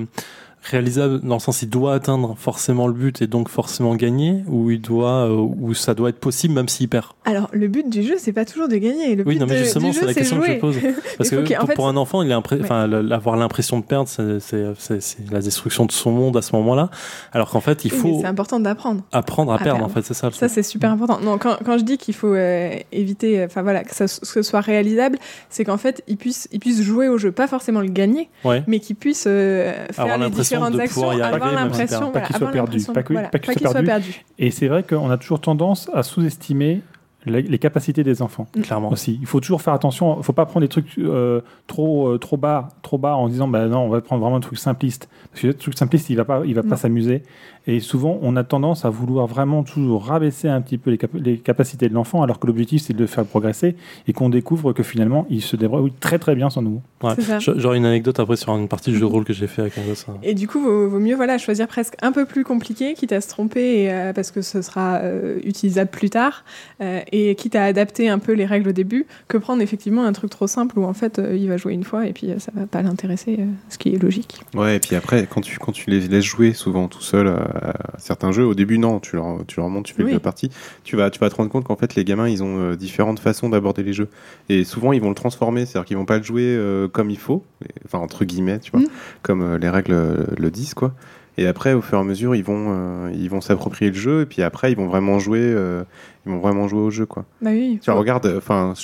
réalisable, 0.64 1.20
dans 1.20 1.34
le 1.34 1.40
sens 1.40 1.62
il 1.62 1.68
doit 1.68 1.94
atteindre 1.94 2.34
forcément 2.38 2.86
le 2.86 2.92
but 2.94 3.22
et 3.22 3.26
donc 3.26 3.48
forcément 3.48 3.94
gagner, 3.96 4.42
ou 4.48 4.70
il 4.70 4.80
doit, 4.80 5.28
euh, 5.28 5.36
ou 5.36 5.74
ça 5.74 5.94
doit 5.94 6.08
être 6.08 6.18
possible 6.20 6.54
même 6.54 6.68
s'il 6.68 6.88
perd? 6.88 7.06
Alors 7.24 7.48
le 7.52 7.68
but 7.68 7.88
du 7.88 8.02
jeu, 8.02 8.14
c'est 8.18 8.32
pas 8.32 8.44
toujours 8.44 8.68
de 8.68 8.76
gagner. 8.76 9.14
Le 9.14 9.24
Oui, 9.26 9.34
but 9.34 9.40
non 9.40 9.46
mais 9.46 9.58
justement 9.58 9.92
c'est 9.92 10.06
la 10.06 10.14
question 10.14 10.40
que 10.40 10.46
je 10.46 10.52
pose, 10.58 10.76
parce 11.18 11.30
que 11.30 11.36
pour, 11.56 11.66
fait, 11.68 11.74
pour 11.74 11.88
un 11.88 11.96
enfant, 11.96 12.22
il 12.22 12.30
impré- 12.32 12.60
Ouais. 12.60 13.12
avoir 13.12 13.36
l'impression 13.36 13.78
de 13.78 13.84
perdre, 13.84 14.08
c'est- 14.08 15.30
la 15.30 15.40
destruction 15.40 15.86
de 15.86 15.92
son 15.92 16.10
monde 16.12 16.36
à 16.36 16.42
ce 16.42 16.54
moment-là, 16.56 16.90
alors 17.32 17.50
qu'en 17.50 17.60
fait 17.60 17.84
il 17.84 17.92
Oui, 17.92 17.98
faut 17.98 18.18
c'est 18.20 18.26
important 18.26 18.60
d'apprendre. 18.60 19.02
apprendre 19.12 19.52
à, 19.52 19.56
à 19.56 19.58
perdre, 19.58 19.78
perdre. 19.80 19.84
en 19.90 19.94
fait, 19.94 20.02
c'est 20.04 20.14
ça. 20.14 20.30
Ça, 20.32 20.48
c'est 20.48 20.62
super 20.62 20.90
important. 20.90 21.20
Non, 21.20 21.38
quand, 21.38 21.56
quand 21.64 21.78
je 21.78 21.84
dis 21.84 21.98
qu'il 21.98 22.14
faut 22.14 22.34
euh, 22.34 22.70
éviter, 22.92 23.44
enfin 23.44 23.62
voilà, 23.62 23.84
que 23.84 23.94
ça 23.94 24.04
que 24.06 24.10
ce 24.26 24.42
soit 24.42 24.60
réalisable, 24.60 25.18
c'est 25.50 25.64
qu'en 25.64 25.76
fait, 25.76 26.02
il 26.08 26.16
puisse, 26.16 26.48
il 26.52 26.60
puisse 26.60 26.82
jouer 26.82 27.08
au 27.08 27.18
jeu, 27.18 27.32
pas 27.32 27.46
forcément 27.46 27.80
le 27.80 27.88
gagner, 27.88 28.28
Ouais. 28.44 28.62
mais 28.66 28.80
qu'il 28.80 28.96
puisse 28.96 29.24
euh, 29.26 29.72
faire 29.90 30.04
Avoir 30.04 30.18
l'impression 30.18 30.53
différentes 30.54 30.74
de 30.74 30.80
actions, 30.80 31.12
y 31.12 31.20
arriver, 31.22 31.54
l'impression. 31.54 32.10
Pas 32.10 32.20
qu'il 32.22 32.36
soit 32.36 32.50
perdu, 32.50 32.78
pas 32.94 33.02
que- 33.02 33.12
voilà, 33.12 33.28
pas 33.28 33.38
qu'il 33.38 33.52
soit 33.58 33.72
perdu. 33.72 33.86
perdu. 33.86 34.24
Et 34.38 34.50
c'est 34.50 34.68
vrai 34.68 34.82
qu'on 34.82 35.10
a 35.10 35.16
toujours 35.16 35.40
tendance 35.40 35.90
à 35.92 36.02
sous-estimer 36.02 36.82
les, 37.26 37.40
les 37.40 37.58
capacités 37.58 38.04
des 38.04 38.20
enfants. 38.20 38.46
clairement. 38.62 38.90
aussi. 38.92 39.18
Il 39.20 39.26
faut 39.26 39.40
toujours 39.40 39.62
faire 39.62 39.72
attention. 39.72 40.18
Il 40.18 40.22
faut 40.24 40.34
pas 40.34 40.44
prendre 40.44 40.60
des 40.60 40.68
trucs 40.68 40.98
euh, 40.98 41.40
trop 41.66 42.08
euh, 42.08 42.18
trop 42.18 42.36
bas, 42.36 42.68
trop 42.82 42.98
bas 42.98 43.16
en 43.16 43.28
disant 43.28 43.48
bah 43.48 43.66
non, 43.66 43.78
on 43.80 43.88
va 43.88 44.02
prendre 44.02 44.20
vraiment 44.22 44.36
un 44.36 44.40
truc 44.40 44.58
simpliste. 44.58 45.08
Parce 45.30 45.40
que 45.40 45.46
le 45.46 45.54
truc 45.54 45.76
simpliste, 45.78 46.10
il 46.10 46.16
va 46.16 46.26
pas, 46.26 46.42
il 46.44 46.54
va 46.54 46.62
Non. 46.62 46.68
pas 46.68 46.76
s'amuser. 46.76 47.22
Et 47.66 47.80
souvent, 47.80 48.18
on 48.22 48.36
a 48.36 48.44
tendance 48.44 48.84
à 48.84 48.90
vouloir 48.90 49.26
vraiment 49.26 49.62
toujours 49.62 50.04
rabaisser 50.04 50.48
un 50.48 50.60
petit 50.60 50.76
peu 50.78 50.90
les, 50.90 50.98
cap- 50.98 51.10
les 51.14 51.38
capacités 51.38 51.88
de 51.88 51.94
l'enfant, 51.94 52.22
alors 52.22 52.38
que 52.38 52.46
l'objectif 52.46 52.82
c'est 52.82 52.92
de 52.92 52.98
le 52.98 53.06
faire 53.06 53.24
progresser 53.24 53.76
et 54.06 54.12
qu'on 54.12 54.28
découvre 54.28 54.72
que 54.72 54.82
finalement, 54.82 55.26
il 55.30 55.40
se 55.42 55.56
débrouille 55.56 55.92
très 55.98 56.18
très 56.18 56.34
bien 56.34 56.50
sans 56.50 56.62
nous. 56.62 56.82
Ouais. 57.02 57.14
J'aurais 57.38 57.78
une 57.78 57.86
anecdote 57.86 58.18
après 58.20 58.36
sur 58.36 58.54
une 58.56 58.68
partie 58.68 58.90
du 58.90 58.96
jeu 58.96 59.00
de 59.02 59.06
rôle 59.06 59.24
que 59.24 59.32
j'ai 59.32 59.46
fait 59.46 59.62
avec 59.62 59.78
un 59.78 59.82
gosse. 59.82 60.06
hein. 60.08 60.14
Et 60.22 60.34
du 60.34 60.46
coup, 60.46 60.60
vaut, 60.60 60.88
vaut 60.88 60.98
mieux 60.98 61.16
voilà, 61.16 61.38
choisir 61.38 61.66
presque 61.66 61.94
un 62.02 62.12
peu 62.12 62.24
plus 62.26 62.44
compliqué, 62.44 62.94
quitte 62.94 63.12
à 63.12 63.20
se 63.20 63.28
tromper, 63.28 63.84
et, 63.84 63.92
euh, 63.92 64.12
parce 64.12 64.30
que 64.30 64.42
ce 64.42 64.60
sera 64.62 64.96
euh, 64.96 65.38
utilisable 65.44 65.90
plus 65.90 66.10
tard, 66.10 66.44
euh, 66.80 67.00
et 67.12 67.34
quitte 67.34 67.56
à 67.56 67.64
adapter 67.64 68.08
un 68.08 68.18
peu 68.18 68.32
les 68.32 68.46
règles 68.46 68.68
au 68.68 68.72
début, 68.72 69.06
que 69.28 69.38
prendre 69.38 69.62
effectivement 69.62 70.04
un 70.04 70.12
truc 70.12 70.30
trop 70.30 70.46
simple 70.46 70.78
où 70.78 70.84
en 70.84 70.92
fait 70.92 71.18
euh, 71.18 71.36
il 71.36 71.48
va 71.48 71.56
jouer 71.56 71.72
une 71.72 71.84
fois 71.84 72.06
et 72.06 72.12
puis 72.12 72.30
euh, 72.30 72.38
ça 72.38 72.52
va 72.54 72.66
pas 72.66 72.82
l'intéresser, 72.82 73.36
euh, 73.38 73.44
ce 73.68 73.78
qui 73.78 73.94
est 73.94 74.02
logique. 74.02 74.40
Ouais, 74.54 74.76
et 74.76 74.80
puis 74.80 74.96
après, 74.96 75.26
quand 75.30 75.40
tu, 75.40 75.58
quand 75.58 75.72
tu 75.72 75.88
les 75.90 76.00
laisses 76.00 76.24
jouer 76.24 76.52
souvent 76.52 76.88
tout 76.88 77.00
seul 77.02 77.28
à, 77.54 77.74
certains 77.98 78.32
jeux, 78.32 78.44
au 78.46 78.54
début, 78.54 78.78
non, 78.78 79.00
tu 79.00 79.16
leur, 79.16 79.44
tu 79.46 79.60
leur 79.60 79.68
montres, 79.68 79.88
tu 79.88 79.94
fais 79.94 80.02
Oui. 80.04 80.12
la 80.12 80.20
partie, 80.20 80.50
tu 80.84 80.96
vas, 80.96 81.10
tu 81.10 81.18
vas 81.20 81.30
te 81.30 81.34
rendre 81.36 81.50
compte 81.50 81.64
qu'en 81.64 81.76
fait, 81.76 81.94
les 81.94 82.04
gamins, 82.04 82.28
ils 82.28 82.42
ont 82.42 82.58
euh, 82.58 82.76
différentes 82.76 83.18
façons 83.20 83.48
d'aborder 83.48 83.82
les 83.82 83.92
jeux. 83.92 84.08
Et 84.48 84.64
souvent, 84.64 84.92
ils 84.92 85.00
vont 85.00 85.08
le 85.10 85.14
transformer, 85.14 85.66
c'est-à-dire 85.66 85.86
qu'ils 85.86 85.96
vont 85.96 86.04
pas 86.06 86.18
le 86.18 86.24
jouer 86.24 86.42
euh, 86.44 86.88
comme 86.88 87.10
il 87.10 87.18
faut, 87.18 87.44
enfin, 87.84 87.98
entre 87.98 88.24
guillemets, 88.24 88.58
tu 88.58 88.70
vois, 88.70 88.80
Mm. 88.80 88.86
comme 89.22 89.42
euh, 89.42 89.58
les 89.58 89.68
règles 89.68 90.26
le 90.38 90.50
disent, 90.50 90.74
quoi. 90.74 90.92
Et 91.36 91.48
après, 91.48 91.72
au 91.72 91.80
fur 91.80 91.98
et 91.98 92.00
à 92.00 92.04
mesure, 92.04 92.36
ils 92.36 92.44
vont, 92.44 92.66
euh, 92.68 93.10
ils 93.12 93.28
vont 93.28 93.40
s'approprier 93.40 93.90
le 93.90 93.96
jeu, 93.96 94.20
et 94.22 94.26
puis 94.26 94.40
après, 94.42 94.70
ils 94.70 94.76
vont 94.76 94.86
vraiment 94.86 95.18
jouer, 95.18 95.40
euh, 95.42 95.82
ils 96.26 96.32
vont 96.32 96.38
vraiment 96.38 96.68
jouer 96.68 96.80
au 96.80 96.90
jeu, 96.90 97.06
quoi. 97.06 97.24
Bah 97.42 97.50
oui. 97.52 97.80
Tu 97.82 97.90
vois, 97.90 97.98
regarde, 97.98 98.32
enfin, 98.36 98.74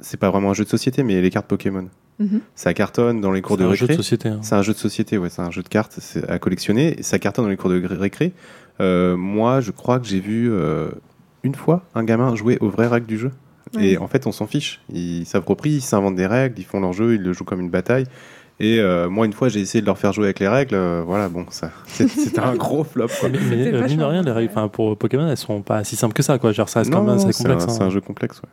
c'est 0.00 0.16
pas 0.18 0.30
vraiment 0.30 0.50
un 0.50 0.54
jeu 0.54 0.64
de 0.64 0.68
société, 0.68 1.02
mais 1.04 1.20
les 1.20 1.30
cartes 1.30 1.46
Pokémon. 1.46 1.86
Mhm. 2.20 2.40
Ça 2.54 2.74
cartonne 2.74 3.20
dans 3.20 3.32
les 3.32 3.40
cours 3.42 3.56
C'est 3.56 3.62
de 3.64 3.68
un 3.68 3.74
jeu 3.74 3.86
de 3.86 3.92
récré. 3.92 3.96
société. 3.96 4.28
hein. 4.28 4.38
C'est 4.42 4.54
un 4.54 4.62
jeu 4.62 4.72
de 4.74 4.78
société, 4.78 5.18
ouais, 5.18 5.30
c'est 5.30 5.42
un 5.42 5.50
jeu 5.50 5.62
de 5.62 5.68
cartes 5.68 5.96
c'est 6.00 6.28
à 6.30 6.38
collectionner. 6.38 7.02
Ça 7.02 7.18
cartonne 7.18 7.46
dans 7.46 7.50
les 7.50 7.56
cours 7.56 7.70
de 7.70 7.82
récré. 7.86 8.32
Euh, 8.80 9.16
moi, 9.16 9.60
je 9.60 9.70
crois 9.72 9.98
que 9.98 10.06
j'ai 10.06 10.20
vu 10.20 10.50
euh, 10.52 10.88
une 11.42 11.54
fois 11.54 11.82
un 11.94 12.04
gamin 12.04 12.34
jouer 12.36 12.58
aux 12.60 12.68
vraies 12.68 12.86
règles 12.88 13.06
du 13.06 13.18
jeu. 13.18 13.30
Ouais. 13.74 13.90
Et 13.92 13.98
en 13.98 14.06
fait, 14.08 14.26
on 14.26 14.32
s'en 14.32 14.46
fiche. 14.46 14.80
Ils 14.92 15.24
s'approprient, 15.26 15.76
ils 15.76 15.80
s'inventent 15.80 16.16
des 16.16 16.26
règles, 16.26 16.58
ils 16.58 16.64
font 16.64 16.80
leur 16.80 16.92
jeu, 16.92 17.14
ils 17.14 17.22
le 17.22 17.32
jouent 17.32 17.44
comme 17.44 17.60
une 17.60 17.70
bataille. 17.70 18.04
Et 18.58 18.78
euh, 18.80 19.08
moi, 19.08 19.24
une 19.24 19.32
fois, 19.32 19.48
j'ai 19.48 19.60
essayé 19.60 19.80
de 19.80 19.86
leur 19.86 19.96
faire 19.96 20.12
jouer 20.12 20.24
avec 20.24 20.38
les 20.40 20.48
règles. 20.48 20.74
euh, 20.74 21.02
voilà, 21.06 21.30
bon, 21.30 21.46
ça, 21.48 21.70
c'est- 21.86 22.08
c'était 22.08 22.40
un 22.40 22.54
gros 22.56 22.84
flop. 22.84 23.06
Quoi. 23.20 23.30
Mais, 23.30 23.38
mais, 23.48 23.72
euh, 23.72 23.86
mine 23.86 23.96
de 23.98 24.04
rien, 24.04 24.22
les 24.22 24.32
règles, 24.32 24.52
pour 24.72 24.98
Pokémon, 24.98 25.26
elles 25.28 25.36
sont 25.38 25.62
pas 25.62 25.84
si 25.84 25.96
simples 25.96 26.12
que 26.14 26.22
ça, 26.22 26.38
quoi. 26.38 26.52
Genre, 26.52 26.68
ça 26.68 26.80
reste 26.80 26.92
quand 26.92 27.02
même 27.02 27.14
assez 27.16 27.32
c'est 27.32 27.42
complexe. 27.44 27.64
un, 27.64 27.68
hein. 27.68 27.74
c'est 27.78 27.82
un 27.84 27.90
jeu 27.90 28.00
complexe. 28.02 28.42
Ouais. 28.42 28.48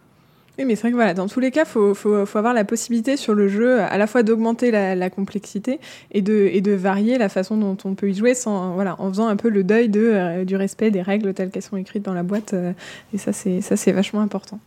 Oui, 0.57 0.65
mais 0.65 0.75
c'est 0.75 0.81
vrai 0.81 0.89
que 0.91 0.95
voilà, 0.95 1.13
dans 1.13 1.27
tous 1.27 1.39
les 1.39 1.51
cas, 1.51 1.65
il 1.65 1.67
faut, 1.67 1.93
faut, 1.93 2.25
faut 2.25 2.37
avoir 2.39 2.55
la 2.55 2.65
possibilité 2.65 3.15
sur 3.15 3.35
le 3.35 3.47
jeu 3.47 3.79
à 3.79 3.95
la 3.99 4.07
fois 4.07 4.23
d'augmenter 4.23 4.71
la, 4.71 4.95
la 4.95 5.09
complexité 5.11 5.79
et 6.11 6.23
de, 6.23 6.49
et 6.51 6.61
de 6.61 6.71
varier 6.71 7.19
la 7.19 7.29
façon 7.29 7.57
dont 7.57 7.77
on 7.85 7.93
peut 7.93 8.09
y 8.09 8.15
jouer 8.15 8.33
sans, 8.33 8.73
voilà, 8.73 8.95
en 8.99 9.09
faisant 9.09 9.27
un 9.27 9.35
peu 9.35 9.49
le 9.49 9.63
deuil 9.63 9.87
de, 9.87 10.01
euh, 10.01 10.45
du 10.45 10.55
respect 10.55 10.89
des 10.89 11.03
règles 11.03 11.35
telles 11.35 11.51
qu'elles 11.51 11.61
sont 11.61 11.77
écrites 11.77 12.03
dans 12.03 12.15
la 12.15 12.23
boîte. 12.23 12.55
euh, 12.55 12.73
et 13.13 13.19
ça, 13.19 13.33
c'est 13.33 13.91
vachement 13.91 14.21
important. 14.21 14.59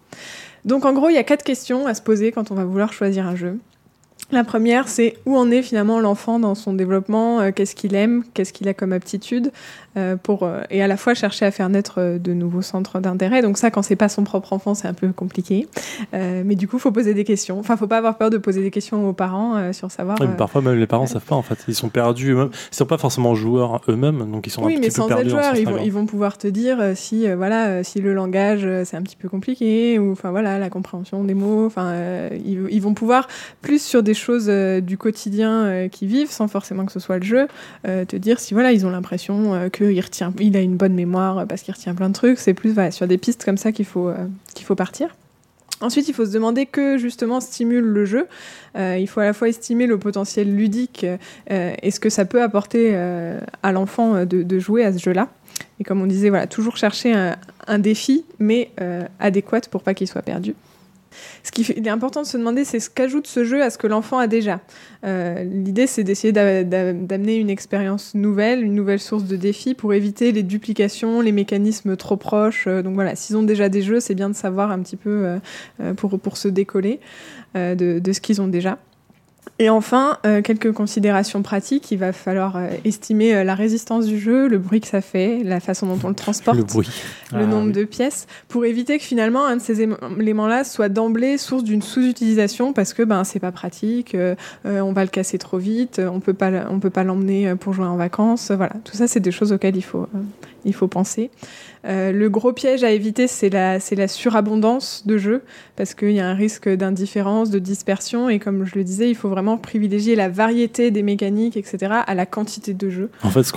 Donc, 0.64 0.84
en 0.84 0.92
gros, 0.92 1.08
il 1.08 1.14
y 1.14 1.18
a 1.18 1.24
quatre 1.24 1.42
questions 1.42 1.88
à 1.88 1.94
se 1.94 2.02
poser 2.02 2.30
quand 2.30 2.52
on 2.52 2.54
va 2.54 2.64
vouloir 2.64 2.92
choisir 2.92 3.26
un 3.26 3.34
jeu. 3.34 3.58
La 4.32 4.44
première, 4.44 4.86
c'est 4.86 5.16
où 5.26 5.36
en 5.36 5.50
est 5.50 5.62
finalement 5.62 5.98
l'enfant 5.98 6.38
dans 6.38 6.54
son 6.54 6.72
développement, 6.72 7.40
euh, 7.40 7.50
qu'est-ce 7.50 7.74
qu'il 7.74 7.96
aime, 7.96 8.22
qu'est-ce 8.32 8.52
qu'il 8.52 8.68
a 8.68 8.74
comme 8.74 8.92
aptitude, 8.92 9.50
pour, 10.22 10.44
euh, 10.44 10.60
et 10.70 10.82
à 10.82 10.86
la 10.86 10.96
fois 10.96 11.14
chercher 11.14 11.46
à 11.46 11.50
faire 11.50 11.68
naître 11.68 11.94
euh, 11.98 12.18
de 12.18 12.32
nouveaux 12.32 12.62
centres 12.62 13.00
d'intérêt. 13.00 13.42
Donc 13.42 13.58
ça, 13.58 13.70
quand 13.70 13.82
c'est 13.82 13.96
pas 13.96 14.08
son 14.08 14.22
propre 14.22 14.52
enfant, 14.52 14.74
c'est 14.74 14.86
un 14.86 14.94
peu 14.94 15.08
compliqué. 15.12 15.66
Euh, 16.14 16.42
mais 16.44 16.54
du 16.54 16.68
coup, 16.68 16.78
faut 16.78 16.92
poser 16.92 17.12
des 17.12 17.24
questions. 17.24 17.58
Enfin, 17.58 17.76
faut 17.76 17.88
pas 17.88 17.98
avoir 17.98 18.16
peur 18.16 18.30
de 18.30 18.38
poser 18.38 18.62
des 18.62 18.70
questions 18.70 19.08
aux 19.08 19.12
parents 19.12 19.56
euh, 19.56 19.72
sur 19.72 19.90
savoir. 19.90 20.16
Oui, 20.20 20.26
mais 20.26 20.34
euh, 20.34 20.36
parfois 20.36 20.62
même 20.62 20.76
les 20.76 20.86
parents 20.86 21.06
savent 21.06 21.24
pas 21.24 21.34
en 21.34 21.42
fait. 21.42 21.58
Ils 21.66 21.74
sont 21.74 21.88
perdus 21.88 22.30
eux-mêmes. 22.32 22.50
Ils 22.72 22.76
sont 22.76 22.86
pas 22.86 22.98
forcément 22.98 23.34
joueurs 23.34 23.80
eux-mêmes, 23.88 24.30
donc 24.30 24.46
ils 24.46 24.50
sont 24.50 24.62
oui, 24.62 24.76
un 24.76 24.80
mais 24.80 24.86
petit 24.88 24.96
peu 24.96 25.02
sans 25.02 25.08
être 25.08 25.16
perdus. 25.16 25.32
en 25.32 25.42
joueurs, 25.42 25.56
ils 25.56 25.68
vont, 25.68 25.78
ils 25.78 25.92
vont 25.92 26.06
pouvoir 26.06 26.38
te 26.38 26.46
dire 26.46 26.78
euh, 26.80 26.92
si, 26.94 27.28
euh, 27.28 27.34
voilà, 27.36 27.66
euh, 27.66 27.82
si 27.82 28.00
le 28.00 28.14
langage 28.14 28.62
euh, 28.64 28.84
c'est 28.84 28.96
un 28.96 29.02
petit 29.02 29.16
peu 29.16 29.28
compliqué 29.28 29.98
ou 29.98 30.12
enfin 30.12 30.30
voilà 30.30 30.58
la 30.58 30.70
compréhension 30.70 31.24
des 31.24 31.34
mots. 31.34 31.66
Enfin, 31.66 31.86
euh, 31.86 32.28
ils, 32.44 32.60
ils 32.70 32.82
vont 32.82 32.94
pouvoir 32.94 33.26
plus 33.60 33.82
sur 33.82 34.02
des 34.02 34.14
choses 34.14 34.46
euh, 34.48 34.80
du 34.80 34.96
quotidien 34.96 35.64
euh, 35.64 35.88
qu'ils 35.88 36.08
vivent, 36.08 36.30
sans 36.30 36.46
forcément 36.46 36.86
que 36.86 36.92
ce 36.92 37.00
soit 37.00 37.18
le 37.18 37.24
jeu, 37.24 37.48
euh, 37.88 38.04
te 38.04 38.14
dire 38.16 38.38
si 38.38 38.54
voilà 38.54 38.70
ils 38.72 38.86
ont 38.86 38.90
l'impression 38.90 39.54
euh, 39.54 39.68
retient, 40.00 40.32
il 40.38 40.56
a 40.56 40.60
une 40.60 40.76
bonne 40.76 40.94
mémoire 40.94 41.38
euh, 41.38 41.46
parce 41.46 41.62
qu'il 41.62 41.74
retient 41.74 41.94
plein 41.94 42.08
de 42.08 42.14
trucs. 42.14 42.38
C'est 42.38 42.54
plus 42.54 42.74
sur 42.90 43.06
des 43.06 43.18
pistes 43.18 43.44
comme 43.44 43.56
ça 43.56 43.72
qu'il 43.72 43.84
faut 43.84 44.08
euh, 44.08 44.26
qu'il 44.54 44.66
faut 44.66 44.74
partir. 44.74 45.16
Ensuite, 45.80 46.08
il 46.08 46.14
faut 46.14 46.26
se 46.26 46.32
demander 46.32 46.66
que 46.66 46.98
justement 46.98 47.40
stimule 47.40 47.84
le 47.84 48.04
jeu. 48.04 48.26
Euh, 48.76 48.98
il 49.00 49.08
faut 49.08 49.20
à 49.20 49.24
la 49.24 49.32
fois 49.32 49.48
estimer 49.48 49.86
le 49.86 49.98
potentiel 49.98 50.54
ludique 50.54 51.06
et 51.48 51.90
ce 51.90 51.98
que 51.98 52.10
ça 52.10 52.26
peut 52.26 52.42
apporter 52.42 52.94
à 52.94 53.72
l'enfant 53.72 54.26
de, 54.26 54.58
jouer 54.58 54.84
à 54.84 54.92
ce 54.92 54.98
jeu-là. 54.98 55.28
Et 55.78 55.84
comme 55.84 56.02
on 56.02 56.06
disait, 56.06 56.28
voilà, 56.28 56.46
toujours 56.46 56.76
chercher 56.76 57.14
un, 57.14 57.34
un 57.66 57.78
défi, 57.78 58.26
mais 58.38 58.72
adéquat 59.20 59.62
pour 59.70 59.82
pas 59.82 59.94
qu'il 59.94 60.06
soit 60.06 60.20
perdu. 60.20 60.54
Ce 61.42 61.50
qui 61.50 61.62
est 61.62 61.88
important 61.88 62.22
de 62.22 62.26
se 62.26 62.36
demander, 62.36 62.64
c'est 62.64 62.80
ce 62.80 62.90
qu'ajoute 62.90 63.26
ce 63.26 63.44
jeu 63.44 63.62
à 63.62 63.70
ce 63.70 63.78
que 63.78 63.86
l'enfant 63.86 64.18
a 64.18 64.26
déjà. 64.26 64.60
Euh, 65.04 65.42
L'idée, 65.44 65.86
c'est 65.86 66.04
d'essayer 66.04 66.32
d'a- 66.32 66.64
d'a- 66.64 66.92
d'amener 66.92 67.36
une 67.36 67.50
expérience 67.50 68.14
nouvelle, 68.14 68.62
une 68.62 68.74
nouvelle 68.74 69.00
source 69.00 69.24
de 69.24 69.36
défi 69.36 69.74
pour 69.74 69.92
éviter 69.94 70.32
les 70.32 70.42
duplications, 70.42 71.20
les 71.20 71.32
mécanismes 71.32 71.96
trop 71.96 72.16
proches. 72.16 72.66
Euh, 72.66 72.82
donc 72.82 72.94
voilà, 72.94 73.14
s'ils 73.16 73.36
ont 73.36 73.42
déjà 73.42 73.68
des 73.68 73.82
jeux, 73.82 74.00
c'est 74.00 74.14
bien 74.14 74.28
de 74.28 74.34
savoir 74.34 74.70
un 74.70 74.78
petit 74.80 74.96
peu 74.96 75.38
euh, 75.80 75.94
pour, 75.94 76.18
se 76.36 76.48
décoller 76.48 77.00
de, 77.54 77.98
de 77.98 78.12
ce 78.12 78.20
qu'ils 78.20 78.40
ont 78.40 78.48
déjà. 78.48 78.78
Et 79.58 79.68
enfin, 79.68 80.16
euh, 80.24 80.40
quelques 80.40 80.72
considérations 80.72 81.42
pratiques. 81.42 81.90
Il 81.90 81.98
va 81.98 82.12
falloir 82.12 82.56
euh, 82.56 82.68
estimer 82.86 83.34
euh, 83.34 83.44
la 83.44 83.54
résistance 83.54 84.06
du 84.06 84.18
jeu, 84.18 84.48
le 84.48 84.56
bruit 84.56 84.80
que 84.80 84.86
ça 84.86 85.02
fait, 85.02 85.42
la 85.44 85.60
façon 85.60 85.86
dont 85.86 85.98
on 86.02 86.08
le 86.08 86.14
transporte 86.14 86.56
Le 86.56 86.64
bruit. 86.64 86.88
le 87.32 87.40
Ah, 87.40 87.46
nombre 87.46 87.66
oui. 87.66 87.72
de 87.72 87.84
pièces 87.84 88.26
pour 88.48 88.64
éviter 88.64 88.96
que 88.98 89.04
finalement 89.04 89.44
un 89.44 89.56
de 89.56 89.60
ces 89.62 89.82
éléments-là 89.82 90.64
soit 90.64 90.88
d'emblée 90.88 91.36
source 91.36 91.62
d'une 91.62 91.82
sous-utilisation 91.82 92.72
parce 92.72 92.94
que 92.94 93.02
ben 93.02 93.22
c'est 93.24 93.38
pas 93.38 93.52
pratique, 93.52 94.16
on 94.64 94.92
va 94.92 95.04
le 95.04 95.10
casser 95.10 95.38
trop 95.38 95.58
vite, 95.58 96.00
on 96.04 96.20
peut 96.20 96.34
pas 96.34 96.50
on 96.70 96.80
peut 96.80 96.90
pas 96.90 97.04
l'emmener 97.04 97.54
pour 97.54 97.72
jouer 97.72 97.86
en 97.86 97.96
vacances, 97.96 98.50
voilà 98.50 98.72
tout 98.84 98.96
ça 98.96 99.06
c'est 99.08 99.20
des 99.20 99.30
choses 99.30 99.52
auxquelles 99.52 99.76
il 99.76 99.82
faut 99.84 100.08
euh, 100.14 100.18
il 100.64 100.74
faut 100.74 100.88
penser. 100.88 101.30
Euh, 101.86 102.12
le 102.12 102.28
gros 102.28 102.52
piège 102.52 102.84
à 102.84 102.90
éviter 102.90 103.26
c'est 103.26 103.48
la 103.50 104.08
surabondance 104.08 105.06
de 105.06 105.16
jeux 105.16 105.42
parce 105.76 105.94
qu'il 105.94 106.12
y 106.12 106.20
a 106.20 106.28
un 106.28 106.34
risque 106.34 106.68
d'indifférence, 106.68 107.48
de 107.48 107.58
dispersion 107.58 108.28
et 108.28 108.38
comme 108.38 108.66
je 108.66 108.74
le 108.74 108.84
disais 108.84 109.08
il 109.08 109.14
faut 109.14 109.30
vraiment 109.30 109.56
privilégier 109.56 110.14
la 110.14 110.28
variété 110.28 110.90
des 110.90 111.02
mécaniques 111.02 111.56
etc 111.56 111.94
à 112.06 112.14
la 112.14 112.26
quantité 112.26 112.74
de 112.74 112.90
jeux. 112.90 113.10
En 113.22 113.30
fait, 113.30 113.50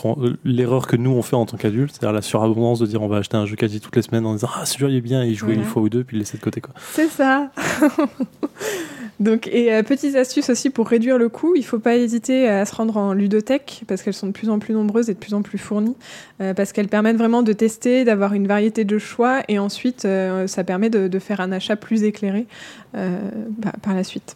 l'erreur 0.45 0.88
que 0.88 0.95
nous 0.95 1.12
on 1.12 1.22
fait 1.22 1.36
en 1.36 1.45
tant 1.45 1.58
qu'adultes, 1.58 1.95
c'est-à-dire 1.95 2.14
la 2.14 2.22
surabondance 2.22 2.80
de 2.80 2.86
dire 2.86 3.01
on 3.01 3.08
va 3.08 3.18
acheter 3.18 3.36
un 3.36 3.45
jeu 3.45 3.56
quasi 3.56 3.82
toutes 3.82 3.95
les 3.95 4.01
semaines 4.01 4.26
en 4.26 4.34
disant 4.34 4.49
ah 4.56 4.66
ce 4.66 4.78
jeu 4.78 4.89
il 4.89 4.95
est 4.95 5.01
bien 5.01 5.24
et 5.24 5.28
y 5.28 5.36
jouer 5.36 5.54
une 5.54 5.66
fois 5.66 5.82
ou 5.82 5.89
deux 5.89 6.04
puis 6.04 6.16
le 6.16 6.22
laisser 6.22 6.38
de 6.38 6.43
côté 6.43 6.62
quoi. 6.62 6.74
C'est 6.93 7.10
ça. 7.10 7.51
Donc, 9.20 9.47
et 9.47 9.74
euh, 9.74 9.84
petites 9.84 10.16
astuces 10.16 10.49
aussi 10.49 10.70
pour 10.70 10.88
réduire 10.88 11.18
le 11.18 11.30
coût, 11.30 11.55
il 11.55 11.64
faut 11.64 11.80
pas 11.80 11.95
hésiter 11.95 12.47
à 12.47 12.66
se 12.66 12.74
rendre 12.76 12.97
en 12.97 13.14
ludothèque 13.14 13.84
parce 13.88 14.01
qu'elles 14.01 14.14
sont 14.14 14.28
de 14.28 14.32
plus 14.32 14.49
en 14.49 14.59
plus 14.59 14.74
nombreuses 14.74 15.09
et 15.09 15.14
de 15.14 15.20
plus 15.20 15.34
en 15.34 15.41
plus 15.41 15.57
fournies, 15.57 15.95
euh, 16.41 16.53
parce 16.53 16.72
qu'elles 16.72 16.88
permettent 16.88 17.18
vraiment 17.18 17.43
de 17.43 17.53
tester, 17.53 18.03
d'avoir 18.05 18.34
une 18.34 18.47
variété 18.47 18.86
de 18.86 18.97
choix 18.97 19.41
et 19.47 19.59
ensuite 19.59 20.05
euh, 20.05 20.47
ça 20.47 20.64
permet 20.64 20.89
de, 20.89 21.20
faire 21.20 21.41
un 21.41 21.51
achat 21.51 21.76
plus 21.76 22.03
éclairé 22.03 22.47
euh, 22.95 23.18
par 23.82 23.93
la 23.93 24.03
suite. 24.03 24.36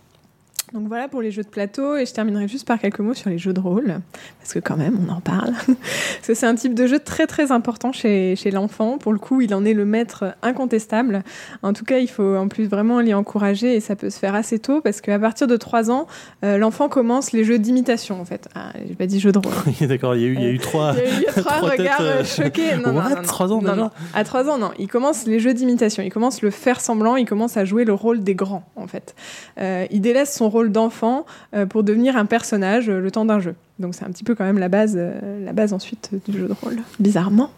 Donc 0.74 0.88
voilà 0.90 1.08
pour 1.08 1.22
les 1.22 1.32
jeux 1.32 1.44
de 1.44 1.48
plateau 1.48 1.96
et 1.96 2.06
je 2.06 2.14
terminerai 2.14 2.48
juste 2.50 2.68
par 2.68 2.78
quelques 2.78 3.00
mots 3.00 3.14
sur 3.14 3.30
les 3.30 3.38
jeux 3.38 3.54
de 3.54 3.60
rôle 3.60 4.00
parce 4.40 4.54
que 4.54 4.60
quand 4.60 4.76
même 4.76 5.00
on 5.08 5.12
en 5.12 5.22
parle. 5.22 5.54
parce 5.66 6.28
que 6.28 6.34
c'est 6.34 6.46
un 6.46 6.56
type 6.56 6.74
de 6.74 6.88
jeu 6.88 7.00
très 7.00 7.26
très 7.26 7.54
important 7.54 7.94
chez, 7.94 8.36
chez 8.36 8.52
l'enfant. 8.52 8.98
Pour 8.98 9.14
le 9.14 9.20
coup, 9.20 9.40
il 9.40 9.56
en 9.56 9.64
est 9.64 9.74
le 9.74 9.86
maître 9.86 10.36
incontestable. 10.42 11.24
En 11.64 11.72
tout 11.72 11.86
cas, 11.86 12.00
il 12.00 12.10
faut 12.10 12.36
en 12.36 12.50
plus 12.50 12.66
vraiment 12.68 13.00
l'y 13.00 13.14
encourager 13.14 13.76
et 13.76 13.80
ça 13.80 13.96
peut 13.96 14.10
se 14.10 14.20
faire 14.20 14.36
assez 14.36 14.60
tôt 14.60 14.82
parce 14.82 15.00
qu'à 15.00 15.18
partir 15.18 15.48
de 15.48 15.56
3 15.56 15.90
ans, 15.90 16.06
euh, 16.44 16.58
l'enfant 16.58 16.90
commence 16.90 17.32
les 17.32 17.46
jeux 17.46 17.60
d'imitation 17.60 18.20
en 18.20 18.26
fait. 18.26 18.50
Ah, 18.54 18.74
j'ai 18.86 18.96
pas 18.96 19.06
dit 19.06 19.22
jeux 19.22 19.32
de 19.32 19.40
rôle. 19.40 19.54
D'accord, 19.88 20.16
il 20.16 20.22
y 20.22 20.26
a 20.26 20.28
eu, 20.28 20.36
il 20.36 20.44
y 20.44 20.48
a 20.48 20.50
eu 20.50 20.60
trois, 20.60 20.94
Il 20.98 21.00
y 21.00 21.16
a 21.16 21.20
eu 21.22 21.26
trois 21.28 21.44
trois 21.44 21.70
têtes, 21.72 21.80
regards 21.80 22.02
euh, 22.02 22.20
euh, 22.20 22.24
choqués. 22.26 22.76
Non, 22.76 22.94
What? 22.94 23.10
non, 23.10 23.16
non. 23.16 23.22
3 23.24 23.52
ans 23.54 23.62
Non, 23.62 23.62
déjà 23.62 23.76
non. 23.76 23.92
À 24.14 24.24
3 24.26 24.50
ans, 24.50 24.58
non. 24.58 24.72
Il 24.78 24.88
commence 24.88 25.26
les 25.26 25.40
jeux 25.40 25.54
d'imitation. 25.54 26.04
Il 26.04 26.12
commence 26.12 26.42
le 26.42 26.52
faire 26.52 26.82
semblant. 26.82 27.16
Il 27.16 27.26
commence 27.26 27.56
à 27.56 27.64
jouer 27.64 27.86
le 27.86 27.94
rôle 27.94 28.22
des 28.22 28.36
grands, 28.36 28.64
en 28.76 28.88
fait. 28.88 29.16
Euh, 29.60 29.86
il 29.92 30.02
délaisse 30.02 30.36
son 30.36 30.50
rôle 30.50 30.57
d'enfant 30.66 31.26
euh, 31.54 31.66
pour 31.66 31.84
devenir 31.84 32.18
un 32.18 32.26
personnage 32.26 32.90
euh, 32.90 33.00
le 33.00 33.12
temps 33.12 33.26
d'un 33.26 33.40
jeu. 33.40 33.56
Donc 33.80 33.96
c'est 33.96 34.06
un 34.06 34.10
petit 34.10 34.24
peu 34.24 34.36
quand 34.36 34.44
même 34.44 34.58
la 34.58 34.70
base, 34.70 34.96
euh, 34.98 35.46
la 35.46 35.54
base 35.54 35.74
ensuite 35.74 36.12
du 36.28 36.40
jeu 36.40 36.48
de 36.48 36.54
rôle, 36.62 36.78
bizarrement. 37.00 37.52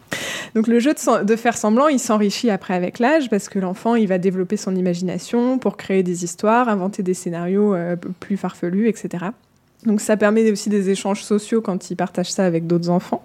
Donc 0.56 0.68
le 0.68 0.80
jeu 0.80 0.94
de, 0.94 1.24
de 1.24 1.36
faire 1.36 1.58
semblant, 1.58 1.88
il 1.88 2.00
s'enrichit 2.00 2.50
après 2.50 2.74
avec 2.74 3.00
l'âge 3.00 3.30
parce 3.30 3.50
que 3.50 3.60
l'enfant, 3.60 3.96
il 3.96 4.08
va 4.08 4.18
développer 4.18 4.58
son 4.58 4.76
imagination 4.76 5.58
pour 5.58 5.78
créer 5.78 6.04
des 6.04 6.24
histoires, 6.24 6.70
inventer 6.70 7.04
des 7.04 7.14
scénarios 7.14 7.76
plus 8.20 8.36
farfelus, 8.38 8.90
etc. 8.90 9.28
Donc 9.86 10.02
ça 10.02 10.18
permet 10.18 10.52
aussi 10.52 10.70
des 10.70 10.90
échanges 10.90 11.24
sociaux 11.24 11.62
quand 11.62 11.90
il 11.90 11.96
partage 11.96 12.32
ça 12.32 12.46
avec 12.46 12.68
d'autres 12.68 12.90
enfants. 12.90 13.24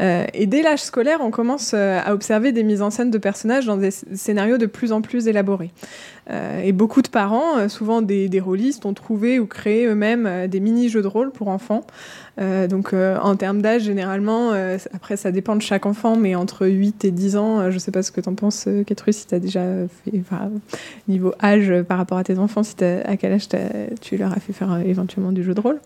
Euh, 0.00 0.24
et 0.34 0.46
dès 0.46 0.62
l'âge 0.62 0.82
scolaire, 0.82 1.18
on 1.22 1.30
commence 1.30 1.72
euh, 1.74 1.98
à 2.04 2.12
observer 2.12 2.52
des 2.52 2.62
mises 2.62 2.82
en 2.82 2.90
scène 2.90 3.10
de 3.10 3.18
personnages 3.18 3.66
dans 3.66 3.76
des 3.76 3.90
sc- 3.90 4.04
scénarios 4.14 4.58
de 4.58 4.66
plus 4.66 4.92
en 4.92 5.00
plus 5.00 5.26
élaborés. 5.26 5.70
Euh, 6.30 6.60
et 6.60 6.72
beaucoup 6.72 7.02
de 7.02 7.08
parents, 7.08 7.68
souvent 7.68 8.02
des, 8.02 8.28
des 8.28 8.40
rôlistes, 8.40 8.84
ont 8.84 8.94
trouvé 8.94 9.38
ou 9.38 9.46
créé 9.46 9.86
eux-mêmes 9.86 10.48
des 10.48 10.60
mini-jeux 10.60 11.02
de 11.02 11.06
rôle 11.06 11.30
pour 11.30 11.48
enfants. 11.48 11.82
Donc 12.68 12.92
en 12.92 13.36
termes 13.36 13.62
d'âge, 13.62 13.82
généralement, 13.82 14.50
après 14.92 15.16
ça 15.16 15.30
dépend 15.30 15.56
de 15.56 15.62
chaque 15.62 15.86
enfant, 15.86 16.16
mais 16.16 16.34
entre 16.34 16.66
8 16.66 17.04
et 17.06 17.10
10 17.10 17.36
ans, 17.36 17.70
je 17.70 17.78
sais 17.78 17.92
pas 17.92 18.02
ce 18.02 18.10
que 18.10 18.20
t'en 18.20 18.34
penses, 18.34 18.68
Ketrus, 18.86 19.16
si 19.16 19.26
t'as 19.26 19.38
déjà 19.38 19.62
fait, 20.04 20.18
enfin, 20.20 20.50
niveau 21.08 21.32
âge 21.42 21.72
par 21.88 21.96
rapport 21.96 22.18
à 22.18 22.24
tes 22.24 22.38
enfants, 22.38 22.62
si 22.62 22.74
à 22.82 23.16
quel 23.16 23.32
âge 23.32 23.48
tu 24.02 24.16
leur 24.16 24.32
as 24.32 24.40
fait 24.40 24.52
faire 24.52 24.80
éventuellement 24.84 25.32
du 25.32 25.42
jeu 25.44 25.54
de 25.54 25.60
rôle 25.60 25.78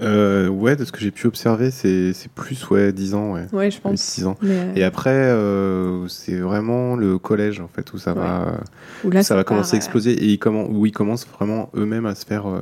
Euh, 0.00 0.48
ouais, 0.48 0.76
de 0.76 0.84
ce 0.84 0.92
que 0.92 1.00
j'ai 1.00 1.10
pu 1.10 1.26
observer, 1.26 1.70
c'est 1.70 2.14
c'est 2.14 2.30
plus 2.30 2.68
ouais 2.70 2.92
10 2.92 3.14
ans, 3.14 3.32
ouais. 3.34 3.46
Ouais, 3.52 3.70
je 3.70 3.80
pense. 3.80 4.00
6 4.00 4.26
ans. 4.26 4.36
Mais, 4.40 4.58
euh, 4.58 4.72
Et 4.76 4.82
après, 4.84 5.10
euh, 5.10 6.08
c'est 6.08 6.36
vraiment 6.36 6.96
le 6.96 7.18
collège 7.18 7.60
en 7.60 7.68
fait 7.68 7.92
où 7.92 7.98
ça 7.98 8.14
va, 8.14 8.60
où 9.04 9.10
là, 9.10 9.22
ça 9.22 9.34
va 9.34 9.44
commencer 9.44 9.72
à 9.72 9.76
euh, 9.76 9.78
exploser 9.78 10.12
et 10.12 10.26
ils 10.26 10.48
où 10.48 10.86
ils 10.86 10.92
commencent 10.92 11.26
vraiment 11.26 11.70
eux-mêmes 11.76 12.06
à 12.06 12.14
se 12.14 12.24
faire, 12.24 12.48
euh, 12.48 12.60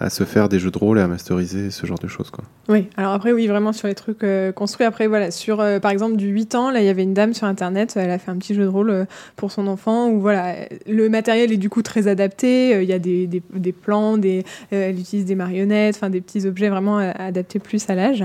à 0.00 0.10
se 0.10 0.24
faire 0.24 0.48
des 0.48 0.58
jeux 0.58 0.70
de 0.70 0.78
rôle 0.78 0.98
et 0.98 1.02
à 1.02 1.06
masteriser 1.06 1.70
ce 1.70 1.86
genre 1.86 1.98
de 1.98 2.08
choses 2.08 2.30
quoi. 2.30 2.42
Oui, 2.70 2.88
alors 2.96 3.12
après, 3.12 3.32
oui, 3.32 3.48
vraiment 3.48 3.72
sur 3.72 3.88
les 3.88 3.96
trucs 3.96 4.22
euh, 4.22 4.52
construits. 4.52 4.86
Après, 4.86 5.08
voilà, 5.08 5.32
sur 5.32 5.60
euh, 5.60 5.80
par 5.80 5.90
exemple 5.90 6.16
du 6.16 6.28
8 6.28 6.54
ans, 6.54 6.70
là, 6.70 6.80
il 6.80 6.86
y 6.86 6.88
avait 6.88 7.02
une 7.02 7.14
dame 7.14 7.34
sur 7.34 7.48
internet, 7.48 7.94
elle 7.96 8.10
a 8.10 8.18
fait 8.18 8.30
un 8.30 8.36
petit 8.36 8.54
jeu 8.54 8.62
de 8.62 8.68
rôle 8.68 8.90
euh, 8.90 9.04
pour 9.34 9.50
son 9.50 9.66
enfant 9.66 10.08
où 10.08 10.20
voilà, 10.20 10.54
le 10.86 11.08
matériel 11.08 11.50
est 11.50 11.56
du 11.56 11.68
coup 11.68 11.82
très 11.82 12.06
adapté. 12.06 12.80
Il 12.80 12.88
y 12.88 12.92
a 12.92 13.00
des, 13.00 13.26
des, 13.26 13.42
des 13.52 13.72
plans, 13.72 14.18
des, 14.18 14.44
elle 14.70 14.98
utilise 14.98 15.24
des 15.24 15.34
marionnettes, 15.34 15.96
enfin 15.96 16.10
des 16.10 16.20
petits 16.20 16.46
objets 16.46 16.68
vraiment 16.68 16.98
adaptés 16.98 17.58
plus 17.58 17.90
à 17.90 17.94
l'âge. 17.94 18.24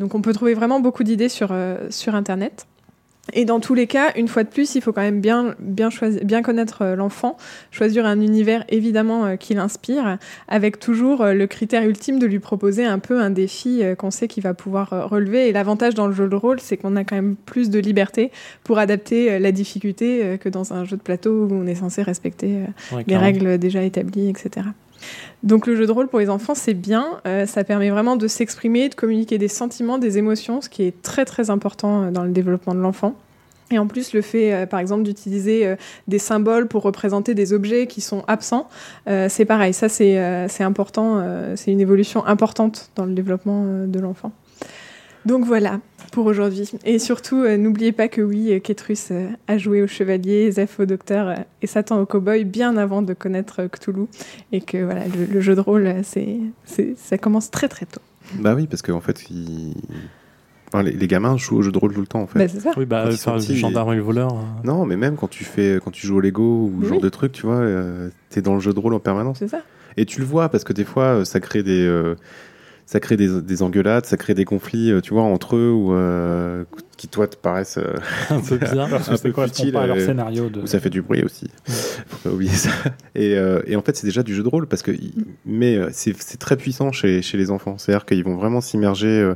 Donc 0.00 0.14
on 0.14 0.20
peut 0.20 0.32
trouver 0.32 0.54
vraiment 0.54 0.80
beaucoup 0.80 1.04
d'idées 1.04 1.28
sur, 1.28 1.54
sur 1.90 2.14
internet. 2.14 2.66
Et 3.32 3.44
dans 3.44 3.60
tous 3.60 3.74
les 3.74 3.86
cas, 3.86 4.12
une 4.16 4.26
fois 4.26 4.42
de 4.42 4.48
plus, 4.48 4.74
il 4.74 4.82
faut 4.82 4.92
quand 4.92 5.00
même 5.02 5.20
bien, 5.20 5.54
bien, 5.60 5.90
choisir, 5.90 6.24
bien 6.24 6.42
connaître 6.42 6.82
euh, 6.82 6.96
l'enfant, 6.96 7.36
choisir 7.70 8.04
un 8.04 8.20
univers 8.20 8.64
évidemment 8.68 9.24
euh, 9.24 9.36
qui 9.36 9.54
l'inspire, 9.54 10.18
avec 10.48 10.80
toujours 10.80 11.22
euh, 11.22 11.32
le 11.32 11.46
critère 11.46 11.84
ultime 11.84 12.18
de 12.18 12.26
lui 12.26 12.40
proposer 12.40 12.84
un 12.84 12.98
peu 12.98 13.20
un 13.20 13.30
défi 13.30 13.82
qu'on 13.96 14.10
sait 14.10 14.26
qu'il 14.26 14.42
va 14.42 14.54
pouvoir 14.54 15.08
relever. 15.08 15.48
Et 15.48 15.52
l'avantage 15.52 15.94
dans 15.94 16.08
le 16.08 16.12
jeu 16.12 16.28
de 16.28 16.34
rôle, 16.34 16.58
c'est 16.58 16.76
qu'on 16.76 16.96
a 16.96 17.04
quand 17.04 17.14
même 17.14 17.36
plus 17.36 17.70
de 17.70 17.78
liberté 17.78 18.32
pour 18.64 18.78
adapter 18.78 19.38
la 19.38 19.52
difficulté 19.52 20.38
que 20.40 20.48
dans 20.48 20.72
un 20.72 20.84
jeu 20.84 20.96
de 20.96 21.02
plateau 21.02 21.46
où 21.46 21.54
on 21.54 21.66
est 21.66 21.76
censé 21.76 22.02
respecter 22.02 22.60
Ouais, 22.92 23.04
les 23.06 23.16
règles 23.16 23.58
déjà 23.58 23.82
établies, 23.82 24.28
etc. 24.28 24.66
Donc 25.42 25.66
le 25.66 25.76
jeu 25.76 25.86
de 25.86 25.92
rôle 25.92 26.08
pour 26.08 26.20
les 26.20 26.30
enfants, 26.30 26.54
c'est 26.54 26.74
bien. 26.74 27.20
Euh, 27.26 27.46
ça 27.46 27.64
permet 27.64 27.90
vraiment 27.90 28.16
de 28.16 28.28
s'exprimer, 28.28 28.88
de 28.88 28.94
communiquer 28.94 29.38
des 29.38 29.48
sentiments, 29.48 29.98
des 29.98 30.18
émotions, 30.18 30.60
ce 30.60 30.68
qui 30.68 30.84
est 30.84 31.02
très 31.02 31.24
très 31.24 31.50
important 31.50 32.04
euh, 32.04 32.10
dans 32.10 32.24
le 32.24 32.30
développement 32.30 32.74
de 32.74 32.80
l'enfant. 32.80 33.14
Et 33.70 33.78
en 33.78 33.86
plus, 33.86 34.12
le 34.12 34.20
fait, 34.20 34.52
euh, 34.52 34.66
par 34.66 34.80
exemple, 34.80 35.02
d'utiliser 35.02 35.76
des 36.06 36.18
symboles 36.18 36.68
pour 36.68 36.82
représenter 36.82 37.34
des 37.34 37.52
objets 37.52 37.86
qui 37.86 38.00
sont 38.00 38.22
absents, 38.28 38.68
c'est 39.06 39.44
pareil. 39.46 39.72
Ça, 39.72 39.88
c'est 39.88 40.62
important. 40.62 41.24
c'est 41.56 41.72
une 41.72 41.80
évolution 41.80 42.24
importante 42.26 42.90
dans 42.96 43.06
le 43.06 43.14
développement 43.14 43.64
de 43.86 43.98
l'enfant. 43.98 44.32
Donc 45.26 45.44
voilà 45.44 45.80
pour 46.10 46.26
aujourd'hui. 46.26 46.70
Et 46.84 46.98
surtout, 46.98 47.36
euh, 47.42 47.56
n'oubliez 47.56 47.92
pas 47.92 48.08
que 48.08 48.20
oui, 48.20 48.52
euh, 48.52 48.58
Ketrus 48.58 49.08
euh, 49.12 49.28
a 49.48 49.56
joué 49.56 49.80
au 49.82 49.86
chevalier, 49.86 50.50
Zeph 50.50 50.78
au 50.80 50.84
docteur 50.84 51.28
euh, 51.28 51.34
et 51.62 51.66
Satan 51.66 52.00
au 52.00 52.06
cowboy 52.06 52.44
bien 52.44 52.76
avant 52.76 53.02
de 53.02 53.14
connaître 53.14 53.60
euh, 53.62 53.68
Cthulhu. 53.68 54.06
Et 54.52 54.60
que 54.60 54.82
voilà, 54.84 55.02
le, 55.06 55.24
le 55.32 55.40
jeu 55.40 55.54
de 55.54 55.60
rôle, 55.60 55.86
euh, 55.86 56.00
c'est, 56.02 56.36
c'est, 56.64 56.94
ça 56.98 57.16
commence 57.18 57.50
très 57.50 57.68
très 57.68 57.86
tôt. 57.86 58.00
Bah 58.40 58.54
oui, 58.54 58.66
parce 58.66 58.82
qu'en 58.82 59.00
fait, 59.00 59.30
ils- 59.30 59.74
enfin, 60.68 60.82
les, 60.82 60.92
les 60.92 61.06
gamins 61.06 61.36
jouent 61.38 61.58
au 61.58 61.62
jeu 61.62 61.72
de 61.72 61.78
rôle 61.78 61.94
tout 61.94 62.00
le 62.00 62.06
temps 62.06 62.22
en 62.22 62.26
fait. 62.26 62.38
Bah, 62.38 62.48
c'est 62.48 62.60
ça. 62.60 62.72
Oui, 62.76 62.84
bah, 62.84 63.06
le 63.08 63.54
gendarme 63.54 63.92
et 63.92 63.96
le 63.96 64.02
voleur. 64.02 64.32
euh, 64.34 64.40
Non, 64.64 64.84
mais 64.84 64.96
même 64.96 65.16
quand 65.16 65.28
tu 65.28 65.44
fais, 65.44 65.78
quand 65.82 65.92
tu 65.92 66.06
joues 66.06 66.16
au 66.16 66.20
Lego 66.20 66.42
ou 66.66 66.72
Oui. 66.78 66.84
ce 66.84 66.88
genre 66.88 67.00
de 67.00 67.08
truc, 67.08 67.32
tu 67.32 67.46
vois, 67.46 67.56
euh, 67.56 68.10
t'es 68.28 68.42
dans 68.42 68.54
le 68.54 68.60
jeu 68.60 68.72
de 68.74 68.78
rôle 68.80 68.92
en 68.94 69.00
permanence. 69.00 69.38
C'est 69.38 69.48
ça. 69.48 69.62
Et 69.96 70.04
tu 70.04 70.20
le 70.20 70.26
vois 70.26 70.48
parce 70.48 70.64
que 70.64 70.72
des 70.72 70.84
fois, 70.84 71.24
ça 71.24 71.38
crée 71.40 71.62
des, 71.62 71.86
euh, 71.86 72.16
ça 72.86 73.00
crée 73.00 73.16
des, 73.16 73.40
des 73.40 73.62
engueulades, 73.62 74.04
ça 74.06 74.16
crée 74.16 74.34
des 74.34 74.44
conflits, 74.44 74.90
euh, 74.90 75.00
tu 75.00 75.14
vois, 75.14 75.22
entre 75.22 75.56
eux 75.56 75.70
ou 75.70 75.94
euh, 75.94 76.64
qui 76.96 77.08
toi 77.08 77.26
te 77.26 77.36
paraissent 77.36 77.78
euh, 77.78 77.94
un 78.30 78.40
peu 78.40 78.56
bizarre. 78.58 78.88
Parce 78.88 79.08
que 79.08 79.14
Un 79.14 79.16
ça 79.16 79.22
peu 79.22 79.32
correspond 79.32 79.56
futile, 79.56 79.72
pas 79.72 79.82
à 79.82 79.86
leur 79.86 80.00
scénario 80.00 80.48
de. 80.50 80.60
où 80.60 80.66
ça 80.66 80.80
fait 80.80 80.90
du 80.90 81.02
bruit 81.02 81.22
aussi. 81.22 81.48
Faut 81.66 82.28
pas 82.28 82.34
oublier 82.34 82.52
ça. 82.52 82.70
Et, 83.14 83.36
euh, 83.36 83.62
et 83.66 83.76
en 83.76 83.82
fait, 83.82 83.96
c'est 83.96 84.06
déjà 84.06 84.22
du 84.22 84.34
jeu 84.34 84.42
de 84.42 84.48
rôle 84.48 84.66
parce 84.66 84.82
que, 84.82 84.92
mais 85.46 85.78
c'est 85.92 86.38
très 86.38 86.56
puissant 86.56 86.92
chez, 86.92 87.22
chez 87.22 87.38
les 87.38 87.50
enfants. 87.50 87.78
C'est-à-dire 87.78 88.04
qu'ils 88.04 88.24
vont 88.24 88.36
vraiment 88.36 88.60
s'immerger 88.60 89.32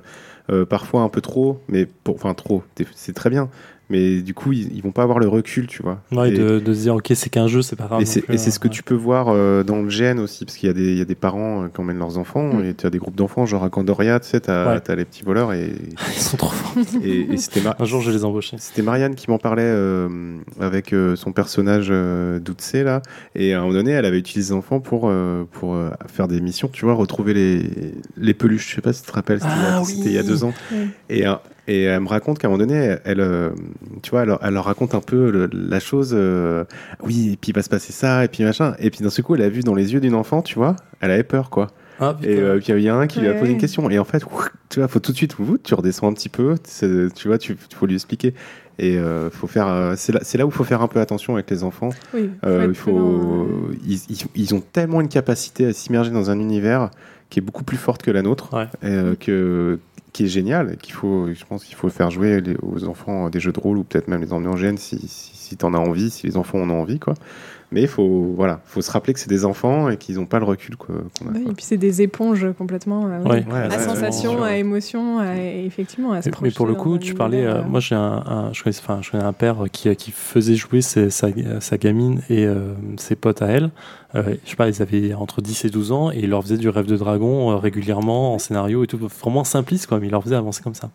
parfois 0.68 1.02
un 1.02 1.08
peu 1.08 1.20
trop, 1.20 1.60
mais 1.68 1.86
pour, 1.86 2.14
enfin 2.14 2.34
trop, 2.34 2.62
c'est 2.94 3.14
très 3.14 3.30
bien. 3.30 3.48
Mais 3.88 4.20
du 4.20 4.34
coup, 4.34 4.52
ils, 4.52 4.74
ils 4.76 4.82
vont 4.82 4.90
pas 4.90 5.04
avoir 5.04 5.20
le 5.20 5.28
recul, 5.28 5.68
tu 5.68 5.80
vois. 5.82 6.00
Ouais, 6.10 6.30
Et- 6.30 6.36
de, 6.36 6.58
de 6.58 6.74
se 6.74 6.80
dire, 6.80 6.94
ok, 6.96 7.12
c'est 7.14 7.30
qu'un 7.30 7.46
jeu, 7.46 7.62
c'est 7.62 7.76
pas 7.76 7.84
grave. 7.86 8.00
et 8.00 8.04
non 8.04 8.10
c'est 8.10 8.32
et 8.32 8.38
ce 8.50 8.58
que 8.58 8.66
hein. 8.66 8.70
tu 8.72 8.82
peux 8.82 8.94
voir 8.96 9.26
euh, 9.28 9.62
dans 9.62 9.80
le 9.80 9.88
GN 9.88 10.18
aussi, 10.18 10.44
parce 10.44 10.56
qu'il 10.56 10.66
y, 10.66 10.70
a 10.70 10.74
des- 10.74 10.90
il 10.90 10.98
y 10.98 11.00
a 11.00 11.04
des 11.04 11.14
parents 11.14 11.62
euh, 11.62 11.68
qui 11.68 11.80
emmènent 11.80 11.98
leurs 11.98 12.18
enfants, 12.18 12.54
Mm. 12.54 12.64
et 12.64 12.74
tu 12.74 12.84
as 12.86 12.90
des 12.90 12.98
groupes 12.98 13.14
d'enfants, 13.14 13.46
genre 13.46 13.62
à 13.62 13.70
Candoria, 13.70 14.18
tu 14.18 14.28
sais, 14.28 14.40
t'as 14.40 14.74
Ouais. 14.74 14.96
les 14.96 15.04
petits 15.04 15.22
voleurs, 15.22 15.52
et, 15.52 15.70
Ils 16.16 16.20
sont 16.20 16.36
trop 16.36 16.50
forts. 16.50 16.74
et, 17.02 17.32
et 17.32 17.36
c'était 17.36 17.60
Mar- 17.60 17.76
Un 17.78 17.84
jour, 17.84 18.00
je 18.00 18.10
les 18.10 18.24
embaucher. 18.24 18.56
c'était 18.58 18.82
Marianne 18.82 19.14
qui 19.14 19.30
m'en 19.30 19.38
parlait 19.38 19.62
euh, 19.64 20.08
avec 20.58 20.92
euh, 20.92 21.14
son 21.14 21.30
personnage 21.32 21.86
euh, 21.90 22.40
d'Utse, 22.40 22.74
là, 22.74 23.02
et 23.36 23.54
à 23.54 23.58
un 23.58 23.60
moment 23.62 23.74
donné, 23.74 23.92
elle 23.92 24.04
avait 24.04 24.18
utilisé 24.18 24.52
les 24.52 24.58
enfants 24.58 24.80
pour, 24.80 25.08
euh, 25.08 25.44
pour 25.52 25.74
euh, 25.74 25.90
faire 26.08 26.26
des 26.28 26.40
missions, 26.40 26.68
tu 26.72 26.84
vois, 26.84 26.94
retrouver 26.94 27.34
les, 27.34 27.62
les 28.16 28.34
peluches, 28.34 28.68
je 28.70 28.74
sais 28.76 28.80
pas 28.80 28.92
si 28.92 29.02
tu 29.02 29.08
te 29.08 29.12
rappelles, 29.12 29.38
c'était 29.40 29.52
il 29.54 29.62
y 29.62 29.64
a- 29.66 29.76
Ah 29.78 29.84
c'était 29.84 30.06
il 30.06 30.12
y 30.12 30.18
a 30.18 30.22
oui. 30.22 30.26
deux 30.26 30.42
ans. 30.44 30.52
Oui. 30.72 30.78
Et, 31.08 31.26
euh, 31.26 31.34
et 31.68 31.82
elle 31.84 32.00
me 32.00 32.08
raconte 32.08 32.38
qu'à 32.38 32.48
un 32.48 32.50
moment 32.50 32.64
donné, 32.64 32.96
elle, 33.04 33.20
euh, 33.20 33.50
tu 34.02 34.10
vois, 34.10 34.22
elle, 34.22 34.36
elle 34.42 34.54
leur 34.54 34.64
raconte 34.64 34.94
un 34.94 35.00
peu 35.00 35.30
le- 35.30 35.48
la 35.52 35.80
chose. 35.80 36.12
euh, 36.14 36.64
oui, 37.02 37.32
et 37.32 37.36
puis 37.36 37.50
il 37.50 37.54
va 37.54 37.62
se 37.62 37.68
passer 37.68 37.92
ça, 37.92 38.24
et 38.24 38.28
puis 38.28 38.44
machin. 38.44 38.74
Et 38.78 38.90
puis 38.90 39.00
d'un 39.02 39.10
seul 39.10 39.24
coup, 39.24 39.34
elle 39.34 39.42
a 39.42 39.48
vu 39.48 39.60
dans 39.60 39.74
les 39.74 39.92
yeux 39.92 40.00
d'une 40.00 40.14
enfant, 40.14 40.42
tu 40.42 40.54
vois, 40.56 40.76
elle 41.00 41.10
avait 41.10 41.22
peur, 41.24 41.50
quoi. 41.50 41.68
Ah. 41.98 42.14
Et 42.22 42.36
euh, 42.38 42.58
puis 42.58 42.72
il 42.74 42.80
y 42.82 42.88
a 42.90 42.94
un 42.94 43.06
qui 43.06 43.20
lui 43.20 43.28
a 43.28 43.32
Ouais, 43.32 43.38
posé 43.38 43.52
une 43.52 43.58
question. 43.58 43.88
Et 43.88 43.98
en 43.98 44.04
fait, 44.04 44.22
tu 44.68 44.80
vois, 44.80 44.88
faut 44.88 45.00
tout 45.00 45.12
de 45.12 45.16
suite, 45.16 45.34
vous, 45.38 45.56
tu 45.56 45.72
redescends 45.74 46.08
un 46.08 46.12
petit 46.12 46.28
peu. 46.28 46.54
Tu 47.14 47.26
vois, 47.28 47.38
tu 47.38 47.56
faut 47.74 47.86
lui 47.86 47.94
expliquer. 47.94 48.34
Et 48.78 48.98
euh, 48.98 49.30
faut 49.30 49.46
faire. 49.46 49.66
euh, 49.68 49.94
c'est 49.96 50.12
là, 50.12 50.20
c'est 50.22 50.36
là 50.36 50.44
où 50.44 50.50
il 50.50 50.54
faut 50.54 50.62
faire 50.64 50.82
un 50.82 50.88
peu 50.88 51.00
attention 51.00 51.32
avec 51.34 51.48
les 51.50 51.64
enfants. 51.64 51.88
Oui. 52.12 52.28
Euh, 52.44 52.74
faut, 52.74 52.98
euh. 52.98 53.74
ils, 53.86 53.94
ils- 54.10 54.26
ils 54.34 54.54
ont 54.54 54.60
tellement 54.60 55.00
une 55.00 55.08
capacité 55.08 55.64
à 55.64 55.72
s'immerger 55.72 56.10
dans 56.10 56.28
un 56.30 56.38
univers 56.38 56.90
qui 57.30 57.38
est 57.38 57.42
beaucoup 57.42 57.64
plus 57.64 57.78
forte 57.78 58.02
que 58.02 58.10
la 58.10 58.20
nôtre, 58.20 58.52
Ouais. 58.54 58.66
et, 58.82 58.92
euh, 58.92 59.14
que, 59.18 59.78
qui 60.16 60.24
est 60.24 60.28
génial, 60.28 60.72
et 60.72 60.76
qu'il 60.76 60.94
faut, 60.94 61.26
je 61.32 61.44
pense 61.44 61.64
qu'il 61.64 61.74
faut 61.76 61.88
faire 61.90 62.10
jouer 62.10 62.40
les- 62.40 62.56
aux 62.62 62.84
enfants 62.88 63.28
des 63.28 63.38
jeux 63.40 63.52
de 63.52 63.60
rôle 63.60 63.76
ou 63.78 63.84
peut-être 63.84 64.08
même 64.08 64.22
les 64.22 64.32
emmener 64.32 64.48
en 64.48 64.56
gêne 64.56 64.78
si, 64.78 64.98
si, 65.08 65.30
si 65.36 65.56
t'en 65.56 65.74
as 65.74 65.78
envie, 65.78 66.08
si 66.10 66.26
les 66.26 66.36
enfants 66.36 66.58
en 66.60 66.70
ont 66.70 66.80
envie, 66.80 66.98
quoi. 66.98 67.14
Mais 67.72 67.82
il 67.82 67.88
faut, 67.88 68.32
voilà, 68.36 68.60
faut 68.64 68.80
se 68.80 68.90
rappeler 68.92 69.12
que 69.12 69.18
c'est 69.18 69.28
des 69.28 69.44
enfants 69.44 69.90
et 69.90 69.96
qu'ils 69.96 70.14
n'ont 70.16 70.24
pas 70.26 70.38
le 70.38 70.44
recul 70.44 70.76
quoi, 70.76 70.94
qu'on 71.18 71.26
a. 71.26 71.32
Oui, 71.32 71.42
quoi. 71.42 71.50
et 71.52 71.54
puis 71.56 71.64
c'est 71.64 71.76
des 71.76 72.00
éponges 72.00 72.46
complètement 72.56 73.06
euh, 73.08 73.18
oui. 73.24 73.30
Ouais. 73.30 73.44
Ouais, 73.52 73.58
à 73.60 73.68
ouais, 73.68 73.78
sensation, 73.80 74.38
à 74.40 74.46
ouais. 74.46 74.60
émotion, 74.60 75.18
à- 75.18 75.36
et 75.36 75.64
effectivement 75.66 76.12
à 76.12 76.22
se 76.22 76.30
Mais- 76.40 76.50
pour 76.52 76.66
le 76.68 76.74
coup, 76.76 76.96
tu 76.98 77.14
parlais. 77.14 77.44
euh, 77.44 77.56
euh, 77.56 77.64
moi, 77.64 77.80
j'ai 77.80 77.96
un, 77.96 78.22
un- 78.24 78.52
je, 78.52 78.62
connais, 78.62 78.76
enfin, 78.78 79.00
je 79.02 79.10
connais 79.10 79.24
un 79.24 79.32
père 79.32 79.64
qui, 79.72 79.94
qui 79.96 80.12
faisait 80.12 80.54
jouer 80.54 80.80
ses- 80.80 81.10
sa, 81.10 81.26
sa 81.60 81.76
gamine 81.76 82.22
et 82.30 82.46
euh, 82.46 82.72
ses 82.98 83.16
potes 83.16 83.42
à 83.42 83.46
elle. 83.48 83.70
Euh, 84.14 84.36
je 84.44 84.50
sais 84.50 84.56
pas, 84.56 84.68
ils 84.68 84.82
avaient 84.82 85.14
entre 85.14 85.42
10 85.42 85.64
et 85.64 85.70
12 85.70 85.92
ans 85.92 86.10
et 86.10 86.20
il 86.20 86.30
leur 86.30 86.42
faisait 86.42 86.56
du 86.56 86.68
rêve 86.68 86.86
de 86.86 86.96
dragon 86.96 87.50
euh, 87.50 87.56
régulièrement 87.56 88.34
en 88.34 88.38
scénario 88.38 88.84
et 88.84 88.86
tout. 88.86 88.98
Vraiment 88.98 89.44
simpliste, 89.44 89.86
quoi. 89.86 89.98
Mais 89.98 90.06
il 90.06 90.10
leur 90.10 90.22
faisait 90.22 90.36
avancer 90.36 90.62
comme 90.62 90.74
ça. 90.74 90.90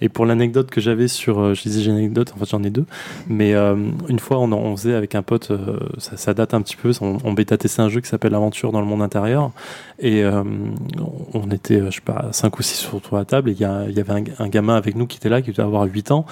Et 0.00 0.08
pour 0.08 0.26
l'anecdote 0.26 0.70
que 0.70 0.80
j'avais 0.80 1.08
sur, 1.08 1.40
euh, 1.40 1.54
je 1.54 1.62
disais 1.62 1.82
j'ai 1.82 1.90
une 1.90 1.96
anecdote, 1.96 2.32
en 2.34 2.38
fait 2.38 2.50
j'en 2.50 2.62
ai 2.62 2.70
deux, 2.70 2.86
mais 3.28 3.52
une 3.54 4.18
fois 4.18 4.38
on, 4.38 4.76
faisait 4.76 4.94
avec 4.94 5.14
un 5.14 5.22
pote, 5.22 5.52
ça, 5.98 6.34
date 6.34 6.54
un 6.54 6.62
petit 6.62 6.76
peu, 6.76 6.92
on, 7.00 7.18
on 7.24 7.32
bêta 7.32 7.56
testé 7.56 7.82
un 7.82 7.88
jeu 7.88 8.00
qui 8.00 8.08
s'appelle 8.08 8.34
Aventure 8.34 8.72
dans 8.72 8.80
le 8.80 8.86
monde 8.86 9.02
intérieur, 9.02 9.50
et 9.98 10.24
on 11.34 11.50
était, 11.50 11.80
je 11.86 11.96
sais 11.96 12.00
pas, 12.00 12.28
5 12.32 12.58
ou 12.58 12.62
6 12.62 12.90
autour 12.94 13.12
de 13.12 13.18
la 13.18 13.24
table, 13.24 13.50
et 13.50 13.52
il 13.52 13.58
y, 13.58 13.62
y 13.62 14.00
avait 14.00 14.24
un, 14.38 14.48
gamin 14.48 14.76
avec 14.76 14.96
nous 14.96 15.06
qui 15.06 15.18
était 15.18 15.28
là, 15.28 15.42
qui 15.42 15.50
devait 15.50 15.62
avoir 15.62 15.84
8 15.84 16.10
ans, 16.10 16.26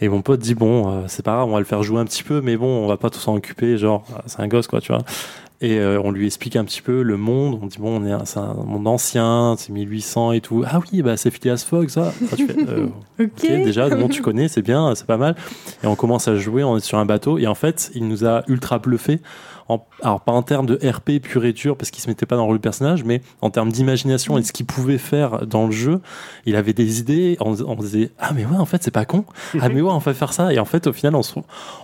et 0.00 0.08
mon 0.08 0.22
pote 0.22 0.40
dit 0.40 0.54
bon, 0.54 1.04
c'est 1.08 1.24
pas 1.24 1.32
grave, 1.32 1.48
on 1.48 1.52
va 1.52 1.58
le 1.58 1.64
faire 1.64 1.82
jouer 1.82 2.00
un 2.00 2.04
petit 2.04 2.22
peu, 2.22 2.40
mais 2.40 2.56
bon, 2.56 2.84
on 2.84 2.88
va 2.88 2.96
pas 2.96 3.10
tout 3.10 3.20
s'en 3.20 3.34
occuper, 3.34 3.78
genre 3.78 4.04
c'est 4.26 4.40
un 4.40 4.48
gosse 4.48 4.66
quoi, 4.66 4.80
tu 4.80 4.92
vois. 4.92 5.02
Et 5.62 5.78
euh, 5.78 6.00
on 6.02 6.10
lui 6.10 6.24
explique 6.24 6.56
un 6.56 6.64
petit 6.64 6.80
peu 6.80 7.02
le 7.02 7.18
monde. 7.18 7.58
On 7.62 7.66
dit 7.66 7.76
bon, 7.78 8.00
on 8.00 8.06
est 8.06 8.12
un- 8.12 8.24
c'est 8.24 8.38
un 8.38 8.54
monde 8.54 8.86
ancien, 8.86 9.56
c'est 9.58 9.70
1800 9.72 10.32
et 10.32 10.40
tout. 10.40 10.64
Ah 10.66 10.80
oui, 10.92 11.02
bah 11.02 11.18
c'est 11.18 11.30
Phileas 11.30 11.66
Fogg 11.68 11.90
ça. 11.90 12.12
Enfin, 12.24 12.36
tu 12.36 12.46
fais, 12.46 12.56
euh, 12.66 12.86
ok, 13.20 13.42
déjà, 13.42 13.90
bon, 13.90 14.08
tu 14.08 14.22
connais, 14.22 14.48
c'est 14.48 14.62
bien, 14.62 14.94
c'est 14.94 15.06
pas 15.06 15.18
mal. 15.18 15.36
Et 15.84 15.86
on 15.86 15.96
commence 15.96 16.28
à 16.28 16.36
jouer, 16.36 16.64
on 16.64 16.78
est 16.78 16.80
sur 16.84 16.96
un 16.96 17.04
bateau. 17.04 17.36
Et 17.36 17.46
en 17.46 17.54
fait, 17.54 17.90
il 17.94 18.08
nous 18.08 18.24
a 18.24 18.42
ultra 18.48 18.78
bluffé. 18.78 19.20
Alors, 20.02 20.20
pas 20.20 20.32
en 20.32 20.42
termes 20.42 20.66
de 20.66 20.78
RP 20.86 21.20
pur 21.22 21.44
et 21.44 21.52
dur, 21.52 21.76
parce 21.76 21.90
qu'il 21.90 22.02
se 22.02 22.08
mettait 22.08 22.26
pas 22.26 22.36
dans 22.36 22.42
le 22.42 22.46
rôle 22.46 22.56
du 22.56 22.62
personnage, 22.62 23.04
mais 23.04 23.22
en 23.42 23.50
termes 23.50 23.70
d'imagination 23.70 24.38
et 24.38 24.40
de 24.40 24.46
ce 24.46 24.52
qu'il 24.52 24.66
pouvait 24.66 24.98
faire 24.98 25.46
dans 25.46 25.66
le 25.66 25.72
jeu. 25.72 26.00
Il 26.46 26.56
avait 26.56 26.72
des 26.72 27.00
idées, 27.00 27.36
on, 27.40 27.54
on 27.62 27.74
disait, 27.76 28.10
ah, 28.18 28.32
mais 28.34 28.44
ouais, 28.44 28.56
en 28.56 28.64
fait, 28.64 28.82
c'est 28.82 28.90
pas 28.90 29.04
con. 29.04 29.24
Ah, 29.60 29.68
mais 29.68 29.80
ouais, 29.80 29.90
on 29.90 29.98
va 29.98 30.14
faire 30.14 30.32
ça. 30.32 30.52
Et 30.52 30.58
en 30.58 30.64
fait, 30.64 30.86
au 30.86 30.92
final, 30.92 31.14
on 31.14 31.22
se, 31.22 31.34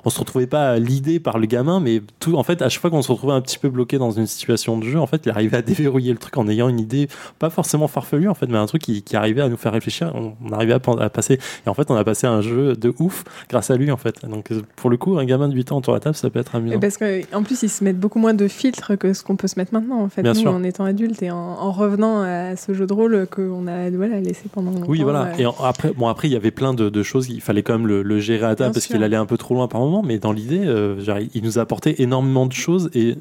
on 0.05 0.11
se 0.11 0.19
retrouvait 0.19 0.47
pas 0.47 0.79
l'idée 0.79 1.21
par 1.21 1.39
le 1.39 1.47
gamin, 1.47 1.81
mais 1.81 2.03
tout, 2.21 2.37
en 2.37 2.43
fait, 2.43 2.63
à 2.63 2.69
chaque 2.69 2.81
fois 2.81 2.91
qu'on 2.91 3.03
se 3.03 3.13
retrouvait 3.13 3.35
un 3.35 3.41
petit 3.41 3.59
peu 3.59 3.69
bloqué 3.69 3.99
dans 3.99 4.11
une 4.11 4.27
situation 4.27 4.79
de 4.79 4.85
jeu, 4.85 4.99
en 4.99 5.07
fait, 5.07 5.23
il 5.27 5.31
arrivait 5.31 5.59
à 5.59 5.63
déverrouiller 5.63 6.13
le 6.13 6.19
truc 6.19 6.37
en 6.39 6.49
ayant 6.49 6.69
une 6.69 6.81
idée, 6.81 7.09
pas 7.39 7.51
forcément 7.51 7.89
farfelue, 7.89 8.29
en 8.29 8.35
fait, 8.35 8.47
mais 8.47 8.59
un 8.59 8.67
truc 8.67 8.83
qui, 8.83 9.05
arrivait 9.17 9.41
à 9.41 9.49
nous 9.49 9.57
faire 9.57 9.73
réfléchir. 9.73 10.13
On, 10.15 10.53
arrivait 10.53 10.75
à, 10.75 11.11
passer, 11.11 11.39
et 11.67 11.69
en 11.69 11.75
fait, 11.75 11.91
on 11.91 11.97
a 11.97 12.05
passé 12.05 12.27
un 12.27 12.41
jeu 12.41 12.75
de 12.75 12.93
ouf 12.99 13.25
grâce 13.49 13.71
à 13.71 13.77
lui, 13.77 13.91
en 13.91 13.97
fait. 13.97 14.25
Donc, 14.27 14.51
pour 14.77 14.91
le 14.91 14.97
coup, 14.97 15.19
un 15.19 15.25
gamin 15.25 15.49
de 15.49 15.55
8 15.55 15.73
ans 15.73 15.79
autour 15.79 15.95
de 15.95 15.97
la 15.97 16.01
table, 16.01 16.17
ça 16.17 16.29
peut 16.31 16.39
être 16.39 16.55
Et 16.55 16.59
amusant. 16.59 16.81
parce 16.81 16.99
qu'en 16.99 17.43
plus, 17.43 17.63
ils 17.63 17.69
se 17.77 17.85
mettent 17.85 17.99
beaucoup 18.01 18.19
moins 18.19 18.35
de 18.35 18.49
filtres 18.49 18.97
que 18.99 19.13
ce 19.13 19.23
qu'on 19.23 19.37
peut 19.37 19.49
se 19.49 19.59
mettre 19.59 19.75
maintenant, 19.75 20.01
en 20.03 20.09
fait. 20.09 20.23
Bien 20.23 20.33
Nous, 20.33 20.41
sûr. 20.41 20.53
en 20.53 20.63
étant 20.63 20.85
adultes 20.85 21.23
et 21.23 21.31
en, 21.31 21.37
en 21.37 21.73
revenant 21.73 22.23
à 22.23 22.57
ce 22.57 22.73
jeu 22.75 22.87
de 22.87 22.93
rôle 22.93 23.27
qu'on 23.31 23.67
a 23.67 23.91
voilà, 23.91 24.21
laissé 24.21 24.45
pendant 24.53 24.71
longtemps. 24.71 24.87
Oui, 24.89 25.03
voilà. 25.03 25.27
euh, 25.27 25.33
Et 25.39 25.47
en- 25.47 25.55
après, 25.63 25.93
bon, 25.93 26.09
après, 26.09 26.29
il 26.29 26.33
y 26.33 26.37
avait 26.37 26.51
plein 26.51 26.75
de, 26.75 26.89
de 26.89 27.03
choses. 27.03 27.29
Il 27.29 27.41
fallait 27.41 27.63
quand 27.63 27.75
même 27.79 27.87
le, 27.87 28.03
le 28.03 28.21
gérer 28.21 28.47
à 28.47 28.55
table 28.55 28.73
parce 28.75 28.87
qu'il 28.87 29.03
allait 29.03 29.17
un 29.17 29.27
peu 29.27 29.37
trop 29.37 29.55
loin 29.55 29.69
par 29.69 29.81
moment. 29.81 30.03
Mais 30.03 30.19
dans 30.19 30.33
l'idée, 30.33 30.63
euh, 30.65 30.97
il 31.35 31.43
nous 31.45 31.59
a 31.59 31.63
apporté 31.63 32.03
énormément 32.03 32.47
de 32.47 32.53
choses 32.53 32.91
et 32.95 33.17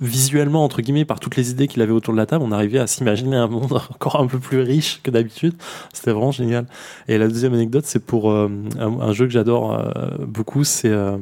visuellement, 0.00 0.64
entre 0.64 0.80
guillemets, 0.80 1.04
par 1.04 1.18
toutes 1.18 1.34
les 1.36 1.50
idées 1.50 1.66
qu'il 1.66 1.82
avait 1.82 1.92
autour 1.92 2.14
de 2.14 2.18
la 2.18 2.26
table, 2.26 2.44
on 2.46 2.52
arrivait 2.52 2.78
à 2.78 2.86
s'imaginer 2.86 3.36
un 3.36 3.48
monde 3.48 3.72
encore 3.90 4.20
un 4.20 4.26
peu 4.28 4.38
plus 4.38 4.60
riche 4.60 5.00
que 5.02 5.10
d'habitude. 5.10 5.54
C'était 5.92 6.12
vraiment 6.12 6.30
génial. 6.30 6.66
Et 7.08 7.18
la 7.18 7.26
deuxième 7.28 7.54
anecdote, 7.54 7.84
c'est 7.86 7.98
pour 8.04 8.30
euh, 8.30 8.48
un, 8.78 9.00
un 9.00 9.12
jeu 9.12 9.26
que 9.26 9.32
j'adore 9.32 9.74
euh, 9.74 10.18
beaucoup. 10.26 10.62
C'est 10.62 10.88
euh, 10.90 11.16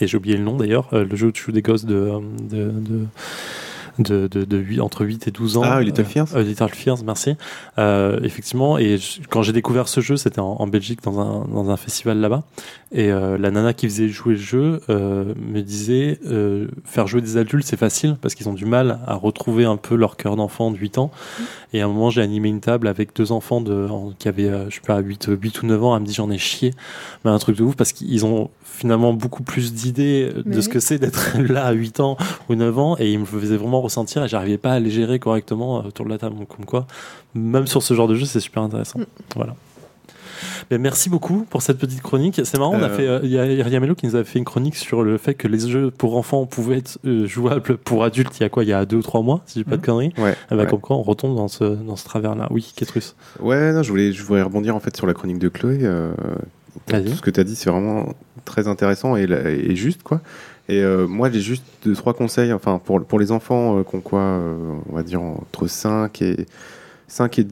et 0.00 0.06
j'ai 0.06 0.16
oublié 0.16 0.36
le 0.36 0.44
nom 0.44 0.56
d'ailleurs, 0.56 0.88
euh, 0.92 1.04
le 1.04 1.16
jeu 1.16 1.28
où 1.28 1.32
tu 1.32 1.42
joues 1.44 1.52
des 1.52 1.62
gosses 1.62 1.84
de, 1.84 1.94
euh, 1.94 2.18
de, 2.42 2.70
de, 2.70 3.06
de, 3.98 4.26
de- 4.26 4.44
de 4.44 4.56
huit- 4.56 4.80
entre 4.80 5.04
8 5.04 5.28
et 5.28 5.30
12 5.30 5.56
ans. 5.56 5.62
Ah, 5.64 5.80
Little 5.80 6.00
Euh, 6.00 6.04
Fears 6.04 6.34
euh, 6.36 6.42
Little 6.42 6.68
Fears, 6.70 7.04
merci. 7.04 7.36
Euh, 7.78 8.18
effectivement, 8.24 8.76
et 8.76 8.98
je- 8.98 9.20
quand 9.28 9.42
j'ai 9.42 9.52
découvert 9.52 9.86
ce 9.88 10.00
jeu, 10.00 10.16
c'était 10.16 10.40
en, 10.40 10.56
en 10.58 10.66
Belgique 10.66 11.00
dans 11.04 11.20
un, 11.20 11.46
dans 11.46 11.70
un 11.70 11.76
festival 11.76 12.18
là-bas. 12.18 12.42
Et 12.96 13.10
euh, 13.10 13.36
la 13.38 13.50
nana 13.50 13.74
qui 13.74 13.88
faisait 13.88 14.08
jouer 14.08 14.34
le 14.34 14.38
jeu 14.40 14.80
euh, 14.88 15.34
me 15.36 15.62
disait 15.62 16.20
euh, 16.26 16.68
faire 16.84 17.08
jouer 17.08 17.20
des 17.20 17.36
adultes, 17.36 17.66
c'est 17.66 17.76
facile 17.76 18.16
parce 18.22 18.36
qu'ils 18.36 18.48
ont 18.48 18.52
du 18.54 18.66
mal 18.66 19.00
à 19.08 19.14
retrouver 19.16 19.64
un 19.64 19.76
peu 19.76 19.96
leur 19.96 20.16
cœur 20.16 20.36
d'enfant 20.36 20.70
de 20.70 20.76
8 20.76 20.98
ans. 20.98 21.10
Et 21.72 21.80
à 21.80 21.86
un 21.86 21.88
moment, 21.88 22.10
j'ai 22.10 22.22
animé 22.22 22.48
une 22.48 22.60
table 22.60 22.86
avec 22.86 23.12
deux 23.16 23.32
enfants 23.32 23.60
de, 23.60 23.88
en- 23.90 24.12
qui 24.16 24.28
avaient, 24.28 24.48
euh, 24.48 24.70
je 24.70 24.76
sais 24.76 24.80
pas, 24.80 25.00
8, 25.00 25.28
8 25.40 25.62
ou 25.62 25.66
9 25.66 25.82
ans. 25.82 25.96
Elle 25.96 26.02
me 26.02 26.06
dit 26.06 26.14
j'en 26.14 26.30
ai 26.30 26.38
chié. 26.38 26.70
Mais 27.24 27.32
un 27.32 27.38
truc 27.38 27.56
de 27.56 27.64
ouf 27.64 27.74
parce 27.74 27.92
qu'ils 27.92 28.24
ont 28.26 28.50
finalement 28.62 29.12
beaucoup 29.12 29.42
plus 29.42 29.72
d'idées 29.74 30.30
de 30.46 30.60
ce 30.60 30.68
que 30.68 30.78
c'est 30.78 30.98
d'être 31.00 31.36
là 31.48 31.64
à 31.66 31.72
8 31.72 31.98
ans 31.98 32.16
ou 32.48 32.54
9 32.54 32.78
ans 32.78 32.96
et 33.00 33.12
ils 33.12 33.18
me 33.18 33.24
faisaient 33.24 33.56
vraiment 33.56 33.80
ressentir 33.80 34.22
et 34.24 34.28
j'arrivais 34.28 34.58
pas 34.58 34.72
à 34.72 34.78
les 34.78 34.90
gérer 34.90 35.18
correctement 35.18 35.78
euh, 35.80 35.88
autour 35.88 36.04
de 36.06 36.10
la 36.10 36.18
table. 36.18 36.36
Donc, 36.38 36.46
comme 36.46 36.64
quoi, 36.64 36.86
même 37.34 37.66
sur 37.66 37.82
ce 37.82 37.92
genre 37.94 38.06
de 38.06 38.14
jeu, 38.14 38.24
c'est 38.24 38.38
super 38.38 38.62
intéressant. 38.62 39.00
Mm. 39.00 39.04
Voilà. 39.34 39.56
Merci 40.70 41.10
beaucoup 41.10 41.46
pour 41.48 41.62
cette 41.62 41.78
petite 41.78 42.02
chronique. 42.02 42.40
C'est 42.44 42.58
marrant, 42.58 42.74
on 42.74 42.82
a 42.82 42.88
Euh, 42.88 42.96
fait, 42.96 43.06
euh, 43.06 43.20
il 43.22 43.30
y 43.30 43.38
a 43.38 43.46
Iriamelo 43.46 43.94
qui 43.94 44.06
nous 44.06 44.16
a 44.16 44.24
fait 44.24 44.38
une 44.38 44.44
chronique 44.44 44.76
sur 44.76 45.02
le 45.02 45.18
fait 45.18 45.34
que 45.34 45.48
les 45.48 45.58
jeux 45.58 45.90
pour 45.90 46.16
enfants 46.16 46.46
pouvaient 46.46 46.78
être 46.78 46.98
euh, 47.04 47.26
jouables 47.26 47.76
pour 47.78 48.04
adultes 48.04 48.38
il 48.38 48.42
y 48.42 48.46
a 48.46 48.48
quoi 48.48 48.64
Il 48.64 48.68
y 48.70 48.72
a 48.72 48.84
deux 48.84 48.96
ou 48.96 49.02
trois 49.02 49.22
mois, 49.22 49.42
si 49.46 49.58
je 49.60 49.64
dis 49.64 49.70
pas 49.70 49.76
de 49.76 49.84
conneries. 49.84 50.12
Ouais. 50.18 50.34
Ben, 50.50 50.58
ouais. 50.58 50.66
Comme 50.66 50.80
quoi, 50.80 50.96
on 50.96 51.02
retombe 51.02 51.36
dans 51.36 51.48
ce, 51.48 51.64
dans 51.64 51.96
ce 51.96 52.04
travers-là. 52.04 52.48
Oui, 52.50 52.72
Ketrus. 52.76 53.14
Ouais, 53.40 53.72
non, 53.72 53.82
je 53.82 53.90
voulais, 53.90 54.12
je 54.12 54.22
voulais 54.22 54.42
rebondir 54.42 54.74
en 54.76 54.80
fait 54.80 54.96
sur 54.96 55.06
la 55.06 55.14
chronique 55.14 55.38
de 55.38 55.48
Chloé. 55.48 55.78
tout 56.86 56.94
ce 56.94 57.22
que 57.22 57.30
tu 57.30 57.40
as 57.40 57.44
dit, 57.44 57.56
c'est 57.56 57.70
vraiment 57.70 58.14
très 58.44 58.68
intéressant 58.68 59.16
et, 59.16 59.76
juste, 59.76 60.02
quoi. 60.02 60.20
Et 60.68 60.82
euh, 60.82 61.06
moi, 61.06 61.30
j'ai 61.30 61.40
juste 61.40 61.64
deux, 61.84 61.94
trois 61.94 62.14
conseils, 62.14 62.52
enfin, 62.52 62.80
pour, 62.82 63.04
pour 63.04 63.18
les 63.18 63.32
enfants 63.32 63.78
euh, 63.78 63.82
qui 63.82 63.96
ont 63.96 64.00
quoi, 64.00 64.20
euh, 64.20 64.54
on 64.90 64.96
va 64.96 65.02
dire, 65.02 65.20
entre 65.20 65.66
5 65.66 66.22
et, 66.22 66.46
5 67.06 67.38
et 67.40 67.46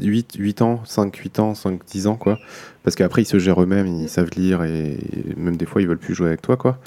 8, 0.00 0.36
8 0.38 0.62
ans, 0.62 0.80
5, 0.84 1.14
8 1.14 1.38
ans, 1.40 1.54
5, 1.54 1.80
10 1.86 2.06
ans, 2.06 2.16
quoi. 2.16 2.38
Parce 2.82 2.96
qu'après, 2.96 3.22
ils 3.22 3.26
se 3.26 3.38
gèrent 3.38 3.62
eux-mêmes, 3.62 3.86
ils 3.86 4.08
savent 4.08 4.30
lire 4.36 4.62
et 4.62 4.98
même 5.36 5.56
des 5.56 5.66
fois, 5.66 5.80
ils 5.80 5.88
veulent 5.88 5.98
plus 5.98 6.14
jouer 6.14 6.28
avec 6.28 6.42
toi, 6.42 6.56
quoi. 6.56 6.78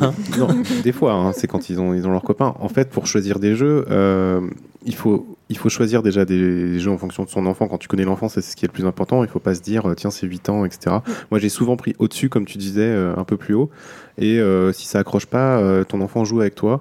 Hein 0.00 0.12
non, 0.38 0.48
des 0.82 0.92
fois, 0.92 1.12
hein, 1.12 1.32
c'est 1.32 1.46
quand 1.46 1.70
ils 1.70 1.80
ont, 1.80 1.94
ils 1.94 2.06
ont 2.06 2.10
leurs 2.10 2.22
copains. 2.22 2.54
En 2.60 2.68
fait, 2.68 2.90
pour 2.90 3.06
choisir 3.06 3.38
des 3.38 3.54
jeux, 3.54 3.84
euh, 3.90 4.40
il, 4.84 4.94
faut, 4.94 5.36
il 5.48 5.56
faut 5.56 5.68
choisir 5.68 6.02
déjà 6.02 6.24
des, 6.24 6.78
jeux 6.78 6.90
en 6.90 6.98
fonction 6.98 7.24
de 7.24 7.28
son 7.28 7.46
enfant. 7.46 7.68
Quand 7.68 7.78
tu 7.78 7.88
connais 7.88 8.04
l'enfant, 8.04 8.28
c'est 8.28 8.40
ce 8.40 8.56
qui 8.56 8.64
est 8.64 8.68
le 8.68 8.72
plus 8.72 8.86
important. 8.86 9.22
Il 9.24 9.30
faut 9.30 9.40
pas 9.40 9.54
se 9.54 9.60
dire, 9.60 9.88
euh, 9.88 9.94
tiens, 9.94 10.10
c'est 10.10 10.26
8 10.26 10.48
ans, 10.48 10.64
etc. 10.64 10.96
Moi, 11.30 11.40
j'ai 11.40 11.48
souvent 11.48 11.76
pris 11.76 11.94
au-dessus, 11.98 12.28
comme 12.28 12.44
tu 12.44 12.58
disais, 12.58 12.82
euh, 12.82 13.14
un 13.16 13.24
peu 13.24 13.36
plus 13.36 13.54
haut. 13.54 13.70
Et 14.18 14.40
euh, 14.40 14.72
si 14.72 14.86
ça 14.86 15.00
accroche 15.00 15.26
pas, 15.26 15.84
ton 15.84 16.00
enfant 16.00 16.24
joue 16.24 16.40
avec 16.40 16.54
toi. 16.54 16.80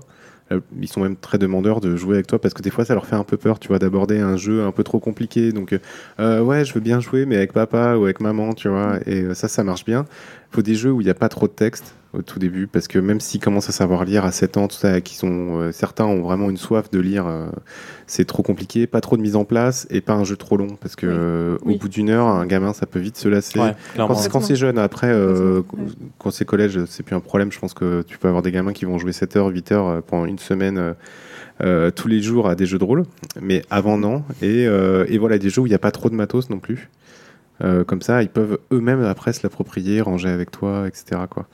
Euh, 0.52 0.60
Ils 0.82 0.88
sont 0.88 1.02
même 1.02 1.16
très 1.16 1.38
demandeurs 1.38 1.82
de 1.82 1.95
jouer 1.95 2.16
avec 2.16 2.28
toi 2.28 2.39
parce 2.39 2.54
que 2.54 2.62
des 2.62 2.70
fois 2.70 2.86
ça 2.86 2.93
leur 2.93 3.06
fait 3.06 3.16
un 3.16 3.24
peu 3.24 3.38
peur, 3.38 3.60
tu 3.60 3.68
vois, 3.68 3.80
d'aborder 3.80 4.20
un 4.20 4.38
jeu 4.38 4.64
un 4.64 4.72
peu 4.72 4.84
trop 4.84 5.00
compliqué. 5.00 5.52
Donc, 5.52 5.74
euh, 5.74 5.80
euh, 6.20 6.41
ouais, 6.41 6.66
je 6.66 6.74
veux 6.74 6.80
bien 6.80 7.00
jouer, 7.00 7.26
mais 7.26 7.36
avec 7.38 7.54
papa 7.54 7.95
ou 7.95 8.06
avec 8.06 8.20
maman, 8.22 8.54
tu 8.54 8.70
vois. 8.70 9.00
Et 9.06 9.34
ça, 9.34 9.48
ça 9.48 9.64
marche 9.64 9.86
bien. 9.86 10.06
Il 10.52 10.56
faut 10.56 10.62
des 10.62 10.76
jeux 10.76 10.91
où 10.91 11.02
il 11.02 11.06
n'y 11.06 11.10
a 11.12 11.16
pas 11.16 11.30
trop 11.30 11.48
de 11.48 11.54
texte 11.54 11.95
au 12.18 12.22
tout 12.22 12.39
début 12.39 12.68
parce 12.68 12.88
que 12.88 12.99
même 12.99 13.20
s'ils 13.20 13.39
commencent 13.39 13.70
à 13.70 13.72
savoir 13.72 14.03
lire 14.05 14.26
à 14.26 14.32
7 14.32 14.57
ans, 14.57 14.68
tout 14.68 14.76
ça, 14.76 15.01
qui 15.01 15.15
sont 15.15 15.59
euh, 15.59 15.72
certains 15.72 16.05
ont 16.05 16.22
vraiment 16.22 16.49
une 16.49 16.57
soif 16.57 16.89
de 16.89 16.99
lire, 16.99 17.28
euh, 17.28 17.47
c'est 18.07 18.26
trop 18.26 18.43
compliqué, 18.43 18.88
pas 18.88 19.01
trop 19.01 19.18
de 19.18 19.22
mise 19.22 19.36
en 19.36 19.45
place 19.45 19.88
et 19.89 20.01
pas 20.01 20.13
un 20.13 20.24
jeu 20.24 20.36
trop 20.36 20.57
long 20.57 20.76
parce 20.82 20.95
que 20.95 21.05
Oui. 21.05 21.13
euh, 21.15 21.57
Oui. 21.65 21.76
au 21.76 21.78
bout 21.80 21.89
d'une 21.89 22.09
heure, 22.09 22.28
un 22.28 22.45
gamin 22.45 22.74
ça 22.74 22.86
peut 22.86 22.99
vite 22.99 23.18
se 23.18 23.28
lasser. 23.30 23.59
Ouais. 23.59 23.76
Quand, 23.95 24.15
c'est- 24.15 24.30
quand 24.30 24.41
c'est 24.41 24.55
jeune, 24.55 24.78
après, 24.80 25.13
ouais. 25.13 25.61
quand 26.18 26.32
c'est 26.32 26.45
collège, 26.45 26.84
c'est 26.86 27.03
plus 27.03 27.15
un 27.15 27.20
problème. 27.20 27.51
Je 27.51 27.59
pense 27.59 27.74
que 27.74 28.01
tu 28.01 28.18
peux 28.18 28.28
avoir 28.28 28.41
des 28.43 28.51
gamins 28.51 28.74
qui 28.74 28.86
vont 28.86 28.97
jouer 28.97 29.11
7 29.13 29.36
heures, 29.36 29.47
8 29.47 29.72
heures 29.72 30.01
pendant 30.03 30.26
une 30.26 30.39
semaine 30.39 30.95
euh, 31.61 31.89
tous 31.91 32.07
les 32.07 32.22
jours 32.22 32.47
à 32.49 32.55
des 32.55 32.65
jeux 32.65 32.78
de 32.78 32.84
rôle. 32.84 33.03
Mais 33.41 33.63
avant, 33.70 33.97
non. 33.97 34.24
Et, 34.41 34.68
euh, 34.68 35.05
et 35.09 35.18
voilà, 35.18 35.38
des 35.38 35.49
jeux 35.49 35.61
où 35.61 35.65
il 35.65 35.70
n'y 35.70 35.76
a 35.76 35.80
pas 35.80 35.91
trop 35.91 36.09
de 36.09 36.15
matos 36.15 36.49
non 36.49 36.59
plus. 36.59 36.89
Euh, 37.64 37.84
comme 37.84 38.01
ça, 38.03 38.22
ils 38.22 38.30
peuvent 38.30 38.60
eux-mêmes 38.72 39.03
après 39.03 39.34
se 39.34 39.41
l'approprier, 39.43 40.01
ranger 40.01 40.30
avec 40.30 40.51
toi, 40.51 40.88
etc. 40.88 41.22
Quoi. 41.30 41.47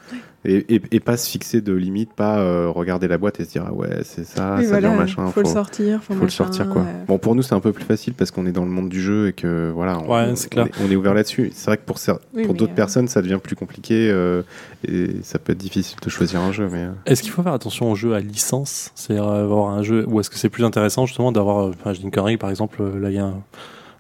Et, 0.46 0.76
et, 0.76 0.82
et 0.92 1.00
pas 1.00 1.16
se 1.16 1.30
fixer 1.30 1.62
de 1.62 1.72
limite, 1.72 2.12
pas 2.14 2.40
euh, 2.40 2.68
regarder 2.68 3.08
la 3.08 3.18
boîte 3.18 3.40
et 3.40 3.46
se 3.46 3.52
dire 3.52 3.64
ah 3.66 3.72
ouais 3.74 4.02
c'est 4.04 4.26
ça, 4.26 4.56
oui, 4.58 4.64
ça 4.66 4.72
voilà, 4.72 4.90
dure 4.90 5.00
machin. 5.00 5.28
faut, 5.28 5.40
le 5.40 5.46
sortir, 5.48 6.04
faut, 6.04 6.14
faut 6.16 6.24
le 6.26 6.30
sortir 6.30 6.68
quoi. 6.68 6.82
euh, 6.82 7.06
Bon 7.08 7.18
pour 7.18 7.34
nous 7.34 7.42
c'est 7.44 7.56
un 7.56 7.62
peu 7.62 7.72
plus 7.72 7.86
facile 7.86 8.14
parce 8.14 8.30
qu'on 8.32 8.46
est 8.46 8.52
dans 8.52 8.66
le 8.66 8.70
monde 8.70 8.90
du 8.90 9.02
jeu 9.02 9.30
et 9.30 9.32
que 9.32 9.72
voilà 9.74 10.00
on, 10.00 10.14
Ouais, 10.14 10.36
c'est 10.36 10.50
clair. 10.50 10.66
on 10.82 10.84
est, 10.84 10.88
on 10.90 10.92
est 10.92 10.96
ouvert 10.98 11.14
là-dessus. 11.14 11.52
C'est 11.56 11.68
vrai 11.68 11.78
que 11.78 11.84
pour, 11.86 11.96
Oui, 12.34 12.46
d'autres 12.48 12.74
euh, 12.74 12.76
personnes 12.76 13.08
ça 13.08 13.22
devient 13.22 13.40
plus 13.42 13.56
compliqué 13.56 14.10
euh, 14.12 14.42
et 14.86 15.12
ça 15.24 15.40
peut 15.40 15.54
être 15.54 15.58
difficile 15.60 15.98
de 16.04 16.10
choisir 16.10 16.42
un 16.42 16.52
jeu 16.52 16.68
mais 16.70 16.88
Est-ce 17.06 17.22
qu'il 17.24 17.32
faut 17.32 17.42
faire 17.42 17.54
attention 17.54 17.90
aux 17.90 17.96
jeux 17.96 18.14
à 18.14 18.20
licence? 18.20 18.92
C'est-à-dire 18.96 19.26
avoir 19.30 19.70
un 19.72 19.82
jeu, 19.82 20.04
ou 20.10 20.20
est-ce 20.20 20.30
que 20.30 20.36
c'est 20.38 20.50
plus 20.50 20.66
intéressant 20.66 21.06
justement 21.06 21.32
d'avoir, 21.32 21.68
enfin, 21.70 21.94
je 21.94 22.00
dis 22.00 22.04
une 22.04 22.12
connerie, 22.12 22.36
par 22.36 22.50
exemple, 22.50 22.84
là 23.00 23.10
il 23.10 23.16
y 23.16 23.20
a 23.20 23.28
un, 23.28 23.42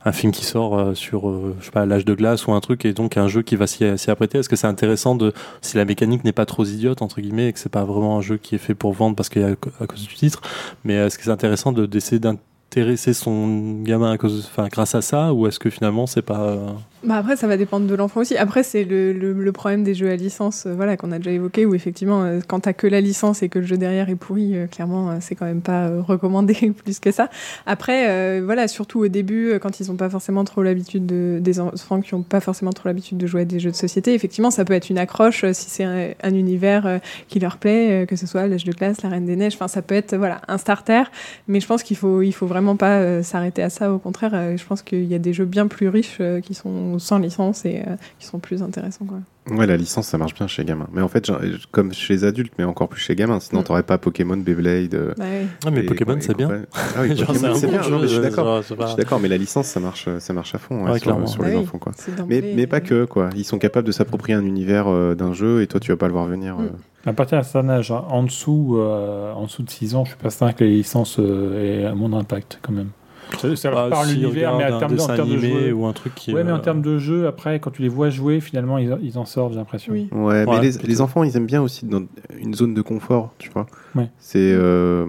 un 0.06 0.12
film 0.12 0.32
qui 0.32 0.46
sort 0.46 0.78
euh, 0.78 0.94
sur, 0.94 1.30
euh, 1.30 1.56
je 1.60 1.66
sais 1.66 1.72
pas, 1.72 1.86
l'âge 1.86 2.06
de 2.06 2.14
glace 2.14 2.46
ou 2.48 2.52
un 2.52 2.60
truc, 2.60 2.86
et 2.86 2.94
donc 2.94 3.18
un 3.18 3.28
jeu 3.28 3.42
qui 3.42 3.56
va 3.56 3.68
s'y 3.68 3.84
apprêter. 4.10 4.38
Est-ce 4.40 4.50
que 4.50 4.56
c'est 4.56 4.68
intéressant 4.68 5.16
de, 5.16 5.34
si 5.62 5.78
la 5.78 5.86
mécanique 5.86 6.24
n'est 6.24 6.34
pas 6.34 6.46
trop 6.46 6.66
idiote, 6.66 7.02
entre 7.02 7.22
guillemets, 7.22 7.48
et 7.50 7.54
que 7.54 7.60
c'est 7.60 7.70
pas 7.72 7.86
vraiment 7.86 8.18
un 8.18 8.22
jeu 8.22 8.38
qui 8.38 8.56
est 8.56 8.60
fait 8.60 8.76
pour 8.76 8.94
vendre 8.94 9.16
parce 9.16 9.30
qu'il 9.30 9.42
y 9.42 9.46
a 9.46 9.56
à 9.80 9.88
cause 9.88 10.08
du 10.08 10.14
titre, 10.16 10.42
mais 10.84 10.96
est-ce 10.96 11.18
que 11.18 11.24
c'est 11.24 11.30
intéressant 11.32 11.72
de- 11.72 11.86
d'essayer 11.86 12.20
d'intéresser 12.20 13.14
son 13.14 13.82
gamin 13.84 14.12
à 14.12 14.18
cause, 14.18 14.50
enfin, 14.52 14.68
grâce 14.68 14.96
à 14.96 15.02
ça, 15.02 15.34
ou 15.34 15.48
est-ce 15.48 15.60
que 15.60 15.70
finalement 15.70 16.06
c'est 16.08 16.22
pas. 16.22 16.58
Bah 17.04 17.18
après, 17.18 17.36
ça 17.36 17.48
va 17.48 17.58
dépendre 17.58 17.86
de 17.86 17.96
l'enfant 17.96 18.22
aussi. 18.22 18.38
Après, 18.38 18.64
c'est 18.64 18.86
le, 18.86 19.12
le, 19.12 19.34
le 19.34 19.52
problème 19.52 19.84
des 19.84 19.94
jeux 19.94 20.10
à 20.10 20.16
licence, 20.16 20.66
euh, 20.66 20.74
voilà, 20.74 20.96
qu'on 20.96 21.12
a 21.12 21.18
déjà 21.18 21.32
évoqué, 21.32 21.66
où 21.66 21.76
effectivement, 21.76 22.24
euh, 22.24 22.40
quand 22.48 22.62
t'as 22.62 22.72
que 22.72 22.88
la 22.88 23.02
licence 23.02 23.44
et 23.44 23.50
que 23.50 23.60
le 23.60 23.66
jeu 23.66 23.76
derrière 23.76 24.10
est 24.10 24.16
pourri, 24.16 24.56
euh, 24.56 24.68
clairement, 24.68 25.12
euh, 25.12 25.18
c'est 25.20 25.36
quand 25.36 25.46
même 25.46 25.60
pas 25.60 25.90
recommandé 26.00 26.54
plus 26.84 27.02
que 27.02 27.12
ça. 27.12 27.30
Après, 27.66 28.40
voilà, 28.40 28.70
surtout 28.70 29.00
au 29.02 29.10
début, 29.10 29.60
quand 29.62 29.82
ils 29.82 29.92
ont 29.92 29.98
pas 29.98 30.10
forcément 30.10 30.46
trop 30.46 30.64
l'habitude 30.64 31.06
de, 31.06 31.40
des 31.42 31.60
enfants 31.60 32.00
qui 32.00 32.14
ont 32.14 32.24
pas 32.24 32.40
forcément 32.40 32.72
trop 32.72 32.88
l'habitude 32.88 33.18
de 33.18 33.28
jouer 33.28 33.42
à 33.42 33.46
des 33.46 33.60
jeux 33.60 33.72
de 33.72 33.76
société, 33.76 34.14
effectivement, 34.14 34.50
ça 34.50 34.64
peut 34.64 34.74
être 34.74 34.90
une 34.90 34.98
accroche 34.98 35.44
si 35.52 35.70
c'est 35.70 35.84
un, 35.84 36.12
un 36.24 36.34
univers 36.34 37.02
qui 37.28 37.40
leur 37.40 37.58
plaît, 37.58 38.06
que 38.08 38.16
ce 38.16 38.28
soit 38.28 38.48
l'âge 38.48 38.64
de 38.64 38.72
classe, 38.72 39.02
la 39.02 39.10
Reine 39.10 39.26
des 39.26 39.36
Neiges. 39.36 39.56
Enfin, 39.56 39.68
ça 39.68 39.82
peut 39.82 39.96
être, 39.96 40.16
voilà, 40.16 40.42
un 40.48 40.58
starter. 40.58 41.04
Mais 41.48 41.60
je 41.60 41.68
pense 41.68 41.84
qu'il 41.84 41.98
faut, 41.98 42.22
il 42.22 42.32
faut 42.32 42.48
vraiment 42.48 42.78
pas 42.78 43.24
s'arrêter 43.24 43.62
à 43.62 43.70
ça. 43.70 43.92
Au 43.92 44.00
contraire, 44.00 44.58
je 44.58 44.66
pense 44.66 44.82
qu'il 44.82 45.06
y 45.06 45.16
a 45.16 45.20
des 45.20 45.34
jeux 45.34 45.46
bien 45.46 45.68
plus 45.68 45.90
riches 45.90 46.22
qui 46.44 46.54
sont 46.54 46.93
sans 47.00 47.20
licence 47.20 47.66
et 47.66 47.84
euh, 47.88 47.96
qui 48.20 48.26
sont 48.26 48.40
plus 48.40 48.62
intéressants, 48.64 49.06
quoi. 49.06 49.20
Ouais, 49.50 49.68
la 49.68 49.76
licence, 49.76 50.08
ça 50.08 50.18
marche 50.18 50.34
bien 50.36 50.48
chez 50.48 50.62
les 50.62 50.68
gamins. 50.70 50.88
Mais 50.94 51.02
en 51.02 51.10
fait, 51.10 51.26
genre, 51.26 51.42
comme 51.72 51.92
chez 51.92 52.14
les 52.14 52.24
adultes, 52.24 52.54
mais 52.58 52.64
encore 52.64 52.88
plus 52.88 53.02
chez 53.02 53.12
les 53.14 53.18
gamins. 53.18 53.42
Sinon, 53.42 53.60
Mm. 53.60 53.64
t'aurais 53.66 53.84
pas 53.84 53.98
Pokémon, 53.98 54.38
Beyblade. 54.38 54.94
euh, 54.96 55.14
Bah 55.18 55.26
oui. 55.30 55.48
Ah, 55.66 55.72
mais 55.72 55.82
et- 55.82 55.86
Pokémon, 55.86 56.16
c'est 56.22 56.38
bien. 56.38 56.50
Ah 56.74 57.02
oui, 57.02 57.10
Pokémon, 57.28 57.54
c'est 57.56 57.68
bien. 57.68 57.82
jeu, 57.82 57.92
Non, 57.92 57.98
mais 57.98 58.04
je 58.04 58.08
suis 58.08 58.18
euh, 58.20 58.22
d'accord. 58.22 58.62
Je 58.62 58.74
pas- 58.74 58.88
suis 58.88 58.96
d'accord, 58.96 59.20
mais 59.20 59.28
la 59.28 59.38
licence, 59.38 59.68
ça 59.68 59.82
marche, 59.82 60.08
ça 60.20 60.32
marche 60.34 60.56
à 60.56 60.60
fond 60.60 60.86
ouais, 60.86 60.92
Ouais, 60.92 60.98
sur, 61.00 61.04
clairement. 61.04 61.28
sur 61.28 61.42
Bah 61.42 61.50
les 61.50 61.56
oui, 61.58 61.62
enfants, 61.64 61.78
quoi. 61.78 61.92
Mais, 62.30 62.54
mais 62.56 62.68
pas 62.68 62.78
euh, 62.78 62.80
que, 62.80 63.06
quoi. 63.06 63.30
Ils 63.36 63.44
sont 63.44 63.58
capables 63.60 63.86
de 63.86 63.92
s'approprier 63.92 64.36
un 64.38 64.46
univers 64.46 64.88
euh, 64.88 65.14
d'un 65.14 65.34
jeu 65.34 65.62
et 65.62 65.68
toi, 65.68 65.82
tu 65.82 65.92
vas 65.92 65.98
pas 65.98 66.08
le 66.08 66.14
voir 66.14 66.26
venir. 66.26 66.56
Mm. 66.56 66.62
euh. 66.64 66.70
À 67.10 67.12
partir 67.12 67.38
d'un 67.38 67.44
certain 67.44 67.68
âge, 67.68 67.92
hein, 67.92 68.06
en 68.10 68.24
dessous, 68.24 68.78
euh, 68.78 69.34
en 69.34 69.44
dessous 69.44 69.62
de 69.64 69.70
6 69.70 69.94
ans, 69.96 70.06
je 70.06 70.12
suis 70.12 70.18
pas 70.20 70.30
certain 70.30 70.54
que 70.54 70.64
les 70.64 70.70
licences 70.78 71.18
euh, 71.20 71.82
aient 71.82 71.86
un 71.86 71.96
mon 71.96 72.14
impact 72.18 72.60
quand 72.62 72.72
même. 72.72 72.92
Ça, 73.40 73.56
ça 73.56 73.70
leur 73.70 73.84
Bah, 73.86 73.90
parle 73.90 74.08
s'ils 74.08 74.22
l'univers, 74.22 74.58
mais 74.58 74.66
en 74.66 74.76
un 74.76 74.80
termes 74.80 74.96
de, 74.96 75.02
en 75.02 75.08
dessin 75.08 75.16
termes 75.16 75.30
de 75.30 75.34
animé 75.34 75.68
jeu. 75.68 75.74
ou 75.74 75.86
un 75.86 75.94
truc 75.94 76.16
qui. 76.16 76.34
Ouais, 76.34 76.44
mais 76.44 76.52
en 76.52 76.56
euh, 76.58 76.60
termes 76.60 76.82
de 76.82 76.98
jeu, 76.98 77.28
après, 77.28 77.60
quand 77.60 77.72
tu 77.72 77.82
les 77.82 77.90
vois 77.90 78.10
jouer, 78.10 78.40
finalement, 78.40 78.78
ils, 78.78 78.98
ils 79.02 79.18
en 79.18 79.26
sortent, 79.26 79.54
j'ai 79.54 79.60
l'impression. 79.60 79.94
Oui. 79.94 80.10
Ouais, 80.12 80.46
Ouais, 80.46 80.46
mais 80.46 80.62
les, 80.62 80.72
les 80.72 81.02
enfants, 81.02 81.24
ils 81.24 81.36
aiment 81.38 81.46
bien 81.46 81.62
aussi 81.62 81.86
dans 81.86 82.04
une 82.38 82.54
zone 82.54 82.74
de 82.74 82.82
confort, 82.82 83.34
tu 83.40 83.50
vois. 83.50 83.66
Ouais. 83.96 84.10
C'est 84.20 84.40
euh, 84.54 85.08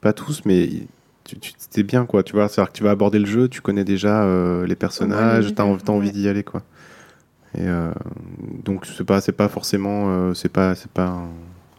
pas 0.00 0.12
tous, 0.12 0.42
mais 0.44 0.68
tu, 1.24 1.38
tu, 1.38 1.52
c'est 1.58 1.82
bien, 1.82 2.06
quoi. 2.06 2.22
Tu 2.22 2.32
vois, 2.34 2.48
c'est-à-dire 2.48 2.72
que 2.72 2.76
tu 2.78 2.84
vas 2.84 2.90
aborder 2.90 3.18
le 3.18 3.26
jeu, 3.26 3.48
tu 3.48 3.60
connais 3.60 3.84
déjà 3.84 4.22
euh, 4.24 4.66
les 4.66 4.76
personnages, 4.76 5.54
t'as, 5.54 5.64
l'univers, 5.64 5.84
t'as 5.84 5.92
envie 5.92 6.08
ouais. 6.08 6.12
d'y 6.12 6.28
aller, 6.28 6.42
quoi. 6.44 6.62
Et 7.56 7.62
euh, 7.66 7.90
donc 8.64 8.86
c'est 8.86 9.04
pas, 9.04 9.20
c'est 9.20 9.32
pas 9.32 9.48
forcément, 9.48 10.04
euh, 10.08 10.34
c'est 10.34 10.48
pas, 10.52 10.74
c'est 10.76 10.90
pas 10.90 11.06
un, 11.06 11.28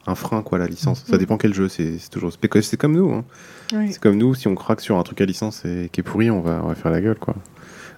un 0.08 0.16
frein, 0.16 0.41
quoi, 0.41 0.58
la 0.58 0.68
licence. 0.68 1.04
Ça 1.06 1.14
Mhm. 1.14 1.20
dépend 1.20 1.38
quel 1.38 1.54
jeu. 1.54 1.70
C'est, 1.70 1.97
c'est 1.99 2.10
toujours, 2.10 2.32
c'est 2.32 2.62
c'est 2.62 2.78
comme 2.78 2.93
nous. 2.95 3.12
Hein. 3.14 3.24
Oui. 3.74 3.91
C'est 3.93 3.99
comme 4.02 4.18
nous. 4.18 4.34
Si 4.36 4.47
on 4.47 4.56
craque 4.56 4.82
sur 4.82 4.97
un 4.97 5.04
truc 5.04 5.22
à 5.22 5.26
licence 5.26 5.64
et 5.66 5.89
qui 5.91 6.02
est 6.02 6.04
pourri, 6.04 6.30
on 6.32 6.41
va, 6.41 6.62
on 6.64 6.68
va 6.68 6.76
faire 6.76 6.91
la 6.91 7.02
gueule, 7.02 7.20
quoi. 7.20 7.36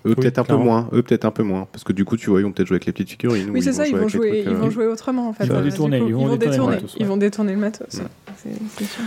Eux 0.06 0.16
peut-être 0.16 0.38
un 0.38 0.44
peu 0.44 0.58
moins, 0.58 0.90
eux 0.92 1.02
peut-être 1.02 1.24
un 1.24 1.32
peu 1.32 1.44
moins, 1.44 1.66
parce 1.72 1.86
que 1.86 1.94
du 1.94 2.04
coup 2.04 2.18
tu 2.18 2.30
vois 2.30 2.42
ils 2.42 2.44
vont 2.44 2.52
peut-être 2.52 2.68
jouer 2.68 2.76
avec 2.76 2.86
les 2.88 2.92
petites 2.92 3.12
figurines. 3.12 3.50
ou 3.50 3.54
Oui, 3.54 3.62
c'est 3.62 3.72
ça, 3.72 3.88
ils 3.88 3.96
vont, 3.96 4.10
jouer, 4.10 4.32
trucs, 4.44 4.44
ils 4.48 4.50
euh, 4.50 4.58
vont 4.58 4.70
jouer 4.70 4.86
autrement 4.88 5.30
en 5.30 5.34
fait. 5.34 5.46
Ils 5.46 5.52
vont 5.54 5.60
Euh, 5.60 5.64
détourner, 5.64 5.98
ils 6.06 7.06
vont 7.06 7.16
détourner 7.16 7.54
le 7.54 7.60
matos, 7.60 7.88
c'est 7.88 8.84
sûr. 8.84 9.02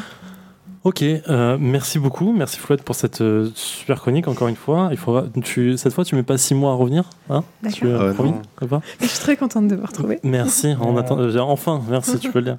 Ok, 0.87 1.03
euh, 1.03 1.57
merci 1.59 1.99
beaucoup, 1.99 2.33
merci 2.33 2.61
Flouette 2.61 2.85
pour 2.85 2.95
cette 2.95 3.21
euh, 3.21 3.51
super 3.57 4.01
chronique 4.01 4.29
encore 4.29 4.47
une 4.47 4.55
fois. 4.55 4.87
Il 4.93 4.97
faudra, 4.97 5.25
tu, 5.43 5.77
cette 5.77 5.93
fois, 5.93 6.05
tu 6.05 6.15
mets 6.15 6.23
pas 6.23 6.39
six 6.39 6.55
mois 6.55 6.71
à 6.71 6.75
revenir, 6.75 7.11
hein 7.29 7.43
D'accord. 7.61 7.77
Tu 7.77 7.87
Euh, 7.89 8.15
promis 8.15 8.35
pas 8.69 8.81
Je 9.01 9.07
suis 9.07 9.19
très 9.19 9.37
contente 9.37 9.67
de 9.67 9.75
vous 9.75 9.85
retrouver. 9.85 10.21
Merci, 10.23 10.75
on 10.81 10.97
Euh. 10.97 11.01
attend, 11.01 11.19
euh, 11.19 11.37
enfin, 11.41 11.83
merci, 11.91 12.21
tu 12.21 12.31
peux 12.31 12.39
le 12.39 12.45
dire. 12.45 12.59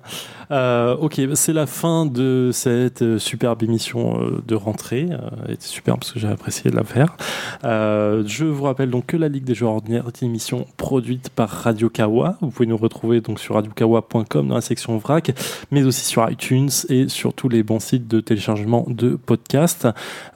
Euh, 0.51 0.97
ok, 0.97 1.21
c'est 1.35 1.53
la 1.53 1.67
fin 1.67 2.05
de 2.05 2.49
cette 2.51 3.01
euh, 3.01 3.17
superbe 3.17 3.63
émission 3.63 4.19
euh, 4.21 4.43
de 4.45 4.55
rentrée. 4.55 5.07
Euh, 5.09 5.17
elle 5.45 5.53
était 5.53 5.65
super 5.65 5.95
parce 5.97 6.11
que 6.11 6.19
j'ai 6.19 6.27
apprécié 6.27 6.69
de 6.69 6.75
la 6.75 6.83
faire. 6.83 7.15
Euh, 7.63 8.23
je 8.27 8.43
vous 8.43 8.63
rappelle 8.65 8.89
donc 8.89 9.05
que 9.05 9.15
la 9.15 9.29
Ligue 9.29 9.45
des 9.45 9.55
Joueurs 9.55 9.75
Ordinaires 9.75 10.03
est 10.05 10.21
une 10.21 10.27
émission 10.27 10.67
produite 10.75 11.29
par 11.29 11.47
Radio 11.49 11.89
Kawa. 11.89 12.35
Vous 12.41 12.49
pouvez 12.49 12.67
nous 12.67 12.75
retrouver 12.77 13.21
donc 13.21 13.39
sur 13.39 13.55
radiokawa.com 13.55 14.49
dans 14.49 14.55
la 14.55 14.61
section 14.61 14.97
vrac, 14.97 15.31
mais 15.71 15.83
aussi 15.85 16.03
sur 16.03 16.29
iTunes 16.29 16.69
et 16.89 17.07
sur 17.07 17.33
tous 17.33 17.47
les 17.47 17.63
bons 17.63 17.79
sites 17.79 18.07
de 18.09 18.16
téléchargement 18.19 18.85
de 18.87 19.15
podcasts. 19.15 19.87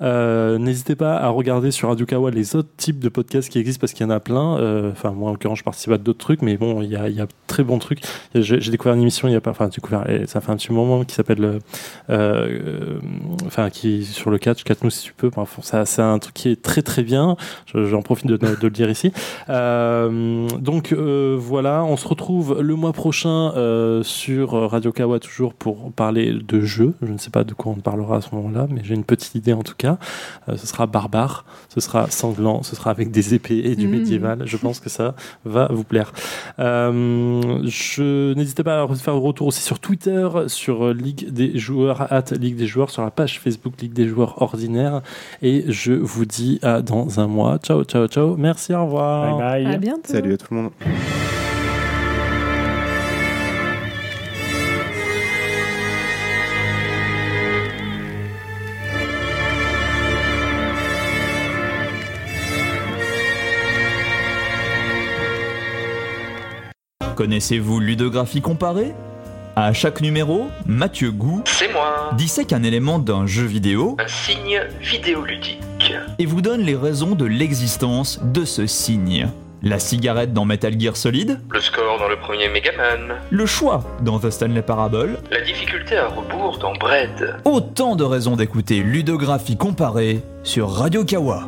Euh, 0.01 0.57
N'hésitez 0.57 0.95
pas 0.95 1.17
à 1.17 1.29
regarder 1.29 1.71
sur 1.71 1.89
Radio 1.89 2.05
Kawa 2.05 2.31
les 2.31 2.55
autres 2.55 2.69
types 2.77 2.99
de 2.99 3.09
podcasts 3.09 3.49
qui 3.49 3.59
existent 3.59 3.79
parce 3.81 3.93
qu'il 3.93 4.05
y 4.05 4.07
en 4.07 4.13
a 4.13 4.19
plein. 4.19 4.57
Euh, 4.59 4.91
Enfin, 4.91 5.11
moi 5.11 5.29
en 5.29 5.31
l'occurrence, 5.33 5.59
je 5.59 5.63
participe 5.63 5.91
à 5.91 5.97
d'autres 5.97 6.19
trucs, 6.19 6.41
mais 6.41 6.57
bon, 6.57 6.81
il 6.81 6.89
y 6.89 6.95
a, 6.95 7.27
très 7.47 7.63
bons 7.63 7.79
trucs. 7.79 8.01
J'ai 8.35 8.59
découvert 8.71 8.93
une 8.93 9.01
émission 9.01 9.27
il 9.27 9.31
y 9.33 9.35
a 9.35 9.41
pas, 9.41 9.51
enfin, 9.51 9.67
découvert, 9.67 10.05
ça 10.27 10.41
fait 10.41 10.51
un 10.51 10.55
petit 10.55 10.71
moment 10.71 11.03
qui 11.03 11.13
s'appelle, 11.15 11.59
euh, 12.09 12.99
enfin, 13.45 13.69
qui 13.69 14.05
sur 14.05 14.29
le 14.31 14.37
catch, 14.37 14.63
catch 14.63 14.79
nous 14.83 14.89
si 14.89 15.03
tu 15.03 15.13
peux. 15.13 15.29
Enfin, 15.35 15.83
c'est 15.85 16.01
un 16.01 16.19
truc 16.19 16.33
qui 16.33 16.49
est 16.49 16.61
très 16.61 16.81
très 16.81 17.03
bien. 17.03 17.35
Je- 17.65 17.85
J'en 17.85 18.01
profite 18.01 18.27
de, 18.27 18.37
de 18.37 18.47
le 18.61 18.69
dire 18.69 18.89
ici. 18.89 19.11
Donc 20.59 20.93
voilà, 20.93 21.83
on 21.83 21.97
se 21.97 22.07
retrouve 22.07 22.61
le 22.61 22.75
mois 22.75 22.93
prochain 22.93 23.51
sur 24.03 24.51
Radio 24.69 24.91
Kawa 24.91 25.19
toujours 25.19 25.53
pour 25.53 25.91
parler 25.91 26.33
de 26.33 26.61
jeux. 26.61 26.93
Je 27.01 27.11
ne 27.11 27.17
sais 27.17 27.29
pas 27.31 27.43
de 27.43 27.53
quoi 27.61 27.73
on 27.77 27.81
parlera 27.81 28.17
à 28.17 28.21
ce 28.21 28.33
moment-là, 28.35 28.67
mais 28.69 28.81
j'ai 28.83 28.95
une 28.95 29.03
petite 29.03 29.35
idée 29.35 29.53
en 29.53 29.61
tout 29.63 29.75
cas. 29.77 29.97
Euh, 30.49 30.57
ce 30.57 30.65
sera 30.67 30.87
barbare, 30.87 31.45
ce 31.69 31.79
sera 31.79 32.09
sanglant, 32.09 32.63
ce 32.63 32.75
sera 32.75 32.89
avec 32.91 33.11
des 33.11 33.33
épées 33.33 33.61
et 33.65 33.75
du 33.75 33.87
Mhm. 33.87 33.91
médiéval. 33.99 34.41
Je 34.45 34.57
pense 34.57 34.79
que 34.79 34.89
ça 34.89 35.15
va 35.45 35.67
vous 35.71 35.83
plaire. 35.83 36.11
Euh, 36.59 37.61
je 37.65 38.33
n'hésitez 38.33 38.63
pas 38.63 38.81
à 38.83 38.87
faire 38.95 39.13
le 39.13 39.19
retour 39.19 39.47
aussi 39.47 39.61
sur 39.61 39.79
Twitter, 39.79 40.27
sur 40.47 40.85
euh, 40.87 40.93
Ligue 40.93 41.29
des 41.31 41.57
joueurs, 41.59 42.11
at 42.11 42.25
Ligue 42.39 42.55
des 42.55 42.67
joueurs, 42.67 42.89
sur 42.89 43.03
la 43.03 43.11
page 43.11 43.39
Facebook 43.39 43.73
Ligue 43.81 43.93
des 43.93 44.07
joueurs 44.07 44.41
ordinaire. 44.41 45.01
Et 45.41 45.65
je 45.67 45.93
vous 45.93 46.25
dis 46.25 46.59
à 46.63 46.81
dans 46.81 47.19
un 47.19 47.27
mois. 47.27 47.57
Ciao, 47.59 47.83
ciao, 47.83 48.07
ciao. 48.07 48.35
Merci, 48.37 48.73
au 48.73 48.85
revoir. 48.85 49.37
Bye 49.37 49.63
bye. 49.65 49.75
À 49.75 49.77
bientôt. 49.77 50.01
Salut 50.11 50.33
à 50.33 50.37
tout 50.37 50.47
le 50.53 50.61
monde. 50.61 50.71
Connaissez-vous 67.25 67.79
Ludographie 67.79 68.41
comparée? 68.41 68.93
À 69.55 69.73
chaque 69.73 70.01
numéro, 70.01 70.47
Mathieu 70.65 71.11
Gou 71.11 71.43
C'est 71.45 71.71
moi. 71.71 72.09
dissèque 72.17 72.51
un 72.51 72.63
élément 72.63 72.97
d'un 72.97 73.27
jeu 73.27 73.43
vidéo 73.45 73.95
Un 74.03 74.07
signe 74.07 74.59
vidéoludique. 74.81 75.59
et 76.17 76.25
vous 76.25 76.41
donne 76.41 76.61
les 76.61 76.75
raisons 76.75 77.13
de 77.13 77.25
l'existence 77.25 78.19
de 78.23 78.43
ce 78.43 78.65
signe. 78.65 79.27
La 79.61 79.77
cigarette 79.77 80.33
dans 80.33 80.45
Metal 80.45 80.73
Gear 80.81 80.97
Solid, 80.97 81.39
Le 81.51 81.61
score 81.61 81.99
dans 81.99 82.07
le 82.07 82.15
premier 82.17 82.47
Megaman. 82.49 83.13
le 83.29 83.45
choix 83.45 83.83
dans 84.01 84.17
The 84.17 84.31
Stanley 84.31 84.63
Parable, 84.63 85.19
La 85.29 85.41
difficulté 85.41 85.97
à 85.97 86.07
rebours 86.07 86.57
dans 86.57 86.73
Bread. 86.73 87.35
autant 87.45 87.95
de 87.95 88.03
raisons 88.03 88.35
d'écouter 88.35 88.79
Ludographie 88.81 89.57
comparée 89.57 90.21
sur 90.41 90.71
Radio 90.71 91.05
Kawa. 91.05 91.43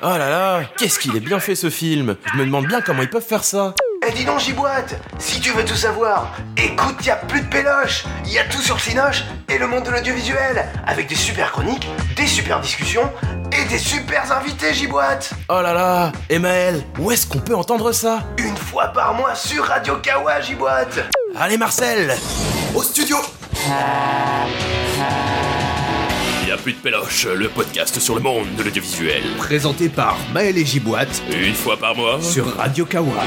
Oh 0.00 0.16
là 0.16 0.30
là, 0.30 0.60
qu'est-ce 0.76 1.00
qu'il 1.00 1.16
est 1.16 1.20
bien 1.20 1.40
fait 1.40 1.56
ce 1.56 1.70
film. 1.70 2.14
Je 2.32 2.38
me 2.38 2.44
demande 2.44 2.66
bien 2.66 2.80
comment 2.80 3.02
ils 3.02 3.10
peuvent 3.10 3.26
faire 3.26 3.42
ça. 3.42 3.74
Eh 4.06 4.12
dis 4.12 4.24
donc 4.24 4.38
Giboite, 4.38 4.94
si 5.18 5.40
tu 5.40 5.50
veux 5.50 5.64
tout 5.64 5.74
savoir, 5.74 6.32
écoute, 6.56 7.04
y 7.04 7.10
a 7.10 7.16
plus 7.16 7.40
de 7.40 7.48
péloche, 7.48 8.04
y 8.24 8.38
a 8.38 8.44
tout 8.44 8.60
sur 8.60 8.78
Cinoche 8.78 9.24
et 9.48 9.58
le 9.58 9.66
monde 9.66 9.82
de 9.82 9.90
l'audiovisuel, 9.90 10.66
avec 10.86 11.08
des 11.08 11.16
super 11.16 11.50
chroniques, 11.50 11.88
des 12.14 12.28
super 12.28 12.60
discussions 12.60 13.12
et 13.50 13.64
des 13.64 13.78
super 13.78 14.30
invités 14.30 14.72
Giboite. 14.72 15.30
Oh 15.48 15.60
là 15.60 15.74
là, 15.74 16.12
et 16.30 16.38
Maël, 16.38 16.84
où 17.00 17.10
est-ce 17.10 17.26
qu'on 17.26 17.40
peut 17.40 17.56
entendre 17.56 17.90
ça? 17.90 18.20
Une 18.38 18.56
fois 18.56 18.88
par 18.88 19.14
mois 19.14 19.34
sur 19.34 19.64
Radio 19.64 19.96
Kawa 19.96 20.40
Giboite. 20.40 21.00
Allez 21.36 21.58
Marcel, 21.58 22.16
au 22.72 22.84
studio 22.84 23.16
A 26.52 26.56
plus 26.56 26.72
de 26.72 26.78
péloche, 26.78 27.26
le 27.26 27.48
podcast 27.50 27.98
sur 28.00 28.14
le 28.14 28.22
monde 28.22 28.46
de 28.56 28.62
l'audiovisuel. 28.62 29.22
Présenté 29.36 29.88
par 29.90 30.16
Maël 30.32 30.56
et 30.56 30.64
Giboite 30.64 31.22
Une 31.30 31.52
fois 31.54 31.76
par 31.76 31.94
mois. 31.94 32.20
sur 32.22 32.46
Radio 32.56 32.86
Kawa. 32.86 33.22